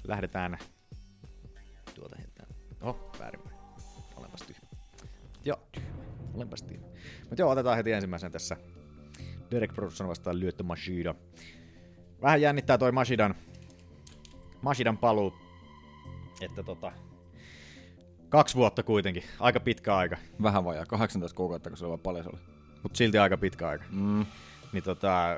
Lähdetään 0.04 0.58
tuota 1.94 2.16
heittää. 2.18 2.46
Oho, 2.80 3.10
väärinpäin. 3.18 3.56
Olenpas 4.16 4.42
tyhmä. 4.42 4.68
Joo, 5.44 5.58
olenpas 6.34 6.62
tyhmä. 6.62 6.86
Mut 7.30 7.38
joo, 7.38 7.50
otetaan 7.50 7.76
heti 7.76 7.92
ensimmäisen 7.92 8.32
tässä. 8.32 8.56
Derek 9.52 9.74
Brunson 9.74 10.08
vastaan 10.08 10.40
lyöttö 10.40 10.62
Mashida. 10.62 11.14
Vähän 12.22 12.40
jännittää 12.40 12.78
toi 12.78 12.92
Mashidan, 12.92 13.34
Mashidan 14.62 14.98
paluu. 14.98 15.34
Että 16.40 16.62
tota, 16.62 16.92
kaksi 18.28 18.54
vuotta 18.54 18.82
kuitenkin. 18.82 19.22
Aika 19.40 19.60
pitkä 19.60 19.96
aika. 19.96 20.16
Vähän 20.42 20.64
vajaa, 20.64 20.86
18 20.86 21.36
kuukautta, 21.36 21.70
kun 21.70 21.76
se 21.76 21.86
on 21.86 22.00
paljon 22.00 22.24
se 22.24 22.30
oli. 22.30 22.40
Mut 22.82 22.96
silti 22.96 23.18
aika 23.18 23.36
pitkä 23.36 23.68
aika. 23.68 23.84
Mm. 23.90 24.26
Niin 24.72 24.82
tota... 24.84 25.36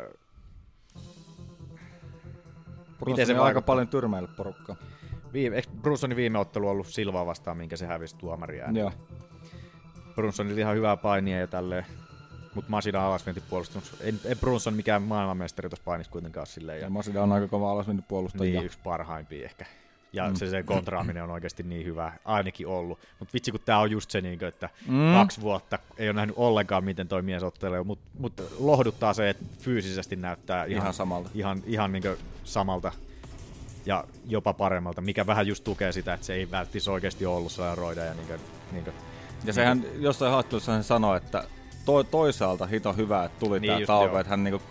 Miten 3.06 3.26
se 3.26 3.32
aika 3.32 3.42
vaikuttaa? 3.42 3.66
paljon 3.66 3.88
tyrmäillyt 3.88 4.36
porukkaa. 4.36 4.76
Viime, 5.32 5.56
eikö 5.56 5.68
Brunsonin 5.82 6.16
viime 6.16 6.38
ottelu 6.38 6.68
ollut 6.68 6.86
Silvaa 6.86 7.26
vastaan, 7.26 7.56
minkä 7.56 7.76
se 7.76 7.86
hävisi 7.86 8.16
tuomaria? 8.16 8.70
Joo. 8.72 8.92
Brunsonilla 10.14 10.60
ihan 10.60 10.76
hyvää 10.76 10.96
painia 10.96 11.38
ja 11.38 11.46
tälleen. 11.46 11.86
Mutta 12.54 12.70
Masida 12.70 13.06
alasvientipuolustus. 13.06 13.96
En, 14.00 14.20
en 14.24 14.38
Brunson 14.38 14.74
mikään 14.74 15.02
maailmanmestari 15.02 15.68
tuossa 15.68 15.84
painissa 15.84 16.12
kuitenkaan 16.12 16.46
silleen. 16.46 16.80
Ja, 16.80 16.90
Masida 16.90 17.22
on 17.22 17.32
aika 17.32 17.48
kova 17.48 17.72
alasmennyt 17.72 18.08
puolustaja. 18.08 18.52
niin, 18.52 18.64
yksi 18.64 18.78
parhaimpia 18.84 19.44
ehkä. 19.44 19.66
Ja 20.12 20.28
Mm. 20.28 20.34
se, 20.34 20.50
se 20.50 20.62
kontraaminen 20.62 21.22
on 21.22 21.30
oikeasti 21.30 21.62
niin 21.62 21.86
hyvä, 21.86 22.12
ainakin 22.24 22.66
ollut. 22.66 22.98
Mutta 23.18 23.32
vitsi, 23.34 23.50
kun 23.50 23.60
tää 23.64 23.78
on 23.78 23.90
just 23.90 24.10
se, 24.10 24.20
niin 24.20 24.44
että 24.44 24.70
Mm. 24.88 25.14
kaksi 25.14 25.40
vuotta 25.40 25.78
ei 25.98 26.08
ole 26.08 26.12
nähnyt 26.14 26.36
ollenkaan, 26.38 26.84
miten 26.84 27.08
toi 27.08 27.22
mies 27.22 27.42
ottelee. 27.42 27.82
Mutta 27.82 28.04
mut 28.18 28.32
lohduttaa 28.58 29.14
se, 29.14 29.30
että 29.30 29.44
fyysisesti 29.60 30.16
näyttää 30.16 30.64
ihan, 30.64 30.82
Ihan 30.82 30.94
samalta. 30.94 31.30
Ihan, 31.34 31.62
ihan 31.66 31.92
niin 31.92 32.02
samalta 32.44 32.92
ja 33.86 34.04
jopa 34.26 34.52
paremmalta, 34.52 35.00
mikä 35.00 35.26
vähän 35.26 35.46
just 35.46 35.64
tukee 35.64 35.92
sitä, 35.92 36.14
että 36.14 36.26
se 36.26 36.34
ei 36.34 36.50
välttis 36.50 36.88
oikeasti 36.88 37.26
ollut 37.26 37.52
sellainen 37.52 37.78
roida. 37.78 38.04
Ja, 38.04 38.14
niin 38.14 38.26
kuin, 38.26 38.40
niin 38.72 38.84
kuin, 38.84 38.94
Ja 39.44 39.52
sehän 39.52 39.84
jossain 39.98 40.32
haastattelussa 40.32 40.72
hän 40.72 40.84
sanoi, 40.84 41.16
että 41.16 41.44
to, 41.84 42.04
toisaalta 42.04 42.66
hito 42.66 42.92
hyvä, 42.92 43.24
että 43.24 43.38
tuli 43.38 43.60
Niin 43.60 43.70
tää 43.70 43.78
just, 43.78 43.86
tauko, 43.86 44.18
että 44.18 44.30
hän 44.30 44.44
niinku, 44.44 44.62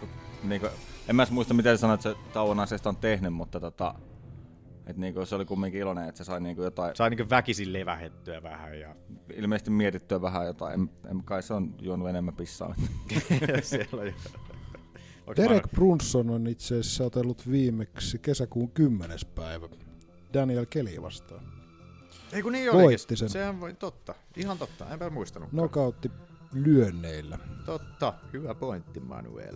niinku, 0.44 0.68
en 1.08 1.16
mä 1.16 1.28
muista 1.32 1.54
miten 1.54 1.78
se 1.78 1.82
sanoi, 1.82 1.94
että 1.94 2.10
se 2.10 2.16
tauon 2.34 2.60
asiasta 2.60 2.90
on 2.90 2.96
tehnyt, 2.96 3.34
mutta 3.34 3.60
tota, 3.60 3.96
että 4.88 5.02
niinku 5.02 5.26
se 5.26 5.36
oli 5.36 5.46
kumminkin 5.46 5.82
iloinen, 5.82 6.10
että 6.10 6.18
se 6.18 6.24
sai 6.24 6.42
niinku 6.42 6.62
jotain, 6.62 6.96
sai 6.96 7.10
niin 7.10 7.30
väkisin 7.30 7.74
levähettyä 7.74 8.44
vähän. 8.44 8.80
Ja... 8.80 8.96
ilmeisesti 9.34 9.72
mietittyä 9.72 10.22
vähän 10.22 10.46
jotain, 10.46 10.74
en, 10.74 10.90
en 11.12 11.24
kai 11.24 11.44
se 11.44 11.54
on 11.54 11.76
juonut 11.82 12.10
enemmän 12.10 12.36
pissaa. 12.36 12.76
Siellä 13.62 14.02
on 15.28 15.36
Derek 15.36 15.72
Brunson 15.72 16.30
on 16.30 16.48
itse 16.48 16.80
asiassa 16.80 17.04
otellut 17.04 17.52
viimeksi 17.52 18.20
kesäkuun 18.20 18.72
10. 18.72 19.20
päivä. 19.36 19.70
Daniel 20.34 20.66
Kelly 20.70 21.02
vastaan. 21.02 21.42
Ei 22.34 22.42
kun 22.42 22.52
niin 22.52 22.74
Voitti 22.74 22.86
olikin. 22.86 23.18
sen. 23.18 23.30
Sehän 23.30 23.62
voi, 23.62 23.74
totta. 23.74 24.16
Ihan 24.36 24.58
totta. 24.58 24.90
Enpä 24.90 25.10
muistanut. 25.10 25.52
Nokautti 25.52 26.12
lyönneillä. 26.54 27.38
Totta. 27.66 28.14
Hyvä 28.34 28.54
pointti, 28.56 29.00
Manuel. 29.00 29.56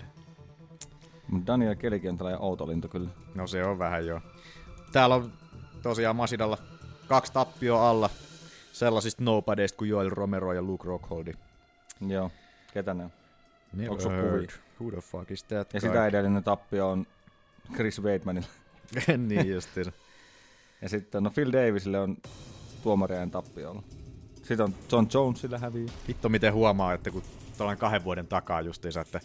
Mut 1.27 1.47
Daniel 1.47 1.75
Kelikin 1.75 2.09
on 2.09 2.17
tällainen 2.17 2.41
outo 2.41 2.67
lintu 2.67 2.87
kyllä. 2.87 3.09
No 3.35 3.47
se 3.47 3.63
on 3.63 3.79
vähän 3.79 4.05
jo. 4.05 4.21
Täällä 4.91 5.15
on 5.15 5.33
tosiaan 5.81 6.15
Masidalla 6.15 6.57
kaksi 7.07 7.33
tappioa 7.33 7.89
alla 7.89 8.09
sellaisista 8.73 9.23
nobodyista 9.23 9.77
kuin 9.77 9.89
Joel 9.89 10.09
Romero 10.09 10.53
ja 10.53 10.61
Luke 10.61 10.83
Rockholdi. 10.87 11.31
Joo. 12.07 12.31
Ketä 12.73 12.93
ne 12.93 13.03
on? 13.03 13.11
Never 13.73 13.91
Onko 13.91 14.09
heard. 14.09 14.49
Who 14.81 14.91
the 14.91 15.01
fuck 15.01 15.31
is 15.31 15.43
that 15.43 15.73
Ja 15.73 15.79
guy? 15.79 15.89
sitä 15.89 16.07
edellinen 16.07 16.43
tappio 16.43 16.89
on 16.89 17.07
Chris 17.73 18.01
Weidmanilla. 18.01 18.47
niin 19.27 19.49
justiinsa. 19.49 19.91
Ja 20.81 20.89
sitten 20.89 21.23
no 21.23 21.29
Phil 21.31 21.51
Davisille 21.51 21.99
on 21.99 22.17
tuomarien 22.83 23.31
tappio 23.31 23.71
ollut. 23.71 23.85
Sitten 24.47 24.65
on 24.65 24.73
John 24.91 25.07
Jonesille 25.13 25.57
häviö. 25.57 25.85
Vittu 26.07 26.29
miten 26.29 26.53
huomaa, 26.53 26.93
että 26.93 27.11
kun 27.11 27.23
tuollainen 27.57 27.79
kahden 27.79 28.03
vuoden 28.03 28.27
takaa 28.27 28.61
justiinsa, 28.61 29.01
että 29.01 29.21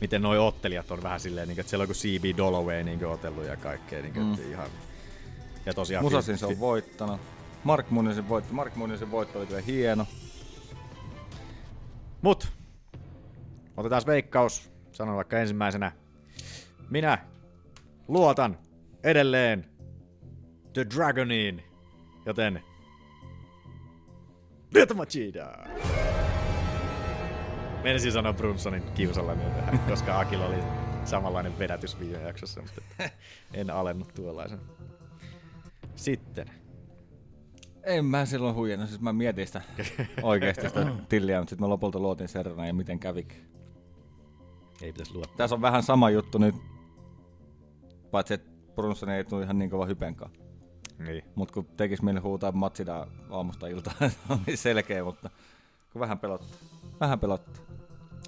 miten 0.00 0.22
noi 0.22 0.38
ottelijat 0.38 0.90
on 0.90 1.02
vähän 1.02 1.20
silleen, 1.20 1.48
niin, 1.48 1.60
että 1.60 1.70
siellä 1.70 1.82
on 1.82 1.88
kuin 1.88 1.96
CB 1.96 2.36
Dolloway 2.36 2.82
niin 2.82 3.06
otellut 3.06 3.44
ja 3.44 3.56
kaikkea. 3.56 4.02
Niin, 4.02 4.16
mm. 4.16 4.50
Ihan... 4.50 4.68
Ja 5.66 5.74
tosiaan... 5.74 6.04
Musasin 6.04 6.38
se 6.38 6.46
on 6.46 6.60
voittanut. 6.60 7.20
Mark 7.64 7.90
Munisin 7.90 8.28
voitto. 8.28 8.54
Mark 8.54 8.76
Munisin 8.76 9.10
voitto 9.10 9.38
oli 9.38 9.46
kyllä 9.46 9.60
hieno. 9.60 10.06
Mut, 12.22 12.48
otetaan 13.76 14.02
veikkaus. 14.06 14.70
Sanon 14.92 15.16
vaikka 15.16 15.38
ensimmäisenä. 15.38 15.92
Minä 16.90 17.18
luotan 18.08 18.58
edelleen 19.04 19.66
The 20.72 20.86
Dragoniin, 20.96 21.62
joten 22.26 22.62
Machida! 24.94 25.52
Menisin 27.82 28.12
sanoa 28.12 28.32
Brunsonin 28.32 28.82
kiusallinen 28.94 29.50
tähän, 29.50 29.78
koska 29.78 30.20
Akilla 30.20 30.46
oli 30.46 30.56
samanlainen 31.04 31.58
vedätys 31.58 32.00
viime 32.00 32.22
jaksossa, 32.22 32.62
mutta 32.62 32.82
en 33.54 33.70
alennut 33.70 34.14
tuollaisen. 34.14 34.60
Sitten. 35.96 36.46
En 37.82 38.04
mä 38.04 38.26
silloin 38.26 38.54
huijannut, 38.54 38.88
siis 38.88 39.00
mä 39.00 39.12
mietin 39.12 39.46
sitä 39.46 39.62
oikeasti 40.22 40.68
sitä 40.68 40.86
tilliä, 41.08 41.38
mutta 41.38 41.50
sitten 41.50 41.64
mä 41.64 41.68
lopulta 41.68 41.98
luotin 41.98 42.28
Serrana 42.28 42.66
ja 42.66 42.74
miten 42.74 42.98
kävikin. 42.98 43.46
Ei 44.82 44.92
pitäisi 44.92 45.14
luottaa. 45.14 45.36
Tässä 45.36 45.56
on 45.56 45.62
vähän 45.62 45.82
sama 45.82 46.10
juttu 46.10 46.38
nyt, 46.38 46.54
paitsi 48.10 48.34
että 48.34 48.50
Brunson 48.74 49.10
ei 49.10 49.24
tule 49.24 49.42
ihan 49.42 49.58
niin 49.58 49.70
kova 49.70 49.86
hypenkaan. 49.86 50.30
Niin. 50.98 51.24
Mutta 51.34 51.54
kun 51.54 51.66
tekis 51.76 52.02
mieli 52.02 52.20
huutaa 52.20 52.52
Matsida 52.52 53.06
aamusta 53.30 53.66
iltaan, 53.66 53.96
se 54.10 54.16
on 54.28 54.38
niin 54.46 54.58
selkeä, 54.58 55.04
mutta 55.04 55.30
kun 55.92 56.00
vähän 56.00 56.18
pelottaa. 56.18 56.58
Vähän 57.00 57.20
pelottaa. 57.20 57.64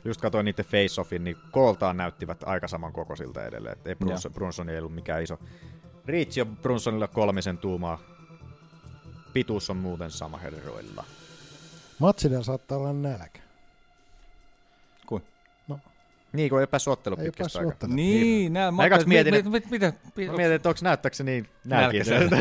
Just 0.05 0.21
katsoin 0.21 0.45
niiden 0.45 0.65
face-offin, 0.65 1.25
niin 1.25 1.37
kooltaan 1.51 1.97
näyttivät 1.97 2.45
aika 2.47 2.69
saman 2.69 2.93
kokoisilta 2.93 3.45
edelleen. 3.45 3.73
Et 3.79 3.87
ei 3.87 3.95
Brunson, 3.95 4.33
Brunson 4.33 4.69
ei 4.69 4.79
ollut 4.79 4.95
mikään 4.95 5.23
iso. 5.23 5.39
Reach 6.07 6.41
on 6.41 6.57
Brunsonilla 6.57 7.09
kolmisen 7.09 7.59
tuumaa. 7.59 7.99
Pituus 9.33 9.71
on 9.71 9.77
muuten 9.77 10.11
sama 10.11 10.39
herroilla. 10.39 11.05
Matsida 11.99 12.43
saattaa 12.43 12.79
olla 12.79 12.93
nälkä. 12.93 13.48
No. 16.39 16.43
Niin, 16.43 16.51
kun 16.51 16.61
ei 16.61 16.67
päässyt 16.67 16.93
ottelun 16.93 17.21
Ei 17.21 17.25
pitkästä 17.27 17.43
päässyt 17.43 17.61
aikaa. 17.61 17.73
ottelemaan. 17.73 17.97
Niin, 17.97 18.53
nää- 18.53 18.71
mä 18.71 18.83
ajattelin, 18.83 19.09
mietin, 19.09 19.35
mit- 19.35 19.39
että, 19.39 19.51
mit- 19.51 19.71
mitä- 19.71 19.93
mä 20.33 20.37
mietin, 20.37 20.53
että 20.55 20.69
onko 20.69 20.79
näyttääkö 20.83 21.17
se 21.17 21.25
niin 21.31 21.49
nälkäiseltä. 21.65 22.37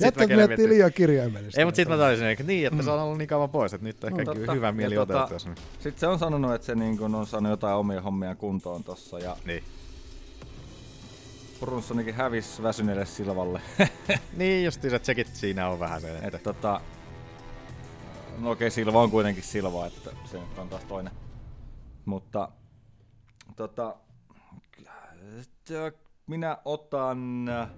Jätkät 0.00 0.28
miettii 0.28 0.68
liian 0.68 0.92
kirjaimellisesti. 0.92 1.60
Ei, 1.60 1.64
mutta 1.64 1.76
sitten 1.76 1.96
mä 1.96 2.02
taisin, 2.02 2.26
että 2.26 2.44
niin, 2.44 2.66
että 2.66 2.82
se 2.82 2.90
on 2.90 3.00
ollut 3.00 3.18
niin 3.18 3.28
kauan 3.28 3.50
pois, 3.50 3.72
että 3.74 3.84
nyt 3.86 4.04
on 4.04 4.10
ehkä 4.10 4.24
Totta. 4.24 4.52
hyvä 4.52 4.72
mieli 4.72 4.94
Ja 4.94 5.02
otella 5.02 5.26
tota. 5.28 5.38
Sitten 5.78 6.00
se 6.00 6.06
on 6.06 6.18
sanonut, 6.18 6.54
että 6.54 6.66
se 6.66 6.74
niin 6.74 6.98
kun 6.98 7.14
on 7.14 7.26
saanut 7.26 7.50
jotain 7.50 7.76
omia 7.76 8.00
hommia 8.00 8.34
kuntoon 8.34 8.84
tossa. 8.84 9.18
Ja 9.18 9.36
niin. 9.44 9.64
Brunsonikin 11.60 12.14
hävisi 12.14 12.62
väsyneelle 12.62 13.06
Silvalle. 13.06 13.60
niin, 14.36 14.64
justiin 14.64 14.90
se 14.90 14.98
tsekit 14.98 15.26
siinä 15.32 15.68
on 15.68 15.80
vähän 15.80 16.00
se. 16.00 16.18
Että 16.22 16.38
tota, 16.38 16.80
no 18.38 18.50
okei, 18.50 18.70
Silva 18.70 19.02
on 19.02 19.10
kuitenkin 19.10 19.42
Silva, 19.44 19.86
että 19.86 20.10
se 20.24 20.38
nyt 20.38 20.58
on 20.58 20.68
taas 20.68 20.84
toinen. 20.84 21.12
Mutta 22.04 22.48
tota, 23.56 23.96
t- 25.64 25.96
minä 26.26 26.58
otan 26.64 27.48
äh, 27.48 27.68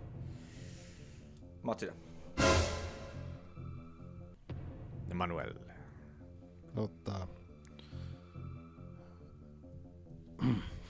Matsida. 1.62 1.92
Manuel. 5.14 5.54
Ottaa. 6.76 7.26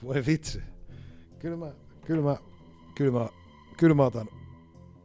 Voi 0.03 0.25
vitsi. 0.25 0.61
Kyllä 1.39 1.57
mä, 1.57 1.71
kyllä 2.05 2.21
mä, 2.21 2.37
kyllä 2.95 3.19
mä, 3.19 3.27
kyllä 3.77 3.95
mä 3.95 4.03
otan 4.05 4.27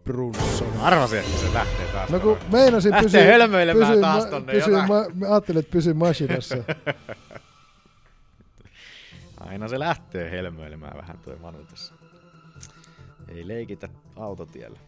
Brunson. 0.04 0.80
Arvasin, 0.80 1.18
että 1.18 1.38
se 1.38 1.54
lähtee 1.54 1.86
taas. 1.92 2.10
No 2.10 2.20
kun 2.20 2.38
meinasin 2.52 2.90
Lähtee 2.90 3.06
pysyä, 3.06 3.24
hölmöilemään 3.24 3.88
pysyä, 3.88 4.02
taas 4.02 4.26
tonne 4.26 4.52
pysyä, 4.52 4.78
jotain. 4.78 4.92
mä, 4.92 5.26
mä 5.26 5.32
ajattelin, 5.32 5.58
että 5.58 5.72
pysyn 5.72 5.96
Machinassa. 5.96 6.56
Aina 9.46 9.68
se 9.68 9.78
lähtee 9.78 10.30
helmöilemään 10.30 10.96
vähän 10.96 11.18
toi 11.18 11.36
Manu 11.36 11.64
tässä. 11.64 11.94
Ei 13.28 13.48
leikitä 13.48 13.88
autotiellä. 14.16 14.78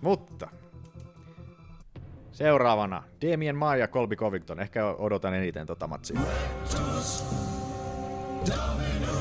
Mutta 0.00 0.48
seuraavana 2.32 3.02
Damien 3.22 3.56
Maia 3.56 3.80
ja 3.80 3.88
Colby 3.88 4.16
Covington. 4.16 4.60
Ehkä 4.60 4.86
odotan 4.86 5.34
eniten 5.34 5.66
tota 5.66 5.86
matsia. 5.86 6.20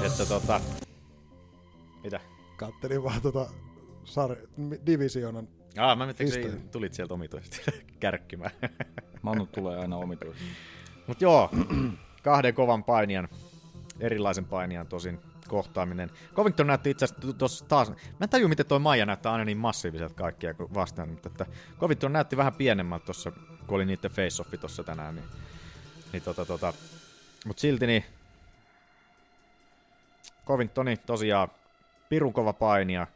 Että 0.06 0.26
tota... 0.30 0.62
Mitä? 2.04 2.20
Kattelin 2.58 3.04
vaan 3.04 3.22
tota 3.22 3.50
sar- 4.06 4.48
divisioonan 4.86 5.48
Ah, 5.78 5.98
mä 5.98 6.06
mietin, 6.06 6.46
että 6.46 6.58
tulit 6.72 6.94
sieltä 6.94 7.14
omituisesti 7.14 7.62
kärkkimään. 8.00 8.52
Manu 9.22 9.46
tulee 9.46 9.78
aina 9.78 9.98
omituisesti. 9.98 10.46
Mut 11.08 11.22
joo, 11.22 11.50
kahden 12.24 12.54
kovan 12.54 12.84
painijan, 12.84 13.28
erilaisen 14.02 14.46
painijan 14.46 14.88
tosin 14.88 15.20
kohtaaminen. 15.48 16.12
Covington 16.36 16.68
näytti 16.68 16.90
itse 16.90 17.06
asiassa 17.06 17.34
tuossa 17.34 17.66
taas, 17.66 17.90
mä 17.90 17.96
en 18.22 18.30
taju 18.30 18.48
miten 18.48 18.66
toi 18.66 18.80
Maija 18.80 19.06
näyttää 19.06 19.32
aina 19.32 19.46
niin 19.46 19.58
massiiviselta 19.58 20.14
kaikkia 20.14 20.56
vastaan, 20.74 21.10
mutta 21.10 21.30
että 21.30 21.46
Covington 21.80 22.14
näytti 22.14 22.38
vähän 22.38 22.54
pienemmältä 22.54 23.06
tuossa, 23.06 23.32
kun 23.68 23.76
oli 23.76 23.86
niiden 23.86 24.12
face-offi 24.12 24.58
tuossa 24.58 24.84
tänään, 24.84 25.16
niin, 25.16 25.26
niin 26.14 26.24
tota, 26.24 26.46
tota, 26.46 26.74
mut 27.46 27.60
silti 27.60 27.88
niin 27.88 28.06
Covingtoni 30.46 30.98
tosiaan 30.98 31.48
pirun 32.10 32.34
kova 32.34 32.54
painija, 32.54 33.08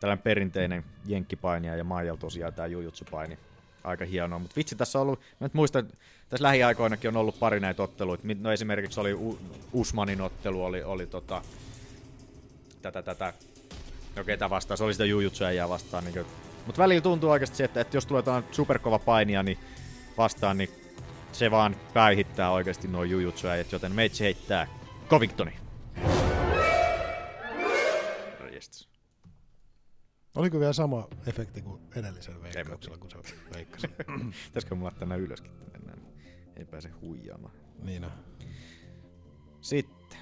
tällainen 0.00 0.22
perinteinen 0.22 0.84
jenkkipainija 1.06 1.76
ja 1.76 1.84
Maijal 1.84 2.16
tosiaan 2.16 2.54
tämä 2.54 2.66
jujutsu-paini. 2.66 3.38
Aika 3.84 4.04
hienoa, 4.04 4.38
mutta 4.38 4.56
vitsi 4.56 4.76
tässä 4.76 4.98
on 4.98 5.02
ollut, 5.02 5.20
mä 5.20 5.44
nyt 5.44 5.54
muistan, 5.54 5.86
tässä 6.28 6.42
lähiaikoinakin 6.42 7.08
on 7.08 7.16
ollut 7.16 7.38
pari 7.38 7.60
näitä 7.60 7.82
otteluita. 7.82 8.24
No 8.40 8.52
esimerkiksi 8.52 9.00
oli 9.00 9.14
U- 9.14 9.38
Usmanin 9.72 10.20
ottelu, 10.20 10.64
oli, 10.64 10.82
oli 10.82 11.06
tota, 11.06 11.42
tätä, 12.82 13.02
tätä, 13.02 13.32
no 14.16 14.24
ketä 14.24 14.50
vastaan, 14.50 14.78
se 14.78 14.84
oli 14.84 14.94
sitä 14.94 15.04
jujutsuäjää 15.04 15.68
vastaan. 15.68 16.04
Niin 16.04 16.26
mutta 16.66 16.82
välillä 16.82 17.00
tuntuu 17.00 17.30
oikeasti 17.30 17.56
se, 17.56 17.64
että, 17.64 17.80
että 17.80 17.96
jos 17.96 18.06
tulee 18.06 18.22
tällainen 18.22 18.54
superkova 18.54 18.98
painija 18.98 19.42
niin 19.42 19.58
vastaan, 20.18 20.58
niin 20.58 20.70
se 21.32 21.50
vaan 21.50 21.76
päihittää 21.94 22.50
oikeasti 22.50 22.88
nuo 22.88 23.04
jujutsuäjät, 23.04 23.72
joten 23.72 23.92
meitsi 23.92 24.24
heittää 24.24 24.66
Covingtoni. 25.08 25.52
Oliko 30.34 30.60
vielä 30.60 30.72
sama 30.72 31.08
efekti 31.26 31.62
kuin 31.62 31.80
edellisellä 31.96 32.42
veikkauksella, 32.42 32.98
kun 32.98 33.10
se 33.10 33.18
veikkasi? 33.54 33.88
Pitäisikö 34.46 34.74
mulla 34.74 34.86
laittaa 34.86 35.08
nää 35.08 35.18
ylöskin 35.18 35.52
tänne 35.72 35.78
näin? 35.86 36.02
Ei 36.56 36.64
pääse 36.64 36.88
huijaamaan. 36.88 37.54
Niin 37.82 38.04
on. 38.04 38.10
Sitten. 39.60 40.18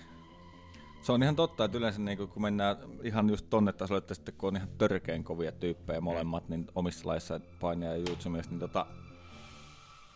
Se 1.02 1.12
on 1.12 1.22
ihan 1.22 1.36
totta, 1.36 1.64
että 1.64 1.78
yleensä 1.78 2.00
niin 2.00 2.28
kun 2.28 2.42
mennään 2.42 2.76
ihan 3.02 3.30
just 3.30 3.46
tonne 3.50 3.72
tasolle, 3.72 3.98
että 3.98 4.14
sitten 4.14 4.34
kun 4.34 4.48
on 4.48 4.56
ihan 4.56 4.68
törkeen 4.78 5.24
kovia 5.24 5.52
tyyppejä 5.52 6.00
molemmat, 6.00 6.48
niin 6.48 6.66
omissa 6.74 7.08
laissa 7.08 7.40
painia 7.60 7.96
ja 7.96 8.04
jutsumies, 8.10 8.50
niin 8.50 8.60
tota, 8.60 8.86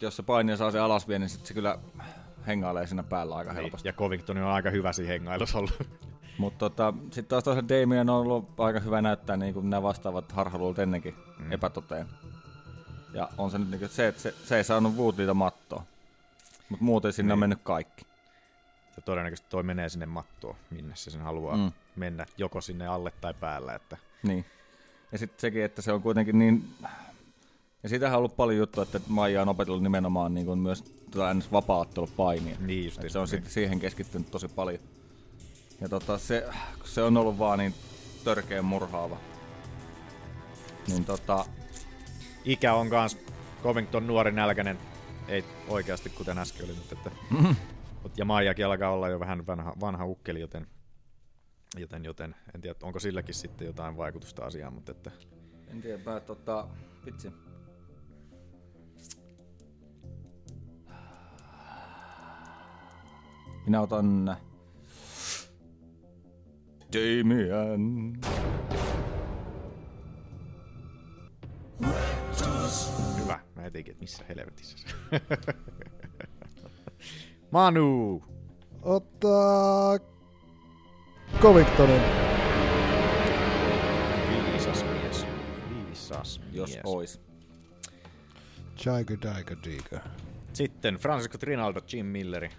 jos 0.00 0.16
se 0.16 0.22
painija 0.22 0.56
saa 0.56 0.70
se 0.70 0.78
alas 0.78 1.08
vie, 1.08 1.18
niin 1.18 1.28
sit 1.28 1.46
se 1.46 1.54
kyllä 1.54 1.78
hengailee 2.46 2.86
siinä 2.86 3.02
päällä 3.02 3.34
aika 3.34 3.52
Niin, 3.52 3.62
helposti. 3.62 3.88
Ja 3.88 3.92
Covington 3.92 4.36
on 4.36 4.44
aika 4.44 4.70
hyvä 4.70 4.92
siinä 4.92 5.12
hengailussa 5.12 5.58
ollut. 5.58 5.74
Mutta 6.38 6.58
tota, 6.58 6.94
sitten 7.04 7.24
taas 7.24 7.44
toisaalta 7.44 7.74
Damien 7.74 8.10
on 8.10 8.16
ollut 8.20 8.60
aika 8.60 8.80
hyvä 8.80 9.02
näyttää 9.02 9.36
niin 9.36 9.54
kuin 9.54 9.70
nämä 9.70 9.82
vastaavat 9.82 10.32
harhaluulut 10.32 10.78
ennenkin 10.78 11.14
mm. 11.38 11.52
epätoteen. 11.52 12.06
Ja 13.14 13.28
on 13.38 13.50
se 13.50 13.58
nyt 13.58 13.70
niin 13.70 13.88
se, 13.88 14.08
että 14.08 14.22
se, 14.22 14.34
se 14.44 14.56
ei 14.56 14.64
saanut 14.64 14.96
Woodleyta 14.96 15.34
mattoa. 15.34 15.84
Mutta 16.68 16.84
muuten 16.84 17.12
sinne 17.12 17.26
niin. 17.26 17.32
on 17.32 17.38
mennyt 17.38 17.58
kaikki. 17.62 18.06
Ja 18.96 19.02
todennäköisesti 19.02 19.50
toi 19.50 19.62
menee 19.62 19.88
sinne 19.88 20.06
mattoon, 20.06 20.56
minne 20.70 20.96
se 20.96 21.10
sen 21.10 21.20
haluaa 21.20 21.56
Mm. 21.56 21.72
mennä, 21.96 22.26
joko 22.38 22.60
sinne 22.60 22.86
alle 22.86 23.12
tai 23.20 23.34
päällä. 23.34 23.74
Että... 23.74 23.96
Niin. 24.22 24.44
Ja 25.12 25.18
sitten 25.18 25.40
sekin, 25.40 25.64
että 25.64 25.82
se 25.82 25.92
on 25.92 26.02
kuitenkin 26.02 26.38
niin... 26.38 26.74
Ja 27.82 27.88
siitähän 27.88 28.14
on 28.14 28.18
ollut 28.18 28.36
paljon 28.36 28.58
juttua, 28.58 28.82
että 28.82 29.00
Maija 29.08 29.42
on 29.42 29.48
opetellut 29.48 29.82
nimenomaan 29.82 30.34
niin 30.34 30.46
kuin 30.46 30.58
myös 30.58 30.82
tota 31.10 31.34
ns. 31.34 31.52
vapaa-ottelupainia. 31.52 32.56
Niin 32.60 32.84
just, 32.84 32.98
Että 32.98 33.08
se 33.08 33.18
on 33.18 33.22
niin. 33.22 33.28
sitten 33.28 33.52
siihen 33.52 33.80
keskittynyt 33.80 34.30
tosi 34.30 34.48
paljon. 34.48 34.78
Ja 35.82 35.88
tota, 35.88 36.18
se, 36.18 36.48
se 36.84 37.02
on 37.02 37.16
ollut 37.16 37.38
vaan 37.38 37.58
niin 37.58 37.74
törkeän 38.24 38.64
murhaava. 38.64 39.16
Niin 40.88 41.04
tota, 41.04 41.44
Ikä 42.44 42.74
on 42.74 42.90
kans 42.90 43.18
Covington 43.62 44.06
nuori 44.06 44.32
nälkäinen. 44.32 44.78
Ei 45.28 45.44
oikeasti 45.68 46.10
kuten 46.10 46.38
äsken 46.38 46.64
oli, 46.64 46.74
mutta 46.74 46.94
että... 46.94 47.10
Mhm. 47.30 47.50
Mut- 48.02 48.12
Ja 48.16 48.24
Maijakin 48.24 48.66
alkaa 48.66 48.90
olla 48.90 49.08
jo 49.08 49.20
vähän 49.20 49.46
vanha, 49.46 49.72
vanha 49.80 50.04
ukkeli, 50.06 50.40
joten, 50.40 50.66
joten, 51.76 52.04
joten 52.04 52.34
en 52.54 52.60
tiedä, 52.60 52.76
onko 52.82 53.00
silläkin 53.00 53.34
sitten 53.34 53.66
jotain 53.66 53.96
vaikutusta 53.96 54.44
asiaan, 54.44 54.72
mutta 54.72 54.92
että 54.92 55.10
en 55.70 55.82
tiedä, 55.82 56.02
mä 56.10 56.20
tota, 56.20 56.68
vitsi. 57.06 57.32
Minä 63.66 63.80
otan 63.80 64.36
Damian. 66.92 68.12
hyvä. 73.22 73.40
Mä 73.56 73.64
etinkin, 73.66 73.92
että 73.92 74.02
missä 74.02 74.24
helvetissä 74.28 74.78
se. 74.78 74.86
Manu! 77.50 78.22
Ottaa 78.82 79.98
Covingtonin. 81.40 82.00
Viisas 84.52 84.84
mies. 84.84 85.26
Viisas 85.86 86.40
Jos 86.52 86.70
mies. 86.70 86.80
ois. 86.84 87.20
Jaiga 88.86 89.14
Daiga 89.22 89.56
Diga. 89.64 90.00
Sitten 90.52 90.94
Francisco 90.94 91.38
Trinaldo, 91.38 91.80
Jim 91.92 92.06
Milleri. 92.06 92.50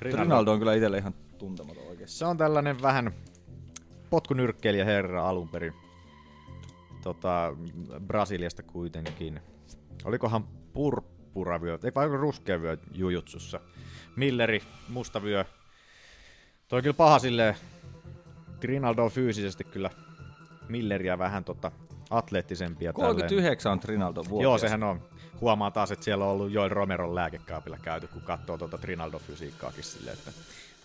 Rinaldo 0.00 0.52
on 0.52 0.58
kyllä 0.58 0.74
itselle 0.74 0.98
ihan 0.98 1.14
tuntematon. 1.38 1.85
Se 2.06 2.24
on 2.24 2.36
tällainen 2.36 2.82
vähän 2.82 3.12
potkunyrkkeilijä 4.10 4.84
herra 4.84 5.28
alun 5.28 5.48
perin. 5.48 5.72
Tota, 7.02 7.56
Brasiliasta 8.06 8.62
kuitenkin. 8.62 9.40
Olikohan 10.04 10.44
purppuravyö, 10.72 11.78
ei 11.84 11.90
vai 11.94 12.08
ruskeavyö 12.08 12.76
jujutsussa. 12.92 13.60
Milleri, 14.16 14.62
mustavyö. 14.88 15.44
Toi 16.68 16.82
kyllä 16.82 16.94
paha 16.94 17.18
silleen. 17.18 17.56
Trinaldo 18.60 19.04
on 19.04 19.10
fyysisesti 19.10 19.64
kyllä 19.64 19.90
Milleriä 20.68 21.18
vähän 21.18 21.44
tota 21.44 21.72
atleettisempi 22.10 22.84
ja 22.84 22.92
tälleen. 22.92 23.14
39 23.14 23.72
on 23.72 23.80
Trinaldo 23.80 24.24
vuotias. 24.28 24.42
Joo, 24.42 24.58
sehän 24.58 24.82
on. 24.82 25.02
Huomaa 25.40 25.70
taas, 25.70 25.90
että 25.90 26.04
siellä 26.04 26.24
on 26.24 26.30
ollut 26.30 26.50
Joel 26.50 26.68
Romeron 26.68 27.14
lääkekaapilla 27.14 27.78
käyty, 27.82 28.06
kun 28.06 28.22
katsoo 28.22 28.58
tuota 28.58 28.78
Trinaldo-fysiikkaakin 28.78 29.82
silleen, 29.82 30.18
että 30.18 30.30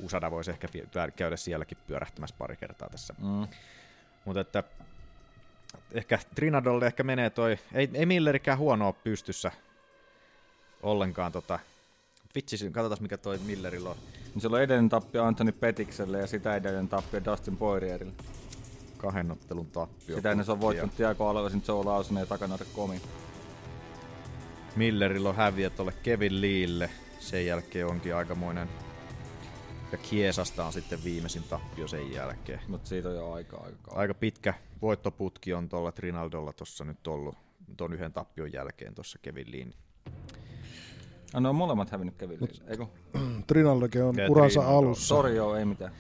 Usada 0.02 0.32
voisi 0.32 0.52
ehkä 0.52 0.68
käydä 1.16 1.38
sielläkin 1.38 1.78
pyörähtämässä 1.88 2.36
pari 2.40 2.56
kertaa 2.56 2.90
tässä. 2.90 3.16
Mm. 3.18 3.48
Mutta 4.26 4.42
että 4.42 4.64
ehkä 5.92 6.20
Trinaldolle 6.36 6.88
ehkä 6.88 7.04
menee 7.04 7.30
toi, 7.30 7.58
ei, 7.74 7.90
ei 7.94 8.06
Millerikään 8.06 8.58
huono 8.58 8.88
ole 8.88 8.96
pystyssä 9.04 9.52
ollenkaan 10.84 11.32
tota, 11.32 11.60
vitsi, 12.36 12.72
katsotaan 12.72 13.02
mikä 13.02 13.18
toi 13.18 13.38
Millerillä 13.38 13.90
on. 13.90 13.96
Niin 14.34 14.42
siellä 14.42 14.56
on 14.56 14.64
edellinen 14.64 14.90
tappio 14.90 15.24
Anthony 15.24 15.52
Petikselle 15.52 16.20
ja 16.20 16.28
sitä 16.28 16.56
edellinen 16.56 16.88
tappio 16.88 17.26
Dustin 17.26 17.58
Poirierille. 17.58 18.14
Kahden 18.98 19.32
ottelun 19.32 19.68
tappio. 19.68 20.16
Sitä 20.16 20.32
ennen 20.32 20.46
se 20.46 20.52
on 20.52 20.62
voittanut 20.62 20.96
Tiago 20.96 21.28
Alvesin, 21.28 21.64
Joe 21.68 21.86
Lawson 21.86 22.18
ja 22.18 22.26
Takanori 22.26 22.66
Komi. 22.76 23.02
Millerillä 24.76 25.30
on 25.30 25.36
häviä 25.36 25.70
tuolle 25.70 25.94
Kevin 26.04 26.42
Leelle. 26.42 26.90
Sen 27.20 27.46
jälkeen 27.46 27.88
onkin 27.88 28.16
aikamoinen. 28.16 28.70
Ja 29.92 29.98
Kiesasta 29.98 30.66
on 30.66 30.74
sitten 30.74 31.04
viimeisin 31.04 31.44
tappio 31.50 31.88
sen 31.88 32.12
jälkeen. 32.14 32.60
Mutta 32.68 32.90
siitä 32.90 33.10
on 33.10 33.16
jo 33.16 33.32
aika 33.32 33.58
aika. 33.58 33.92
Aika 33.96 34.14
pitkä 34.14 34.54
voittoputki 34.82 35.54
on 35.54 35.70
tuolla 35.70 35.92
Trinaldolla 35.92 36.54
tuossa 36.54 36.86
nyt 36.86 37.08
ollut 37.08 37.36
ton 37.78 37.94
yhden 37.94 38.14
tappion 38.14 38.54
jälkeen 38.54 38.96
tuossa 38.96 39.20
Kevin 39.22 39.52
Leen. 39.52 39.74
Ah, 41.34 41.42
ne 41.42 41.50
on 41.50 41.56
molemmat 41.56 41.90
hävinnyt 41.90 42.16
Kevin 42.18 42.38
Leelle, 42.42 42.72
eikö? 42.72 42.86
Trinaldokin 43.48 44.04
on 44.04 44.16
uransa 44.30 44.62
alussa. 44.68 45.08
Sori 45.08 45.36
joo, 45.36 45.56
ei 45.56 45.66
mitään. 45.66 45.92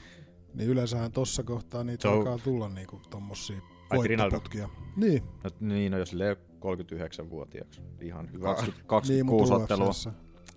Niin 0.53 0.69
yleensähän 0.69 1.11
tossa 1.11 1.43
kohtaa 1.43 1.84
niitä 1.84 2.01
Se 2.01 2.07
on- 2.07 2.18
alkaa 2.18 2.38
tulla 2.38 2.69
niinku 2.69 3.01
tommosia 3.09 3.61
voittoputkia. 3.95 4.69
Niin. 4.95 5.23
No, 5.43 5.49
niin, 5.59 5.91
no 5.91 5.97
jos 5.97 6.09
silleen 6.09 6.38
39-vuotiaaksi. 6.38 7.81
Ihan 8.01 8.31
hyvä. 8.34 8.45
20, 8.47 8.77
Niin, 8.80 8.88
26 8.88 9.51
mut 9.53 9.61
ottelua. 9.61 9.91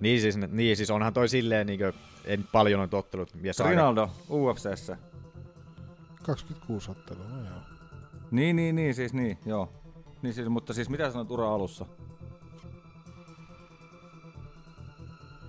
Niin 0.01 0.21
siis, 0.21 0.37
niin 0.37 0.77
siis 0.77 0.91
onhan 0.91 1.15
toi 1.15 1.29
silleen, 1.29 1.67
niin 1.67 1.79
kuin, 1.79 1.93
en 2.25 2.45
paljon 2.53 2.79
noita 2.79 2.97
ottelut. 2.97 3.35
Mies 3.35 3.61
aika- 3.61 3.71
Rinaldo 3.71 4.11
UFCssä. 4.31 4.97
26 6.23 6.91
ottelua, 6.91 7.25
no 7.25 7.39
joo. 7.45 7.59
Niin, 8.31 8.57
niin, 8.57 8.77
niin, 8.77 8.95
siis 8.95 9.13
niin, 9.13 9.39
joo. 9.47 9.73
Niin 10.23 10.35
siis, 10.35 10.49
mutta 10.49 10.73
siis 10.75 10.89
mitä 10.89 11.11
sanoit 11.11 11.31
ura 11.31 11.55
alussa? 11.55 11.87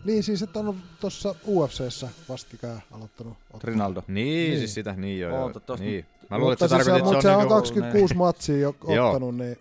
Niin 0.06 0.24
siis, 0.24 0.42
että 0.42 0.60
on 0.60 0.76
tossa 1.00 1.36
UFCssä 1.48 2.08
vastikään 2.30 2.82
aloittanut 2.92 3.34
ottaa. 3.54 3.60
Rinaldo. 3.72 4.04
Niin, 4.08 4.50
Niin. 4.50 4.58
siis 4.60 4.74
sitä, 4.74 4.94
niin 4.94 5.20
joo. 5.20 5.32
joo. 5.32 5.44
Oota, 5.44 5.60
tosta 5.60 5.86
niin. 5.86 6.06
Mä 6.30 6.38
luulen, 6.40 6.54
että 6.54 6.66
mutta 6.66 6.78
sä 6.78 6.84
siis 6.84 6.86
se, 6.86 6.92
tarkoitit, 6.92 7.06
mutta 7.06 7.18
että 7.18 7.22
se 7.22 7.30
on 7.30 7.36
on 7.36 7.40
niinku... 7.40 7.54
26 7.54 8.16
matsia 8.16 8.58
jo 8.58 8.76
ottanut, 9.10 9.36
niin 9.36 9.58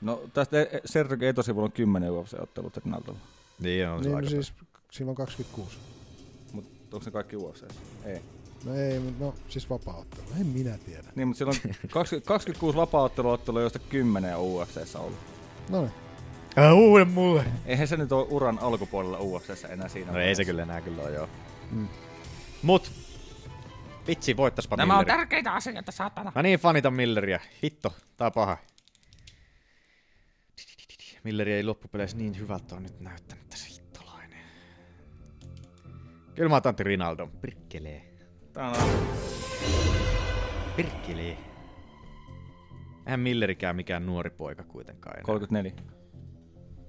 No 0.00 0.22
tästä 0.34 0.60
e- 0.62 0.80
Sergei 0.84 1.28
etosivulla 1.28 1.64
on 1.64 1.72
10 1.72 2.10
UFC-ottelua 2.12 2.70
Rinaldolla. 2.84 3.18
Niin 3.58 3.88
on 3.88 4.02
se 4.02 4.08
niin 4.08 4.16
aika 4.16 4.28
siis 4.30 4.52
silloin 4.90 5.16
26. 5.16 5.76
Mutta 6.52 6.70
onko 6.96 7.04
se 7.04 7.10
kaikki 7.10 7.36
UFC? 7.36 7.62
Ei. 8.04 8.20
No 8.64 8.74
ei, 8.74 8.98
mutta 8.98 9.24
no 9.24 9.34
siis 9.48 9.70
vapaa-ottelu. 9.70 10.26
En 10.40 10.46
minä 10.46 10.78
tiedä. 10.78 11.08
Niin, 11.14 11.28
mutta 11.28 11.38
silloin 11.38 11.58
20, 11.90 12.26
26 12.28 12.76
vapaa-otteluottelua, 12.76 13.60
joista 13.60 13.78
10 13.78 14.36
on 14.36 14.42
UFCssä 14.42 14.98
ollut. 14.98 15.18
No 15.68 15.80
niin. 15.80 15.92
Älä 16.56 16.72
uuden 16.74 17.08
mulle! 17.08 17.44
Eihän 17.66 17.88
se 17.88 17.96
nyt 17.96 18.12
ole 18.12 18.26
uran 18.30 18.58
alkupuolella 18.58 19.18
UFCssä 19.20 19.68
enää 19.68 19.88
siinä 19.88 20.12
No 20.12 20.18
ei 20.18 20.34
se 20.34 20.44
kyllä 20.44 20.62
enää 20.62 20.80
kyllä 20.80 21.02
ole, 21.02 21.10
joo. 21.12 21.28
Mm. 21.70 21.88
Mut, 22.62 22.92
vitsi, 24.06 24.36
voittaspa 24.36 24.76
Nämä 24.76 24.94
on 24.94 25.04
Milleri. 25.04 25.18
tärkeitä 25.18 25.52
asioita, 25.52 25.92
saatana. 25.92 26.32
Mä 26.34 26.42
niin 26.42 26.58
fanitan 26.58 26.94
Milleriä. 26.94 27.40
Hitto, 27.62 27.92
tää 28.16 28.26
on 28.26 28.32
paha. 28.32 28.56
Milleri 31.24 31.52
ei 31.52 31.64
loppupeleissä 31.64 32.16
niin 32.16 32.38
hyvältä 32.38 32.74
on 32.74 32.82
nyt 32.82 33.00
näyttänyt 33.00 33.48
tässä 33.48 33.68
hittolainen. 33.68 34.44
Kyllä 36.34 36.48
mä 36.48 36.56
otan 36.56 36.74
Rinaldon. 36.78 37.30
Pirkkelee. 37.30 38.14
Tää 38.52 38.68
on 38.68 38.76
Pirkkelee. 40.76 41.38
Eihän 43.06 43.20
Millerikään 43.20 43.76
mikään 43.76 44.06
nuori 44.06 44.30
poika 44.30 44.62
kuitenkaan 44.62 45.16
enää. 45.16 45.24
34. 45.26 45.72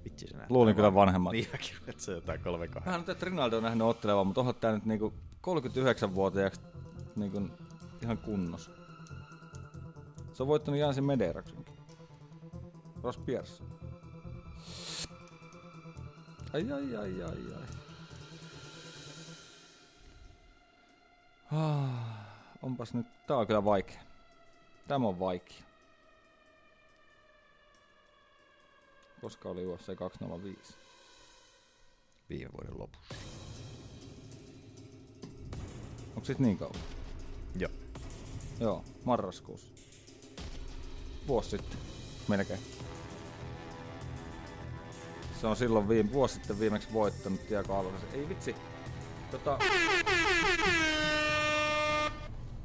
Vitsi 0.06 0.28
se 0.28 0.38
näyttää. 0.38 0.54
Luulin 0.56 0.76
kyllä 0.76 0.94
vanhemmat. 0.94 1.32
Niin 1.32 1.48
mäkin, 1.52 1.76
että 1.88 2.04
se 2.04 2.12
on 2.12 2.18
jotain 2.18 2.40
38. 2.42 2.94
Mä 2.94 2.96
en 2.96 3.12
että 3.12 3.26
Rinaldo 3.26 3.58
on 3.58 3.64
nähnyt 3.64 3.88
ottelevan, 3.88 4.28
mutta 4.28 4.42
onhan 4.42 4.56
tää 4.56 4.72
nyt 4.72 4.86
niinku 4.86 5.14
39-vuotiaaksi 5.48 6.62
niinku 7.16 7.42
ihan 8.02 8.18
kunnossa. 8.18 8.72
Se 10.34 10.44
on 10.44 10.48
voittanut 10.48 10.80
Jansin 10.80 11.04
Mederaksenkin. 11.04 11.76
Ross 13.04 13.18
Pierce. 13.18 13.64
Ai 16.54 16.72
ai 16.72 16.96
ai 16.96 17.24
ai 17.24 17.54
ai. 17.56 17.68
Ah, 21.52 21.90
onpas 22.62 22.94
nyt, 22.94 23.08
tää 23.28 23.38
on 23.38 23.48
kyllä 23.48 23.66
vaikea. 23.66 24.02
Tämä 24.88 25.08
on 25.08 25.20
vaikea. 25.20 25.64
Koska 29.22 29.50
oli 29.50 29.66
UFC 29.66 29.96
205? 29.96 30.74
Viime 32.30 32.50
vuoden 32.54 32.80
lopussa. 32.80 33.16
Onko 36.16 36.26
sit 36.26 36.40
niin 36.40 36.58
kauan? 36.58 36.80
Joo. 37.56 37.72
Joo, 38.60 38.84
marraskuussa. 39.06 39.68
Vuosi 41.28 41.50
sitten, 41.50 41.78
melkein. 42.28 42.60
Se 45.44 45.48
on 45.48 45.56
silloin 45.56 45.90
viime, 45.90 46.12
vuosi 46.12 46.34
sitten 46.34 46.60
viimeksi 46.60 46.94
voittanut 46.94 47.48
Tiago 47.48 47.76
Alves. 47.76 48.02
Ei 48.14 48.30
vitsi. 48.30 48.56
Tota... 49.32 49.60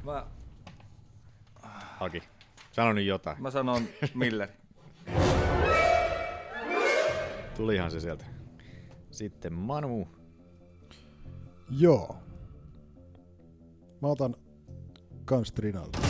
Mä, 0.05 0.27
Haki. 1.99 2.23
Sano 2.73 2.93
nyt 2.93 3.07
jotain. 3.07 3.43
mä 3.43 3.51
sanon 3.51 3.83
Miller. 4.15 4.49
Tulihan 7.57 7.91
se 7.91 8.01
sieltä. 8.01 8.25
Sitten 9.11 9.53
Manu. 9.53 10.09
Joo. 11.71 12.17
Mä 14.03 14.09
otan 14.09 14.35
kans 15.25 15.53
Trinaldo. 15.53 16.08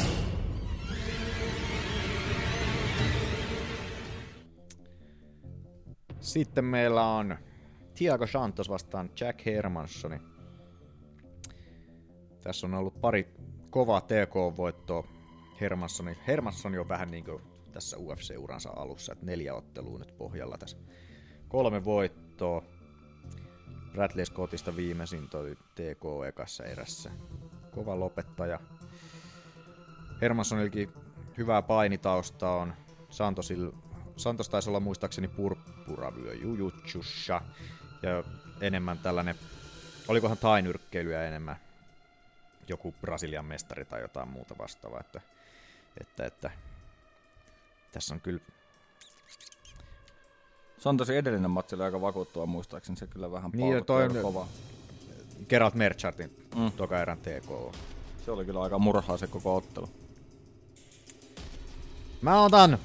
Sitten 6.29 6.65
meillä 6.65 7.05
on 7.07 7.39
Thiago 7.95 8.27
Santos 8.27 8.69
vastaan 8.69 9.11
Jack 9.21 9.47
Hermanssoni. 9.47 10.21
Tässä 12.41 12.67
on 12.67 12.75
ollut 12.75 13.01
pari 13.01 13.35
kovaa 13.71 14.01
TK-voittoa 14.01 15.07
Hermanssoni. 15.61 16.19
Hermanssoni 16.27 16.79
on 16.79 16.89
vähän 16.89 17.11
niin 17.11 17.25
kuin 17.25 17.43
tässä 17.73 17.97
UFC-uransa 17.97 18.71
alussa, 18.77 19.13
että 19.13 19.27
neljä 19.27 19.55
ottelua 19.55 19.99
nyt 19.99 20.19
pohjalla 20.19 20.59
tässä. 20.59 20.77
Kolme 21.49 21.85
voittoa. 21.85 22.63
Bradley 23.93 24.25
Scottista 24.25 24.77
viimeisin 24.77 25.29
toi 25.29 25.57
TK 25.75 26.27
ekassa 26.29 26.65
erässä. 26.65 27.11
Kova 27.75 28.01
lopettaja. 28.01 28.61
Hermanssonillakin 30.21 30.93
hyvää 31.39 31.63
painitausta 31.63 32.51
on. 32.51 32.75
Santosil, 33.11 33.71
Santos 34.19 34.49
taisi 34.49 34.71
olla 34.71 34.81
muistaakseni 34.81 35.29
purppuravyö 35.29 36.35
jujutsussa. 36.35 37.41
Ja 38.03 38.25
enemmän 38.61 38.99
tällainen, 38.99 39.35
olikohan 40.09 40.39
tainyrkkeilyä 40.39 41.25
enemmän 41.25 41.57
joku 42.69 42.95
Brasilian 43.01 43.45
mestari 43.45 43.85
tai 43.85 44.01
jotain 44.01 44.29
muuta 44.29 44.55
vastaavaa. 44.59 45.01
Että, 45.01 45.21
että, 46.01 46.25
että 46.27 46.51
tässä 47.93 48.15
on 48.15 48.21
kyllä 48.21 48.41
Santosin 50.79 51.17
edellinen 51.17 51.51
matsi 51.51 51.75
oli 51.75 51.85
aika 51.85 52.01
vakuuttava 52.01 52.47
muistaakseni, 52.47 52.97
se 52.99 53.07
kyllä 53.07 53.33
vähän 53.33 53.51
Niin, 53.55 53.85
toi 53.85 54.05
on- 54.05 54.17
kovaa. 54.23 54.49
Geralt 55.49 55.75
Merchartin 55.75 56.37
Mm. 56.55 56.61
mm. 56.63 56.73
toka 56.73 57.01
erän 57.03 57.19
TKO. 57.19 57.73
Se 58.25 58.31
oli 58.31 58.45
kyllä 58.45 58.63
aika 58.63 58.79
murhaa 58.79 59.17
se 59.17 59.27
koko 59.27 59.57
ottelu. 59.57 59.91
Mä 62.23 62.43
otan... 62.43 62.79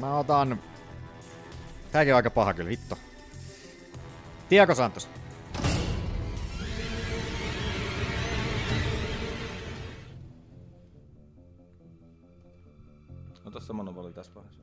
Mä 0.00 0.18
otan... 0.18 0.58
Tääkin 1.92 2.12
on 2.12 2.16
aika 2.16 2.30
paha 2.30 2.54
kyllä, 2.54 2.70
hitto. 2.70 2.98
Tiago 4.48 4.74
Santos. 4.74 5.08
Ota 13.44 13.60
semmonen 13.60 13.96
vali 13.96 14.12
tässä 14.12 14.34
vaiheessa. 14.34 14.62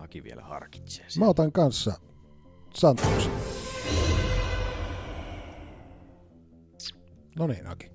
Aki 0.00 0.24
vielä 0.24 0.42
harkitsee. 0.42 1.06
Mä 1.18 1.28
otan 1.28 1.52
kanssa 1.52 1.92
Santoksen. 2.74 3.32
No 7.38 7.46
niin, 7.46 7.66
Aki. 7.66 7.90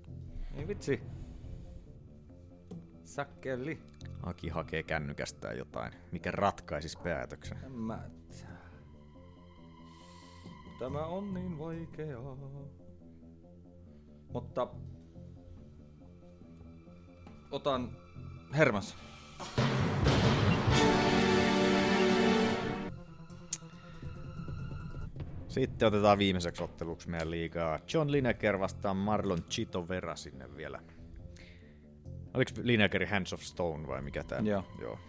Ei 0.56 0.68
vitsi. 0.68 1.02
Sakkeli. 3.04 3.95
Aki 4.26 4.50
hakee 4.50 4.84
kännykästään 4.84 5.58
jotain, 5.58 5.94
mikä 6.12 6.32
ratkaisisi 6.32 6.98
päätöksen. 7.04 7.58
En 7.64 7.72
mä. 7.72 8.10
Tämä 10.80 11.06
on 11.06 11.34
niin 11.34 11.60
vaikeaa. 11.60 12.38
Mutta 14.34 14.68
otan 17.52 17.98
Hermas. 18.58 18.98
Sitten 25.48 25.88
otetaan 25.88 26.18
viimeiseksi 26.18 26.64
otteluksi 26.64 27.10
meidän 27.10 27.32
liigaa 27.32 27.80
John 27.94 28.12
Lineker 28.12 28.60
vastaan 28.60 28.98
Marlon 28.98 29.44
Chito 29.44 29.88
Vera 29.88 30.16
sinne 30.16 30.56
vielä. 30.58 30.82
Oliko 32.36 32.52
Linekeri 32.64 33.06
Hands 33.06 33.34
of 33.34 33.42
Stone 33.42 33.88
vai 33.88 34.02
mikä 34.02 34.24
tää? 34.24 34.40
Joo. 34.40 34.64
Joo. 34.82 35.00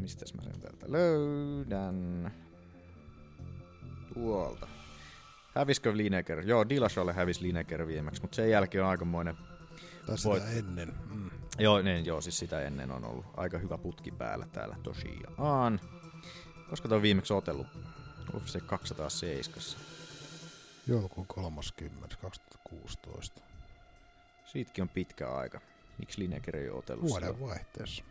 Mistäs 0.00 0.34
mä 0.34 0.42
sen 0.42 0.60
täältä 0.60 0.86
löydän? 0.92 2.32
Tuolta. 4.14 4.68
Häviskö 5.54 5.96
Lineker? 5.96 6.40
Joo, 6.40 6.68
Dillashalle 6.68 7.12
hävisi 7.12 7.42
Lineker 7.42 7.86
viimeksi, 7.86 8.22
mutta 8.22 8.34
sen 8.34 8.50
jälkeen 8.50 8.84
on 8.84 8.90
aikamoinen 8.90 9.36
Tai 10.06 10.18
sitä 10.18 10.28
voit- 10.28 10.42
ennen. 10.58 10.92
Mm. 11.14 11.30
Joo, 11.58 11.82
niin, 11.82 12.06
joo, 12.06 12.20
siis 12.20 12.38
sitä 12.38 12.62
ennen 12.62 12.90
on 12.90 13.04
ollut 13.04 13.24
aika 13.36 13.58
hyvä 13.58 13.78
putki 13.78 14.10
päällä 14.10 14.46
täällä 14.52 14.76
tosiaan. 14.82 15.80
Koska 16.70 16.88
toi 16.88 17.02
viimeksi 17.02 17.32
otellut? 17.32 17.66
UFC 18.34 18.66
207. 18.66 19.62
Joulukuun 20.90 21.26
30. 21.26 22.16
2016. 22.22 23.40
Siitäkin 24.44 24.82
on 24.82 24.88
pitkä 24.88 25.34
aika. 25.34 25.60
Miksi 25.98 26.20
Lineker 26.20 26.56
ei 26.56 26.70
ole 26.70 26.78
otellut 26.78 27.08
Vuoden 27.08 27.40
vaihteessa. 27.40 28.04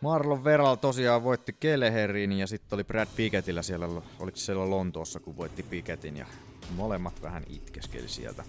Marlon 0.00 0.44
Veral 0.44 0.76
tosiaan 0.76 1.24
voitti 1.24 1.52
Keleherin 1.52 2.32
ja 2.32 2.46
sitten 2.46 2.76
oli 2.76 2.84
Brad 2.84 3.08
Pikettillä 3.16 3.62
siellä, 3.62 3.86
oliko 4.18 4.36
siellä 4.36 4.70
Lontoossa, 4.70 5.20
kun 5.20 5.36
voitti 5.36 5.62
Pikettin 5.62 6.16
ja 6.16 6.26
molemmat 6.70 7.22
vähän 7.22 7.44
itkeskeli 7.48 8.08
sieltä. 8.08 8.44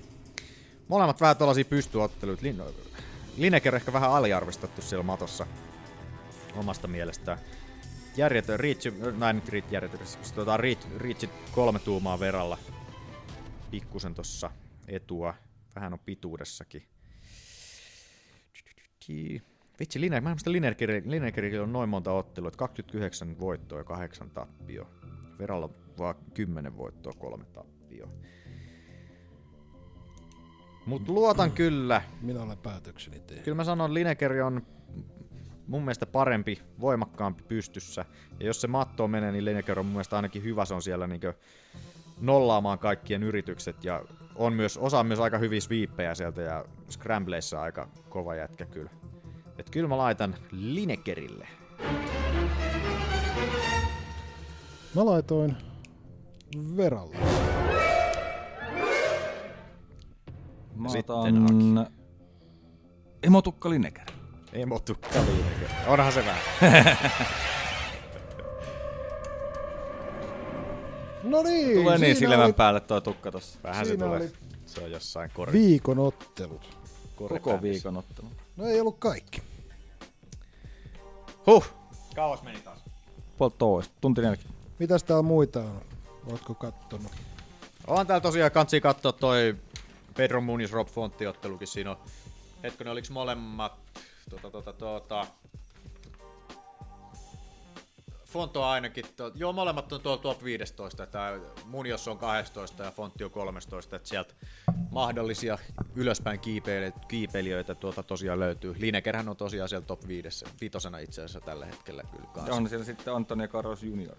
Molemmat 0.87 1.21
vähän 1.21 1.37
tuollaisia 1.37 1.65
pystyotteluita. 1.65 2.43
Lin- 2.43 2.91
Lineker 3.37 3.75
ehkä 3.75 3.93
vähän 3.93 4.11
aliarvostettu 4.11 4.81
siellä 4.81 5.03
matossa 5.03 5.47
omasta 6.55 6.87
mielestään. 6.87 7.39
Järjetön, 8.17 8.59
Riitsi, 8.59 8.93
näin 9.17 9.35
nyt 9.35 9.49
Riit, 9.49 9.71
järjetön, 9.71 10.07
siis 10.07 10.31
tuota, 10.31 10.57
Riit, 10.57 10.87
Riitsi 10.97 11.29
kolme 11.51 11.79
tuumaa 11.79 12.19
veralla. 12.19 12.57
Pikkusen 13.71 14.15
tossa 14.15 14.51
etua. 14.87 15.33
Vähän 15.75 15.93
on 15.93 15.99
pituudessakin. 15.99 16.83
Vitsi, 19.79 20.01
Lineker, 20.01 20.23
mä 20.23 20.29
en 20.29 20.33
muista 20.33 20.51
Linekerillä 21.05 21.63
on 21.63 21.73
noin 21.73 21.89
monta 21.89 22.11
ottelua, 22.11 22.47
että 22.47 22.57
29 22.57 23.39
voittoa 23.39 23.77
ja 23.77 23.83
8 23.83 24.29
tappio. 24.29 24.89
Veralla 25.39 25.69
vaan 25.97 26.15
10 26.33 26.77
voittoa, 26.77 27.13
3 27.13 27.45
tappio. 27.45 28.09
Mut 30.85 31.09
luotan 31.09 31.51
kyllä. 31.51 32.01
Minä 32.21 32.41
olen 32.41 32.57
päätökseni 32.57 33.19
tehnyt. 33.19 33.43
Kyllä 33.43 33.55
mä 33.55 33.63
sanon, 33.63 33.93
Linekeri 33.93 34.41
on 34.41 34.61
mun 35.67 35.81
mielestä 35.81 36.05
parempi, 36.05 36.61
voimakkaampi 36.79 37.43
pystyssä. 37.43 38.05
Ja 38.39 38.45
jos 38.45 38.61
se 38.61 38.67
mattoon 38.67 39.11
menee, 39.11 39.31
niin 39.31 39.45
Lineker 39.45 39.79
on 39.79 39.85
mun 39.85 39.93
mielestä 39.93 40.15
ainakin 40.15 40.43
hyvä. 40.43 40.65
Se 40.65 40.73
on 40.73 40.81
siellä 40.81 41.07
niinkö 41.07 41.33
nollaamaan 42.21 42.79
kaikkien 42.79 43.23
yritykset 43.23 43.83
ja 43.83 44.03
on 44.35 44.53
myös, 44.53 44.77
osaa 44.77 45.03
myös 45.03 45.19
aika 45.19 45.37
hyviä 45.37 45.61
sweepejä 45.61 46.15
sieltä 46.15 46.41
ja 46.41 46.65
scrambleissa 46.89 47.61
aika 47.61 47.87
kova 48.09 48.35
jätkä 48.35 48.65
kyllä. 48.65 48.89
Et 49.57 49.69
kyllä 49.69 49.87
mä 49.87 49.97
laitan 49.97 50.35
Linekerille. 50.51 51.47
Mä 54.95 55.05
laitoin 55.05 55.57
Veralle. 56.77 57.17
Mä 60.75 60.89
sitten 60.89 61.15
otan 61.15 61.87
Emotukka 63.23 63.69
Lineker. 63.69 64.14
Emotukka 64.56 65.10
Lineker. 65.19 65.69
Onhan 65.88 66.11
se 66.14 66.23
vähän. 66.26 66.98
No 71.23 71.44
niin, 71.44 71.77
Tulee 71.77 71.98
niin 71.98 72.15
siinä 72.15 72.19
silmän 72.30 72.45
oli 72.45 72.53
päälle 72.53 72.80
toi 72.80 73.02
tukka 73.02 73.32
tossa. 73.32 73.60
Vähän 73.64 73.86
se 73.86 73.90
Siinä 73.90 74.06
tulee. 74.06 74.19
oli 74.19 74.32
Se 74.65 74.82
on 74.82 74.91
jossain 74.91 75.32
kori. 75.34 75.53
viikon 75.53 75.99
ottelut. 75.99 76.77
Koko 77.15 77.61
viikon 77.61 77.98
ottelu. 77.98 78.27
No 78.56 78.65
ei 78.65 78.80
ollut 78.82 78.99
kaikki. 78.99 79.41
Huh. 81.48 81.65
Kauas 82.15 82.44
meni 82.44 82.60
taas. 82.61 82.80
Puolta 83.38 83.56
toista. 83.57 83.94
Tunti 84.02 84.22
40. 84.22 84.60
Mitäs 84.80 85.03
täällä 85.03 85.23
muita 85.23 85.60
on? 85.60 85.82
Ootko 86.32 86.53
kattonut? 86.53 87.11
On 87.88 88.07
täällä 88.07 88.22
tosiaan 88.22 88.52
kansi 88.52 88.82
katsoa 88.82 89.11
toi 89.11 89.56
Pedro 90.18 90.41
Muniz 90.41 90.72
Rob 90.72 90.88
Fontti 90.88 91.27
ottelukin 91.27 91.68
siinä 91.68 91.91
on. 91.91 91.98
Hetkonen, 92.64 92.91
oliks 92.94 93.10
molemmat 93.10 93.73
tota, 94.30 94.52
tota, 94.52 94.73
tota, 94.73 95.27
Fonto 98.35 98.64
ainakin, 98.64 99.06
to, 99.15 99.31
joo 99.35 99.53
molemmat 99.53 99.93
on 99.93 100.02
tuolla 100.02 100.22
top 100.22 100.43
15, 100.43 101.03
että 101.03 101.39
Munios 101.65 102.07
on 102.07 102.18
12 102.18 102.84
ja 102.84 102.91
Fontti 102.91 103.23
on 103.23 103.31
13, 103.31 103.95
että 103.95 104.10
sieltä 104.10 104.34
mahdollisia 104.91 105.57
ylöspäin 105.95 106.39
kiipeilijöitä, 106.39 106.99
kiipeilijöitä 107.07 107.76
tuota 107.76 108.03
tosiaan 108.03 108.39
löytyy. 108.39 108.76
Linekerhän 108.77 109.30
on 109.30 109.38
tosiaan 109.38 109.69
siellä 109.69 109.85
top 109.85 110.07
5, 110.07 110.45
vitosena 110.61 110.99
itse 110.99 111.22
asiassa 111.22 111.41
tällä 111.41 111.65
hetkellä 111.65 112.03
kyllä 112.11 112.27
kanssa. 112.34 112.53
On 112.53 112.69
siellä 112.69 112.85
sitten 112.85 113.14
Antonio 113.14 113.47
Carlos 113.47 113.84
Junior. 113.84 114.15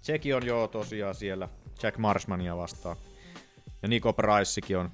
Sekin 0.00 0.36
on 0.36 0.46
joo 0.46 0.68
tosiaan 0.68 1.14
siellä 1.14 1.48
Jack 1.82 1.98
Marshmania 1.98 2.56
vastaan. 2.56 2.96
Ja 3.82 3.88
Nico 3.88 4.12
Pricekin 4.12 4.78
on 4.78 4.90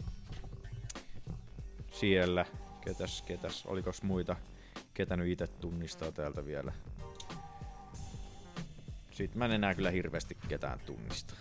siellä. 1.92 2.46
Ketäs, 2.80 3.22
ketäs, 3.22 3.66
olikos 3.66 4.02
muita, 4.02 4.36
ketä 4.94 5.16
nyt 5.16 5.28
itse 5.28 5.46
tunnistaa 5.46 6.12
täältä 6.12 6.44
vielä. 6.44 6.72
Sitten 9.10 9.38
mä 9.38 9.44
en 9.44 9.52
enää 9.52 9.74
kyllä 9.74 9.90
hirveästi 9.90 10.36
ketään 10.48 10.80
tunnista. 10.86 11.34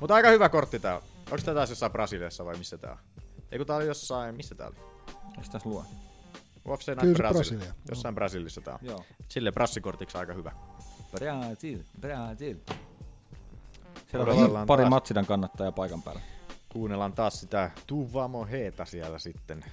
Mutta 0.00 0.14
aika 0.14 0.30
hyvä 0.30 0.48
kortti 0.48 0.78
tää 0.78 0.96
on. 0.96 1.02
Onks 1.30 1.44
tää 1.44 1.54
taas 1.54 1.70
jossain 1.70 1.92
Brasiliassa 1.92 2.44
vai 2.44 2.56
missä 2.56 2.78
tää 2.78 2.92
on? 2.92 2.98
Ei 3.52 3.58
kun 3.58 3.66
tää 3.66 3.76
oli 3.76 3.86
jossain, 3.86 4.34
missä 4.34 4.54
tää 4.54 4.66
oli? 4.66 4.76
Eikö 5.36 5.48
tässä 5.52 5.68
lue? 5.68 5.82
UFC 6.68 6.88
Night 6.88 7.00
se 7.00 7.14
Brasil. 7.14 7.32
Brasilia. 7.32 7.74
Jossain 7.88 8.14
Brasilissa 8.14 8.60
tää 8.60 8.74
on. 8.74 8.80
Joo. 8.82 9.04
Sille 9.28 9.52
brassikortiksi 9.52 10.18
aika 10.18 10.32
hyvä. 10.32 10.52
Brasil, 11.10 11.78
Brasil. 12.00 12.56
Siellä 14.10 14.60
on 14.60 14.66
pari 14.66 14.82
taas. 14.82 14.90
Matsidan 14.90 15.26
kannattajaa 15.26 15.72
paikan 15.72 16.02
päällä. 16.02 16.20
Kuunnellaan 16.68 17.12
taas 17.12 17.40
sitä 17.40 17.70
Tuvamo 17.86 18.46
Heeta 18.46 18.84
siellä 18.84 19.18
sitten 19.18 19.64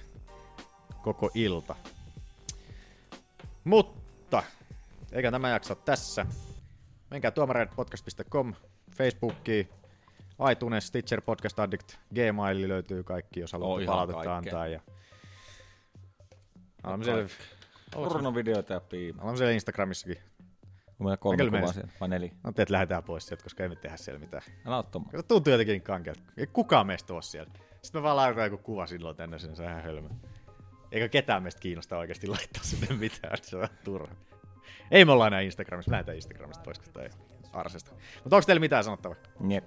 koko 1.04 1.30
ilta. 1.34 1.76
Mutta, 3.64 4.42
eikä 5.12 5.30
tämä 5.30 5.48
jakso 5.48 5.74
tässä. 5.74 6.26
Menkää 7.10 7.30
tuomareidpodcast.com, 7.30 8.54
Facebookiin, 8.96 9.68
iTunes, 10.52 10.86
Stitcher, 10.86 11.20
Podcast 11.20 11.58
Addict, 11.58 11.92
Gmail 12.14 12.68
löytyy 12.68 13.02
kaikki, 13.02 13.40
jos 13.40 13.52
haluatte 13.52 13.82
ihan 13.82 13.92
palautetta 13.92 14.24
kaikkea. 14.24 14.36
antaa. 14.36 14.66
Ja... 14.66 14.80
Olemme 16.84 17.04
siellä, 17.04 17.28
Pornovideoita 17.94 18.72
ja 18.72 18.80
piima. 18.80 19.22
olemme 19.22 19.36
siellä 19.36 19.52
Instagramissakin. 19.52 20.18
On 20.88 21.06
meillä 21.06 21.16
kolme 21.16 21.44
kuvaa 21.44 21.72
siellä, 21.72 21.90
vai 22.00 22.08
neljä? 22.08 22.32
No 22.44 22.52
teet 22.52 22.70
lähdetään 22.70 23.02
pois 23.02 23.26
sieltä, 23.26 23.42
koska 23.42 23.62
ei 23.62 23.68
me 23.68 23.76
tehdä 23.76 23.96
siellä 23.96 24.20
mitään. 24.20 24.42
Älä 24.66 24.78
ottomaan. 24.78 25.10
Kato, 25.10 25.22
tuntuu 25.22 25.50
jotenkin 25.50 25.82
kankealta. 25.82 26.22
Ei 26.36 26.46
kukaan 26.46 26.86
meistä 26.86 27.14
ole 27.14 27.22
siellä. 27.22 27.52
Sitten 27.82 28.00
me 28.00 28.02
vaan 28.02 28.16
laitetaan 28.16 28.50
joku 28.50 28.62
kuva 28.62 28.86
silloin 28.86 29.16
tänne 29.16 29.38
sinne, 29.38 29.56
se 29.56 29.62
on 29.62 29.68
ihan 29.68 29.82
hölmö. 29.82 30.08
Eikä 30.94 31.08
ketään 31.08 31.42
meistä 31.42 31.60
kiinnosta 31.60 31.98
oikeasti 31.98 32.26
laittaa 32.26 32.62
sinne 32.62 32.96
mitään, 32.96 33.38
se 33.42 33.56
on 33.56 33.68
turha. 33.84 34.14
Ei 34.90 35.04
me 35.04 35.12
olla 35.12 35.26
enää 35.26 35.40
Instagramissa, 35.40 35.90
me 35.90 35.94
lähdetään 35.94 36.16
Instagramista 36.16 36.62
pois, 36.64 36.80
ei 37.00 37.10
arsesta. 37.52 37.90
Mutta 38.24 38.36
onko 38.36 38.46
teillä 38.46 38.60
mitään 38.60 38.84
sanottavaa? 38.84 39.16
Jep. 39.48 39.64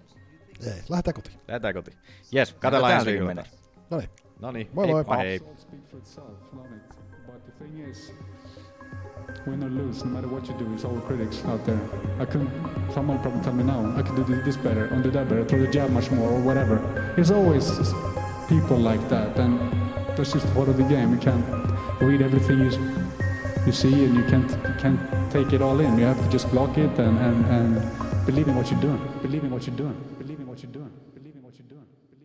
Ei, 0.65 0.83
lähdetään 0.89 1.13
kotiin. 1.13 1.39
Lähdetään 1.47 1.73
kotiin. 1.73 1.97
Jes, 2.31 2.53
katsellaan 2.53 2.93
ensi 2.93 3.11
viikolla. 3.11 3.43
No 3.89 3.97
niin. 3.97 4.09
No 4.39 4.51
niin, 4.51 4.69
Moi 4.73 4.87
moi. 4.87 4.95
heippa 4.95 5.15
hei. 5.15 5.39
speak 5.39 5.89
for 5.89 5.99
itself, 5.99 6.53
love 6.53 6.75
it. 6.75 6.95
But 7.25 7.43
the 7.45 7.51
thing 7.51 7.89
is, 7.89 8.13
win 9.47 9.63
or 9.63 9.71
lose, 9.71 10.05
no 10.05 10.11
matter 10.11 10.29
what 10.29 10.49
you 10.49 10.59
do, 10.59 10.65
it's 10.75 10.85
all 10.85 11.01
critics 11.01 11.45
out 11.45 11.63
there. 11.63 11.79
I 12.19 12.25
could, 12.25 12.47
someone 12.93 13.19
probably 13.19 13.41
tell 13.41 13.53
me 13.53 13.63
now, 13.63 13.99
I 13.99 14.03
could 14.03 14.27
do 14.27 14.41
this 14.43 14.57
better, 14.57 14.85
or 14.93 15.01
do 15.01 15.11
that 15.11 15.27
better, 15.29 15.45
throw 15.45 15.59
the 15.59 15.71
jab 15.71 15.89
much 15.89 16.11
more, 16.11 16.29
or 16.29 16.39
whatever. 16.39 16.79
There's 17.15 17.31
always 17.31 17.71
people 18.47 18.77
like 18.77 19.09
that, 19.09 19.39
and 19.39 19.59
that's 20.17 20.33
just 20.33 20.51
part 20.53 20.67
of 20.67 20.77
the 20.77 20.83
game. 20.83 21.13
You 21.13 21.19
can't 21.19 21.45
read 22.01 22.21
everything 22.21 22.59
you 22.59 22.71
you 23.65 23.71
see, 23.71 24.05
and 24.05 24.15
you 24.15 24.23
can't 24.23 24.49
you 24.49 24.75
can't 24.79 24.99
take 25.31 25.53
it 25.53 25.61
all 25.61 25.79
in. 25.79 25.97
You 25.97 26.05
have 26.05 26.21
to 26.23 26.29
just 26.29 26.49
block 26.51 26.77
it 26.77 26.97
and 26.99 27.17
and 27.19 27.45
and 27.45 28.25
believe 28.25 28.47
in 28.47 28.55
what 28.55 28.71
you're 28.71 28.81
doing. 28.81 29.01
Believe 29.21 29.43
in 29.43 29.51
what 29.51 29.67
you're 29.67 29.75
doing. 29.75 29.97
Believe 30.17 30.39
in 30.39 30.47
what 30.47 30.63
you're 30.63 30.71
doing. 30.71 30.96